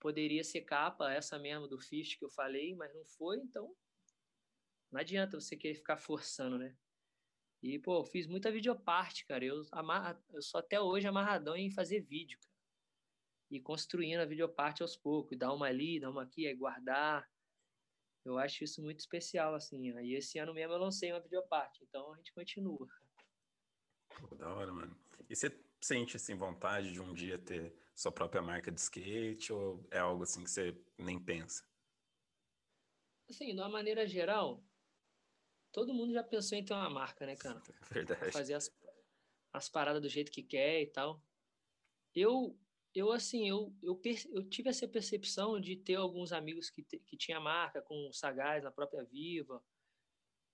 poderia 0.00 0.42
ser 0.42 0.62
capa, 0.62 1.12
essa 1.12 1.38
mesmo 1.38 1.68
do 1.68 1.78
Fish 1.78 2.14
que 2.16 2.24
eu 2.24 2.30
falei, 2.30 2.74
mas 2.74 2.94
não 2.94 3.04
foi, 3.04 3.36
então 3.36 3.76
não 4.90 4.98
adianta 4.98 5.38
você 5.38 5.58
querer 5.58 5.74
ficar 5.74 5.98
forçando, 5.98 6.56
né? 6.56 6.74
E, 7.62 7.78
pô, 7.78 8.00
eu 8.00 8.04
fiz 8.06 8.26
muita 8.26 8.50
videoparte, 8.50 9.26
cara. 9.26 9.44
Eu, 9.44 9.62
amarra, 9.72 10.18
eu 10.32 10.40
sou 10.40 10.58
até 10.58 10.80
hoje 10.80 11.06
amarradão 11.06 11.54
em 11.54 11.70
fazer 11.70 12.00
vídeo, 12.00 12.38
cara. 12.40 12.55
E 13.50 13.60
construindo 13.60 14.20
a 14.20 14.24
videoparte 14.24 14.82
aos 14.82 14.96
poucos. 14.96 15.38
Dar 15.38 15.52
uma 15.52 15.66
ali, 15.66 16.00
dar 16.00 16.10
uma 16.10 16.22
aqui, 16.22 16.46
aí 16.46 16.54
guardar. 16.54 17.28
Eu 18.24 18.38
acho 18.38 18.64
isso 18.64 18.82
muito 18.82 19.00
especial, 19.00 19.54
assim. 19.54 19.90
E 20.00 20.14
esse 20.14 20.38
ano 20.38 20.52
mesmo 20.52 20.72
eu 20.72 20.78
lancei 20.78 21.12
uma 21.12 21.20
videoparte. 21.20 21.84
Então 21.84 22.12
a 22.12 22.16
gente 22.16 22.32
continua. 22.32 22.88
Pô, 24.20 24.34
da 24.34 24.52
hora, 24.52 24.72
mano. 24.72 24.96
E 25.28 25.36
você 25.36 25.56
sente, 25.80 26.16
assim, 26.16 26.34
vontade 26.34 26.92
de 26.92 27.00
um 27.00 27.14
dia 27.14 27.38
ter 27.38 27.74
sua 27.94 28.10
própria 28.10 28.42
marca 28.42 28.70
de 28.70 28.80
skate? 28.80 29.52
Ou 29.52 29.86
é 29.90 29.98
algo, 29.98 30.24
assim, 30.24 30.42
que 30.42 30.50
você 30.50 30.76
nem 30.98 31.18
pensa? 31.18 31.64
Assim, 33.28 33.54
de 33.54 33.60
uma 33.60 33.68
maneira 33.68 34.06
geral, 34.06 34.62
todo 35.72 35.94
mundo 35.94 36.12
já 36.12 36.22
pensou 36.22 36.56
em 36.56 36.64
ter 36.64 36.74
uma 36.74 36.90
marca, 36.90 37.26
né, 37.26 37.36
cara? 37.36 37.60
Verdade. 37.90 38.32
Fazer 38.32 38.54
as, 38.54 38.70
as 39.52 39.68
paradas 39.68 40.00
do 40.00 40.08
jeito 40.08 40.30
que 40.30 40.42
quer 40.42 40.82
e 40.82 40.86
tal. 40.86 41.22
Eu, 42.14 42.58
eu 42.96 43.12
assim, 43.12 43.46
eu, 43.46 43.76
eu, 43.82 44.00
eu 44.32 44.48
tive 44.48 44.70
essa 44.70 44.88
percepção 44.88 45.60
de 45.60 45.76
ter 45.76 45.96
alguns 45.96 46.32
amigos 46.32 46.70
que, 46.70 46.82
te, 46.82 46.98
que 46.98 47.14
tinha 47.14 47.38
marca, 47.38 47.82
com 47.82 48.10
Sagaz 48.10 48.64
na 48.64 48.70
própria 48.70 49.04
Viva, 49.04 49.62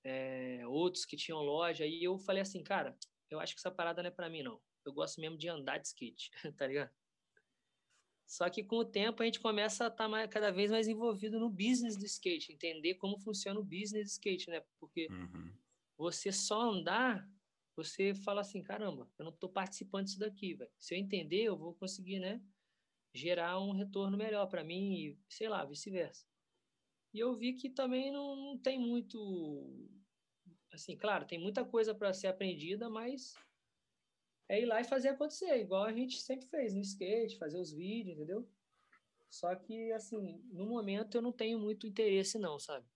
é, 0.02 0.66
outros 0.66 1.04
que 1.04 1.16
tinham 1.16 1.38
loja, 1.38 1.86
e 1.86 2.02
eu 2.02 2.18
falei 2.18 2.42
assim, 2.42 2.60
cara, 2.64 2.98
eu 3.30 3.38
acho 3.38 3.54
que 3.54 3.60
essa 3.60 3.70
parada 3.70 4.02
não 4.02 4.08
é 4.08 4.10
para 4.10 4.28
mim, 4.28 4.42
não. 4.42 4.60
Eu 4.84 4.92
gosto 4.92 5.20
mesmo 5.20 5.38
de 5.38 5.48
andar 5.48 5.78
de 5.78 5.86
skate, 5.86 6.32
tá 6.58 6.66
ligado? 6.66 6.90
Só 8.26 8.50
que 8.50 8.64
com 8.64 8.76
o 8.76 8.84
tempo 8.84 9.22
a 9.22 9.26
gente 9.26 9.38
começa 9.38 9.84
a 9.84 9.86
estar 9.86 10.10
tá 10.10 10.26
cada 10.28 10.50
vez 10.50 10.68
mais 10.68 10.88
envolvido 10.88 11.38
no 11.38 11.48
business 11.48 11.96
do 11.96 12.04
skate, 12.04 12.52
entender 12.52 12.94
como 12.94 13.20
funciona 13.20 13.60
o 13.60 13.64
business 13.64 14.06
do 14.06 14.12
skate, 14.14 14.50
né? 14.50 14.64
Porque 14.80 15.06
uhum. 15.12 15.54
você 15.96 16.32
só 16.32 16.60
andar, 16.72 17.24
você 17.74 18.14
fala 18.14 18.40
assim, 18.40 18.62
caramba, 18.62 19.10
eu 19.18 19.24
não 19.24 19.32
estou 19.32 19.48
participando 19.48 20.06
disso 20.06 20.18
daqui, 20.18 20.54
velho. 20.54 20.70
Se 20.78 20.94
eu 20.94 20.98
entender, 20.98 21.42
eu 21.42 21.56
vou 21.56 21.74
conseguir, 21.74 22.18
né? 22.18 22.42
Gerar 23.14 23.60
um 23.60 23.72
retorno 23.72 24.16
melhor 24.16 24.46
para 24.46 24.64
mim 24.64 24.94
e, 24.94 25.18
sei 25.28 25.48
lá, 25.48 25.64
vice-versa. 25.64 26.26
E 27.12 27.18
eu 27.18 27.34
vi 27.34 27.54
que 27.54 27.68
também 27.68 28.10
não, 28.10 28.36
não 28.36 28.58
tem 28.58 28.78
muito, 28.78 29.88
assim, 30.72 30.96
claro, 30.96 31.26
tem 31.26 31.38
muita 31.38 31.64
coisa 31.64 31.94
para 31.94 32.12
ser 32.14 32.28
aprendida, 32.28 32.88
mas 32.88 33.34
é 34.48 34.60
ir 34.60 34.66
lá 34.66 34.80
e 34.80 34.84
fazer 34.84 35.08
acontecer, 35.08 35.60
igual 35.60 35.84
a 35.84 35.92
gente 35.92 36.18
sempre 36.18 36.46
fez 36.46 36.74
no 36.74 36.80
skate, 36.80 37.38
fazer 37.38 37.58
os 37.58 37.72
vídeos, 37.72 38.16
entendeu? 38.16 38.48
Só 39.30 39.54
que, 39.54 39.92
assim, 39.92 40.42
no 40.50 40.66
momento 40.66 41.16
eu 41.16 41.22
não 41.22 41.32
tenho 41.32 41.58
muito 41.58 41.86
interesse, 41.86 42.38
não, 42.38 42.58
sabe? 42.58 42.86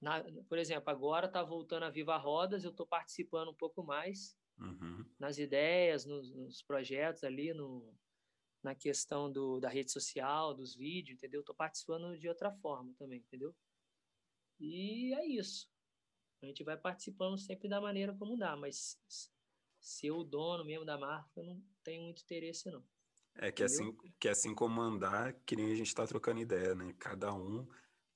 Na, 0.00 0.24
por 0.48 0.58
exemplo, 0.58 0.90
agora 0.90 1.28
tá 1.28 1.42
voltando 1.42 1.84
a 1.84 1.90
Viva 1.90 2.16
Rodas, 2.16 2.64
eu 2.64 2.70
estou 2.70 2.86
participando 2.86 3.50
um 3.50 3.54
pouco 3.54 3.82
mais 3.82 4.34
uhum. 4.58 5.04
nas 5.18 5.36
ideias, 5.36 6.06
nos, 6.06 6.34
nos, 6.34 6.62
projetos 6.62 7.22
ali, 7.22 7.52
no, 7.52 7.94
na 8.62 8.74
questão 8.74 9.30
do, 9.30 9.60
da 9.60 9.68
rede 9.68 9.92
social, 9.92 10.54
dos 10.54 10.74
vídeos, 10.74 11.16
entendeu? 11.16 11.40
Estou 11.40 11.54
participando 11.54 12.18
de 12.18 12.28
outra 12.28 12.50
forma 12.50 12.94
também, 12.98 13.18
entendeu? 13.18 13.54
E 14.58 15.12
é 15.14 15.26
isso. 15.26 15.68
A 16.42 16.46
gente 16.46 16.64
vai 16.64 16.78
participando 16.78 17.36
sempre 17.36 17.68
da 17.68 17.80
maneira 17.80 18.14
como 18.14 18.38
dá, 18.38 18.56
mas 18.56 18.98
ser 19.80 20.10
o 20.10 20.24
dono 20.24 20.64
mesmo 20.64 20.84
da 20.84 20.98
marca, 20.98 21.30
eu 21.36 21.44
não 21.44 21.62
tenho 21.82 22.02
muito 22.04 22.22
interesse, 22.22 22.70
não. 22.70 22.82
É 23.34 23.52
que 23.52 23.62
assim, 23.62 23.96
que 24.18 24.28
assim 24.28 24.54
como 24.54 24.80
andar, 24.80 25.34
que 25.46 25.56
nem 25.56 25.72
a 25.72 25.74
gente 25.74 25.94
tá 25.94 26.06
trocando 26.06 26.40
ideia, 26.40 26.74
né? 26.74 26.94
Cada 26.98 27.32
um 27.32 27.66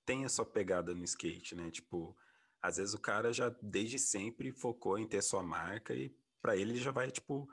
tem 0.04 0.24
a 0.24 0.28
sua 0.28 0.44
pegada 0.44 0.94
no 0.94 1.04
skate, 1.04 1.54
né? 1.54 1.70
Tipo, 1.70 2.16
às 2.60 2.76
vezes 2.76 2.94
o 2.94 3.00
cara 3.00 3.32
já 3.32 3.48
desde 3.62 3.98
sempre 3.98 4.52
focou 4.52 4.98
em 4.98 5.06
ter 5.06 5.22
sua 5.22 5.42
marca 5.42 5.94
e 5.94 6.16
para 6.40 6.56
ele 6.56 6.76
já 6.76 6.90
vai, 6.90 7.10
tipo, 7.10 7.48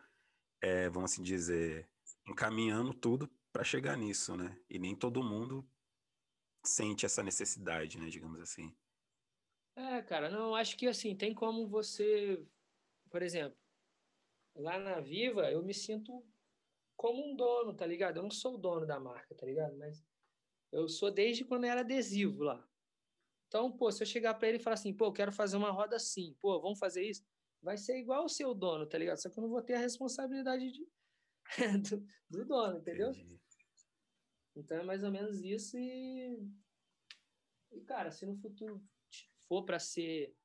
é, 0.61 0.89
vamos 0.89 1.11
assim 1.11 1.23
dizer, 1.23 1.89
encaminhando 2.27 2.93
tudo 2.93 3.29
para 3.51 3.63
chegar 3.63 3.97
nisso, 3.97 4.35
né? 4.35 4.57
E 4.69 4.77
nem 4.79 4.95
todo 4.95 5.23
mundo 5.23 5.67
sente 6.63 7.05
essa 7.05 7.23
necessidade, 7.23 7.99
né? 7.99 8.07
Digamos 8.09 8.39
assim. 8.39 8.75
É, 9.75 10.01
cara, 10.01 10.29
não, 10.29 10.55
acho 10.55 10.77
que 10.77 10.87
assim, 10.87 11.15
tem 11.15 11.33
como 11.33 11.67
você, 11.67 12.45
por 13.09 13.21
exemplo, 13.21 13.57
lá 14.55 14.77
na 14.77 14.99
Viva, 14.99 15.49
eu 15.49 15.63
me 15.63 15.73
sinto 15.73 16.23
como 16.95 17.25
um 17.25 17.35
dono, 17.35 17.73
tá 17.73 17.85
ligado? 17.85 18.17
Eu 18.17 18.23
não 18.23 18.31
sou 18.31 18.55
o 18.55 18.57
dono 18.57 18.85
da 18.85 18.99
marca, 18.99 19.33
tá 19.33 19.45
ligado? 19.45 19.75
Mas 19.77 20.05
eu 20.71 20.87
sou 20.87 21.11
desde 21.11 21.43
quando 21.43 21.65
era 21.65 21.81
adesivo 21.81 22.43
lá. 22.43 22.67
Então, 23.47 23.71
pô, 23.71 23.91
se 23.91 24.01
eu 24.01 24.07
chegar 24.07 24.33
para 24.35 24.47
ele 24.47 24.57
e 24.57 24.61
falar 24.61 24.75
assim, 24.75 24.93
pô, 24.93 25.05
eu 25.05 25.13
quero 25.13 25.31
fazer 25.31 25.57
uma 25.57 25.71
roda 25.71 25.97
assim, 25.97 26.33
pô, 26.39 26.59
vamos 26.61 26.79
fazer 26.79 27.03
isso, 27.03 27.23
vai 27.61 27.77
ser 27.77 27.99
igual 27.99 28.23
o 28.23 28.29
seu 28.29 28.55
dono, 28.55 28.87
tá 28.87 28.97
ligado? 28.97 29.17
Só 29.17 29.29
que 29.29 29.37
eu 29.37 29.41
não 29.41 29.49
vou 29.49 29.61
ter 29.61 29.73
a 29.73 29.79
responsabilidade 29.79 30.71
de, 30.71 30.87
do, 31.89 32.07
do, 32.29 32.45
dono, 32.45 32.77
entendeu? 32.79 33.11
Entendi. 33.11 33.41
Então 34.55 34.77
é 34.77 34.83
mais 34.83 35.03
ou 35.03 35.11
menos 35.11 35.41
isso 35.41 35.77
e, 35.77 36.49
e 37.71 37.81
cara, 37.81 38.11
se 38.11 38.25
no 38.25 38.35
futuro 38.35 38.81
for 39.47 39.65
para 39.65 39.79
ser 39.79 40.35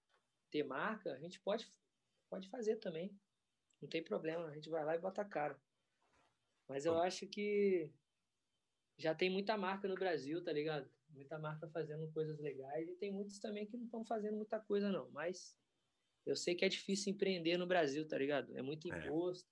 ter 0.50 0.64
marca, 0.64 1.12
a 1.12 1.18
gente 1.18 1.40
pode 1.40 1.68
pode 2.28 2.48
fazer 2.48 2.76
também. 2.76 3.16
Não 3.80 3.88
tem 3.88 4.02
problema, 4.02 4.46
a 4.46 4.54
gente 4.54 4.68
vai 4.68 4.84
lá 4.84 4.96
e 4.96 5.00
bota 5.00 5.22
a 5.22 5.24
cara. 5.24 5.60
Mas 6.68 6.84
eu 6.84 6.98
acho 6.98 7.26
que 7.26 7.90
já 8.98 9.14
tem 9.14 9.30
muita 9.30 9.56
marca 9.56 9.86
no 9.86 9.94
Brasil, 9.94 10.42
tá 10.42 10.52
ligado? 10.52 10.88
Muita 11.10 11.38
marca 11.38 11.68
fazendo 11.68 12.10
coisas 12.12 12.38
legais 12.38 12.88
e 12.88 12.96
tem 12.96 13.12
muitos 13.12 13.38
também 13.38 13.66
que 13.66 13.76
não 13.76 13.84
estão 13.84 14.04
fazendo 14.04 14.36
muita 14.36 14.58
coisa, 14.60 14.90
não. 14.90 15.10
Mas 15.10 15.56
eu 16.24 16.34
sei 16.34 16.54
que 16.54 16.64
é 16.64 16.68
difícil 16.68 17.12
empreender 17.12 17.56
no 17.56 17.66
Brasil, 17.66 18.06
tá 18.06 18.18
ligado? 18.18 18.56
É 18.56 18.62
muito 18.62 18.92
é. 18.92 18.98
imposto. 18.98 19.48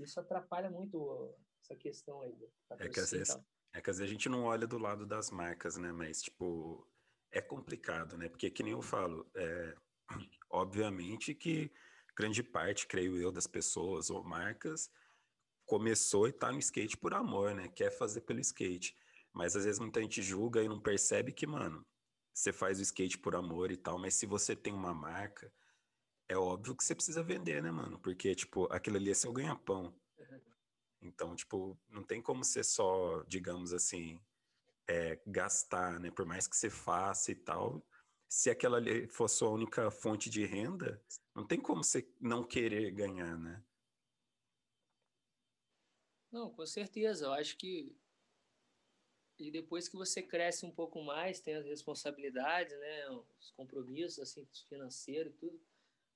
É. 0.00 0.04
Isso 0.04 0.20
atrapalha 0.20 0.70
muito 0.70 1.34
essa 1.62 1.74
questão 1.74 2.22
aí. 2.22 2.34
É 2.78 2.88
que, 2.88 3.00
às 3.00 3.10
vezes, 3.10 3.36
é 3.72 3.80
que 3.80 3.90
às 3.90 3.98
vezes 3.98 4.10
a 4.10 4.12
gente 4.12 4.28
não 4.28 4.44
olha 4.44 4.66
do 4.66 4.78
lado 4.78 5.06
das 5.06 5.30
marcas, 5.30 5.76
né? 5.76 5.92
Mas, 5.92 6.22
tipo, 6.22 6.86
é 7.30 7.40
complicado, 7.40 8.16
né? 8.16 8.28
Porque, 8.28 8.50
que 8.50 8.62
nem 8.62 8.72
eu 8.72 8.82
falo, 8.82 9.28
é, 9.34 9.76
obviamente 10.50 11.34
que 11.34 11.72
grande 12.16 12.42
parte, 12.42 12.86
creio 12.86 13.16
eu, 13.18 13.30
das 13.30 13.46
pessoas 13.46 14.10
ou 14.10 14.24
marcas 14.24 14.90
começou 15.66 16.28
e 16.28 16.32
tá 16.32 16.50
no 16.50 16.58
skate 16.58 16.96
por 16.96 17.12
amor, 17.12 17.54
né? 17.54 17.68
Quer 17.68 17.90
fazer 17.90 18.22
pelo 18.22 18.40
skate. 18.40 18.96
Mas 19.32 19.54
às 19.54 19.64
vezes 19.64 19.78
muita 19.78 20.00
gente 20.00 20.22
julga 20.22 20.62
e 20.62 20.68
não 20.68 20.80
percebe 20.80 21.32
que, 21.32 21.46
mano, 21.46 21.84
você 22.32 22.52
faz 22.52 22.78
o 22.78 22.82
skate 22.82 23.18
por 23.18 23.34
amor 23.34 23.70
e 23.70 23.76
tal, 23.76 23.98
mas 23.98 24.14
se 24.14 24.26
você 24.26 24.54
tem 24.54 24.72
uma 24.72 24.94
marca, 24.94 25.52
é 26.28 26.36
óbvio 26.36 26.74
que 26.74 26.84
você 26.84 26.94
precisa 26.94 27.22
vender, 27.22 27.62
né, 27.62 27.70
mano? 27.70 27.98
Porque, 27.98 28.34
tipo, 28.34 28.70
aquilo 28.72 28.96
ali 28.96 29.10
é 29.10 29.14
seu 29.14 29.32
ganha-pão. 29.32 29.94
Então, 31.00 31.36
tipo, 31.36 31.78
não 31.88 32.02
tem 32.02 32.20
como 32.22 32.44
ser 32.44 32.64
só, 32.64 33.22
digamos 33.28 33.72
assim, 33.72 34.20
é, 34.88 35.20
gastar, 35.26 36.00
né? 36.00 36.10
Por 36.10 36.26
mais 36.26 36.46
que 36.46 36.56
você 36.56 36.70
faça 36.70 37.30
e 37.30 37.34
tal, 37.34 37.84
se 38.28 38.50
aquela 38.50 38.78
ali 38.78 39.06
for 39.06 39.28
sua 39.28 39.50
única 39.50 39.90
fonte 39.90 40.28
de 40.28 40.44
renda, 40.44 41.02
não 41.34 41.46
tem 41.46 41.60
como 41.60 41.84
você 41.84 42.08
não 42.20 42.42
querer 42.44 42.90
ganhar, 42.90 43.38
né? 43.38 43.62
Não, 46.36 46.50
com 46.50 46.66
certeza. 46.66 47.24
Eu 47.24 47.32
acho 47.32 47.56
que 47.56 47.96
e 49.38 49.50
depois 49.50 49.88
que 49.88 49.96
você 49.96 50.22
cresce 50.22 50.66
um 50.66 50.70
pouco 50.70 51.02
mais, 51.02 51.40
tem 51.40 51.54
as 51.54 51.64
responsabilidades, 51.64 52.78
né, 52.78 53.10
os 53.10 53.50
compromissos 53.52 54.18
assim 54.18 54.46
financeiros 54.68 55.32
e 55.32 55.36
tudo, 55.36 55.60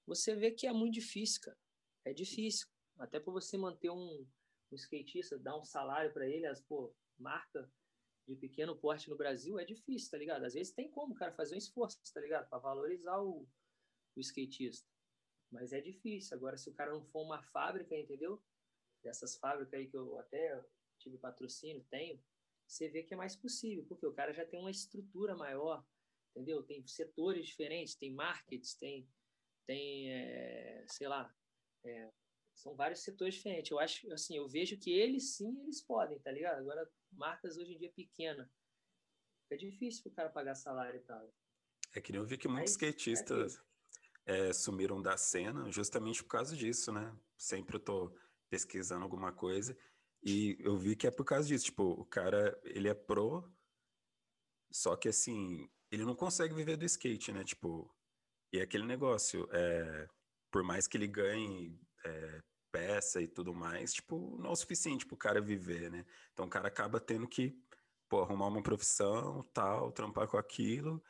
você 0.07 0.35
vê 0.35 0.51
que 0.51 0.67
é 0.67 0.73
muito 0.73 0.95
difícil, 0.95 1.41
cara. 1.41 1.59
É 2.05 2.13
difícil. 2.13 2.69
Até 2.99 3.19
para 3.19 3.33
você 3.33 3.57
manter 3.57 3.91
um, 3.91 4.27
um 4.71 4.75
skatista, 4.75 5.39
dar 5.39 5.57
um 5.57 5.65
salário 5.65 6.13
para 6.13 6.29
ele, 6.29 6.47
as 6.47 6.61
pô, 6.61 6.95
marca 7.19 7.71
de 8.29 8.37
pequeno 8.37 8.77
porte 8.77 9.09
no 9.09 9.17
Brasil 9.17 9.59
é 9.59 9.65
difícil, 9.65 10.11
tá 10.11 10.19
ligado? 10.19 10.45
Às 10.45 10.53
vezes 10.53 10.75
tem 10.75 10.91
como, 10.91 11.15
cara, 11.15 11.33
fazer 11.33 11.55
um 11.55 11.59
esforço, 11.59 11.99
tá 12.13 12.21
ligado? 12.21 12.47
Para 12.47 12.59
valorizar 12.59 13.19
o, 13.23 13.49
o 14.15 14.21
skatista. 14.21 14.87
Mas 15.51 15.73
é 15.73 15.81
difícil. 15.81 16.37
Agora, 16.37 16.59
se 16.59 16.69
o 16.69 16.75
cara 16.75 16.93
não 16.93 17.05
for 17.07 17.23
uma 17.23 17.43
fábrica, 17.43 17.97
entendeu? 17.97 18.43
Dessas 19.03 19.37
fábricas 19.37 19.75
aí 19.75 19.87
que 19.87 19.97
eu 19.97 20.19
até 20.19 20.63
tive 20.99 21.17
patrocínio, 21.19 21.85
tenho, 21.91 22.23
você 22.67 22.89
vê 22.89 23.03
que 23.03 23.15
é 23.15 23.17
mais 23.17 23.35
possível, 23.35 23.85
porque 23.87 24.07
o 24.07 24.13
cara 24.13 24.33
já 24.33 24.45
tem 24.45 24.61
uma 24.61 24.71
estrutura 24.71 25.35
maior, 25.35 25.85
entendeu? 26.31 26.63
Tem 26.63 26.87
setores 26.87 27.47
diferentes, 27.47 27.95
tem 27.95 28.13
markets, 28.13 28.75
tem, 28.75 29.09
tem 29.67 30.13
é, 30.13 30.85
sei 30.89 31.09
lá, 31.09 31.35
é, 31.85 32.11
são 32.55 32.77
vários 32.77 33.01
setores 33.01 33.35
diferentes. 33.35 33.71
Eu 33.71 33.79
acho, 33.79 34.13
assim, 34.13 34.37
eu 34.37 34.47
vejo 34.47 34.79
que 34.79 34.93
eles 34.93 35.37
sim, 35.37 35.59
eles 35.63 35.81
podem, 35.81 36.19
tá 36.21 36.31
ligado? 36.31 36.59
Agora, 36.59 36.89
marcas 37.11 37.57
hoje 37.57 37.75
em 37.75 37.79
dia 37.79 37.91
pequenas, 37.91 38.49
é 39.51 39.57
difícil 39.57 40.11
o 40.11 40.15
cara 40.15 40.29
pagar 40.29 40.55
salário 40.55 41.01
e 41.01 41.05
tal. 41.05 41.35
É 41.95 42.01
que 42.01 42.13
nem 42.13 42.21
eu 42.21 42.27
vi 42.27 42.39
que 42.39 42.47
muitos 42.47 42.75
Aí, 42.75 42.91
skatistas 42.91 43.57
é 43.57 43.71
é, 44.31 44.53
sumiram 44.53 45.03
da 45.03 45.17
cena 45.17 45.71
justamente 45.71 46.23
por 46.23 46.31
causa 46.31 46.57
disso, 46.57 46.93
né? 46.93 47.13
Sempre 47.37 47.77
eu 47.77 47.81
tô 47.81 48.17
pesquisando 48.51 49.05
alguma 49.05 49.33
coisa 49.33 49.77
e 50.23 50.59
eu 50.61 50.77
vi 50.77 50.95
que 50.97 51.07
é 51.07 51.11
por 51.11 51.25
causa 51.25 51.49
disso. 51.49 51.67
Tipo, 51.67 51.85
o 51.85 52.05
cara, 52.05 52.59
ele 52.65 52.89
é 52.89 52.95
pro, 52.95 53.51
só 54.71 54.97
que 54.97 55.09
assim, 55.09 55.69
ele 55.91 56.05
não 56.05 56.15
consegue 56.15 56.55
viver 56.55 56.77
do 56.77 56.85
skate, 56.85 57.33
né? 57.33 57.45
Tipo, 57.45 57.93
e 58.53 58.59
é 58.59 58.63
aquele 58.63 58.85
negócio, 58.85 59.49
é, 59.53 60.09
por 60.51 60.63
mais 60.63 60.87
que 60.87 60.97
ele 60.97 61.07
ganhe 61.07 61.79
é, 62.05 62.41
peça 62.73 63.21
e 63.21 63.29
tudo 63.29 63.55
mais, 63.55 63.95
tipo, 63.95 64.37
não 64.39 64.51
é 64.51 64.53
o 64.53 64.57
suficiente 64.57 65.07
pro 65.07 65.17
cara 65.17 65.41
viver, 65.41 65.91
né? 65.91 66.05
Então 66.33 66.47
o 66.47 66.51
cara 66.51 66.69
acaba 66.69 67.01
tendo 67.01 67.27
que, 67.29 67.57
pô, 68.09 68.23
arrumar 68.23 68.49
uma 68.49 68.63
profissão, 68.63 69.43
tal, 69.55 69.93
trampar 69.93 70.29
com 70.29 70.37
aquilo, 70.37 71.03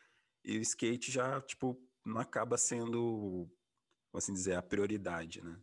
e 0.45 0.59
o 0.59 0.63
skate 0.63 1.11
já, 1.11 1.41
tipo, 1.43 1.83
não 2.05 2.21
acaba 2.21 2.57
sendo, 2.57 3.49
assim 4.15 4.33
dizer, 4.33 4.55
a 4.55 4.63
prioridade, 4.63 5.43
né? 5.43 5.61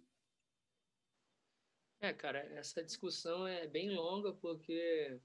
É, 2.00 2.14
cara, 2.14 2.40
essa 2.54 2.84
discussão 2.84 3.48
é 3.48 3.68
bem 3.68 3.90
longa 3.90 4.32
porque 4.34 5.20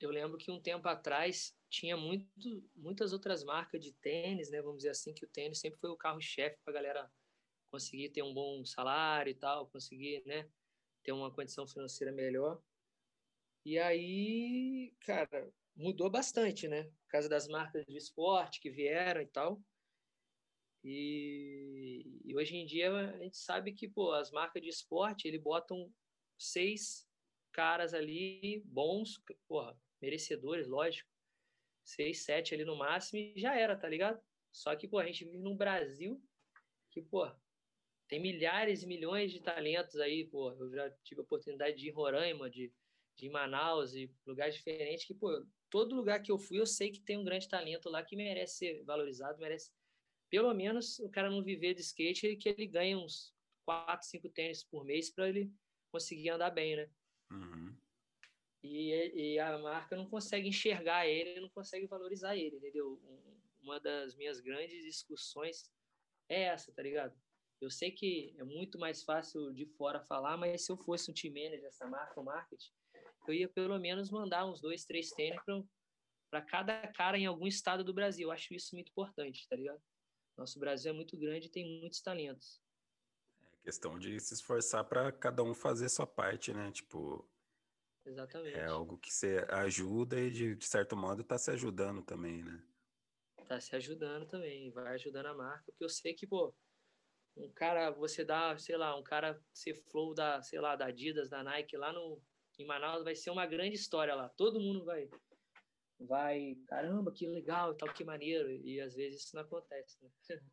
eu 0.00 0.10
lembro 0.10 0.36
que 0.36 0.50
um 0.50 0.60
tempo 0.60 0.86
atrás 0.86 1.56
tinha 1.70 1.96
muito, 1.96 2.28
muitas 2.76 3.12
outras 3.12 3.42
marcas 3.42 3.80
de 3.80 3.92
tênis, 3.94 4.50
né? 4.50 4.60
Vamos 4.60 4.78
dizer 4.78 4.90
assim, 4.90 5.14
que 5.14 5.24
o 5.24 5.28
tênis 5.28 5.60
sempre 5.60 5.80
foi 5.80 5.90
o 5.90 5.96
carro-chefe 5.96 6.58
para 6.62 6.72
a 6.72 6.74
galera 6.74 7.12
conseguir 7.70 8.10
ter 8.10 8.22
um 8.22 8.34
bom 8.34 8.64
salário 8.64 9.30
e 9.30 9.34
tal, 9.34 9.68
conseguir, 9.68 10.22
né? 10.26 10.50
Ter 11.02 11.12
uma 11.12 11.32
condição 11.32 11.66
financeira 11.66 12.12
melhor. 12.12 12.62
E 13.64 13.78
aí, 13.78 14.94
cara, 15.00 15.50
mudou 15.74 16.10
bastante, 16.10 16.68
né? 16.68 16.84
Por 16.84 17.08
causa 17.08 17.28
das 17.28 17.48
marcas 17.48 17.84
de 17.86 17.96
esporte 17.96 18.60
que 18.60 18.70
vieram 18.70 19.20
e 19.22 19.26
tal. 19.26 19.60
E, 20.84 22.20
e, 22.24 22.36
hoje 22.36 22.56
em 22.56 22.64
dia 22.64 22.90
a 22.92 23.18
gente 23.18 23.36
sabe 23.36 23.72
que 23.72 23.88
pô, 23.88 24.12
as 24.12 24.30
marcas 24.30 24.62
de 24.62 24.68
esporte 24.68 25.26
ele 25.26 25.38
botam 25.38 25.92
seis 26.38 27.06
caras 27.52 27.92
ali 27.92 28.62
bons, 28.64 29.20
porra, 29.48 29.76
merecedores, 30.00 30.68
lógico, 30.68 31.10
seis, 31.84 32.24
sete 32.24 32.54
ali 32.54 32.64
no 32.64 32.76
máximo 32.76 33.18
e 33.18 33.40
já 33.40 33.56
era, 33.56 33.76
tá 33.76 33.88
ligado? 33.88 34.20
Só 34.52 34.74
que 34.76 34.86
pô, 34.86 34.98
a 34.98 35.06
gente 35.06 35.24
vive 35.24 35.38
num 35.38 35.56
Brasil 35.56 36.22
que 36.90 37.02
pô, 37.02 37.28
tem 38.06 38.20
milhares 38.20 38.82
e 38.82 38.86
milhões 38.86 39.32
de 39.32 39.40
talentos 39.40 39.96
aí, 39.96 40.26
pô. 40.26 40.52
Eu 40.52 40.70
já 40.70 40.90
tive 41.02 41.20
a 41.20 41.24
oportunidade 41.24 41.76
de 41.76 41.86
ir 41.86 41.90
em 41.90 41.92
Roraima, 41.92 42.48
de, 42.48 42.72
de 43.16 43.26
ir 43.26 43.28
em 43.28 43.32
Manaus 43.32 43.94
e 43.94 44.10
lugares 44.26 44.54
diferentes 44.54 45.04
que 45.04 45.14
pô, 45.14 45.44
todo 45.68 45.94
lugar 45.94 46.22
que 46.22 46.32
eu 46.32 46.38
fui 46.38 46.58
eu 46.58 46.66
sei 46.66 46.90
que 46.90 47.00
tem 47.00 47.18
um 47.18 47.24
grande 47.24 47.48
talento 47.48 47.90
lá 47.90 48.02
que 48.02 48.16
merece 48.16 48.58
ser 48.58 48.84
valorizado, 48.84 49.38
merece 49.38 49.70
pelo 50.30 50.52
menos 50.54 50.98
o 51.00 51.08
cara 51.08 51.30
não 51.30 51.42
viver 51.42 51.74
de 51.74 51.80
skate 51.80 52.36
que 52.36 52.48
ele 52.48 52.66
ganhe 52.66 52.96
uns 52.96 53.34
4, 53.64 54.06
5 54.06 54.28
tênis 54.30 54.64
por 54.64 54.84
mês 54.84 55.10
para 55.10 55.28
ele 55.28 55.52
conseguir 55.90 56.30
andar 56.30 56.50
bem, 56.50 56.76
né? 56.76 56.90
Uhum. 57.30 57.76
E, 58.62 59.34
e, 59.34 59.38
a 59.38 59.58
marca 59.58 59.96
não 59.96 60.08
consegue 60.08 60.48
enxergar 60.48 61.06
ele, 61.06 61.40
não 61.40 61.48
consegue 61.50 61.86
valorizar 61.86 62.36
ele, 62.36 62.56
entendeu? 62.56 63.00
Uma 63.60 63.78
das 63.78 64.16
minhas 64.16 64.40
grandes 64.40 64.84
discussões 64.84 65.70
é 66.28 66.44
essa, 66.44 66.72
tá 66.72 66.82
ligado? 66.82 67.16
Eu 67.60 67.70
sei 67.70 67.90
que 67.90 68.34
é 68.38 68.44
muito 68.44 68.78
mais 68.78 69.02
fácil 69.02 69.52
de 69.52 69.66
fora 69.66 70.00
falar, 70.00 70.36
mas 70.36 70.64
se 70.64 70.72
eu 70.72 70.76
fosse 70.76 71.10
um 71.10 71.14
team 71.14 71.34
manager 71.34 71.62
dessa 71.62 71.86
marca, 71.86 72.20
o 72.20 72.24
marketing, 72.24 72.70
eu 73.26 73.34
ia 73.34 73.48
pelo 73.48 73.78
menos 73.78 74.10
mandar 74.10 74.46
uns 74.46 74.60
dois, 74.60 74.84
três 74.84 75.10
tênis 75.10 75.40
para 76.30 76.42
cada 76.42 76.86
cara 76.92 77.18
em 77.18 77.26
algum 77.26 77.46
estado 77.46 77.84
do 77.84 77.92
Brasil. 77.92 78.28
Eu 78.28 78.32
acho 78.32 78.54
isso 78.54 78.74
muito 78.74 78.90
importante, 78.90 79.46
tá 79.48 79.56
ligado? 79.56 79.82
Nosso 80.38 80.60
Brasil 80.60 80.92
é 80.92 80.94
muito 80.94 81.18
grande 81.18 81.48
e 81.48 81.50
tem 81.50 81.80
muitos 81.80 82.00
talentos. 82.00 82.62
É 83.42 83.64
questão 83.64 83.98
de 83.98 84.20
se 84.20 84.34
esforçar 84.34 84.84
para 84.84 85.10
cada 85.10 85.42
um 85.42 85.52
fazer 85.52 85.88
sua 85.88 86.06
parte, 86.06 86.54
né? 86.54 86.70
Tipo. 86.70 87.28
Exatamente. 88.06 88.56
É 88.56 88.66
algo 88.66 88.96
que 88.98 89.12
você 89.12 89.44
ajuda 89.50 90.18
e, 90.18 90.30
de, 90.30 90.54
de 90.54 90.64
certo 90.64 90.96
modo, 90.96 91.22
está 91.22 91.36
se 91.36 91.50
ajudando 91.50 92.02
também, 92.02 92.44
né? 92.44 92.62
Tá 93.48 93.60
se 93.60 93.74
ajudando 93.74 94.26
também, 94.26 94.70
vai 94.70 94.94
ajudando 94.94 95.26
a 95.26 95.34
marca, 95.34 95.64
porque 95.66 95.84
eu 95.84 95.88
sei 95.88 96.14
que, 96.14 96.26
pô, 96.26 96.54
um 97.36 97.50
cara, 97.50 97.90
você 97.90 98.24
dá, 98.24 98.56
sei 98.58 98.76
lá, 98.76 98.96
um 98.96 99.02
cara 99.02 99.42
ser 99.52 99.74
flow 99.90 100.14
da, 100.14 100.40
sei 100.42 100.60
lá, 100.60 100.76
da 100.76 100.86
Adidas, 100.86 101.28
da 101.28 101.42
Nike 101.42 101.76
lá 101.76 101.92
no, 101.92 102.22
em 102.58 102.64
Manaus, 102.64 103.04
vai 103.04 103.14
ser 103.14 103.30
uma 103.30 103.46
grande 103.46 103.74
história 103.74 104.14
lá. 104.14 104.28
Todo 104.30 104.60
mundo 104.60 104.84
vai 104.84 105.08
vai, 105.98 106.56
caramba, 106.66 107.12
que 107.12 107.26
legal, 107.26 107.74
tal, 107.74 107.92
que 107.92 108.04
maneiro, 108.04 108.50
e 108.50 108.80
às 108.80 108.94
vezes 108.94 109.22
isso 109.22 109.34
não 109.34 109.42
acontece, 109.42 110.02
né? 110.02 110.10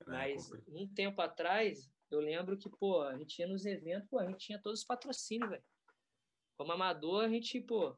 É, 0.00 0.04
Mas 0.06 0.50
um 0.66 0.88
tempo 0.94 1.20
atrás, 1.20 1.92
eu 2.10 2.20
lembro 2.20 2.56
que, 2.56 2.70
pô, 2.70 3.02
a 3.02 3.18
gente 3.18 3.38
ia 3.38 3.46
nos 3.46 3.66
eventos, 3.66 4.08
pô, 4.08 4.18
a 4.18 4.26
gente 4.26 4.38
tinha 4.38 4.58
todos 4.58 4.80
os 4.80 4.86
patrocínios, 4.86 5.50
velho. 5.50 5.64
Como 6.56 6.72
amador, 6.72 7.24
a 7.24 7.28
gente, 7.28 7.60
pô, 7.60 7.94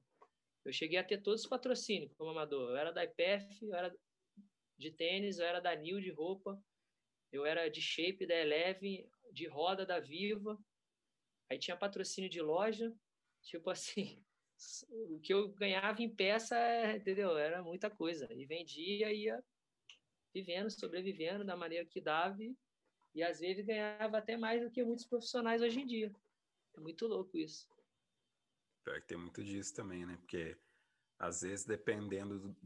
eu 0.65 0.73
cheguei 0.73 0.99
a 0.99 1.05
ter 1.05 1.23
todos 1.23 1.43
os 1.43 1.49
patrocínios 1.49 2.13
como 2.15 2.31
amador. 2.31 2.71
Eu 2.71 2.77
era 2.77 2.93
da 2.93 3.05
IPF, 3.05 3.67
eu 3.67 3.75
era 3.75 3.97
de 4.77 4.91
tênis, 4.91 5.39
eu 5.39 5.47
era 5.47 5.61
da 5.61 5.77
Nil 5.77 6.01
de 6.01 6.11
roupa, 6.11 6.61
eu 7.31 7.47
era 7.47 7.69
de 7.69 7.81
shape 7.81 8.27
da 8.27 8.35
Eleve, 8.35 9.09
de 9.33 9.47
roda 9.47 9.87
da 9.87 10.01
Viva. 10.01 10.59
Aí 11.49 11.59
tinha 11.59 11.77
patrocínio 11.77 12.29
de 12.29 12.41
loja, 12.41 12.93
tipo 13.43 13.71
assim, 13.71 14.25
o 14.91 15.21
que 15.21 15.33
eu 15.33 15.49
ganhava 15.53 16.03
em 16.03 16.09
peça, 16.09 16.57
entendeu? 16.95 17.37
Era 17.37 17.63
muita 17.63 17.91
coisa. 17.91 18.33
E 18.33 18.45
vendia 18.47 19.13
ia 19.13 19.43
vivendo, 20.35 20.71
sobrevivendo 20.71 21.45
da 21.45 21.57
maneira 21.57 21.85
que 21.85 22.01
dava. 22.01 22.43
E, 22.43 22.57
e 23.15 23.23
às 23.23 23.41
vezes 23.41 23.65
ganhava 23.65 24.19
até 24.19 24.37
mais 24.37 24.63
do 24.63 24.71
que 24.71 24.85
muitos 24.85 25.07
profissionais 25.07 25.63
hoje 25.63 25.81
em 25.81 25.87
dia. 25.87 26.13
É 26.75 26.81
muito 26.81 27.07
louco 27.07 27.37
isso. 27.37 27.69
Pior 28.85 29.01
que 29.01 29.07
tem 29.07 29.19
muito 29.19 29.45
disso 29.45 29.75
também, 29.75 30.05
né? 30.07 30.17
Porque 30.17 30.57
às 31.19 31.43
vezes, 31.43 31.65
dependendo 31.65 32.39
do, 32.39 32.57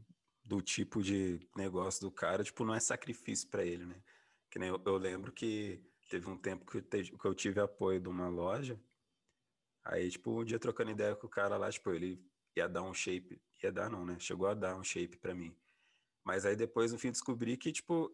do 0.43 0.61
tipo 0.61 1.03
de 1.03 1.39
negócio 1.55 2.01
do 2.01 2.11
cara, 2.11 2.43
tipo, 2.43 2.65
não 2.65 2.73
é 2.73 2.79
sacrifício 2.79 3.49
para 3.49 3.65
ele, 3.65 3.85
né? 3.85 4.01
Que 4.49 4.57
nem 4.57 4.69
eu, 4.69 4.81
eu, 4.85 4.97
lembro 4.97 5.31
que 5.31 5.83
teve 6.09 6.27
um 6.27 6.37
tempo 6.37 6.65
que 6.65 6.77
eu, 6.77 6.81
te, 6.81 7.11
que 7.11 7.25
eu 7.25 7.35
tive 7.35 7.59
apoio 7.59 7.99
de 7.99 8.07
uma 8.07 8.29
loja 8.29 8.79
Aí, 9.89 10.09
tipo, 10.11 10.41
um 10.41 10.43
dia 10.43 10.59
trocando 10.59 10.91
ideia 10.91 11.15
com 11.15 11.27
o 11.27 11.29
cara 11.29 11.55
lá, 11.55 11.71
tipo, 11.71 11.91
ele 11.91 12.21
ia 12.55 12.67
dar 12.67 12.83
um 12.83 12.93
shape, 12.93 13.41
ia 13.63 13.71
dar 13.71 13.89
não, 13.89 14.05
né? 14.05 14.19
Chegou 14.19 14.47
a 14.47 14.53
dar 14.53 14.75
um 14.75 14.83
shape 14.83 15.17
para 15.17 15.33
mim. 15.33 15.55
Mas 16.25 16.45
aí 16.45 16.57
depois, 16.57 16.91
no 16.91 16.99
fim, 16.99 17.09
descobri 17.09 17.55
que, 17.55 17.71
tipo, 17.71 18.13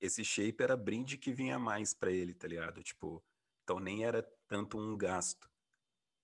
esse 0.00 0.24
shape 0.24 0.62
era 0.62 0.76
brinde 0.76 1.18
que 1.18 1.32
vinha 1.32 1.58
mais 1.58 1.92
para 1.92 2.12
ele, 2.12 2.32
tá 2.32 2.46
ligado? 2.46 2.80
Tipo, 2.82 3.22
então 3.64 3.80
nem 3.80 4.04
era 4.04 4.22
tanto 4.46 4.78
um 4.78 4.96
gasto. 4.96 5.50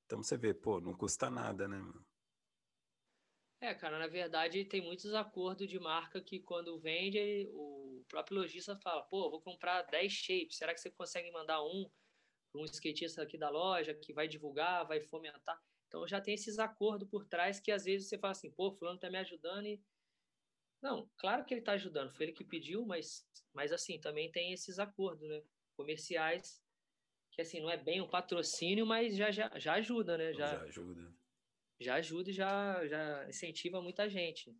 Então 0.05 0.23
você 0.23 0.37
vê, 0.37 0.55
pô, 0.55 0.81
não 0.81 0.95
custa 0.95 1.29
nada, 1.29 1.67
né, 1.67 1.79
mano? 1.79 2.07
É, 3.61 3.75
cara, 3.75 3.99
na 3.99 4.07
verdade 4.07 4.65
tem 4.67 4.81
muitos 4.81 5.13
acordos 5.15 5.67
de 5.67 5.81
marca 5.81 6.21
que 6.21 6.39
quando 6.39 6.79
vende, 6.79 7.49
o 7.55 8.05
próprio 8.07 8.39
lojista 8.39 8.77
fala, 8.77 9.03
pô, 9.03 9.31
vou 9.31 9.41
comprar 9.41 9.83
10 9.83 10.13
shapes, 10.13 10.59
será 10.59 10.73
que 10.73 10.81
você 10.81 10.91
consegue 10.91 11.33
mandar 11.33 11.61
um 11.65 11.91
um 12.57 12.65
skatista 12.65 13.23
aqui 13.23 13.37
da 13.39 13.49
loja 13.51 13.95
que 13.95 14.13
vai 14.13 14.27
divulgar, 14.27 14.87
vai 14.87 15.01
fomentar? 15.01 15.61
Então 15.87 16.07
já 16.07 16.21
tem 16.21 16.35
esses 16.35 16.59
acordos 16.59 17.09
por 17.09 17.25
trás 17.27 17.61
que 17.61 17.71
às 17.71 17.85
vezes 17.85 18.09
você 18.09 18.19
fala 18.19 18.33
assim, 18.33 18.51
pô, 18.51 18.73
fulano 18.73 18.99
tá 18.99 19.11
me 19.11 19.19
ajudando 19.19 19.67
e... 19.67 19.83
Não, 20.83 21.11
claro 21.17 21.45
que 21.45 21.55
ele 21.55 21.63
tá 21.63 21.73
ajudando, 21.73 22.13
foi 22.15 22.27
ele 22.27 22.33
que 22.33 22.45
pediu, 22.45 22.85
mas, 22.85 23.27
mas 23.53 23.73
assim, 23.73 23.99
também 23.99 24.31
tem 24.31 24.53
esses 24.53 24.79
acordos, 24.79 25.29
né? 25.29 25.43
Comerciais, 25.75 26.63
que 27.33 27.41
assim, 27.41 27.61
não 27.61 27.71
é 27.71 27.77
bem 27.77 28.01
um 28.01 28.09
patrocínio, 28.09 28.87
mas 28.87 29.17
já, 29.17 29.31
já, 29.31 29.59
já 29.59 29.75
ajuda, 29.75 30.17
né? 30.19 30.33
Já, 30.33 30.51
já 30.51 30.63
ajuda 30.63 31.17
já 31.81 31.95
ajuda 31.97 32.31
e 32.31 32.33
já, 32.33 32.87
já 32.87 33.29
incentiva 33.29 33.81
muita 33.81 34.09
gente. 34.09 34.57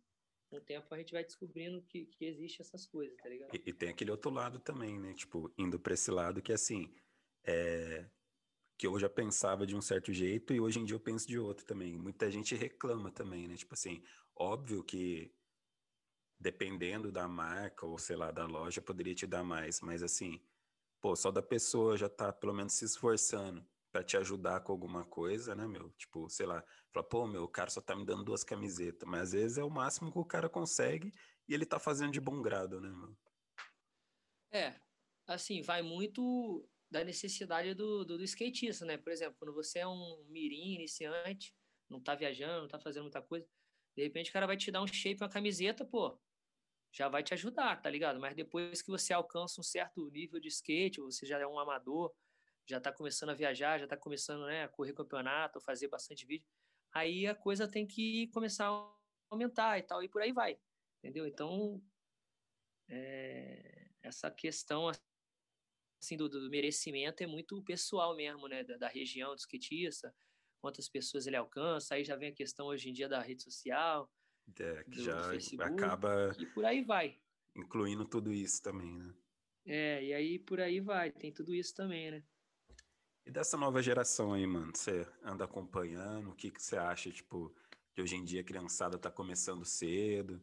Com 0.49 0.57
o 0.57 0.61
tempo 0.61 0.93
a 0.93 0.97
gente 0.97 1.11
vai 1.11 1.23
descobrindo 1.23 1.81
que, 1.81 2.05
que 2.05 2.25
existe 2.25 2.61
essas 2.61 2.85
coisas, 2.85 3.15
tá 3.17 3.27
ligado? 3.27 3.53
E, 3.53 3.69
e 3.69 3.73
tem 3.73 3.89
aquele 3.89 4.11
outro 4.11 4.29
lado 4.29 4.59
também, 4.59 4.97
né? 4.97 5.13
Tipo, 5.13 5.53
indo 5.57 5.79
para 5.79 5.93
esse 5.93 6.09
lado 6.09 6.41
que 6.41 6.53
assim, 6.53 6.93
é... 7.47 8.09
que 8.77 8.85
eu 8.87 8.99
já 8.99 9.09
pensava 9.09 9.65
de 9.65 9.75
um 9.75 9.81
certo 9.81 10.11
jeito 10.13 10.53
e 10.53 10.59
hoje 10.59 10.79
em 10.79 10.85
dia 10.85 10.95
eu 10.95 10.99
penso 10.99 11.27
de 11.27 11.39
outro 11.39 11.65
também. 11.65 11.97
Muita 11.97 12.29
gente 12.29 12.53
reclama 12.55 13.11
também, 13.11 13.47
né? 13.47 13.55
Tipo 13.55 13.73
assim, 13.73 14.03
óbvio 14.35 14.83
que 14.83 15.33
dependendo 16.39 17.11
da 17.11 17.27
marca 17.27 17.85
ou 17.85 17.97
sei 17.97 18.15
lá, 18.15 18.31
da 18.31 18.45
loja, 18.45 18.81
poderia 18.81 19.15
te 19.15 19.25
dar 19.25 19.43
mais, 19.43 19.81
mas 19.81 20.03
assim, 20.03 20.39
pô, 21.01 21.15
só 21.15 21.31
da 21.31 21.41
pessoa 21.41 21.97
já 21.97 22.07
tá 22.09 22.31
pelo 22.31 22.53
menos 22.53 22.73
se 22.73 22.85
esforçando 22.85 23.65
para 23.91 24.03
te 24.03 24.17
ajudar 24.17 24.59
com 24.61 24.71
alguma 24.71 25.05
coisa, 25.05 25.55
né, 25.55 25.65
meu? 25.65 25.89
Tipo, 25.91 26.29
sei 26.29 26.45
lá, 26.45 26.63
fala, 26.93 27.07
pô, 27.07 27.25
meu, 27.25 27.43
o 27.43 27.47
cara 27.47 27.69
só 27.69 27.81
tá 27.81 27.95
me 27.95 28.05
dando 28.05 28.23
duas 28.23 28.43
camisetas, 28.43 29.07
mas 29.09 29.21
às 29.21 29.31
vezes 29.31 29.57
é 29.57 29.63
o 29.63 29.69
máximo 29.69 30.11
que 30.11 30.19
o 30.19 30.25
cara 30.25 30.47
consegue 30.47 31.11
e 31.47 31.53
ele 31.53 31.65
tá 31.65 31.79
fazendo 31.79 32.11
de 32.11 32.19
bom 32.19 32.41
grado, 32.41 32.79
né, 32.79 32.89
meu? 32.89 33.17
É, 34.51 34.79
assim, 35.25 35.61
vai 35.61 35.81
muito 35.81 36.69
da 36.89 37.03
necessidade 37.03 37.73
do, 37.73 38.05
do, 38.05 38.17
do, 38.17 38.23
skatista, 38.23 38.85
né? 38.85 38.97
Por 38.97 39.11
exemplo, 39.11 39.35
quando 39.37 39.53
você 39.53 39.79
é 39.79 39.87
um 39.87 40.25
mirim 40.29 40.75
iniciante, 40.75 41.53
não 41.89 41.99
tá 41.99 42.15
viajando, 42.15 42.61
não 42.61 42.67
tá 42.67 42.79
fazendo 42.79 43.03
muita 43.03 43.21
coisa, 43.21 43.45
de 43.95 44.03
repente 44.03 44.29
o 44.29 44.33
cara 44.33 44.47
vai 44.47 44.57
te 44.57 44.71
dar 44.71 44.81
um 44.81 44.87
shape, 44.87 45.21
uma 45.21 45.29
camiseta, 45.29 45.83
pô, 45.83 46.19
já 46.91 47.09
vai 47.09 47.23
te 47.23 47.33
ajudar, 47.33 47.81
tá 47.81 47.89
ligado? 47.89 48.19
Mas 48.19 48.35
depois 48.35 48.81
que 48.81 48.89
você 48.89 49.13
alcança 49.13 49.59
um 49.59 49.63
certo 49.63 50.09
nível 50.09 50.39
de 50.39 50.47
skate, 50.47 51.01
você 51.01 51.25
já 51.25 51.39
é 51.39 51.47
um 51.47 51.59
amador, 51.59 52.13
já 52.65 52.77
está 52.77 52.91
começando 52.91 53.29
a 53.29 53.33
viajar, 53.33 53.77
já 53.77 53.85
está 53.85 53.97
começando 53.97 54.45
né, 54.45 54.63
a 54.63 54.67
correr 54.67 54.93
campeonato, 54.93 55.61
fazer 55.61 55.87
bastante 55.87 56.25
vídeo, 56.25 56.47
aí 56.93 57.27
a 57.27 57.35
coisa 57.35 57.67
tem 57.67 57.85
que 57.85 58.27
começar 58.27 58.67
a 58.69 58.93
aumentar 59.29 59.77
e 59.77 59.83
tal, 59.83 60.03
e 60.03 60.09
por 60.09 60.21
aí 60.21 60.31
vai, 60.31 60.59
entendeu? 60.99 61.27
Então, 61.27 61.81
é, 62.89 63.89
essa 64.01 64.31
questão 64.31 64.89
assim, 66.01 66.17
do, 66.17 66.29
do, 66.29 66.49
merecimento 66.49 67.23
é 67.23 67.27
muito 67.27 67.61
pessoal 67.63 68.15
mesmo, 68.15 68.47
né, 68.47 68.63
da, 68.63 68.77
da 68.77 68.87
região 68.87 69.33
do 69.33 69.39
skatista, 69.39 70.13
quantas 70.61 70.89
pessoas 70.89 71.27
ele 71.27 71.35
alcança, 71.35 71.95
aí 71.95 72.03
já 72.03 72.15
vem 72.15 72.29
a 72.29 72.35
questão 72.35 72.67
hoje 72.67 72.89
em 72.89 72.93
dia 72.93 73.07
da 73.07 73.21
rede 73.21 73.43
social, 73.43 74.11
é, 74.59 74.83
que 74.83 74.97
do, 74.97 75.03
já 75.03 75.21
do 75.21 75.29
Facebook, 75.29 75.83
acaba 75.83 76.35
e 76.39 76.45
por 76.47 76.65
aí 76.65 76.83
vai. 76.83 77.19
Incluindo 77.55 78.05
tudo 78.05 78.31
isso 78.31 78.61
também, 78.61 78.97
né? 78.97 79.13
É, 79.65 80.03
e 80.03 80.13
aí 80.13 80.39
por 80.39 80.59
aí 80.59 80.79
vai, 80.79 81.11
tem 81.11 81.31
tudo 81.31 81.53
isso 81.53 81.73
também, 81.73 82.11
né? 82.11 82.23
E 83.27 83.31
dessa 83.31 83.57
nova 83.57 83.83
geração 83.83 84.31
aí, 84.31 84.47
mano, 84.47 84.71
você 84.73 85.05
anda 85.21 85.43
acompanhando? 85.43 86.29
O 86.29 86.33
que, 86.33 86.49
que 86.49 86.63
você 86.63 86.77
acha, 86.77 87.11
tipo, 87.11 87.53
que 87.93 88.01
hoje 88.01 88.15
em 88.15 88.23
dia 88.23 88.39
a 88.39 88.43
criançada 88.43 88.97
tá 88.97 89.11
começando 89.11 89.65
cedo? 89.65 90.41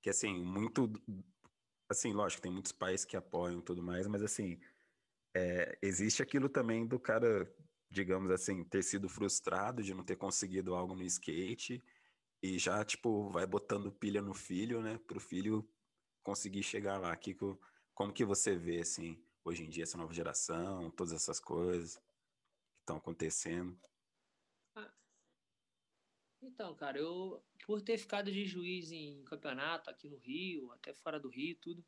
Que, 0.00 0.08
assim, 0.08 0.40
muito... 0.44 0.88
Assim, 1.90 2.12
lógico, 2.12 2.40
tem 2.40 2.52
muitos 2.52 2.70
pais 2.70 3.04
que 3.04 3.16
apoiam 3.16 3.58
e 3.58 3.62
tudo 3.62 3.82
mais, 3.82 4.06
mas, 4.06 4.22
assim, 4.22 4.60
é, 5.34 5.78
existe 5.82 6.22
aquilo 6.22 6.48
também 6.48 6.86
do 6.86 6.98
cara, 6.98 7.52
digamos 7.90 8.30
assim, 8.30 8.64
ter 8.64 8.82
sido 8.82 9.08
frustrado 9.08 9.82
de 9.82 9.94
não 9.94 10.04
ter 10.04 10.16
conseguido 10.16 10.74
algo 10.74 10.94
no 10.94 11.02
skate 11.04 11.82
e 12.42 12.58
já, 12.58 12.84
tipo, 12.84 13.30
vai 13.30 13.46
botando 13.46 13.92
pilha 13.92 14.20
no 14.20 14.34
filho, 14.34 14.82
né, 14.82 14.98
pro 15.06 15.20
filho 15.20 15.68
conseguir 16.22 16.62
chegar 16.62 16.98
lá. 16.98 17.16
Que, 17.16 17.36
como 17.94 18.12
que 18.12 18.24
você 18.24 18.56
vê, 18.56 18.80
assim, 18.80 19.22
hoje 19.44 19.64
em 19.64 19.68
dia, 19.68 19.84
essa 19.84 19.98
nova 19.98 20.12
geração, 20.12 20.90
todas 20.90 21.12
essas 21.12 21.38
coisas? 21.38 22.00
estão 22.82 22.96
acontecendo? 22.96 23.78
Ah, 24.76 24.92
então, 26.42 26.74
cara, 26.74 26.98
eu, 26.98 27.42
por 27.64 27.80
ter 27.80 27.96
ficado 27.96 28.30
de 28.30 28.44
juiz 28.44 28.90
em 28.92 29.24
campeonato 29.24 29.88
aqui 29.88 30.08
no 30.08 30.18
Rio, 30.18 30.70
até 30.72 30.92
fora 30.92 31.18
do 31.18 31.28
Rio, 31.28 31.56
tudo, 31.60 31.84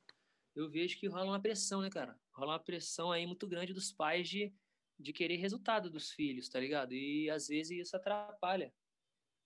eu 0.54 0.70
vejo 0.70 0.98
que 0.98 1.06
rola 1.06 1.32
uma 1.32 1.40
pressão, 1.40 1.80
né, 1.80 1.90
cara? 1.90 2.18
Rola 2.32 2.52
uma 2.52 2.60
pressão 2.60 3.10
aí 3.12 3.26
muito 3.26 3.46
grande 3.46 3.72
dos 3.72 3.92
pais 3.92 4.28
de, 4.28 4.54
de 4.98 5.12
querer 5.12 5.36
resultado 5.36 5.90
dos 5.90 6.10
filhos, 6.10 6.48
tá 6.48 6.60
ligado? 6.60 6.92
E 6.92 7.28
às 7.30 7.48
vezes 7.48 7.86
isso 7.86 7.96
atrapalha. 7.96 8.72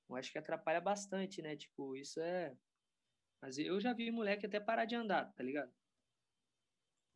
Eu 0.08 0.16
acho 0.16 0.32
que 0.32 0.38
atrapalha 0.38 0.80
bastante, 0.80 1.42
né? 1.42 1.56
Tipo, 1.56 1.96
isso 1.96 2.20
é. 2.20 2.56
Mas 3.42 3.58
eu 3.58 3.80
já 3.80 3.92
vi 3.92 4.10
moleque 4.10 4.46
até 4.46 4.58
parar 4.58 4.84
de 4.84 4.94
andar, 4.94 5.32
tá 5.34 5.42
ligado? 5.42 5.72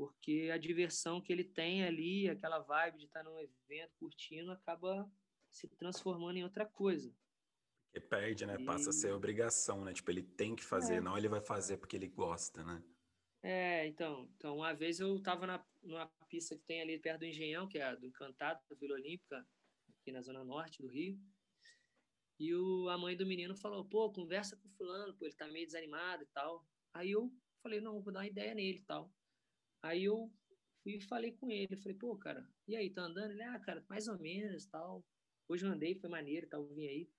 porque 0.03 0.51
a 0.53 0.59
diversão 0.59 1.20
que 1.20 1.32
ele 1.32 1.45
tem 1.45 1.84
ali, 1.84 2.28
aquela 2.28 2.59
vibe 2.59 2.99
de 2.99 3.05
estar 3.05 3.22
num 3.22 3.38
evento 3.38 3.95
curtindo, 4.01 4.51
acaba 4.51 5.09
se 5.49 5.68
transformando 5.68 6.36
em 6.38 6.43
outra 6.43 6.66
coisa. 6.66 7.14
Porque 7.84 8.09
perde, 8.09 8.45
né? 8.45 8.57
E... 8.59 8.64
Passa 8.64 8.90
a 8.90 8.93
ser 8.93 9.12
obrigação, 9.12 9.84
né? 9.84 9.93
Tipo, 9.93 10.11
ele 10.11 10.24
tem 10.24 10.57
que 10.57 10.64
fazer, 10.64 10.97
é. 10.97 11.01
não 11.01 11.16
ele 11.16 11.28
vai 11.28 11.40
fazer 11.40 11.76
porque 11.76 11.95
ele 11.95 12.09
gosta, 12.09 12.64
né? 12.64 12.82
É, 13.43 13.86
então, 13.88 14.30
então 14.36 14.57
uma 14.57 14.72
vez 14.72 15.01
eu 15.01 15.16
estava 15.16 15.47
na, 15.47 15.66
numa 15.82 16.07
pista 16.28 16.57
que 16.57 16.62
tem 16.64 16.80
ali 16.80 16.99
perto 16.99 17.20
do 17.20 17.26
Engenhão, 17.26 17.68
que 17.68 17.78
é 17.78 17.82
a 17.82 17.95
do 17.95 18.07
Encantado, 18.07 18.61
da 18.70 18.76
Vila 18.76 18.95
Olímpica, 18.95 19.45
aqui 20.01 20.12
na 20.12 20.22
zona 20.22 20.45
norte 20.45 20.80
do 20.80 20.88
Rio. 20.88 21.18
E 22.38 22.55
o, 22.55 22.88
a 22.88 22.97
mãe 22.97 23.16
do 23.16 23.26
menino 23.26 23.57
falou, 23.57 23.84
pô, 23.84 24.11
conversa 24.12 24.57
com 24.57 24.68
o 24.68 24.70
fulano, 24.72 25.14
pô, 25.16 25.24
ele 25.24 25.34
tá 25.34 25.47
meio 25.49 25.66
desanimado 25.66 26.22
e 26.22 26.26
tal. 26.26 26.66
Aí 26.93 27.11
eu 27.11 27.32
falei, 27.62 27.80
não, 27.80 28.01
vou 28.01 28.12
dar 28.12 28.20
uma 28.20 28.26
ideia 28.26 28.55
nele 28.55 28.78
e 28.78 28.84
tal. 28.84 29.12
Aí 29.82 30.05
eu 30.05 30.32
fui 30.82 30.95
e 30.97 31.01
falei 31.01 31.32
com 31.32 31.51
ele, 31.51 31.76
falei, 31.76 31.97
pô, 31.97 32.16
cara, 32.16 32.49
e 32.66 32.76
aí, 32.76 32.90
tá 32.90 33.03
andando? 33.03 33.32
Ele, 33.32 33.43
ah, 33.43 33.59
cara, 33.61 33.84
mais 33.88 34.09
ou 34.09 34.18
menos, 34.18 34.66
tal. 34.66 35.04
Hoje 35.49 35.66
eu 35.66 35.71
andei, 35.71 35.95
foi 35.95 36.08
maneiro, 36.08 36.49
tal, 36.49 36.66
vim 36.66 36.87
aí. 36.87 37.11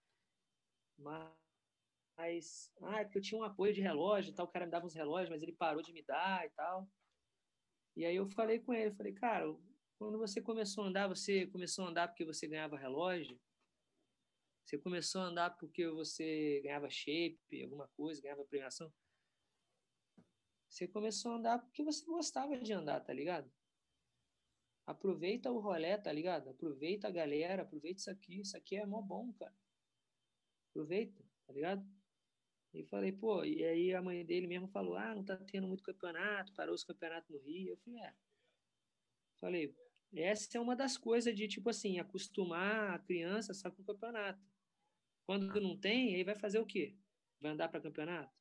Mas, 0.97 1.42
ah, 2.17 2.99
é 2.99 3.03
porque 3.03 3.17
eu 3.17 3.21
tinha 3.21 3.39
um 3.39 3.43
apoio 3.43 3.73
de 3.73 3.81
relógio, 3.81 4.33
tal, 4.33 4.45
o 4.45 4.49
cara 4.49 4.65
me 4.65 4.71
dava 4.71 4.85
uns 4.85 4.93
relógios, 4.93 5.29
mas 5.29 5.41
ele 5.41 5.53
parou 5.53 5.81
de 5.81 5.91
me 5.91 6.03
dar 6.03 6.45
e 6.45 6.49
tal. 6.51 6.87
E 7.95 8.05
aí 8.05 8.15
eu 8.15 8.27
falei 8.27 8.59
com 8.59 8.73
ele, 8.73 8.95
falei, 8.95 9.13
cara, 9.13 9.45
quando 9.97 10.17
você 10.17 10.41
começou 10.41 10.83
a 10.83 10.87
andar, 10.87 11.07
você 11.07 11.47
começou 11.47 11.85
a 11.85 11.89
andar 11.89 12.07
porque 12.07 12.25
você 12.25 12.47
ganhava 12.47 12.77
relógio? 12.77 13.39
Você 14.63 14.77
começou 14.77 15.21
a 15.21 15.25
andar 15.25 15.49
porque 15.57 15.87
você 15.89 16.61
ganhava 16.63 16.89
shape, 16.89 17.63
alguma 17.63 17.87
coisa, 17.89 18.21
ganhava 18.21 18.45
premiação? 18.45 18.91
Você 20.69 20.87
começou 20.87 21.33
a 21.33 21.35
andar 21.35 21.59
porque 21.59 21.83
você 21.83 22.03
gostava 22.05 22.57
de 22.57 22.73
andar, 22.73 23.01
tá 23.01 23.13
ligado? 23.13 23.51
Aproveita 24.85 25.51
o 25.51 25.59
rolê, 25.59 25.97
tá 25.97 26.11
ligado? 26.11 26.49
Aproveita 26.49 27.07
a 27.07 27.11
galera, 27.11 27.61
aproveita 27.61 27.99
isso 27.99 28.09
aqui. 28.09 28.41
Isso 28.41 28.57
aqui 28.57 28.75
é 28.77 28.85
mó 28.85 29.01
bom, 29.01 29.31
cara. 29.33 29.55
Aproveita, 30.71 31.23
tá 31.45 31.53
ligado? 31.53 31.85
E 32.73 32.83
falei, 32.85 33.11
pô, 33.11 33.43
e 33.43 33.63
aí 33.63 33.93
a 33.93 34.01
mãe 34.01 34.25
dele 34.25 34.47
mesmo 34.47 34.67
falou, 34.67 34.97
ah, 34.97 35.13
não 35.13 35.23
tá 35.23 35.37
tendo 35.37 35.67
muito 35.67 35.83
campeonato, 35.83 36.53
parou 36.53 36.73
os 36.73 36.83
campeonatos 36.83 37.29
no 37.29 37.37
Rio. 37.39 37.71
Eu 37.71 37.77
falei, 37.77 38.01
é. 38.01 38.13
Falei, 39.39 39.75
essa 40.15 40.57
é 40.57 40.61
uma 40.61 40.75
das 40.75 40.97
coisas 40.97 41.35
de, 41.35 41.47
tipo 41.47 41.69
assim, 41.69 41.99
acostumar 41.99 42.95
a 42.95 42.99
criança 42.99 43.53
só 43.53 43.69
com 43.69 43.81
o 43.81 43.85
campeonato. 43.85 44.39
Quando 45.25 45.61
não 45.61 45.77
tem, 45.77 46.15
aí 46.15 46.23
vai 46.23 46.35
fazer 46.35 46.59
o 46.59 46.65
quê? 46.65 46.95
Vai 47.39 47.51
andar 47.51 47.69
para 47.69 47.81
campeonato? 47.81 48.33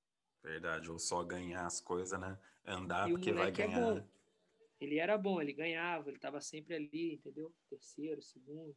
Verdade, 0.42 0.90
ou 0.90 0.98
só 0.98 1.22
ganhar 1.22 1.66
as 1.66 1.80
coisas, 1.80 2.18
né? 2.18 2.38
Andar 2.64 3.09
e 3.09 3.12
porque 3.12 3.32
vai 3.32 3.48
é 3.48 3.50
ganhar. 3.50 3.98
É 3.98 4.04
ele 4.80 4.98
era 4.98 5.16
bom, 5.16 5.40
ele 5.40 5.52
ganhava, 5.52 6.09
ele 6.09 6.16
estava 6.16 6.40
sempre 6.40 6.74
ali, 6.74 7.14
entendeu? 7.14 7.54
Terceiro, 7.68 8.20
segundo. 8.20 8.76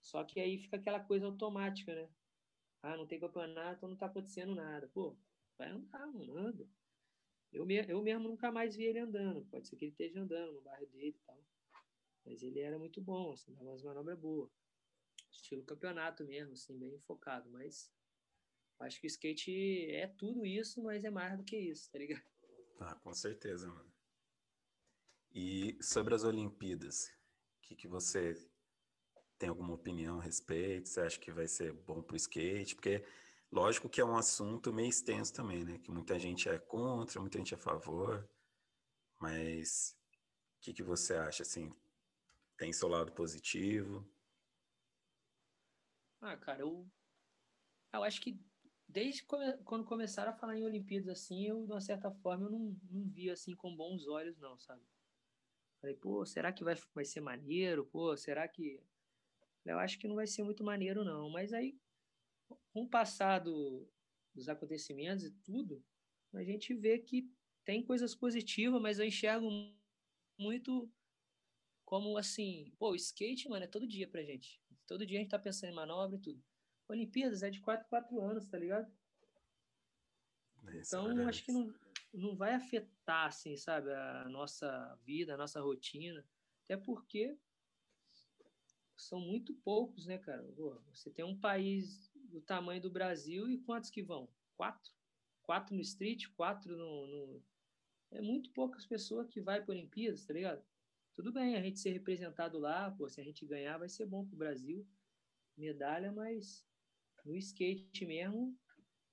Só 0.00 0.22
que 0.22 0.38
aí 0.38 0.56
fica 0.58 0.76
aquela 0.76 1.00
coisa 1.00 1.26
automática, 1.26 1.92
né? 1.92 2.08
Ah, 2.86 2.96
não 2.96 3.06
tem 3.06 3.18
campeonato, 3.18 3.86
não 3.88 3.96
tá 3.96 4.06
acontecendo 4.06 4.54
nada. 4.54 4.88
Pô, 4.88 5.16
vai 5.58 5.68
andar, 5.70 6.06
mano, 6.06 6.36
anda. 6.36 6.68
Eu, 7.52 7.66
eu 7.88 8.02
mesmo 8.02 8.28
nunca 8.28 8.52
mais 8.52 8.76
vi 8.76 8.84
ele 8.84 8.98
andando. 8.98 9.44
Pode 9.46 9.68
ser 9.68 9.76
que 9.76 9.86
ele 9.86 9.92
esteja 9.92 10.20
andando 10.20 10.52
no 10.52 10.60
bairro 10.60 10.86
dele 10.86 11.16
e 11.16 11.26
tal. 11.26 11.44
Mas 12.24 12.42
ele 12.42 12.60
era 12.60 12.78
muito 12.78 13.00
bom, 13.00 13.32
assim, 13.32 13.52
dava 13.52 13.70
umas 13.70 13.82
manobras 13.82 14.18
boas. 14.18 14.50
Estilo 15.30 15.64
campeonato 15.64 16.24
mesmo, 16.24 16.52
assim, 16.52 16.78
bem 16.78 16.98
focado. 17.00 17.48
Mas 17.50 17.90
Acho 18.78 19.00
que 19.00 19.06
o 19.06 19.08
skate 19.08 19.90
é 19.90 20.06
tudo 20.06 20.44
isso, 20.44 20.82
mas 20.82 21.04
é 21.04 21.10
mais 21.10 21.36
do 21.36 21.44
que 21.44 21.56
isso, 21.56 21.90
tá 21.90 21.98
ligado? 21.98 22.24
Ah, 22.78 22.94
com 22.96 23.12
certeza, 23.14 23.68
mano. 23.68 23.90
E 25.32 25.78
sobre 25.82 26.14
as 26.14 26.24
Olimpíadas, 26.24 27.08
o 27.58 27.62
que, 27.62 27.74
que 27.74 27.88
você 27.88 28.34
tem 29.38 29.48
alguma 29.48 29.74
opinião 29.74 30.18
a 30.18 30.22
respeito? 30.22 30.88
Você 30.88 31.00
acha 31.00 31.18
que 31.18 31.30
vai 31.30 31.46
ser 31.46 31.72
bom 31.72 32.02
pro 32.02 32.16
skate? 32.16 32.74
Porque, 32.74 33.04
Lógico 33.50 33.88
que 33.88 34.00
é 34.00 34.04
um 34.04 34.16
assunto 34.16 34.72
meio 34.72 34.88
extenso 34.88 35.32
também, 35.32 35.64
né? 35.64 35.78
Que 35.78 35.90
muita 35.90 36.18
gente 36.18 36.48
é 36.48 36.58
contra, 36.58 37.20
muita 37.20 37.38
gente 37.38 37.54
é 37.54 37.56
a 37.56 37.60
favor. 37.60 38.28
Mas 39.20 39.96
o 40.58 40.60
que, 40.60 40.74
que 40.74 40.82
você 40.82 41.14
acha, 41.14 41.42
assim? 41.42 41.72
Tem 42.58 42.72
seu 42.72 42.88
lado 42.88 43.12
positivo? 43.12 44.06
Ah, 46.20 46.36
cara, 46.36 46.60
eu, 46.60 46.86
eu 47.94 48.02
acho 48.02 48.20
que 48.20 48.38
desde 48.88 49.24
quando 49.24 49.84
começaram 49.84 50.32
a 50.32 50.36
falar 50.36 50.56
em 50.56 50.64
Olimpíadas 50.64 51.08
assim, 51.08 51.46
eu, 51.46 51.64
de 51.64 51.72
uma 51.72 51.80
certa 51.80 52.10
forma, 52.10 52.46
eu 52.46 52.50
não, 52.50 52.76
não 52.90 53.08
vi 53.08 53.30
assim 53.30 53.54
com 53.54 53.74
bons 53.76 54.06
olhos, 54.06 54.38
não, 54.38 54.58
sabe? 54.58 54.82
Falei, 55.80 55.94
pô, 55.96 56.26
será 56.26 56.52
que 56.52 56.64
vai, 56.64 56.74
vai 56.94 57.04
ser 57.04 57.20
maneiro? 57.20 57.86
Pô, 57.86 58.16
será 58.16 58.48
que. 58.48 58.82
Eu 59.66 59.78
acho 59.78 59.98
que 59.98 60.08
não 60.08 60.14
vai 60.14 60.26
ser 60.26 60.42
muito 60.42 60.64
maneiro, 60.64 61.04
não. 61.04 61.28
Mas 61.28 61.52
aí, 61.52 61.78
com 62.72 62.82
o 62.82 62.88
passado 62.88 63.88
dos 64.34 64.48
acontecimentos 64.48 65.24
e 65.24 65.30
tudo, 65.30 65.84
a 66.32 66.42
gente 66.44 66.74
vê 66.74 66.98
que 66.98 67.30
tem 67.64 67.82
coisas 67.82 68.14
positivas, 68.14 68.80
mas 68.80 68.98
eu 68.98 69.06
enxergo 69.06 69.48
muito 70.38 70.90
como 71.84 72.16
assim, 72.16 72.72
pô, 72.78 72.90
o 72.90 72.96
skate, 72.96 73.48
mano, 73.48 73.64
é 73.64 73.68
todo 73.68 73.86
dia 73.86 74.08
pra 74.08 74.22
gente. 74.22 74.60
Todo 74.86 75.06
dia 75.06 75.18
a 75.18 75.22
gente 75.22 75.30
tá 75.30 75.38
pensando 75.38 75.70
em 75.70 75.74
manobra 75.74 76.16
e 76.16 76.20
tudo. 76.20 76.42
Olimpíadas 76.88 77.42
é 77.42 77.50
de 77.50 77.60
4 77.60 77.88
4 77.88 78.20
anos, 78.20 78.46
tá 78.46 78.58
ligado? 78.58 78.92
Isso 80.74 80.96
é 80.96 81.00
então, 81.00 81.20
é 81.20 81.24
acho 81.24 81.44
que 81.44 81.52
não, 81.52 81.74
não 82.12 82.36
vai 82.36 82.54
afetar, 82.54 83.26
assim, 83.26 83.56
sabe, 83.56 83.92
a 83.92 84.28
nossa 84.28 84.94
vida, 85.04 85.34
a 85.34 85.36
nossa 85.36 85.60
rotina. 85.60 86.24
Até 86.64 86.76
porque 86.76 87.38
são 88.96 89.20
muito 89.20 89.54
poucos, 89.54 90.06
né, 90.06 90.18
cara? 90.18 90.42
Você 90.92 91.10
tem 91.10 91.24
um 91.24 91.38
país 91.38 92.10
do 92.14 92.40
tamanho 92.40 92.80
do 92.80 92.90
Brasil 92.90 93.48
e 93.48 93.58
quantos 93.58 93.90
que 93.90 94.02
vão? 94.02 94.28
Quatro? 94.56 94.92
Quatro 95.42 95.74
no 95.74 95.80
street, 95.80 96.26
quatro 96.36 96.76
no. 96.76 97.06
no... 97.06 97.42
É 98.12 98.20
muito 98.20 98.52
poucas 98.52 98.86
pessoas 98.86 99.28
que 99.28 99.40
vai 99.40 99.62
para 99.62 99.74
Olimpíadas, 99.74 100.24
tá 100.24 100.32
ligado? 100.32 100.64
Tudo 101.14 101.32
bem 101.32 101.56
a 101.56 101.62
gente 101.62 101.80
ser 101.80 101.90
representado 101.90 102.58
lá, 102.58 102.90
pô, 102.90 103.08
se 103.08 103.20
a 103.20 103.24
gente 103.24 103.44
ganhar 103.46 103.78
vai 103.78 103.88
ser 103.88 104.06
bom 104.06 104.26
pro 104.26 104.36
Brasil, 104.36 104.86
medalha, 105.56 106.12
mas 106.12 106.64
no 107.24 107.34
skate 107.36 108.06
mesmo 108.06 108.56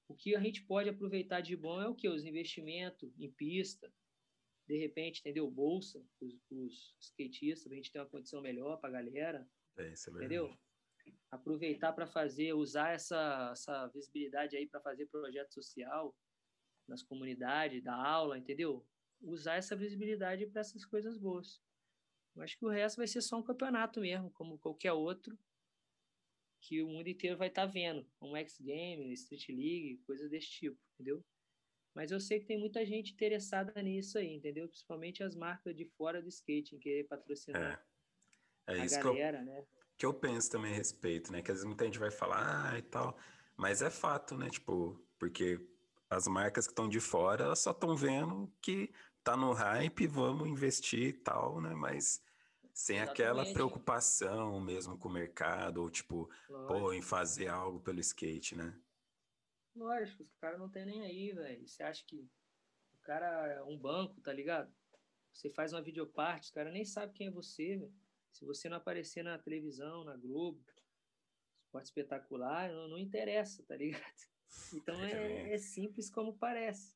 o 0.07 0.15
que 0.15 0.35
a 0.35 0.39
gente 0.39 0.63
pode 0.63 0.89
aproveitar 0.89 1.41
de 1.41 1.55
bom 1.55 1.81
é 1.81 1.87
o 1.87 1.95
que? 1.95 2.07
Os 2.07 2.23
investimentos 2.23 3.11
em 3.19 3.31
pista, 3.31 3.91
de 4.67 4.77
repente, 4.77 5.19
entendeu? 5.19 5.49
Bolsa, 5.49 6.05
os, 6.19 6.35
os 6.51 6.95
skatistas, 6.99 7.71
a 7.71 7.75
gente 7.75 7.91
ter 7.91 7.99
uma 7.99 8.09
condição 8.09 8.41
melhor 8.41 8.77
para 8.79 8.89
a 8.89 9.01
galera. 9.01 9.49
É, 9.77 9.93
isso 9.93 10.09
é 10.09 10.13
entendeu? 10.13 10.55
Aproveitar 11.31 11.93
para 11.93 12.05
fazer, 12.05 12.53
usar 12.53 12.91
essa, 12.91 13.49
essa 13.51 13.87
visibilidade 13.87 14.55
aí 14.55 14.67
para 14.67 14.79
fazer 14.81 15.07
projeto 15.07 15.53
social 15.53 16.15
nas 16.87 17.01
comunidades, 17.01 17.83
dar 17.83 17.95
aula, 17.95 18.37
entendeu? 18.37 18.85
Usar 19.21 19.55
essa 19.55 19.75
visibilidade 19.75 20.45
para 20.47 20.61
essas 20.61 20.85
coisas 20.85 21.17
boas. 21.17 21.61
Eu 22.35 22.41
acho 22.41 22.57
que 22.57 22.65
o 22.65 22.69
resto 22.69 22.97
vai 22.97 23.07
ser 23.07 23.21
só 23.21 23.37
um 23.37 23.43
campeonato 23.43 23.99
mesmo, 24.01 24.31
como 24.31 24.59
qualquer 24.59 24.93
outro 24.93 25.37
que 26.63 26.81
o 26.81 26.87
mundo 26.87 27.07
inteiro 27.07 27.37
vai 27.37 27.49
estar 27.49 27.65
tá 27.65 27.71
vendo, 27.71 28.07
um 28.21 28.35
X 28.37 28.57
Game, 28.59 29.11
Street 29.13 29.49
League, 29.49 30.01
coisas 30.05 30.29
desse 30.29 30.49
tipo, 30.49 30.79
entendeu? 30.93 31.23
Mas 31.93 32.09
eu 32.09 32.19
sei 32.19 32.39
que 32.39 32.45
tem 32.45 32.57
muita 32.57 32.85
gente 32.85 33.13
interessada 33.13 33.79
nisso 33.83 34.17
aí, 34.17 34.33
entendeu? 34.33 34.67
Principalmente 34.67 35.21
as 35.23 35.35
marcas 35.35 35.75
de 35.75 35.85
fora 35.85 36.21
do 36.21 36.29
skate, 36.29 36.75
em 36.75 36.79
querer 36.79 37.03
patrocinar 37.03 37.79
é. 37.79 37.92
É 38.67 38.73
a 38.73 38.85
galera, 38.85 39.37
que 39.37 39.43
eu, 39.43 39.45
né? 39.45 39.65
Que 39.97 40.05
eu 40.05 40.13
penso 40.13 40.51
também 40.51 40.73
a 40.73 40.75
respeito, 40.75 41.31
né? 41.31 41.41
Que 41.41 41.51
às 41.51 41.57
vezes 41.57 41.65
muita 41.65 41.85
gente 41.85 41.99
vai 41.99 42.11
falar 42.11 42.73
ah, 42.73 42.77
e 42.77 42.81
tal, 42.81 43.17
mas 43.57 43.81
é 43.81 43.89
fato, 43.89 44.37
né? 44.37 44.49
Tipo, 44.49 44.99
porque 45.19 45.59
as 46.09 46.27
marcas 46.27 46.65
que 46.65 46.71
estão 46.71 46.87
de 46.87 46.99
fora, 46.99 47.45
elas 47.45 47.59
só 47.59 47.71
estão 47.71 47.95
vendo 47.95 48.51
que 48.61 48.93
tá 49.23 49.37
no 49.37 49.53
hype, 49.53 50.07
vamos 50.07 50.47
investir 50.47 51.09
e 51.09 51.13
tal, 51.13 51.61
né? 51.61 51.73
Mas 51.73 52.23
sem 52.73 52.97
Exatamente. 52.97 53.21
aquela 53.21 53.53
preocupação 53.53 54.59
mesmo 54.59 54.97
com 54.97 55.07
o 55.07 55.11
mercado, 55.11 55.81
ou 55.81 55.89
tipo, 55.89 56.29
Lógico. 56.49 56.79
pô, 56.79 56.93
em 56.93 57.01
fazer 57.01 57.47
algo 57.47 57.79
pelo 57.79 57.99
skate, 57.99 58.55
né? 58.55 58.75
Lógico, 59.75 60.23
os 60.23 60.35
caras 60.35 60.59
não 60.59 60.69
tem 60.69 60.85
nem 60.85 61.01
aí, 61.01 61.31
velho. 61.31 61.67
Você 61.67 61.83
acha 61.83 62.03
que 62.05 62.29
o 62.95 63.01
cara 63.03 63.47
é 63.47 63.63
um 63.63 63.77
banco, 63.77 64.19
tá 64.21 64.31
ligado? 64.31 64.71
Você 65.31 65.49
faz 65.49 65.73
uma 65.73 65.81
videoparte, 65.81 66.47
os 66.47 66.51
caras 66.51 66.73
nem 66.73 66.85
sabem 66.85 67.13
quem 67.13 67.27
é 67.27 67.31
você, 67.31 67.77
velho. 67.77 67.93
Se 68.33 68.45
você 68.45 68.67
não 68.67 68.77
aparecer 68.77 69.23
na 69.23 69.37
televisão, 69.37 70.03
na 70.03 70.17
Globo, 70.17 70.61
esporte 71.65 71.85
espetacular, 71.85 72.71
não, 72.71 72.89
não 72.89 72.97
interessa, 72.97 73.63
tá 73.63 73.75
ligado? 73.75 74.03
Então 74.71 75.03
é, 75.03 75.51
é 75.51 75.57
simples 75.57 76.11
como 76.11 76.37
parece. 76.37 76.95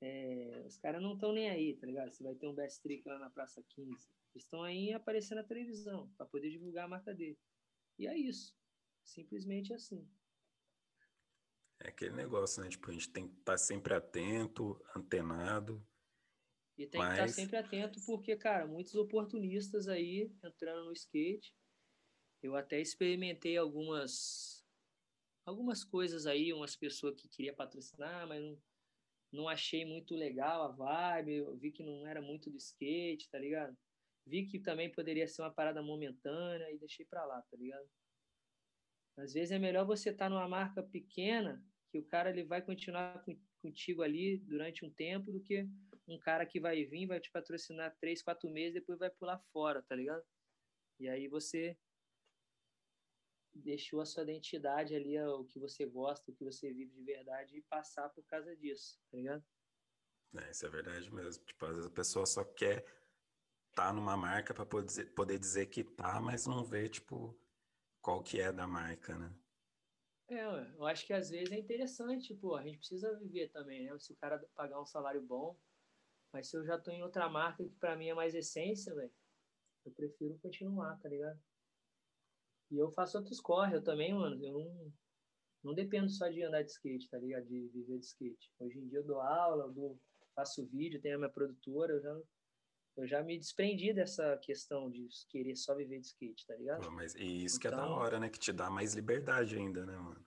É, 0.00 0.62
os 0.64 0.76
caras 0.78 1.02
não 1.02 1.14
estão 1.14 1.32
nem 1.32 1.50
aí, 1.50 1.74
tá 1.74 1.84
ligado? 1.84 2.12
Você 2.12 2.22
vai 2.22 2.36
ter 2.36 2.46
um 2.46 2.54
best 2.54 2.80
trick 2.80 3.04
lá 3.08 3.18
na 3.18 3.28
Praça 3.28 3.60
15 3.70 4.08
estão 4.38 4.62
aí 4.62 4.92
aparecendo 4.92 5.38
na 5.38 5.44
televisão 5.44 6.10
para 6.16 6.26
poder 6.26 6.50
divulgar 6.50 6.84
a 6.84 6.88
marca 6.88 7.14
dele. 7.14 7.38
E 7.98 8.06
é 8.06 8.16
isso. 8.16 8.56
Simplesmente 9.04 9.72
assim. 9.72 10.08
É 11.80 11.88
aquele 11.88 12.14
negócio, 12.14 12.62
né? 12.62 12.68
Tipo, 12.68 12.90
a 12.90 12.94
gente 12.94 13.10
tem 13.10 13.28
que 13.28 13.34
estar 13.38 13.52
tá 13.52 13.58
sempre 13.58 13.94
atento, 13.94 14.80
antenado. 14.96 15.86
E 16.76 16.86
tem 16.86 17.00
mas... 17.00 17.18
que 17.18 17.24
estar 17.24 17.28
sempre 17.28 17.56
atento 17.56 18.00
porque, 18.04 18.36
cara, 18.36 18.66
muitos 18.66 18.94
oportunistas 18.94 19.88
aí 19.88 20.30
entrando 20.42 20.86
no 20.86 20.92
skate. 20.92 21.54
Eu 22.42 22.56
até 22.56 22.80
experimentei 22.80 23.56
algumas 23.56 24.64
algumas 25.46 25.84
coisas 25.84 26.26
aí, 26.26 26.52
umas 26.52 26.74
pessoas 26.74 27.14
que 27.20 27.28
queria 27.28 27.52
patrocinar, 27.52 28.26
mas 28.26 28.42
não, 28.42 28.58
não 29.30 29.48
achei 29.48 29.84
muito 29.84 30.14
legal 30.14 30.62
a 30.62 30.68
vibe, 30.68 31.34
eu 31.34 31.56
vi 31.56 31.70
que 31.70 31.82
não 31.82 32.06
era 32.06 32.22
muito 32.22 32.50
do 32.50 32.56
skate, 32.56 33.28
tá 33.28 33.38
ligado? 33.38 33.76
vi 34.26 34.46
que 34.46 34.58
também 34.58 34.90
poderia 34.90 35.28
ser 35.28 35.42
uma 35.42 35.50
parada 35.50 35.82
momentânea 35.82 36.70
e 36.72 36.78
deixei 36.78 37.04
para 37.04 37.24
lá, 37.24 37.42
tá 37.42 37.56
ligado? 37.56 37.88
Às 39.16 39.34
vezes 39.34 39.52
é 39.52 39.58
melhor 39.58 39.86
você 39.86 40.10
estar 40.10 40.26
tá 40.26 40.30
numa 40.30 40.48
marca 40.48 40.82
pequena, 40.82 41.62
que 41.90 41.98
o 41.98 42.04
cara 42.04 42.30
ele 42.30 42.42
vai 42.42 42.62
continuar 42.62 43.24
contigo 43.60 44.02
ali 44.02 44.38
durante 44.38 44.84
um 44.84 44.90
tempo, 44.90 45.30
do 45.30 45.40
que 45.40 45.68
um 46.06 46.18
cara 46.18 46.44
que 46.44 46.60
vai 46.60 46.84
vir, 46.84 47.06
vai 47.06 47.20
te 47.20 47.30
patrocinar 47.30 47.96
três, 47.98 48.22
quatro 48.22 48.50
meses, 48.50 48.74
depois 48.74 48.98
vai 48.98 49.10
pular 49.10 49.38
fora, 49.52 49.82
tá 49.82 49.94
ligado? 49.94 50.24
E 51.00 51.08
aí 51.08 51.28
você 51.28 51.76
deixou 53.54 54.00
a 54.00 54.06
sua 54.06 54.24
identidade 54.24 54.94
ali, 54.94 55.18
o 55.20 55.44
que 55.44 55.58
você 55.58 55.86
gosta, 55.86 56.30
o 56.30 56.34
que 56.34 56.44
você 56.44 56.72
vive 56.72 56.92
de 56.92 57.02
verdade, 57.02 57.56
e 57.56 57.62
passar 57.62 58.08
por 58.10 58.24
causa 58.24 58.54
disso, 58.56 58.98
tá 59.10 59.16
ligado? 59.16 59.44
É, 60.36 60.50
isso 60.50 60.66
é 60.66 60.68
verdade 60.68 61.12
mesmo. 61.12 61.44
Tipo, 61.44 61.66
às 61.66 61.76
vezes 61.76 61.90
a 61.90 61.94
pessoa 61.94 62.26
só 62.26 62.44
quer 62.44 62.84
tá 63.74 63.92
numa 63.92 64.16
marca 64.16 64.54
para 64.54 64.66
poder, 64.66 65.06
poder 65.14 65.38
dizer 65.38 65.66
que 65.66 65.82
tá, 65.82 66.20
mas 66.20 66.46
não 66.46 66.64
vê, 66.64 66.88
tipo, 66.88 67.36
qual 68.00 68.22
que 68.22 68.40
é 68.40 68.52
da 68.52 68.66
marca, 68.66 69.16
né? 69.18 69.34
É, 70.28 70.44
eu 70.76 70.86
acho 70.86 71.06
que 71.06 71.12
às 71.12 71.28
vezes 71.28 71.52
é 71.52 71.58
interessante, 71.58 72.28
tipo, 72.28 72.54
a 72.54 72.62
gente 72.62 72.78
precisa 72.78 73.16
viver 73.18 73.48
também, 73.50 73.84
né? 73.84 73.98
Se 73.98 74.12
o 74.12 74.16
cara 74.16 74.38
pagar 74.54 74.80
um 74.80 74.86
salário 74.86 75.22
bom, 75.22 75.58
mas 76.34 76.48
se 76.48 76.56
eu 76.56 76.66
já 76.66 76.76
tô 76.76 76.90
em 76.90 77.00
outra 77.00 77.28
marca 77.28 77.62
que 77.62 77.76
para 77.76 77.96
mim 77.96 78.08
é 78.08 78.14
mais 78.14 78.34
essência, 78.34 78.92
velho, 78.92 79.12
eu 79.86 79.92
prefiro 79.92 80.36
continuar, 80.42 80.98
tá 80.98 81.08
ligado? 81.08 81.40
E 82.72 82.76
eu 82.76 82.90
faço 82.90 83.16
outros 83.16 83.40
corre, 83.40 83.76
eu 83.76 83.84
também, 83.84 84.12
mano, 84.12 84.44
eu 84.44 84.52
não, 84.52 84.92
não 85.62 85.74
dependo 85.74 86.08
só 86.10 86.28
de 86.28 86.42
andar 86.42 86.62
de 86.62 86.72
skate, 86.72 87.08
tá 87.08 87.18
ligado? 87.18 87.46
De 87.46 87.68
viver 87.68 88.00
de 88.00 88.06
skate. 88.06 88.52
Hoje 88.58 88.80
em 88.80 88.88
dia 88.88 88.98
eu 88.98 89.06
dou 89.06 89.20
aula, 89.20 89.66
eu 89.66 89.72
dou, 89.72 90.00
faço 90.34 90.66
vídeo, 90.66 91.00
tenho 91.00 91.14
a 91.14 91.18
minha 91.18 91.30
produtora, 91.30 91.92
eu 91.92 92.02
já 92.02 92.20
eu 92.96 93.06
já 93.08 93.22
me 93.22 93.38
desprendi 93.38 93.92
dessa 93.92 94.36
questão 94.38 94.90
de 94.90 95.06
querer 95.28 95.54
só 95.54 95.74
viver 95.74 96.00
de 96.00 96.06
skate, 96.06 96.46
tá 96.46 96.56
ligado? 96.56 96.84
Pô, 96.84 96.90
mas 96.90 97.14
e 97.14 97.44
isso 97.44 97.58
então, 97.58 97.60
que 97.60 97.66
é 97.68 97.70
da 97.70 97.76
então 97.76 97.92
hora, 97.92 98.18
né? 98.18 98.28
Que 98.28 98.38
te 98.40 98.52
dá 98.52 98.68
mais 98.68 98.94
liberdade 98.94 99.56
ainda, 99.56 99.86
né, 99.86 99.96
mano? 99.96 100.26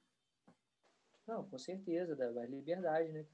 Não, 1.25 1.49
com 1.49 1.57
certeza, 1.57 2.15
dá 2.15 2.31
mais 2.31 2.49
liberdade, 2.49 3.11
né? 3.11 3.25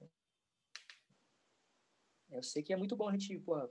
Eu 2.33 2.43
sei 2.43 2.63
que 2.63 2.73
é 2.73 2.77
muito 2.77 2.95
bom 2.95 3.09
a 3.09 3.11
gente, 3.11 3.37
porra, 3.39 3.69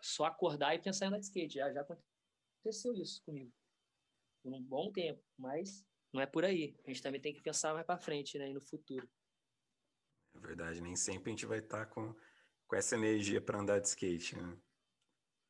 só 0.00 0.24
acordar 0.26 0.74
e 0.74 0.78
pensar 0.78 1.06
em 1.06 1.08
andar 1.08 1.18
de 1.18 1.26
skate. 1.26 1.54
Já, 1.54 1.72
já 1.72 1.80
aconteceu 1.80 2.92
isso 2.94 3.22
comigo. 3.24 3.52
Por 4.42 4.52
um 4.52 4.62
bom 4.62 4.92
tempo, 4.92 5.22
mas 5.38 5.84
não 6.12 6.20
é 6.20 6.26
por 6.26 6.44
aí. 6.44 6.76
A 6.84 6.90
gente 6.90 7.02
também 7.02 7.20
tem 7.20 7.32
que 7.32 7.42
pensar 7.42 7.74
mais 7.74 7.86
para 7.86 7.98
frente, 7.98 8.38
né? 8.38 8.50
E 8.50 8.54
no 8.54 8.60
futuro. 8.60 9.08
É 10.34 10.38
verdade, 10.38 10.80
nem 10.80 10.94
sempre 10.94 11.30
a 11.30 11.32
gente 11.32 11.46
vai 11.46 11.58
estar 11.58 11.86
tá 11.86 11.92
com, 11.92 12.14
com 12.66 12.76
essa 12.76 12.94
energia 12.94 13.40
para 13.40 13.58
andar 13.58 13.80
de 13.80 13.88
skate, 13.88 14.36
né? 14.36 14.56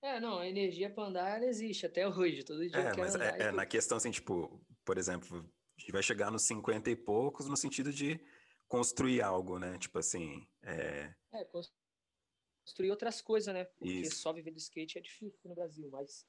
É, 0.03 0.21
não, 0.21 0.39
a 0.39 0.47
energia 0.47 0.89
para 0.89 1.05
andar 1.05 1.43
existe 1.43 1.87
até 1.87 2.09
hoje, 2.09 2.45
todo 2.45 2.69
dia 2.69 2.79
é, 2.79 2.97
mas 2.97 3.17
é, 3.17 3.49
é, 3.49 3.51
na 3.51 3.67
questão 3.67 3.97
assim, 3.97 4.11
tipo, 4.11 4.65
por 4.85 4.99
exemplo, 4.99 5.39
a 5.39 5.81
gente 5.81 5.91
vai 5.91 6.03
chegar 6.03 6.31
nos 6.31 6.43
50 6.43 6.91
e 6.91 6.95
poucos 6.95 7.49
no 7.49 7.57
sentido 7.57 7.93
de 7.93 8.21
construir 8.69 9.21
algo, 9.23 9.59
né? 9.59 9.77
Tipo 9.79 9.99
assim, 9.99 10.47
é... 10.63 11.13
É, 11.33 11.45
construir 11.47 11.86
outras 12.91 13.21
coisas, 13.21 13.53
né? 13.53 13.65
Porque 13.65 13.89
Isso. 13.89 14.17
só 14.17 14.33
viver 14.33 14.51
do 14.51 14.59
skate 14.59 14.99
é 14.99 15.01
difícil 15.01 15.41
no 15.45 15.55
Brasil, 15.55 15.89
mas 15.91 16.27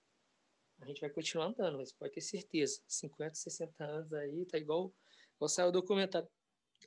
a 0.82 0.86
gente 0.86 1.02
vai 1.02 1.10
continuar 1.10 1.48
andando, 1.48 1.78
mas 1.78 1.92
pode 1.92 2.14
ter 2.14 2.22
certeza. 2.22 2.82
50, 2.88 3.36
60 3.36 3.84
anos 3.84 4.14
aí, 4.14 4.46
tá 4.46 4.58
igual, 4.58 4.94
igual 5.36 5.50
saiu 5.50 5.70
o 5.70 5.72
documentário 5.72 6.30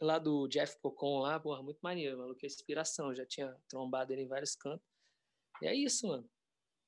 lá 0.01 0.19
do 0.19 0.47
Jeff 0.49 0.79
Cocon 0.79 1.21
lá, 1.21 1.41
porra, 1.41 1.63
muito 1.63 1.81
maneiro, 1.81 2.19
maluco, 2.19 2.41
é 2.43 2.47
inspiração, 2.47 3.15
já 3.15 3.27
tinha 3.27 3.57
trombado 3.69 4.13
ele 4.13 4.23
em 4.23 4.29
vários 4.29 4.55
cantos. 4.55 4.87
E 5.61 5.67
é 5.67 5.75
isso, 5.75 6.07
mano. 6.07 6.29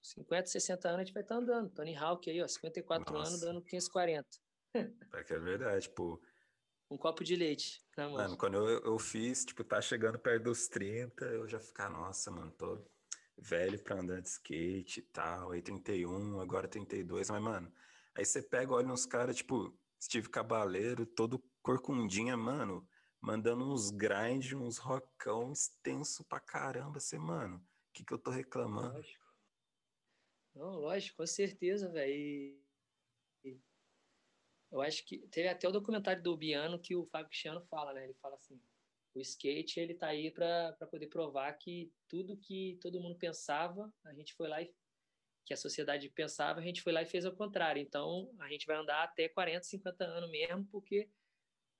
50, 0.02 0.46
60 0.46 0.88
anos 0.88 1.00
a 1.00 1.04
gente 1.04 1.14
vai 1.14 1.22
estar 1.22 1.36
tá 1.36 1.40
andando. 1.40 1.70
Tony 1.70 1.94
Hawk 1.94 2.28
aí, 2.28 2.42
ó, 2.42 2.48
54 2.48 3.12
Nossa. 3.12 3.28
anos, 3.28 3.40
dando 3.40 3.62
540. 3.62 4.28
É 4.74 5.24
que 5.24 5.34
é 5.34 5.38
verdade, 5.38 5.88
pô. 5.90 6.20
Um 6.92 6.98
copo 6.98 7.24
de 7.24 7.34
leite, 7.34 7.82
né, 7.96 8.04
mano? 8.04 8.18
Mano, 8.18 8.36
quando 8.36 8.56
eu, 8.56 8.80
eu 8.84 8.98
fiz, 8.98 9.46
tipo, 9.46 9.64
tá 9.64 9.80
chegando 9.80 10.18
perto 10.18 10.44
dos 10.44 10.68
30, 10.68 11.24
eu 11.24 11.48
já 11.48 11.58
ficar, 11.58 11.88
nossa, 11.88 12.30
mano, 12.30 12.50
tô 12.52 12.78
velho 13.38 13.82
pra 13.82 13.98
andar 13.98 14.20
de 14.20 14.28
skate 14.28 15.00
e 15.00 15.02
tal, 15.04 15.52
aí 15.52 15.62
31, 15.62 16.38
agora 16.38 16.68
32, 16.68 17.30
mas, 17.30 17.42
mano, 17.42 17.72
aí 18.14 18.26
você 18.26 18.42
pega, 18.42 18.74
olha 18.74 18.92
uns 18.92 19.06
caras, 19.06 19.36
tipo, 19.36 19.74
Steve 19.98 20.28
Cabaleiro, 20.28 21.06
todo 21.06 21.42
corcundinha, 21.62 22.36
mano, 22.36 22.86
mandando 23.22 23.72
uns 23.72 23.90
grind, 23.90 24.52
uns 24.52 24.76
rockão 24.76 25.50
extenso 25.50 26.22
pra 26.24 26.40
caramba, 26.40 27.00
você, 27.00 27.18
mano, 27.18 27.56
o 27.56 27.92
que 27.94 28.04
que 28.04 28.12
eu 28.12 28.18
tô 28.18 28.30
reclamando? 28.30 28.96
Lógico. 28.96 29.24
Não, 30.54 30.78
lógico, 30.78 31.16
com 31.16 31.26
certeza, 31.26 31.88
velho. 31.88 32.61
Eu 34.72 34.80
acho 34.80 35.04
que 35.04 35.18
teve 35.28 35.48
até 35.48 35.68
o 35.68 35.72
documentário 35.72 36.22
do 36.22 36.36
Biano 36.36 36.80
que 36.80 36.96
o 36.96 37.04
Fábio 37.04 37.28
Cristiano 37.28 37.60
fala, 37.66 37.92
né? 37.92 38.04
Ele 38.04 38.14
fala 38.14 38.36
assim: 38.36 38.58
o 39.14 39.20
skate 39.20 39.78
ele 39.78 39.94
tá 39.94 40.06
aí 40.06 40.30
para 40.30 40.74
poder 40.90 41.08
provar 41.08 41.52
que 41.52 41.92
tudo 42.08 42.38
que 42.38 42.78
todo 42.80 43.00
mundo 43.00 43.16
pensava, 43.16 43.92
a 44.04 44.14
gente 44.14 44.32
foi 44.34 44.48
lá 44.48 44.62
e 44.62 44.74
que 45.44 45.52
a 45.52 45.56
sociedade 45.56 46.08
pensava, 46.08 46.60
a 46.60 46.62
gente 46.62 46.80
foi 46.80 46.92
lá 46.92 47.02
e 47.02 47.06
fez 47.06 47.26
ao 47.26 47.36
contrário. 47.36 47.82
Então, 47.82 48.34
a 48.38 48.48
gente 48.48 48.66
vai 48.66 48.76
andar 48.76 49.02
até 49.02 49.28
40, 49.28 49.64
50 49.64 50.04
anos 50.04 50.30
mesmo, 50.30 50.64
porque 50.66 51.10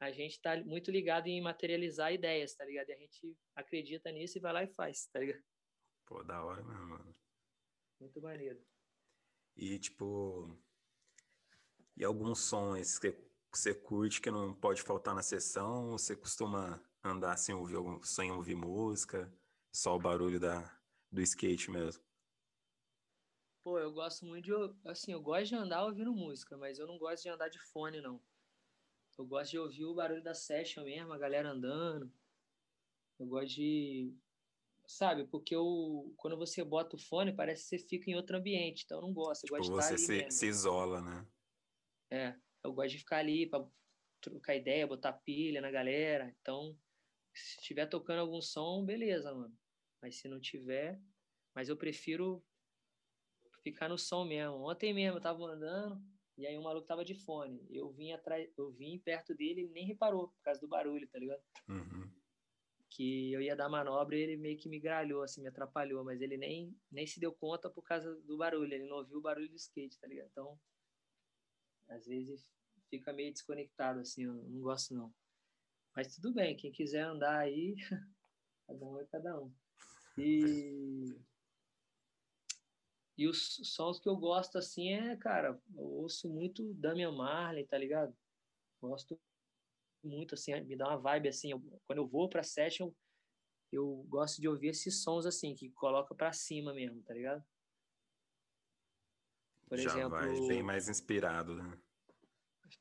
a 0.01 0.11
gente 0.11 0.33
está 0.33 0.57
muito 0.63 0.91
ligado 0.91 1.29
em 1.29 1.41
materializar 1.41 2.13
ideias, 2.13 2.55
tá 2.55 2.65
ligado? 2.65 2.91
E 2.91 2.93
a 2.93 2.99
gente 2.99 3.37
acredita 3.55 4.11
nisso 4.11 4.37
e 4.37 4.41
vai 4.41 4.53
lá 4.53 4.65
e 4.65 4.69
faz, 4.75 5.07
tá 5.07 5.21
ligado? 5.21 5.43
Pô, 6.05 6.23
da 6.25 6.45
hora 6.45 6.63
mesmo, 6.63 6.89
mano. 6.89 7.15
Muito 8.01 8.21
maneiro. 8.21 8.61
E, 9.57 9.79
tipo, 9.79 10.59
e 12.03 12.05
algum 12.05 12.35
som 12.35 12.75
que 13.01 13.17
você 13.55 13.73
curte 13.73 14.21
que 14.21 14.29
não 14.29 14.53
pode 14.53 14.83
faltar 14.83 15.15
na 15.15 15.23
sessão? 15.23 15.93
Você 15.93 16.17
costuma 16.17 16.83
andar 17.03 17.37
sem 17.37 17.55
ouvir 17.55 17.77
algum, 17.77 18.03
sem 18.03 18.33
ouvir 18.33 18.57
música? 18.57 19.33
Só 19.73 19.95
o 19.95 20.01
barulho 20.01 20.41
da, 20.41 20.69
do 21.13 21.23
skate 21.23 21.71
mesmo? 21.71 22.03
Pô, 23.63 23.79
eu 23.79 23.93
gosto 23.93 24.27
muito 24.27 24.47
de. 24.47 24.53
Assim, 24.85 25.13
eu 25.13 25.23
gosto 25.23 25.51
de 25.51 25.55
andar 25.55 25.85
ouvindo 25.85 26.13
música, 26.13 26.57
mas 26.57 26.77
eu 26.77 26.89
não 26.89 26.99
gosto 26.99 27.23
de 27.23 27.29
andar 27.29 27.49
de 27.49 27.61
fone, 27.61 28.01
não. 28.01 28.21
Eu 29.17 29.25
gosto 29.25 29.53
de 29.53 29.59
ouvir 29.61 29.85
o 29.85 29.95
barulho 29.95 30.25
da 30.25 30.35
session 30.35 30.83
mesmo, 30.83 31.13
a 31.13 31.19
galera 31.19 31.51
andando. 31.51 32.13
Eu 33.17 33.27
gosto 33.27 33.55
de. 33.55 34.13
Sabe, 34.85 35.25
porque 35.27 35.55
eu, 35.55 36.13
quando 36.17 36.37
você 36.37 36.65
bota 36.65 36.97
o 36.97 36.99
fone, 36.99 37.33
parece 37.33 37.63
que 37.63 37.69
você 37.69 37.79
fica 37.79 38.11
em 38.11 38.17
outro 38.17 38.37
ambiente, 38.37 38.83
então 38.85 38.99
eu 38.99 39.03
não 39.03 39.13
gosto. 39.13 39.45
Eu 39.45 39.47
tipo, 39.47 39.73
gosto 39.73 39.95
de 39.95 39.99
você 39.99 39.99
se, 39.99 40.31
se 40.33 40.47
isola, 40.49 41.01
né? 41.01 41.25
É, 42.13 42.37
eu 42.63 42.75
gosto 42.75 42.91
de 42.91 42.99
ficar 42.99 43.17
ali 43.17 43.47
para 43.47 43.67
trocar 44.21 44.55
ideia, 44.55 44.87
botar 44.87 45.15
pilha 45.15 45.63
na 45.63 45.71
galera. 45.71 46.37
Então, 46.43 46.79
se 47.33 47.59
estiver 47.59 47.87
tocando 47.87 48.19
algum 48.19 48.43
som, 48.43 48.85
beleza, 48.85 49.33
mano. 49.35 49.57
Mas 50.03 50.17
se 50.17 50.29
não 50.29 50.39
tiver, 50.39 51.01
mas 51.55 51.71
eu 51.71 51.77
prefiro 51.77 52.45
ficar 53.63 53.89
no 53.89 53.97
som 53.97 54.27
mesmo. 54.27 54.69
Ontem 54.69 54.93
mesmo 54.93 55.17
eu 55.17 55.23
tava 55.23 55.43
andando 55.43 56.05
e 56.37 56.47
aí 56.47 56.59
o 56.59 56.63
maluco 56.63 56.87
tava 56.87 57.03
de 57.03 57.15
fone. 57.15 57.67
Eu 57.71 57.91
vim 57.93 58.13
atrás, 58.13 58.47
eu 58.59 58.71
vim 58.73 58.99
perto 58.99 59.35
dele 59.35 59.63
e 59.63 59.69
nem 59.69 59.87
reparou 59.87 60.29
por 60.29 60.43
causa 60.43 60.61
do 60.61 60.69
barulho, 60.69 61.09
tá 61.09 61.19
ligado? 61.19 61.43
Uhum. 61.67 62.11
Que 62.91 63.33
eu 63.33 63.41
ia 63.41 63.57
dar 63.57 63.71
manobra 63.71 64.17
e 64.17 64.21
ele 64.21 64.37
meio 64.37 64.59
que 64.59 64.69
me 64.69 64.79
gralhou, 64.79 65.23
assim, 65.23 65.41
me 65.41 65.49
atrapalhou, 65.49 66.05
mas 66.05 66.21
ele 66.21 66.37
nem, 66.37 66.77
nem 66.91 67.07
se 67.07 67.19
deu 67.19 67.33
conta 67.33 67.71
por 67.71 67.83
causa 67.83 68.15
do 68.23 68.37
barulho. 68.37 68.75
Ele 68.75 68.87
não 68.87 68.99
ouviu 68.99 69.17
o 69.17 69.23
barulho 69.23 69.49
do 69.49 69.57
skate, 69.57 69.99
tá 69.99 70.07
ligado? 70.07 70.29
Então, 70.31 70.61
às 71.93 72.07
vezes 72.07 72.47
fica 72.89 73.13
meio 73.13 73.33
desconectado, 73.33 74.01
assim, 74.01 74.25
eu 74.25 74.35
não 74.35 74.61
gosto 74.61 74.95
não. 74.95 75.13
Mas 75.95 76.15
tudo 76.15 76.33
bem, 76.33 76.57
quem 76.57 76.73
quiser 76.73 77.03
andar 77.03 77.39
aí, 77.39 77.77
cada 78.67 78.85
um 78.85 79.01
é 79.01 79.05
cada 79.07 79.41
um. 79.41 79.53
E 80.19 81.17
e 83.17 83.29
os 83.29 83.61
sons 83.63 84.01
que 84.01 84.09
eu 84.09 84.17
gosto, 84.17 84.57
assim, 84.57 84.93
é, 84.93 85.17
cara, 85.17 85.61
eu 85.77 85.85
ouço 85.85 86.29
muito 86.29 86.73
Damian 86.75 87.13
Marley, 87.13 87.67
tá 87.67 87.77
ligado? 87.77 88.17
Gosto 88.81 89.21
muito, 90.03 90.35
assim, 90.35 90.59
me 90.63 90.77
dá 90.77 90.89
uma 90.89 90.97
vibe, 90.97 91.29
assim, 91.29 91.53
eu, 91.53 91.61
quando 91.87 91.99
eu 91.99 92.07
vou 92.07 92.29
pra 92.29 92.43
session, 92.43 92.91
eu 93.71 94.05
gosto 94.09 94.41
de 94.41 94.49
ouvir 94.49 94.69
esses 94.69 95.03
sons, 95.03 95.27
assim, 95.27 95.55
que 95.55 95.71
coloca 95.71 96.15
pra 96.15 96.33
cima 96.33 96.75
mesmo, 96.75 97.03
tá 97.03 97.15
ligado? 97.15 97.45
Por 99.73 99.79
já 99.79 99.91
exemplo... 99.91 100.11
vai 100.11 100.49
bem 100.49 100.63
mais 100.63 100.87
inspirado, 100.87 101.55
né? 101.55 101.79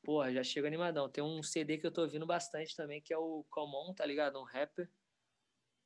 Porra, 0.04 0.30
já 0.30 0.44
chega 0.44 0.66
animadão. 0.66 1.08
Tem 1.08 1.24
um 1.24 1.42
CD 1.42 1.78
que 1.78 1.86
eu 1.86 1.90
tô 1.90 2.02
ouvindo 2.02 2.26
bastante 2.26 2.76
também, 2.76 3.00
que 3.00 3.14
é 3.14 3.16
o 3.16 3.46
Common, 3.48 3.94
tá 3.94 4.04
ligado? 4.04 4.38
Um 4.38 4.44
rapper 4.44 4.90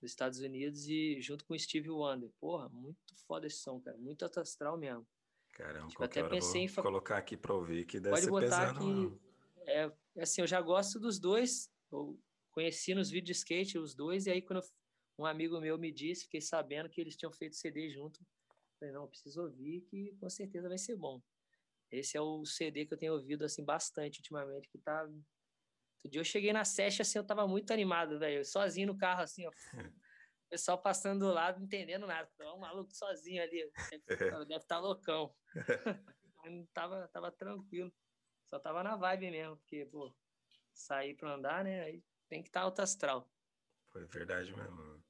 dos 0.00 0.10
Estados 0.10 0.40
Unidos 0.40 0.88
e 0.88 1.20
junto 1.20 1.44
com 1.44 1.54
o 1.54 1.58
Steve 1.58 1.90
Wonder. 1.90 2.28
Porra, 2.40 2.68
muito 2.70 2.98
foda 3.28 3.46
esse 3.46 3.58
som, 3.58 3.80
cara. 3.80 3.96
Muito 3.98 4.24
astral 4.24 4.76
mesmo. 4.76 5.06
Caramba, 5.52 5.86
tipo, 5.86 6.02
até 6.02 6.28
pensei 6.28 6.62
em 6.62 6.74
colocar 6.74 7.18
aqui 7.18 7.36
para 7.36 7.54
ouvir 7.54 7.86
que 7.86 8.00
deve 8.00 8.10
Pode 8.10 8.24
ser 8.24 8.30
botar 8.30 8.74
pesado. 8.74 9.20
Que, 9.60 9.70
é, 9.70 9.92
assim, 10.18 10.40
eu 10.40 10.46
já 10.46 10.60
gosto 10.60 10.98
dos 10.98 11.20
dois. 11.20 11.70
Eu 11.92 12.18
conheci 12.50 12.96
nos 12.96 13.10
vídeos 13.10 13.26
de 13.26 13.42
skate 13.42 13.78
os 13.78 13.94
dois 13.94 14.26
e 14.26 14.30
aí 14.32 14.42
quando 14.42 14.60
um 15.16 15.24
amigo 15.24 15.60
meu 15.60 15.78
me 15.78 15.92
disse, 15.92 16.24
fiquei 16.24 16.40
sabendo 16.40 16.88
que 16.88 17.00
eles 17.00 17.16
tinham 17.16 17.32
feito 17.32 17.54
CD 17.54 17.90
junto. 17.90 18.20
Falei, 18.78 18.92
não, 18.92 19.08
preciso 19.08 19.42
ouvir 19.42 19.82
que 19.82 20.14
com 20.20 20.28
certeza 20.28 20.68
vai 20.68 20.78
ser 20.78 20.96
bom. 20.96 21.22
Esse 21.90 22.16
é 22.16 22.20
o 22.20 22.44
CD 22.44 22.84
que 22.84 22.94
eu 22.94 22.98
tenho 22.98 23.14
ouvido 23.14 23.44
assim 23.44 23.64
bastante 23.64 24.18
ultimamente, 24.18 24.68
que 24.68 24.78
tá 24.78 25.08
Outro 26.06 26.10
dia 26.10 26.20
eu 26.20 26.24
cheguei 26.24 26.52
na 26.52 26.64
session, 26.64 27.02
assim, 27.02 27.18
eu 27.18 27.24
tava 27.24 27.48
muito 27.48 27.72
animado, 27.72 28.18
velho. 28.18 28.44
Sozinho 28.44 28.86
no 28.86 28.96
carro, 28.96 29.22
assim, 29.22 29.44
ó. 29.46 29.50
O 29.50 29.52
pessoal 30.48 30.80
passando 30.80 31.26
do 31.26 31.32
lado, 31.32 31.58
não 31.58 31.66
entendendo 31.66 32.06
nada. 32.06 32.30
Tava 32.36 32.54
um 32.54 32.60
maluco 32.60 32.92
sozinho 32.92 33.42
ali. 33.42 33.68
Deve 33.90 34.04
estar 34.54 34.66
tá 34.66 34.78
loucão. 34.78 35.34
Mas 36.44 36.68
tava, 36.72 37.08
tava 37.08 37.32
tranquilo. 37.32 37.92
Só 38.44 38.60
tava 38.60 38.84
na 38.84 38.94
vibe 38.94 39.32
mesmo, 39.32 39.56
porque, 39.56 39.84
pô, 39.86 40.14
sair 40.72 41.16
pra 41.16 41.34
andar, 41.34 41.64
né? 41.64 41.82
Aí 41.82 42.04
tem 42.28 42.42
que 42.42 42.48
estar 42.48 42.60
tá 42.60 42.66
alto 42.66 42.80
astral. 42.80 43.28
Foi 43.90 44.04
verdade 44.06 44.54
mesmo. 44.54 45.02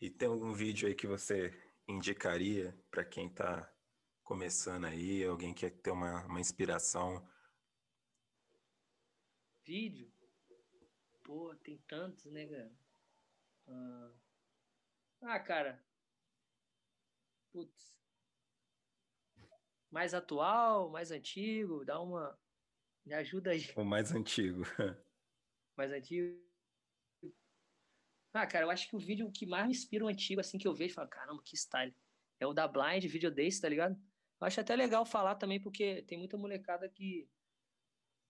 E 0.00 0.08
tem 0.08 0.28
algum 0.28 0.54
vídeo 0.54 0.88
aí 0.88 0.94
que 0.94 1.06
você 1.06 1.50
indicaria 1.88 2.76
para 2.90 3.04
quem 3.04 3.28
tá 3.28 3.72
começando 4.22 4.86
aí, 4.86 5.24
alguém 5.24 5.54
que 5.54 5.70
quer 5.70 5.76
ter 5.80 5.90
uma, 5.90 6.24
uma 6.26 6.40
inspiração 6.40 7.24
Vídeo? 9.66 10.08
Pô, 11.24 11.52
tem 11.56 11.76
tantos, 11.88 12.24
né, 12.26 12.46
cara? 12.46 12.72
Ah, 13.66 14.12
ah 15.22 15.40
cara. 15.40 15.84
Putz. 17.50 18.00
Mais 19.90 20.14
atual, 20.14 20.88
mais 20.88 21.10
antigo, 21.10 21.84
dá 21.84 22.00
uma. 22.00 22.38
Me 23.04 23.12
ajuda 23.14 23.50
aí. 23.50 23.72
O 23.74 23.84
mais 23.84 24.12
antigo. 24.12 24.62
mais 25.76 25.90
antigo. 25.90 26.45
Ah, 28.36 28.46
cara, 28.46 28.66
eu 28.66 28.70
acho 28.70 28.86
que 28.86 28.94
o 28.94 28.98
vídeo 28.98 29.32
que 29.32 29.46
mais 29.46 29.64
me 29.64 29.70
inspira 29.70 30.04
o 30.04 30.08
antigo, 30.08 30.40
assim, 30.42 30.58
que 30.58 30.68
eu 30.68 30.74
vejo, 30.74 30.92
falo, 30.92 31.08
caramba, 31.08 31.42
que 31.42 31.56
style. 31.56 31.94
É 32.38 32.46
o 32.46 32.52
da 32.52 32.68
Blind, 32.68 33.02
vídeo 33.06 33.30
desse, 33.30 33.62
tá 33.62 33.68
ligado? 33.68 33.94
Eu 34.38 34.46
acho 34.46 34.60
até 34.60 34.76
legal 34.76 35.06
falar 35.06 35.36
também, 35.36 35.58
porque 35.58 36.02
tem 36.02 36.18
muita 36.18 36.36
molecada 36.36 36.86
que 36.86 37.26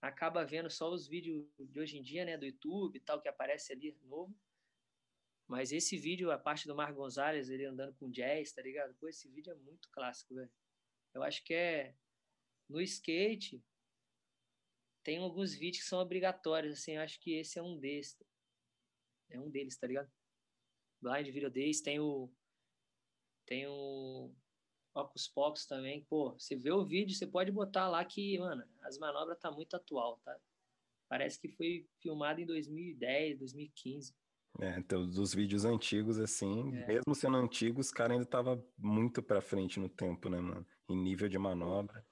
acaba 0.00 0.44
vendo 0.44 0.70
só 0.70 0.88
os 0.92 1.08
vídeos 1.08 1.44
de 1.58 1.80
hoje 1.80 1.98
em 1.98 2.02
dia, 2.02 2.24
né, 2.24 2.38
do 2.38 2.46
YouTube 2.46 2.96
e 2.96 3.00
tal, 3.00 3.20
que 3.20 3.28
aparece 3.28 3.72
ali 3.72 3.98
novo. 4.04 4.32
Mas 5.48 5.72
esse 5.72 5.98
vídeo, 5.98 6.30
a 6.30 6.38
parte 6.38 6.68
do 6.68 6.76
Mar 6.76 6.92
Gonzalez, 6.92 7.50
ele 7.50 7.64
andando 7.64 7.92
com 7.94 8.08
jazz, 8.08 8.52
tá 8.52 8.62
ligado? 8.62 8.94
Pô, 8.94 9.08
esse 9.08 9.28
vídeo 9.28 9.50
é 9.50 9.56
muito 9.56 9.88
clássico, 9.90 10.36
velho. 10.36 10.50
Eu 11.12 11.24
acho 11.24 11.42
que 11.42 11.52
é 11.52 11.96
no 12.68 12.80
skate 12.80 13.60
tem 15.02 15.18
alguns 15.18 15.52
vídeos 15.54 15.82
que 15.84 15.88
são 15.88 16.00
obrigatórios, 16.00 16.78
assim, 16.78 16.92
eu 16.92 17.02
acho 17.02 17.20
que 17.20 17.34
esse 17.34 17.58
é 17.58 17.62
um 17.62 17.76
desses. 17.76 18.16
É 19.31 19.39
um 19.39 19.51
deles, 19.51 19.77
tá 19.77 19.86
ligado? 19.86 20.11
Blind 21.01 21.27
Video 21.27 21.51
Days, 21.51 21.81
tem 21.81 22.01
o 22.01 22.31
tem 23.47 23.66
o 23.66 24.35
Ocus 24.94 25.28
Pocus 25.28 25.66
também, 25.66 26.05
pô, 26.05 26.32
você 26.32 26.57
vê 26.57 26.73
o 26.73 26.85
vídeo, 26.85 27.15
você 27.15 27.27
pode 27.27 27.53
botar 27.53 27.89
lá 27.89 28.05
que, 28.05 28.39
mano, 28.39 28.65
as 28.82 28.98
manobras 28.98 29.39
tá 29.39 29.51
muito 29.51 29.77
atual, 29.77 30.19
tá? 30.24 30.36
Parece 31.09 31.39
que 31.39 31.48
foi 31.48 31.89
filmado 32.01 32.40
em 32.40 32.47
2010, 32.47 33.39
2015. 33.39 34.15
É, 34.59 34.78
então, 34.78 35.09
dos 35.09 35.35
vídeos 35.35 35.65
antigos, 35.65 36.19
assim, 36.19 36.74
é. 36.74 36.86
mesmo 36.86 37.15
sendo 37.15 37.36
antigos, 37.36 37.86
os 37.86 37.93
caras 37.93 38.16
ainda 38.16 38.27
tava 38.27 38.65
muito 38.77 39.23
pra 39.23 39.40
frente 39.40 39.78
no 39.78 39.89
tempo, 39.89 40.28
né, 40.28 40.40
mano? 40.40 40.66
Em 40.89 40.97
nível 40.97 41.28
de 41.28 41.39
manobra. 41.39 42.05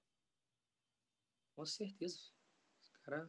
Com 1.56 1.64
certeza. 1.64 2.18
Os 2.82 2.88
caras... 3.02 3.28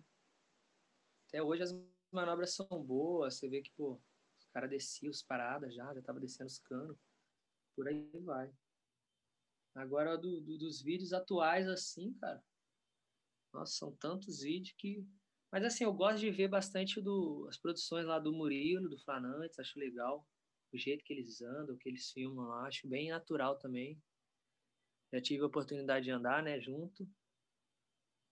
Até 1.27 1.41
hoje 1.41 1.63
as 1.63 1.71
manobras 2.15 2.55
são 2.55 2.67
boas, 2.83 3.35
você 3.35 3.47
vê 3.47 3.61
que, 3.61 3.71
pô, 3.77 4.01
os 4.39 4.45
caras 4.53 4.69
desciam 4.69 5.11
os 5.11 5.21
paradas 5.21 5.73
já, 5.73 5.93
já 5.93 6.01
tava 6.01 6.19
descendo 6.19 6.47
os 6.47 6.59
canos. 6.59 6.97
Por 7.75 7.87
aí 7.87 8.09
vai. 8.23 8.51
Agora, 9.75 10.17
do, 10.17 10.39
do, 10.39 10.57
dos 10.57 10.81
vídeos 10.81 11.11
atuais, 11.11 11.67
assim, 11.67 12.13
cara. 12.13 12.41
Nossa, 13.53 13.73
são 13.73 13.95
tantos 13.97 14.41
vídeos 14.41 14.73
que. 14.77 15.05
Mas, 15.51 15.63
assim, 15.63 15.83
eu 15.83 15.93
gosto 15.93 16.19
de 16.19 16.31
ver 16.31 16.47
bastante 16.47 17.01
do, 17.01 17.45
as 17.49 17.57
produções 17.57 18.05
lá 18.05 18.17
do 18.17 18.33
Murilo, 18.33 18.89
do 18.89 18.97
Flanantes, 18.99 19.59
acho 19.59 19.77
legal. 19.77 20.25
O 20.73 20.77
jeito 20.77 21.03
que 21.03 21.13
eles 21.13 21.41
andam, 21.41 21.77
que 21.77 21.87
eles 21.87 22.11
filmam 22.11 22.47
lá, 22.47 22.67
acho 22.67 22.87
bem 22.87 23.09
natural 23.09 23.57
também. 23.59 24.01
Já 25.13 25.21
tive 25.21 25.43
a 25.43 25.47
oportunidade 25.47 26.05
de 26.05 26.11
andar, 26.11 26.41
né, 26.43 26.59
junto. 26.59 27.07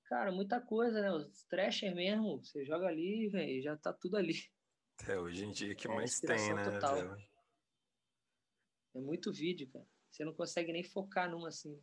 Cara, 0.05 0.31
muita 0.31 0.59
coisa, 0.59 1.01
né? 1.01 1.11
Os 1.11 1.45
trasher 1.45 1.95
mesmo, 1.95 2.43
você 2.43 2.65
joga 2.65 2.87
ali, 2.87 3.29
velho, 3.29 3.61
já 3.61 3.77
tá 3.77 3.93
tudo 3.93 4.17
ali. 4.17 4.35
É, 5.07 5.17
hoje 5.17 5.45
em 5.45 5.51
dia 5.51 5.73
que 5.75 5.87
é, 5.87 5.93
mais 5.93 6.19
tem, 6.19 6.53
né? 6.53 6.63
Total. 6.63 7.17
É 8.95 8.99
muito 8.99 9.33
vídeo, 9.33 9.67
cara. 9.69 9.87
Você 10.09 10.23
não 10.23 10.33
consegue 10.33 10.71
nem 10.71 10.83
focar 10.83 11.29
numa 11.29 11.47
assim. 11.47 11.81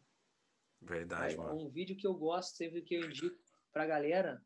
Verdade, 0.80 1.32
Aí, 1.32 1.36
mano. 1.36 1.66
Um 1.66 1.70
vídeo 1.70 1.96
que 1.96 2.06
eu 2.06 2.14
gosto, 2.14 2.56
sempre 2.56 2.82
que 2.82 2.94
eu 2.94 3.04
indico 3.04 3.36
pra 3.72 3.86
galera, 3.86 4.44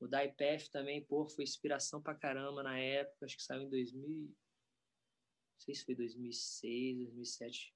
o 0.00 0.06
da 0.06 0.24
IPF 0.24 0.70
também, 0.70 1.04
pô, 1.04 1.28
foi 1.28 1.44
inspiração 1.44 2.00
pra 2.00 2.14
caramba 2.14 2.62
na 2.62 2.78
época, 2.78 3.26
acho 3.26 3.36
que 3.36 3.42
saiu 3.42 3.62
em 3.62 3.68
2000, 3.68 4.08
não 4.08 4.34
sei 5.58 5.74
se 5.74 5.84
foi 5.84 5.94
2006, 5.94 6.98
2007. 6.98 7.74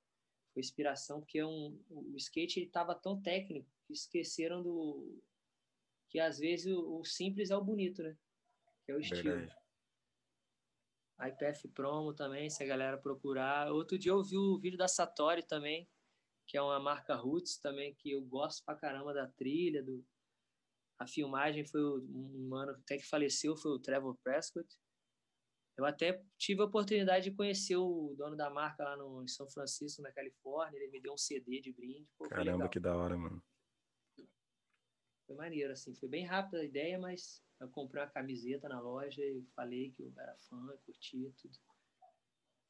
Foi 0.55 0.61
inspiração 0.61 1.21
porque 1.21 1.39
é 1.39 1.47
um, 1.47 1.83
o 1.91 2.17
skate 2.17 2.61
ele 2.61 2.71
tava 2.71 2.95
tão 2.95 3.21
técnico 3.21 3.69
esqueceram 3.93 4.62
do 4.62 5.23
que 6.09 6.20
às 6.20 6.39
vezes 6.39 6.66
o, 6.66 7.01
o 7.01 7.05
simples 7.05 7.51
é 7.51 7.56
o 7.56 7.64
bonito, 7.64 8.02
né? 8.02 8.16
Que 8.85 8.93
é 8.93 8.94
o 8.94 9.01
estilo. 9.01 9.23
Verdade. 9.23 9.62
IPF 11.28 11.69
Promo 11.69 12.12
também, 12.12 12.51
se 12.51 12.62
a 12.62 12.66
galera 12.66 12.98
procurar. 12.98 13.70
Outro 13.73 13.98
dia 13.98 14.12
eu 14.12 14.23
vi 14.23 14.36
o 14.36 14.59
vídeo 14.59 14.77
da 14.77 14.89
Satori 14.89 15.43
também, 15.43 15.89
que 16.47 16.56
é 16.56 16.62
uma 16.62 16.81
marca 16.81 17.14
Roots 17.14 17.59
também, 17.59 17.94
que 17.94 18.10
eu 18.10 18.23
gosto 18.23 18.64
pra 18.64 18.74
caramba 18.74 19.14
da 19.14 19.27
trilha, 19.27 19.82
do... 19.82 20.05
a 20.98 21.06
filmagem 21.06 21.64
foi 21.64 21.81
um 21.81 22.48
mano 22.48 22.73
até 22.73 22.98
que 22.98 23.06
faleceu, 23.06 23.56
foi 23.56 23.73
o 23.73 23.78
Trevor 23.78 24.16
Prescott. 24.23 24.69
Eu 25.78 25.86
até 25.86 26.23
tive 26.36 26.60
a 26.60 26.66
oportunidade 26.66 27.31
de 27.31 27.36
conhecer 27.36 27.77
o 27.77 28.14
dono 28.19 28.36
da 28.36 28.51
marca 28.51 28.85
lá 28.85 28.97
no, 28.97 29.23
em 29.23 29.28
São 29.28 29.48
Francisco, 29.48 30.02
na 30.02 30.12
Califórnia. 30.12 30.77
Ele 30.77 30.90
me 30.90 31.01
deu 31.01 31.14
um 31.14 31.16
CD 31.16 31.60
de 31.60 31.73
brinde. 31.73 32.06
Pô, 32.19 32.28
Caramba, 32.28 32.69
que 32.69 32.78
da 32.78 32.94
hora, 32.94 33.16
mano. 33.16 33.43
Foi 35.27 35.36
maneiro, 35.36 35.73
assim. 35.73 35.94
Foi 35.94 36.09
bem 36.09 36.24
rápida 36.24 36.59
a 36.59 36.65
ideia, 36.65 36.99
mas 36.99 37.43
eu 37.61 37.69
comprei 37.69 38.03
uma 38.03 38.11
camiseta 38.11 38.69
na 38.69 38.81
loja 38.81 39.23
e 39.23 39.44
falei 39.55 39.90
que 39.90 40.03
eu 40.03 40.12
era 40.16 40.36
fã, 40.49 40.77
curtia 40.85 41.32
tudo. 41.40 41.57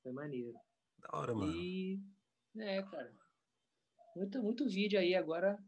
Foi 0.02 0.12
maneiro. 0.12 0.54
Da 0.98 1.18
hora, 1.18 1.34
mano. 1.34 1.54
E, 1.54 2.00
é, 2.58 2.82
cara. 2.82 3.14
Muito, 4.14 4.42
muito 4.42 4.68
vídeo 4.68 4.98
aí. 4.98 5.14
Agora, 5.14 5.58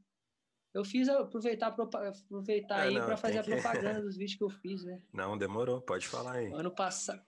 eu 0.75 0.85
fiz 0.85 1.09
aproveitar, 1.09 1.69
aproveitar 1.69 2.81
é, 2.81 2.89
aí 2.89 2.95
para 2.97 3.17
fazer 3.17 3.39
a 3.39 3.45
propaganda 3.45 4.03
dos 4.03 4.17
vídeos 4.17 4.37
que 4.37 4.45
eu 4.45 4.51
fiz, 4.51 4.85
né? 4.85 5.01
Não, 5.13 5.39
demorou. 5.39 5.81
Pode 5.81 6.07
falar 6.07 6.35
aí. 6.35 6.53
Ano 6.53 6.75
passado, 6.75 7.25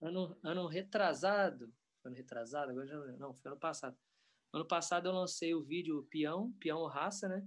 ano, 0.00 0.38
ano 0.42 0.66
retrasado, 0.66 1.72
ano 2.04 2.14
retrasado, 2.14 2.70
agora 2.70 2.86
já 2.86 2.96
não, 3.16 3.34
foi 3.34 3.50
ano 3.50 3.58
passado. 3.58 3.96
Ano 4.52 4.66
passado 4.66 5.08
eu 5.08 5.12
lancei 5.12 5.54
o 5.54 5.62
vídeo 5.62 6.06
Peão, 6.10 6.52
Peão 6.60 6.84
Raça, 6.86 7.26
né? 7.26 7.46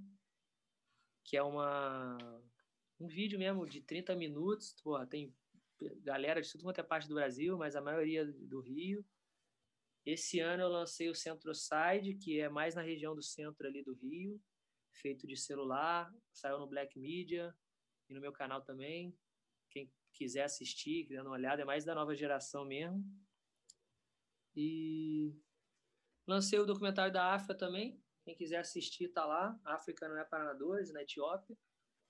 Que 1.23 1.37
é 1.37 1.43
uma 1.43 2.17
um 2.99 3.07
vídeo 3.07 3.37
mesmo 3.37 3.67
de 3.67 3.81
30 3.81 4.15
minutos, 4.15 4.75
porra, 4.81 5.05
tem 5.05 5.35
galera 6.01 6.41
de 6.41 6.49
tudo 6.49 6.63
quanto 6.63 6.79
é 6.79 6.83
parte 6.83 7.07
do 7.07 7.15
Brasil, 7.15 7.57
mas 7.57 7.75
a 7.75 7.81
maioria 7.81 8.25
do 8.25 8.61
Rio. 8.61 9.05
Esse 10.05 10.39
ano 10.39 10.63
eu 10.63 10.69
lancei 10.69 11.09
o 11.09 11.15
Centroside, 11.15 12.15
que 12.15 12.39
é 12.39 12.49
mais 12.49 12.75
na 12.75 12.81
região 12.81 13.15
do 13.15 13.23
centro 13.23 13.67
ali 13.67 13.83
do 13.83 13.93
Rio, 13.93 14.41
feito 14.91 15.25
de 15.25 15.35
celular, 15.35 16.13
saiu 16.31 16.59
no 16.59 16.67
Black 16.67 16.99
Media 16.99 17.55
e 18.09 18.13
no 18.13 18.21
meu 18.21 18.31
canal 18.31 18.61
também. 18.61 19.17
Quem 19.69 19.91
quiser 20.13 20.43
assistir, 20.43 21.05
quiser 21.05 21.23
dar 21.23 21.29
uma 21.29 21.35
olhada, 21.35 21.61
é 21.61 21.65
mais 21.65 21.85
da 21.85 21.95
nova 21.95 22.15
geração 22.15 22.65
mesmo. 22.65 23.03
E 24.55 25.33
lancei 26.27 26.59
o 26.59 26.65
documentário 26.65 27.11
da 27.11 27.33
África 27.33 27.55
também. 27.55 28.02
Quem 28.23 28.35
quiser 28.35 28.59
assistir, 28.59 29.09
tá 29.09 29.25
lá. 29.25 29.59
África 29.65 30.07
não 30.07 30.17
é 30.17 30.23
para 30.23 30.45
nadadores, 30.45 30.91
na 30.93 31.01
Etiópia 31.01 31.57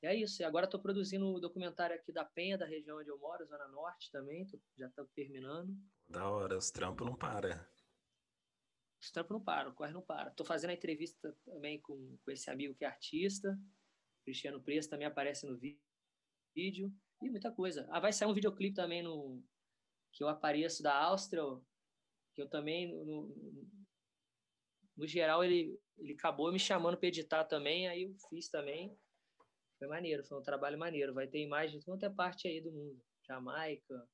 é 0.05 0.15
isso. 0.15 0.41
E 0.41 0.45
agora 0.45 0.65
estou 0.65 0.79
produzindo 0.79 1.25
o 1.25 1.37
um 1.37 1.39
documentário 1.39 1.95
aqui 1.95 2.11
da 2.11 2.25
Penha, 2.25 2.57
da 2.57 2.65
região 2.65 2.99
onde 2.99 3.09
eu 3.09 3.17
moro, 3.17 3.45
Zona 3.45 3.67
Norte 3.67 4.11
também. 4.11 4.45
Tô, 4.45 4.59
já 4.77 4.87
estou 4.87 5.05
terminando. 5.15 5.75
Da 6.07 6.29
hora, 6.29 6.57
os 6.57 6.71
trampos 6.71 7.05
não 7.05 7.15
param. 7.15 7.59
Os 9.01 9.11
trampos 9.11 9.31
não 9.31 9.43
param, 9.43 9.73
corre 9.73 9.93
não 9.93 10.01
para. 10.01 10.29
Estou 10.29 10.45
fazendo 10.45 10.71
a 10.71 10.73
entrevista 10.73 11.35
também 11.45 11.81
com, 11.81 12.17
com 12.23 12.31
esse 12.31 12.49
amigo 12.49 12.75
que 12.75 12.85
é 12.85 12.87
artista. 12.87 13.57
Cristiano 14.23 14.61
Preço 14.61 14.89
também 14.89 15.07
aparece 15.07 15.45
no 15.45 15.57
vídeo. 15.57 16.93
E 17.21 17.29
muita 17.29 17.51
coisa. 17.51 17.87
Ah, 17.89 17.99
vai 17.99 18.11
sair 18.11 18.27
um 18.27 18.33
videoclipe 18.33 18.75
também 18.75 19.01
no 19.01 19.41
que 20.11 20.23
eu 20.23 20.27
apareço 20.27 20.83
da 20.83 20.95
Áustria, 20.95 21.41
que 22.35 22.41
eu 22.41 22.47
também, 22.47 22.93
no, 23.03 23.27
no, 24.95 25.07
geral, 25.07 25.43
ele, 25.43 25.79
ele 25.97 26.13
acabou 26.13 26.51
me 26.51 26.59
chamando 26.59 26.97
para 26.97 27.07
editar 27.07 27.43
também, 27.45 27.87
aí 27.87 28.03
eu 28.03 28.15
fiz 28.29 28.49
também. 28.49 28.97
Foi 29.77 29.87
maneiro, 29.87 30.23
foi 30.23 30.39
um 30.39 30.43
trabalho 30.43 30.77
maneiro. 30.77 31.13
Vai 31.13 31.27
ter 31.27 31.39
imagens 31.39 31.79
de 31.79 31.85
toda 31.85 32.09
parte 32.09 32.47
aí 32.47 32.61
do 32.61 32.71
mundo. 32.71 33.03
Jamaica, 33.27 34.07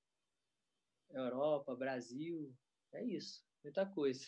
Europa, 1.11 1.76
Brasil. 1.76 2.53
É 2.93 3.03
isso. 3.03 3.43
Muita 3.64 3.85
coisa. 3.85 4.26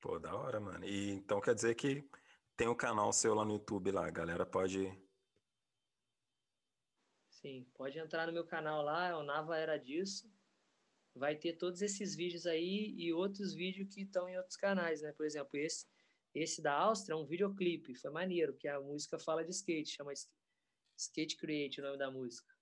Pô, 0.00 0.18
da 0.18 0.34
hora, 0.34 0.60
mano. 0.60 0.84
E 0.84 1.10
então 1.10 1.40
quer 1.40 1.54
dizer 1.54 1.74
que 1.74 2.08
tem 2.56 2.68
um 2.68 2.74
canal 2.74 3.12
seu 3.12 3.34
lá 3.34 3.44
no 3.44 3.54
YouTube 3.54 3.90
lá, 3.90 4.06
a 4.06 4.10
galera 4.10 4.46
pode. 4.46 4.86
Sim, 7.30 7.66
pode 7.74 7.98
entrar 7.98 8.26
no 8.26 8.32
meu 8.32 8.46
canal 8.46 8.82
lá, 8.82 9.08
é 9.08 9.14
o 9.14 9.22
Nava 9.22 9.56
Era 9.56 9.78
Disso. 9.78 10.30
Vai 11.20 11.36
ter 11.36 11.52
todos 11.52 11.82
esses 11.82 12.16
vídeos 12.16 12.46
aí 12.46 12.94
e 12.96 13.12
outros 13.12 13.52
vídeos 13.52 13.94
que 13.94 14.00
estão 14.00 14.26
em 14.26 14.38
outros 14.38 14.56
canais, 14.56 15.02
né? 15.02 15.12
Por 15.12 15.26
exemplo, 15.26 15.50
esse 15.54 15.86
esse 16.34 16.62
da 16.62 16.72
Áustria 16.72 17.14
é 17.14 17.16
um 17.16 17.26
videoclipe, 17.26 17.94
foi 17.94 18.10
maneiro, 18.10 18.56
que 18.56 18.66
a 18.68 18.80
música 18.80 19.18
fala 19.18 19.44
de 19.44 19.50
skate, 19.50 19.96
chama 19.96 20.12
Skate 20.96 21.36
Create 21.36 21.80
o 21.80 21.84
nome 21.84 21.98
da 21.98 22.10
música. 22.10 22.54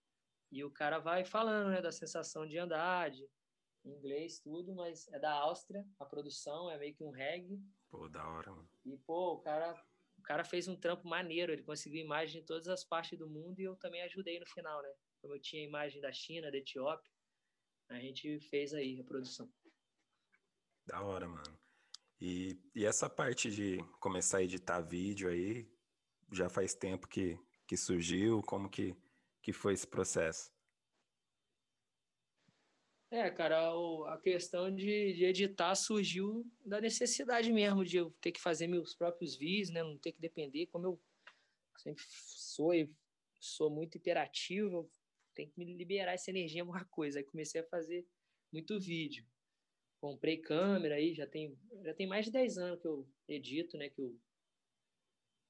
E 0.50 0.64
o 0.64 0.72
cara 0.72 0.98
vai 0.98 1.24
falando, 1.24 1.70
né, 1.70 1.80
da 1.80 1.92
sensação 1.92 2.46
de 2.46 2.58
andar, 2.58 3.10
de 3.10 3.28
inglês, 3.84 4.40
tudo, 4.40 4.74
mas 4.74 5.06
é 5.08 5.20
da 5.20 5.32
Áustria, 5.32 5.86
a 6.00 6.04
produção 6.04 6.68
é 6.70 6.78
meio 6.78 6.94
que 6.94 7.04
um 7.04 7.10
reggae. 7.10 7.62
Pô, 7.90 8.08
da 8.08 8.26
hora, 8.26 8.50
mano. 8.50 8.68
E, 8.84 8.96
pô, 8.96 9.34
o 9.34 9.40
cara, 9.40 9.74
o 10.16 10.22
cara 10.22 10.44
fez 10.44 10.66
um 10.66 10.76
trampo 10.76 11.06
maneiro, 11.06 11.52
ele 11.52 11.62
conseguiu 11.62 12.00
imagem 12.00 12.40
de 12.40 12.46
todas 12.46 12.66
as 12.68 12.84
partes 12.84 13.16
do 13.18 13.28
mundo 13.28 13.60
e 13.60 13.64
eu 13.64 13.76
também 13.76 14.02
ajudei 14.02 14.40
no 14.40 14.46
final, 14.46 14.82
né? 14.82 14.92
Como 15.20 15.34
eu 15.34 15.40
tinha 15.40 15.62
imagem 15.62 16.00
da 16.00 16.10
China, 16.10 16.50
da 16.50 16.56
Etiópia, 16.56 17.12
a 17.88 17.98
gente 17.98 18.38
fez 18.40 18.74
aí 18.74 19.00
a 19.00 19.04
produção. 19.04 19.50
Da 20.86 21.02
hora, 21.02 21.28
mano. 21.28 21.58
E, 22.20 22.58
e 22.74 22.84
essa 22.84 23.08
parte 23.08 23.50
de 23.50 23.78
começar 24.00 24.38
a 24.38 24.42
editar 24.42 24.80
vídeo 24.80 25.28
aí, 25.28 25.70
já 26.32 26.48
faz 26.48 26.74
tempo 26.74 27.06
que, 27.06 27.38
que 27.66 27.76
surgiu? 27.76 28.42
Como 28.42 28.68
que, 28.68 28.96
que 29.42 29.52
foi 29.52 29.74
esse 29.74 29.86
processo? 29.86 30.50
É, 33.10 33.30
cara, 33.30 33.70
a 34.12 34.18
questão 34.18 34.74
de, 34.74 35.14
de, 35.14 35.24
editar 35.24 35.74
surgiu 35.74 36.44
da 36.64 36.78
necessidade 36.78 37.50
mesmo 37.50 37.82
de 37.82 37.96
eu 37.96 38.10
ter 38.20 38.32
que 38.32 38.40
fazer 38.40 38.66
meus 38.66 38.94
próprios 38.94 39.34
vídeos, 39.34 39.70
né? 39.70 39.82
Não 39.82 39.96
ter 39.96 40.12
que 40.12 40.20
depender, 40.20 40.66
como 40.66 40.86
eu 40.86 41.00
sempre 41.78 42.04
sou 42.06 42.74
e 42.74 42.92
sou 43.40 43.70
muito 43.70 43.96
hiperativo, 43.96 44.90
tenho 45.38 45.50
que 45.50 45.58
me 45.58 45.76
liberar 45.76 46.12
essa 46.12 46.30
energia 46.30 46.58
em 46.58 46.62
alguma 46.62 46.84
coisa. 46.86 47.18
Aí 47.18 47.24
comecei 47.24 47.60
a 47.60 47.64
fazer 47.64 48.06
muito 48.52 48.78
vídeo 48.80 49.24
comprei 50.00 50.38
câmera 50.38 50.96
aí, 50.96 51.14
já 51.14 51.26
tem, 51.26 51.58
já 51.82 51.94
tem 51.94 52.06
mais 52.06 52.26
de 52.26 52.32
10 52.32 52.58
anos 52.58 52.80
que 52.80 52.86
eu 52.86 53.08
edito, 53.26 53.76
né, 53.76 53.88
que 53.90 54.00
eu, 54.00 54.18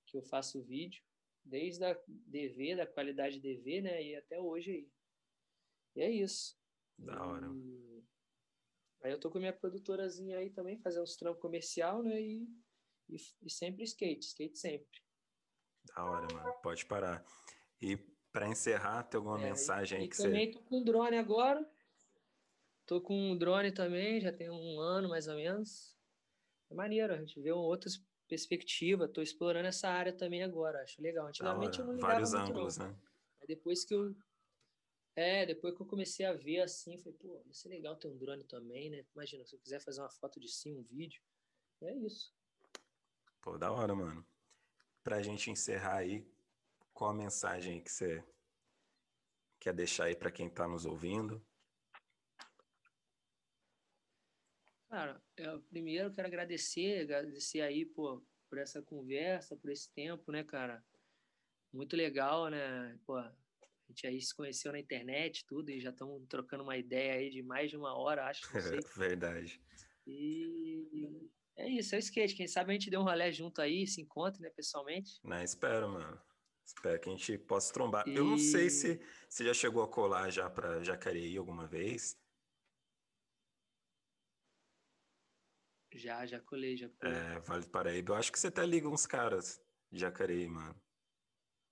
que 0.06 0.16
eu 0.16 0.22
faço 0.22 0.62
vídeo, 0.62 1.02
desde 1.44 1.84
a 1.84 1.94
DV, 2.08 2.76
da 2.76 2.86
qualidade 2.86 3.40
DV, 3.40 3.82
né, 3.82 4.02
e 4.02 4.16
até 4.16 4.40
hoje 4.40 4.70
aí. 4.70 4.90
E 5.96 6.00
é 6.00 6.10
isso. 6.10 6.58
Da 6.98 7.24
hora. 7.24 7.46
E... 7.46 8.04
Aí 9.02 9.12
eu 9.12 9.20
tô 9.20 9.30
com 9.30 9.38
a 9.38 9.40
minha 9.40 9.52
produtorazinha 9.52 10.38
aí 10.38 10.50
também, 10.50 10.78
fazendo 10.78 11.04
uns 11.04 11.16
trampos 11.16 11.40
comercial, 11.40 12.02
né, 12.02 12.20
e, 12.20 12.48
e, 13.08 13.16
e 13.42 13.50
sempre 13.50 13.84
skate, 13.84 14.26
skate 14.26 14.58
sempre. 14.58 15.00
Da 15.84 16.04
hora, 16.04 16.26
mano, 16.34 16.52
pode 16.62 16.84
parar. 16.86 17.24
E 17.80 17.96
para 18.32 18.48
encerrar, 18.48 19.02
tem 19.04 19.18
alguma 19.18 19.40
é, 19.40 19.44
mensagem 19.44 20.00
aí 20.00 20.08
que 20.08 20.16
você... 20.16 20.24
também 20.24 20.50
tô 20.50 20.60
com 20.60 20.82
drone 20.82 21.16
agora, 21.16 21.66
Tô 22.88 23.02
com 23.02 23.32
um 23.32 23.36
drone 23.36 23.70
também, 23.70 24.18
já 24.18 24.32
tem 24.32 24.48
um 24.48 24.80
ano 24.80 25.10
mais 25.10 25.28
ou 25.28 25.34
menos. 25.34 25.94
É 26.70 26.74
maneiro, 26.74 27.12
a 27.12 27.18
gente 27.18 27.38
vê 27.38 27.52
outras 27.52 28.02
perspectivas. 28.26 29.10
Tô 29.12 29.20
explorando 29.20 29.68
essa 29.68 29.90
área 29.90 30.10
também 30.10 30.42
agora, 30.42 30.82
acho 30.82 31.02
legal. 31.02 31.26
Antigamente 31.26 31.78
eu 31.78 31.84
não 31.84 31.92
ligava 31.92 32.14
Vários 32.14 32.32
ângulos, 32.32 32.78
não. 32.78 32.88
né? 32.88 32.96
Depois 33.46 33.84
que 33.84 33.94
eu 33.94 34.16
É, 35.14 35.44
depois 35.44 35.74
que 35.76 35.82
eu 35.82 35.86
comecei 35.86 36.24
a 36.24 36.32
ver 36.32 36.60
assim, 36.60 36.96
falei, 36.96 37.18
pô, 37.18 37.42
ia 37.44 37.52
ser 37.52 37.68
legal 37.68 37.94
ter 37.94 38.08
um 38.08 38.16
drone 38.16 38.44
também, 38.44 38.88
né? 38.88 39.04
Imagina, 39.14 39.44
se 39.44 39.54
eu 39.54 39.60
quiser 39.60 39.80
fazer 39.80 40.00
uma 40.00 40.08
foto 40.08 40.40
de 40.40 40.48
sim, 40.48 40.74
um 40.74 40.82
vídeo. 40.82 41.20
É 41.82 41.94
isso. 41.94 42.32
Pô, 43.42 43.58
da 43.58 43.70
hora, 43.70 43.94
mano. 43.94 44.24
Pra 45.04 45.20
gente 45.20 45.50
encerrar 45.50 45.96
aí, 45.98 46.26
qual 46.98 47.12
a 47.12 47.14
mensagem 47.14 47.80
que 47.80 47.92
você 47.92 48.24
quer 49.60 49.72
deixar 49.72 50.06
aí 50.06 50.16
para 50.16 50.32
quem 50.32 50.50
tá 50.50 50.66
nos 50.66 50.84
ouvindo? 50.84 51.40
Cara, 54.90 55.22
eu 55.36 55.62
primeiro 55.62 56.12
quero 56.12 56.26
agradecer, 56.26 57.02
agradecer 57.02 57.60
aí 57.60 57.86
por, 57.86 58.26
por 58.50 58.58
essa 58.58 58.82
conversa, 58.82 59.56
por 59.56 59.70
esse 59.70 59.88
tempo, 59.92 60.32
né, 60.32 60.42
cara? 60.42 60.84
Muito 61.72 61.94
legal, 61.94 62.48
né? 62.48 62.98
Pô, 63.06 63.16
a 63.16 63.32
gente 63.88 64.04
aí 64.04 64.20
se 64.20 64.34
conheceu 64.34 64.72
na 64.72 64.80
internet, 64.80 65.46
tudo, 65.46 65.70
e 65.70 65.80
já 65.80 65.90
estamos 65.90 66.26
trocando 66.26 66.64
uma 66.64 66.76
ideia 66.76 67.12
aí 67.12 67.30
de 67.30 67.44
mais 67.44 67.70
de 67.70 67.76
uma 67.76 67.96
hora, 67.96 68.26
acho. 68.26 68.52
Não 68.52 68.60
sei. 68.60 68.80
Verdade. 68.98 69.62
E 70.04 71.30
é 71.56 71.68
isso, 71.68 71.94
é 71.94 71.98
o 71.98 72.00
skate. 72.00 72.34
Quem 72.34 72.48
sabe 72.48 72.72
a 72.72 72.72
gente 72.72 72.90
dê 72.90 72.96
um 72.96 73.04
rolê 73.04 73.30
junto 73.30 73.62
aí, 73.62 73.86
se 73.86 74.00
encontre, 74.00 74.42
né, 74.42 74.50
pessoalmente. 74.50 75.20
Não, 75.22 75.40
espero, 75.40 75.88
mano. 75.88 76.27
Espero 76.68 77.00
que 77.00 77.08
a 77.08 77.12
gente 77.12 77.38
possa 77.38 77.72
trombar. 77.72 78.06
E... 78.06 78.14
Eu 78.14 78.24
não 78.24 78.36
sei 78.36 78.68
se 78.68 79.00
você 79.28 79.44
já 79.44 79.54
chegou 79.54 79.82
a 79.82 79.88
colar 79.88 80.30
já 80.30 80.50
para 80.50 80.84
Jacareí 80.84 81.36
alguma 81.36 81.66
vez. 81.66 82.20
Já, 85.94 86.26
já 86.26 86.38
colei, 86.40 86.76
já 86.76 86.88
colei. 86.90 87.14
É, 87.14 87.40
Vale 87.40 87.62
do 87.62 87.70
Paraíba. 87.70 88.12
Eu 88.12 88.16
acho 88.16 88.30
que 88.30 88.38
você 88.38 88.48
até 88.48 88.66
liga 88.66 88.86
uns 88.86 89.06
caras 89.06 89.60
de 89.90 89.98
Jacareí, 89.98 90.46
mano. 90.46 90.78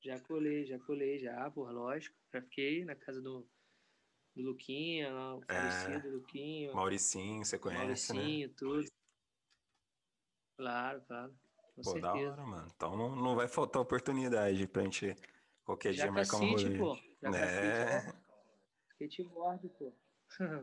Já 0.02 0.18
colei, 0.20 0.64
já 0.64 0.78
colei, 0.80 1.18
já, 1.18 1.50
por 1.50 1.70
lógico. 1.70 2.16
Já 2.32 2.40
fiquei 2.40 2.84
na 2.84 2.96
casa 2.96 3.20
do, 3.20 3.46
do 4.34 4.42
Luquinha, 4.42 5.14
o 5.14 5.42
é. 5.46 5.54
falecido 5.54 6.08
é, 6.08 6.10
Luquinha. 6.10 6.72
Mauricinho, 6.72 7.44
você 7.44 7.58
conhece, 7.58 8.14
né? 8.14 8.20
Mauricinho, 8.20 8.48
né? 8.48 8.54
tudo. 8.56 8.88
Claro, 10.56 11.04
claro. 11.06 11.45
Com 11.76 11.82
pô, 11.82 11.90
certeza. 11.90 12.00
da 12.00 12.30
hora, 12.30 12.46
mano. 12.46 12.68
Então 12.74 12.96
não, 12.96 13.14
não 13.14 13.36
vai 13.36 13.46
faltar 13.46 13.82
oportunidade 13.82 14.66
pra 14.66 14.82
gente 14.82 15.14
qualquer 15.62 15.92
dia 15.92 16.10
marcar 16.10 16.38
um 16.38 16.50
rolê. 16.50 16.78
pô. 16.78 16.98
né? 17.22 18.14
Skateboard, 18.98 19.68
pô. 19.78 19.92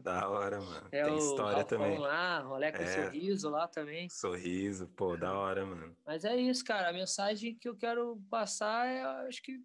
Da 0.01 0.27
hora, 0.27 0.59
mano. 0.59 0.87
É 0.91 1.03
Tem 1.03 1.17
história 1.17 1.57
Ralfão 1.59 1.77
também. 1.77 1.97
lá, 1.97 2.39
rolê 2.39 2.71
com 2.71 2.83
é. 2.83 3.05
sorriso 3.05 3.49
lá 3.49 3.67
também. 3.67 4.09
Sorriso, 4.09 4.87
pô, 4.89 5.15
da 5.15 5.37
hora, 5.37 5.65
mano. 5.65 5.95
Mas 6.05 6.25
é 6.25 6.35
isso, 6.35 6.65
cara. 6.65 6.89
A 6.89 6.93
mensagem 6.93 7.55
que 7.55 7.69
eu 7.69 7.75
quero 7.75 8.21
passar 8.29 8.87
é, 8.87 9.03
acho 9.27 9.41
que 9.41 9.63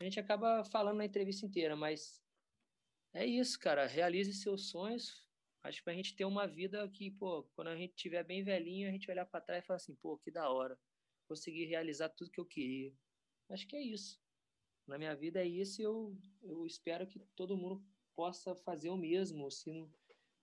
a 0.00 0.04
gente 0.04 0.18
acaba 0.18 0.64
falando 0.64 0.96
na 0.96 1.04
entrevista 1.04 1.46
inteira, 1.46 1.76
mas 1.76 2.20
é 3.14 3.24
isso, 3.24 3.58
cara. 3.58 3.86
Realize 3.86 4.32
seus 4.34 4.70
sonhos. 4.70 5.21
Acho 5.62 5.78
que 5.78 5.84
pra 5.84 5.94
gente 5.94 6.16
ter 6.16 6.24
uma 6.24 6.46
vida 6.46 6.88
que, 6.88 7.10
pô, 7.10 7.44
quando 7.54 7.68
a 7.68 7.76
gente 7.76 7.94
tiver 7.94 8.24
bem 8.24 8.42
velhinho, 8.42 8.88
a 8.88 8.92
gente 8.92 9.10
olhar 9.10 9.24
para 9.24 9.40
trás 9.40 9.62
e 9.62 9.66
falar 9.66 9.76
assim, 9.76 9.94
pô, 9.94 10.18
que 10.18 10.30
da 10.30 10.50
hora. 10.50 10.78
Consegui 11.28 11.64
realizar 11.64 12.08
tudo 12.08 12.30
que 12.30 12.40
eu 12.40 12.44
queria. 12.44 12.92
Acho 13.48 13.66
que 13.66 13.76
é 13.76 13.80
isso. 13.80 14.20
Na 14.86 14.98
minha 14.98 15.14
vida 15.14 15.40
é 15.40 15.46
isso 15.46 15.80
e 15.80 15.84
eu, 15.84 16.16
eu 16.42 16.66
espero 16.66 17.06
que 17.06 17.20
todo 17.36 17.56
mundo 17.56 17.84
possa 18.16 18.54
fazer 18.56 18.90
o 18.90 18.96
mesmo, 18.96 19.50
se 19.50 19.70
não, 19.70 19.90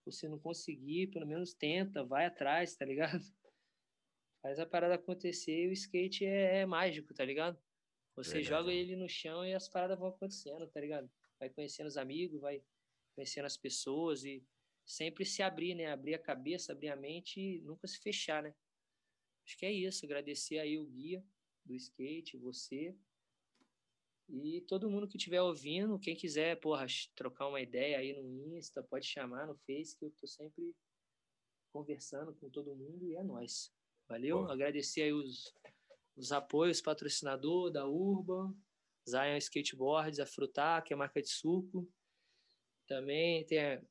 se 0.09 0.27
não 0.27 0.39
conseguir, 0.39 1.07
pelo 1.07 1.27
menos 1.27 1.53
tenta, 1.53 2.03
vai 2.03 2.25
atrás, 2.25 2.75
tá 2.75 2.85
ligado? 2.85 3.21
Faz 4.41 4.57
a 4.57 4.65
parada 4.65 4.95
acontecer 4.95 5.65
e 5.65 5.67
o 5.67 5.73
skate 5.73 6.25
é, 6.25 6.59
é 6.59 6.65
mágico, 6.65 7.13
tá 7.13 7.25
ligado? 7.25 7.61
Você 8.15 8.41
Verdade. 8.41 8.49
joga 8.49 8.71
ele 8.71 8.95
no 8.95 9.07
chão 9.07 9.45
e 9.45 9.53
as 9.53 9.67
paradas 9.67 9.99
vão 9.99 10.07
acontecendo, 10.07 10.65
tá 10.67 10.79
ligado? 10.79 11.11
Vai 11.37 11.49
conhecendo 11.49 11.87
os 11.87 11.97
amigos, 11.97 12.39
vai 12.39 12.63
conhecendo 13.15 13.45
as 13.45 13.57
pessoas 13.57 14.23
e 14.23 14.45
sempre 14.89 15.25
se 15.25 15.41
abrir, 15.41 15.75
né? 15.75 15.91
Abrir 15.91 16.15
a 16.15 16.19
cabeça, 16.19 16.71
abrir 16.71 16.89
a 16.89 16.95
mente 16.95 17.39
e 17.39 17.61
nunca 17.61 17.87
se 17.87 17.99
fechar, 17.99 18.41
né? 18.41 18.53
Acho 19.45 19.57
que 19.57 19.65
é 19.65 19.71
isso. 19.71 20.05
Agradecer 20.05 20.59
aí 20.59 20.77
o 20.77 20.85
guia 20.85 21.23
do 21.65 21.75
skate, 21.75 22.37
você, 22.37 22.95
e 24.31 24.61
todo 24.61 24.89
mundo 24.89 25.07
que 25.07 25.17
estiver 25.17 25.41
ouvindo, 25.41 25.97
quem 25.97 26.15
quiser, 26.15 26.59
porra, 26.59 26.85
trocar 27.15 27.47
uma 27.47 27.59
ideia 27.59 27.97
aí 27.97 28.13
no 28.13 28.55
Insta, 28.55 28.83
pode 28.83 29.07
chamar 29.07 29.47
no 29.47 29.55
Face, 29.55 29.97
que 29.97 30.05
eu 30.05 30.11
tô 30.11 30.27
sempre 30.27 30.75
conversando 31.73 32.33
com 32.35 32.47
todo 32.49 32.75
mundo 32.75 33.07
e 33.07 33.15
é 33.15 33.23
nós. 33.23 33.73
Valeu? 34.07 34.37
Porra. 34.37 34.53
Agradecer 34.53 35.01
aí 35.01 35.13
os, 35.13 35.51
os 36.15 36.31
apoios, 36.31 36.79
patrocinador 36.79 37.71
da 37.71 37.87
Urban, 37.87 38.55
Zion 39.07 39.37
Skateboards, 39.37 40.19
a 40.19 40.27
Frutar, 40.27 40.83
que 40.83 40.93
é 40.93 40.95
marca 40.95 41.21
de 41.21 41.29
suco. 41.29 41.91
Também 42.85 43.43
tem 43.47 43.81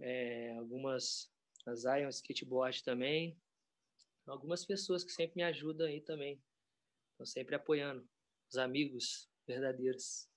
é, 0.00 0.56
algumas, 0.58 1.30
a 1.66 1.74
Zion 1.74 2.08
Skateboard 2.08 2.82
também. 2.82 3.38
Algumas 4.26 4.64
pessoas 4.64 5.04
que 5.04 5.10
sempre 5.10 5.36
me 5.36 5.42
ajudam 5.42 5.86
aí 5.86 6.00
também. 6.00 6.42
Estão 7.12 7.26
sempre 7.26 7.54
apoiando. 7.54 8.06
Os 8.50 8.56
amigos, 8.56 9.28
verdadeiras. 9.46 10.28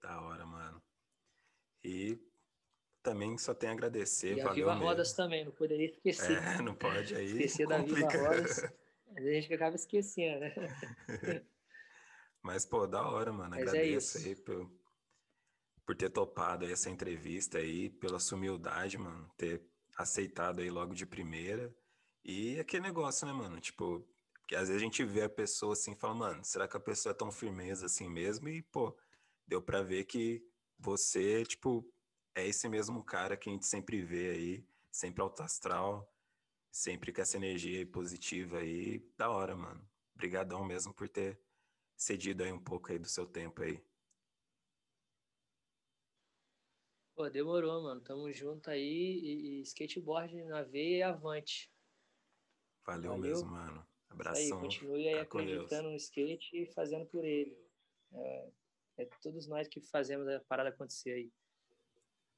Da 0.00 0.20
hora, 0.22 0.46
mano. 0.46 0.82
E 1.82 2.18
também 3.02 3.38
só 3.38 3.54
tenho 3.54 3.72
a 3.72 3.74
agradecer. 3.74 4.36
E 4.36 4.40
a 4.40 4.52
Viva 4.52 4.72
mesmo. 4.72 4.84
Rodas 4.84 5.12
também, 5.12 5.44
não 5.44 5.52
poderia 5.52 5.86
esquecer. 5.86 6.38
É, 6.42 6.62
não 6.62 6.74
pode 6.74 7.14
aí. 7.14 7.26
Esquecer 7.44 7.66
da 7.66 7.78
Viva 7.78 8.08
Rodas. 8.08 8.64
a 9.16 9.20
gente 9.20 9.54
acaba 9.54 9.76
esquecendo, 9.76 10.40
né? 10.40 10.54
Mas, 12.42 12.64
pô, 12.64 12.86
da 12.86 13.08
hora, 13.08 13.32
mano. 13.32 13.50
Mas 13.50 13.60
é 13.60 13.62
Agradeço 13.62 14.18
é 14.18 14.22
aí 14.22 14.36
por, 14.36 14.70
por 15.86 15.94
ter 15.94 16.10
topado 16.10 16.66
essa 16.66 16.90
entrevista 16.90 17.58
aí, 17.58 17.88
pela 17.88 18.18
sua 18.18 18.36
humildade, 18.36 18.98
mano. 18.98 19.30
Ter 19.36 19.64
aceitado 19.96 20.60
aí 20.60 20.68
logo 20.68 20.92
de 20.94 21.06
primeira. 21.06 21.74
E 22.24 22.58
aquele 22.58 22.82
negócio, 22.82 23.26
né, 23.26 23.32
mano? 23.32 23.60
Tipo, 23.60 24.04
porque 24.40 24.56
às 24.56 24.68
vezes 24.68 24.82
a 24.82 24.84
gente 24.84 25.04
vê 25.04 25.22
a 25.22 25.28
pessoa 25.28 25.74
assim 25.74 25.92
e 25.92 25.96
fala, 25.96 26.14
mano, 26.14 26.44
será 26.44 26.66
que 26.66 26.76
a 26.76 26.80
pessoa 26.80 27.12
é 27.12 27.16
tão 27.16 27.30
firmeza 27.30 27.86
assim 27.86 28.08
mesmo? 28.08 28.48
E, 28.48 28.62
pô, 28.62 28.96
deu 29.46 29.62
pra 29.62 29.80
ver 29.80 30.04
que 30.04 30.44
você, 30.78 31.44
tipo, 31.44 31.88
é 32.34 32.46
esse 32.46 32.68
mesmo 32.68 33.02
cara 33.04 33.36
que 33.36 33.48
a 33.48 33.52
gente 33.52 33.64
sempre 33.64 34.02
vê 34.02 34.30
aí, 34.30 34.68
sempre 34.90 35.22
alto 35.22 35.42
astral, 35.42 36.12
sempre 36.70 37.12
com 37.12 37.22
essa 37.22 37.36
energia 37.36 37.86
positiva 37.86 38.58
aí. 38.58 38.98
Da 39.16 39.30
hora, 39.30 39.56
mano. 39.56 39.88
Obrigadão 40.14 40.64
mesmo 40.64 40.92
por 40.92 41.08
ter 41.08 41.40
cedido 41.96 42.42
aí 42.42 42.52
um 42.52 42.58
pouco 42.58 42.90
aí 42.90 42.98
do 42.98 43.08
seu 43.08 43.24
tempo 43.26 43.62
aí. 43.62 43.82
Pô, 47.16 47.30
demorou, 47.30 47.82
mano. 47.82 48.00
Tamo 48.02 48.30
junto 48.30 48.68
aí 48.68 48.78
e, 48.82 49.58
e 49.58 49.62
skateboard 49.62 50.44
na 50.44 50.62
veia 50.62 50.98
e 50.98 51.02
avante. 51.02 51.72
Valeu, 52.84 53.12
Valeu. 53.12 53.30
mesmo, 53.30 53.50
mano. 53.50 53.86
Abração. 54.10 54.42
Aí, 54.42 54.50
continue 54.50 55.08
aí 55.08 55.18
acreditando 55.18 55.88
no 55.88 55.96
skate 55.96 56.54
e 56.54 56.66
fazendo 56.66 57.06
por 57.06 57.24
ele. 57.24 57.56
É, 58.12 58.50
é, 58.98 59.08
todos 59.22 59.48
nós 59.48 59.66
que 59.66 59.80
fazemos 59.80 60.28
a 60.28 60.40
parada 60.40 60.68
acontecer 60.68 61.12
aí. 61.12 61.32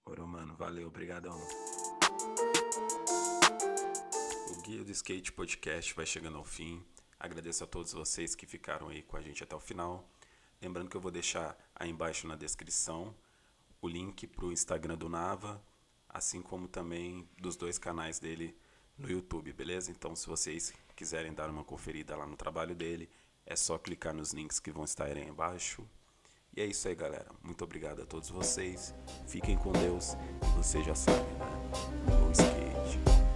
Oro, 0.07 0.29
mano. 0.29 0.57
Valeu. 0.57 0.87
Obrigadão. 0.87 1.37
O 4.49 4.63
Guia 4.63 4.85
do 4.85 4.93
Skate 4.93 5.33
Podcast 5.33 5.93
vai 5.93 6.07
chegando 6.07 6.39
ao 6.39 6.45
fim. 6.45 6.87
Agradeço 7.19 7.65
a 7.65 7.67
todos 7.67 7.93
vocês 7.93 8.37
que 8.37 8.47
ficaram 8.47 8.91
aí 8.91 9.03
com 9.03 9.17
a 9.17 9.21
gente 9.21 9.43
até 9.43 9.57
o 9.57 9.61
final. 9.61 10.09
Lembrando 10.63 10.89
que 10.89 10.97
eu 10.97 11.01
vou 11.01 11.11
deixar 11.11 11.59
aí 11.75 11.91
embaixo 11.91 12.29
na 12.29 12.37
descrição 12.37 13.13
o 13.81 13.89
link 13.89 14.27
para 14.27 14.45
o 14.45 14.53
Instagram 14.53 14.97
do 14.97 15.09
Nava, 15.09 15.63
assim 16.09 16.43
como 16.43 16.67
também 16.67 17.29
dos 17.39 17.57
dois 17.57 17.79
canais 17.79 18.19
dele 18.19 18.57
no 18.97 19.11
YouTube, 19.11 19.53
beleza? 19.53 19.91
Então, 19.91 20.17
se 20.17 20.27
vocês 20.27 20.73
quiserem 20.97 21.33
dar 21.33 21.49
uma 21.49 21.63
conferida 21.63 22.17
lá 22.17 22.27
no 22.27 22.37
trabalho 22.37 22.75
dele, 22.75 23.09
é 23.47 23.55
só 23.55 23.79
clicar 23.79 24.15
nos 24.15 24.33
links 24.33 24.59
que 24.59 24.73
vão 24.73 24.85
estar 24.85 25.05
aí 25.05 25.29
embaixo. 25.29 25.89
E 26.57 26.61
é 26.61 26.67
isso 26.67 26.89
aí, 26.89 26.95
galera. 26.95 27.31
Muito 27.43 27.63
obrigado 27.63 28.03
a 28.03 28.07
todos 28.07 28.31
vocês. 28.31 28.95
Fiquem 29.27 29.57
com 29.57 29.71
Deus. 29.73 30.17
Você 30.57 30.83
já 30.83 30.95
sabe, 30.95 31.31
né? 31.35 32.27
O 32.27 32.33
skate. 32.33 33.28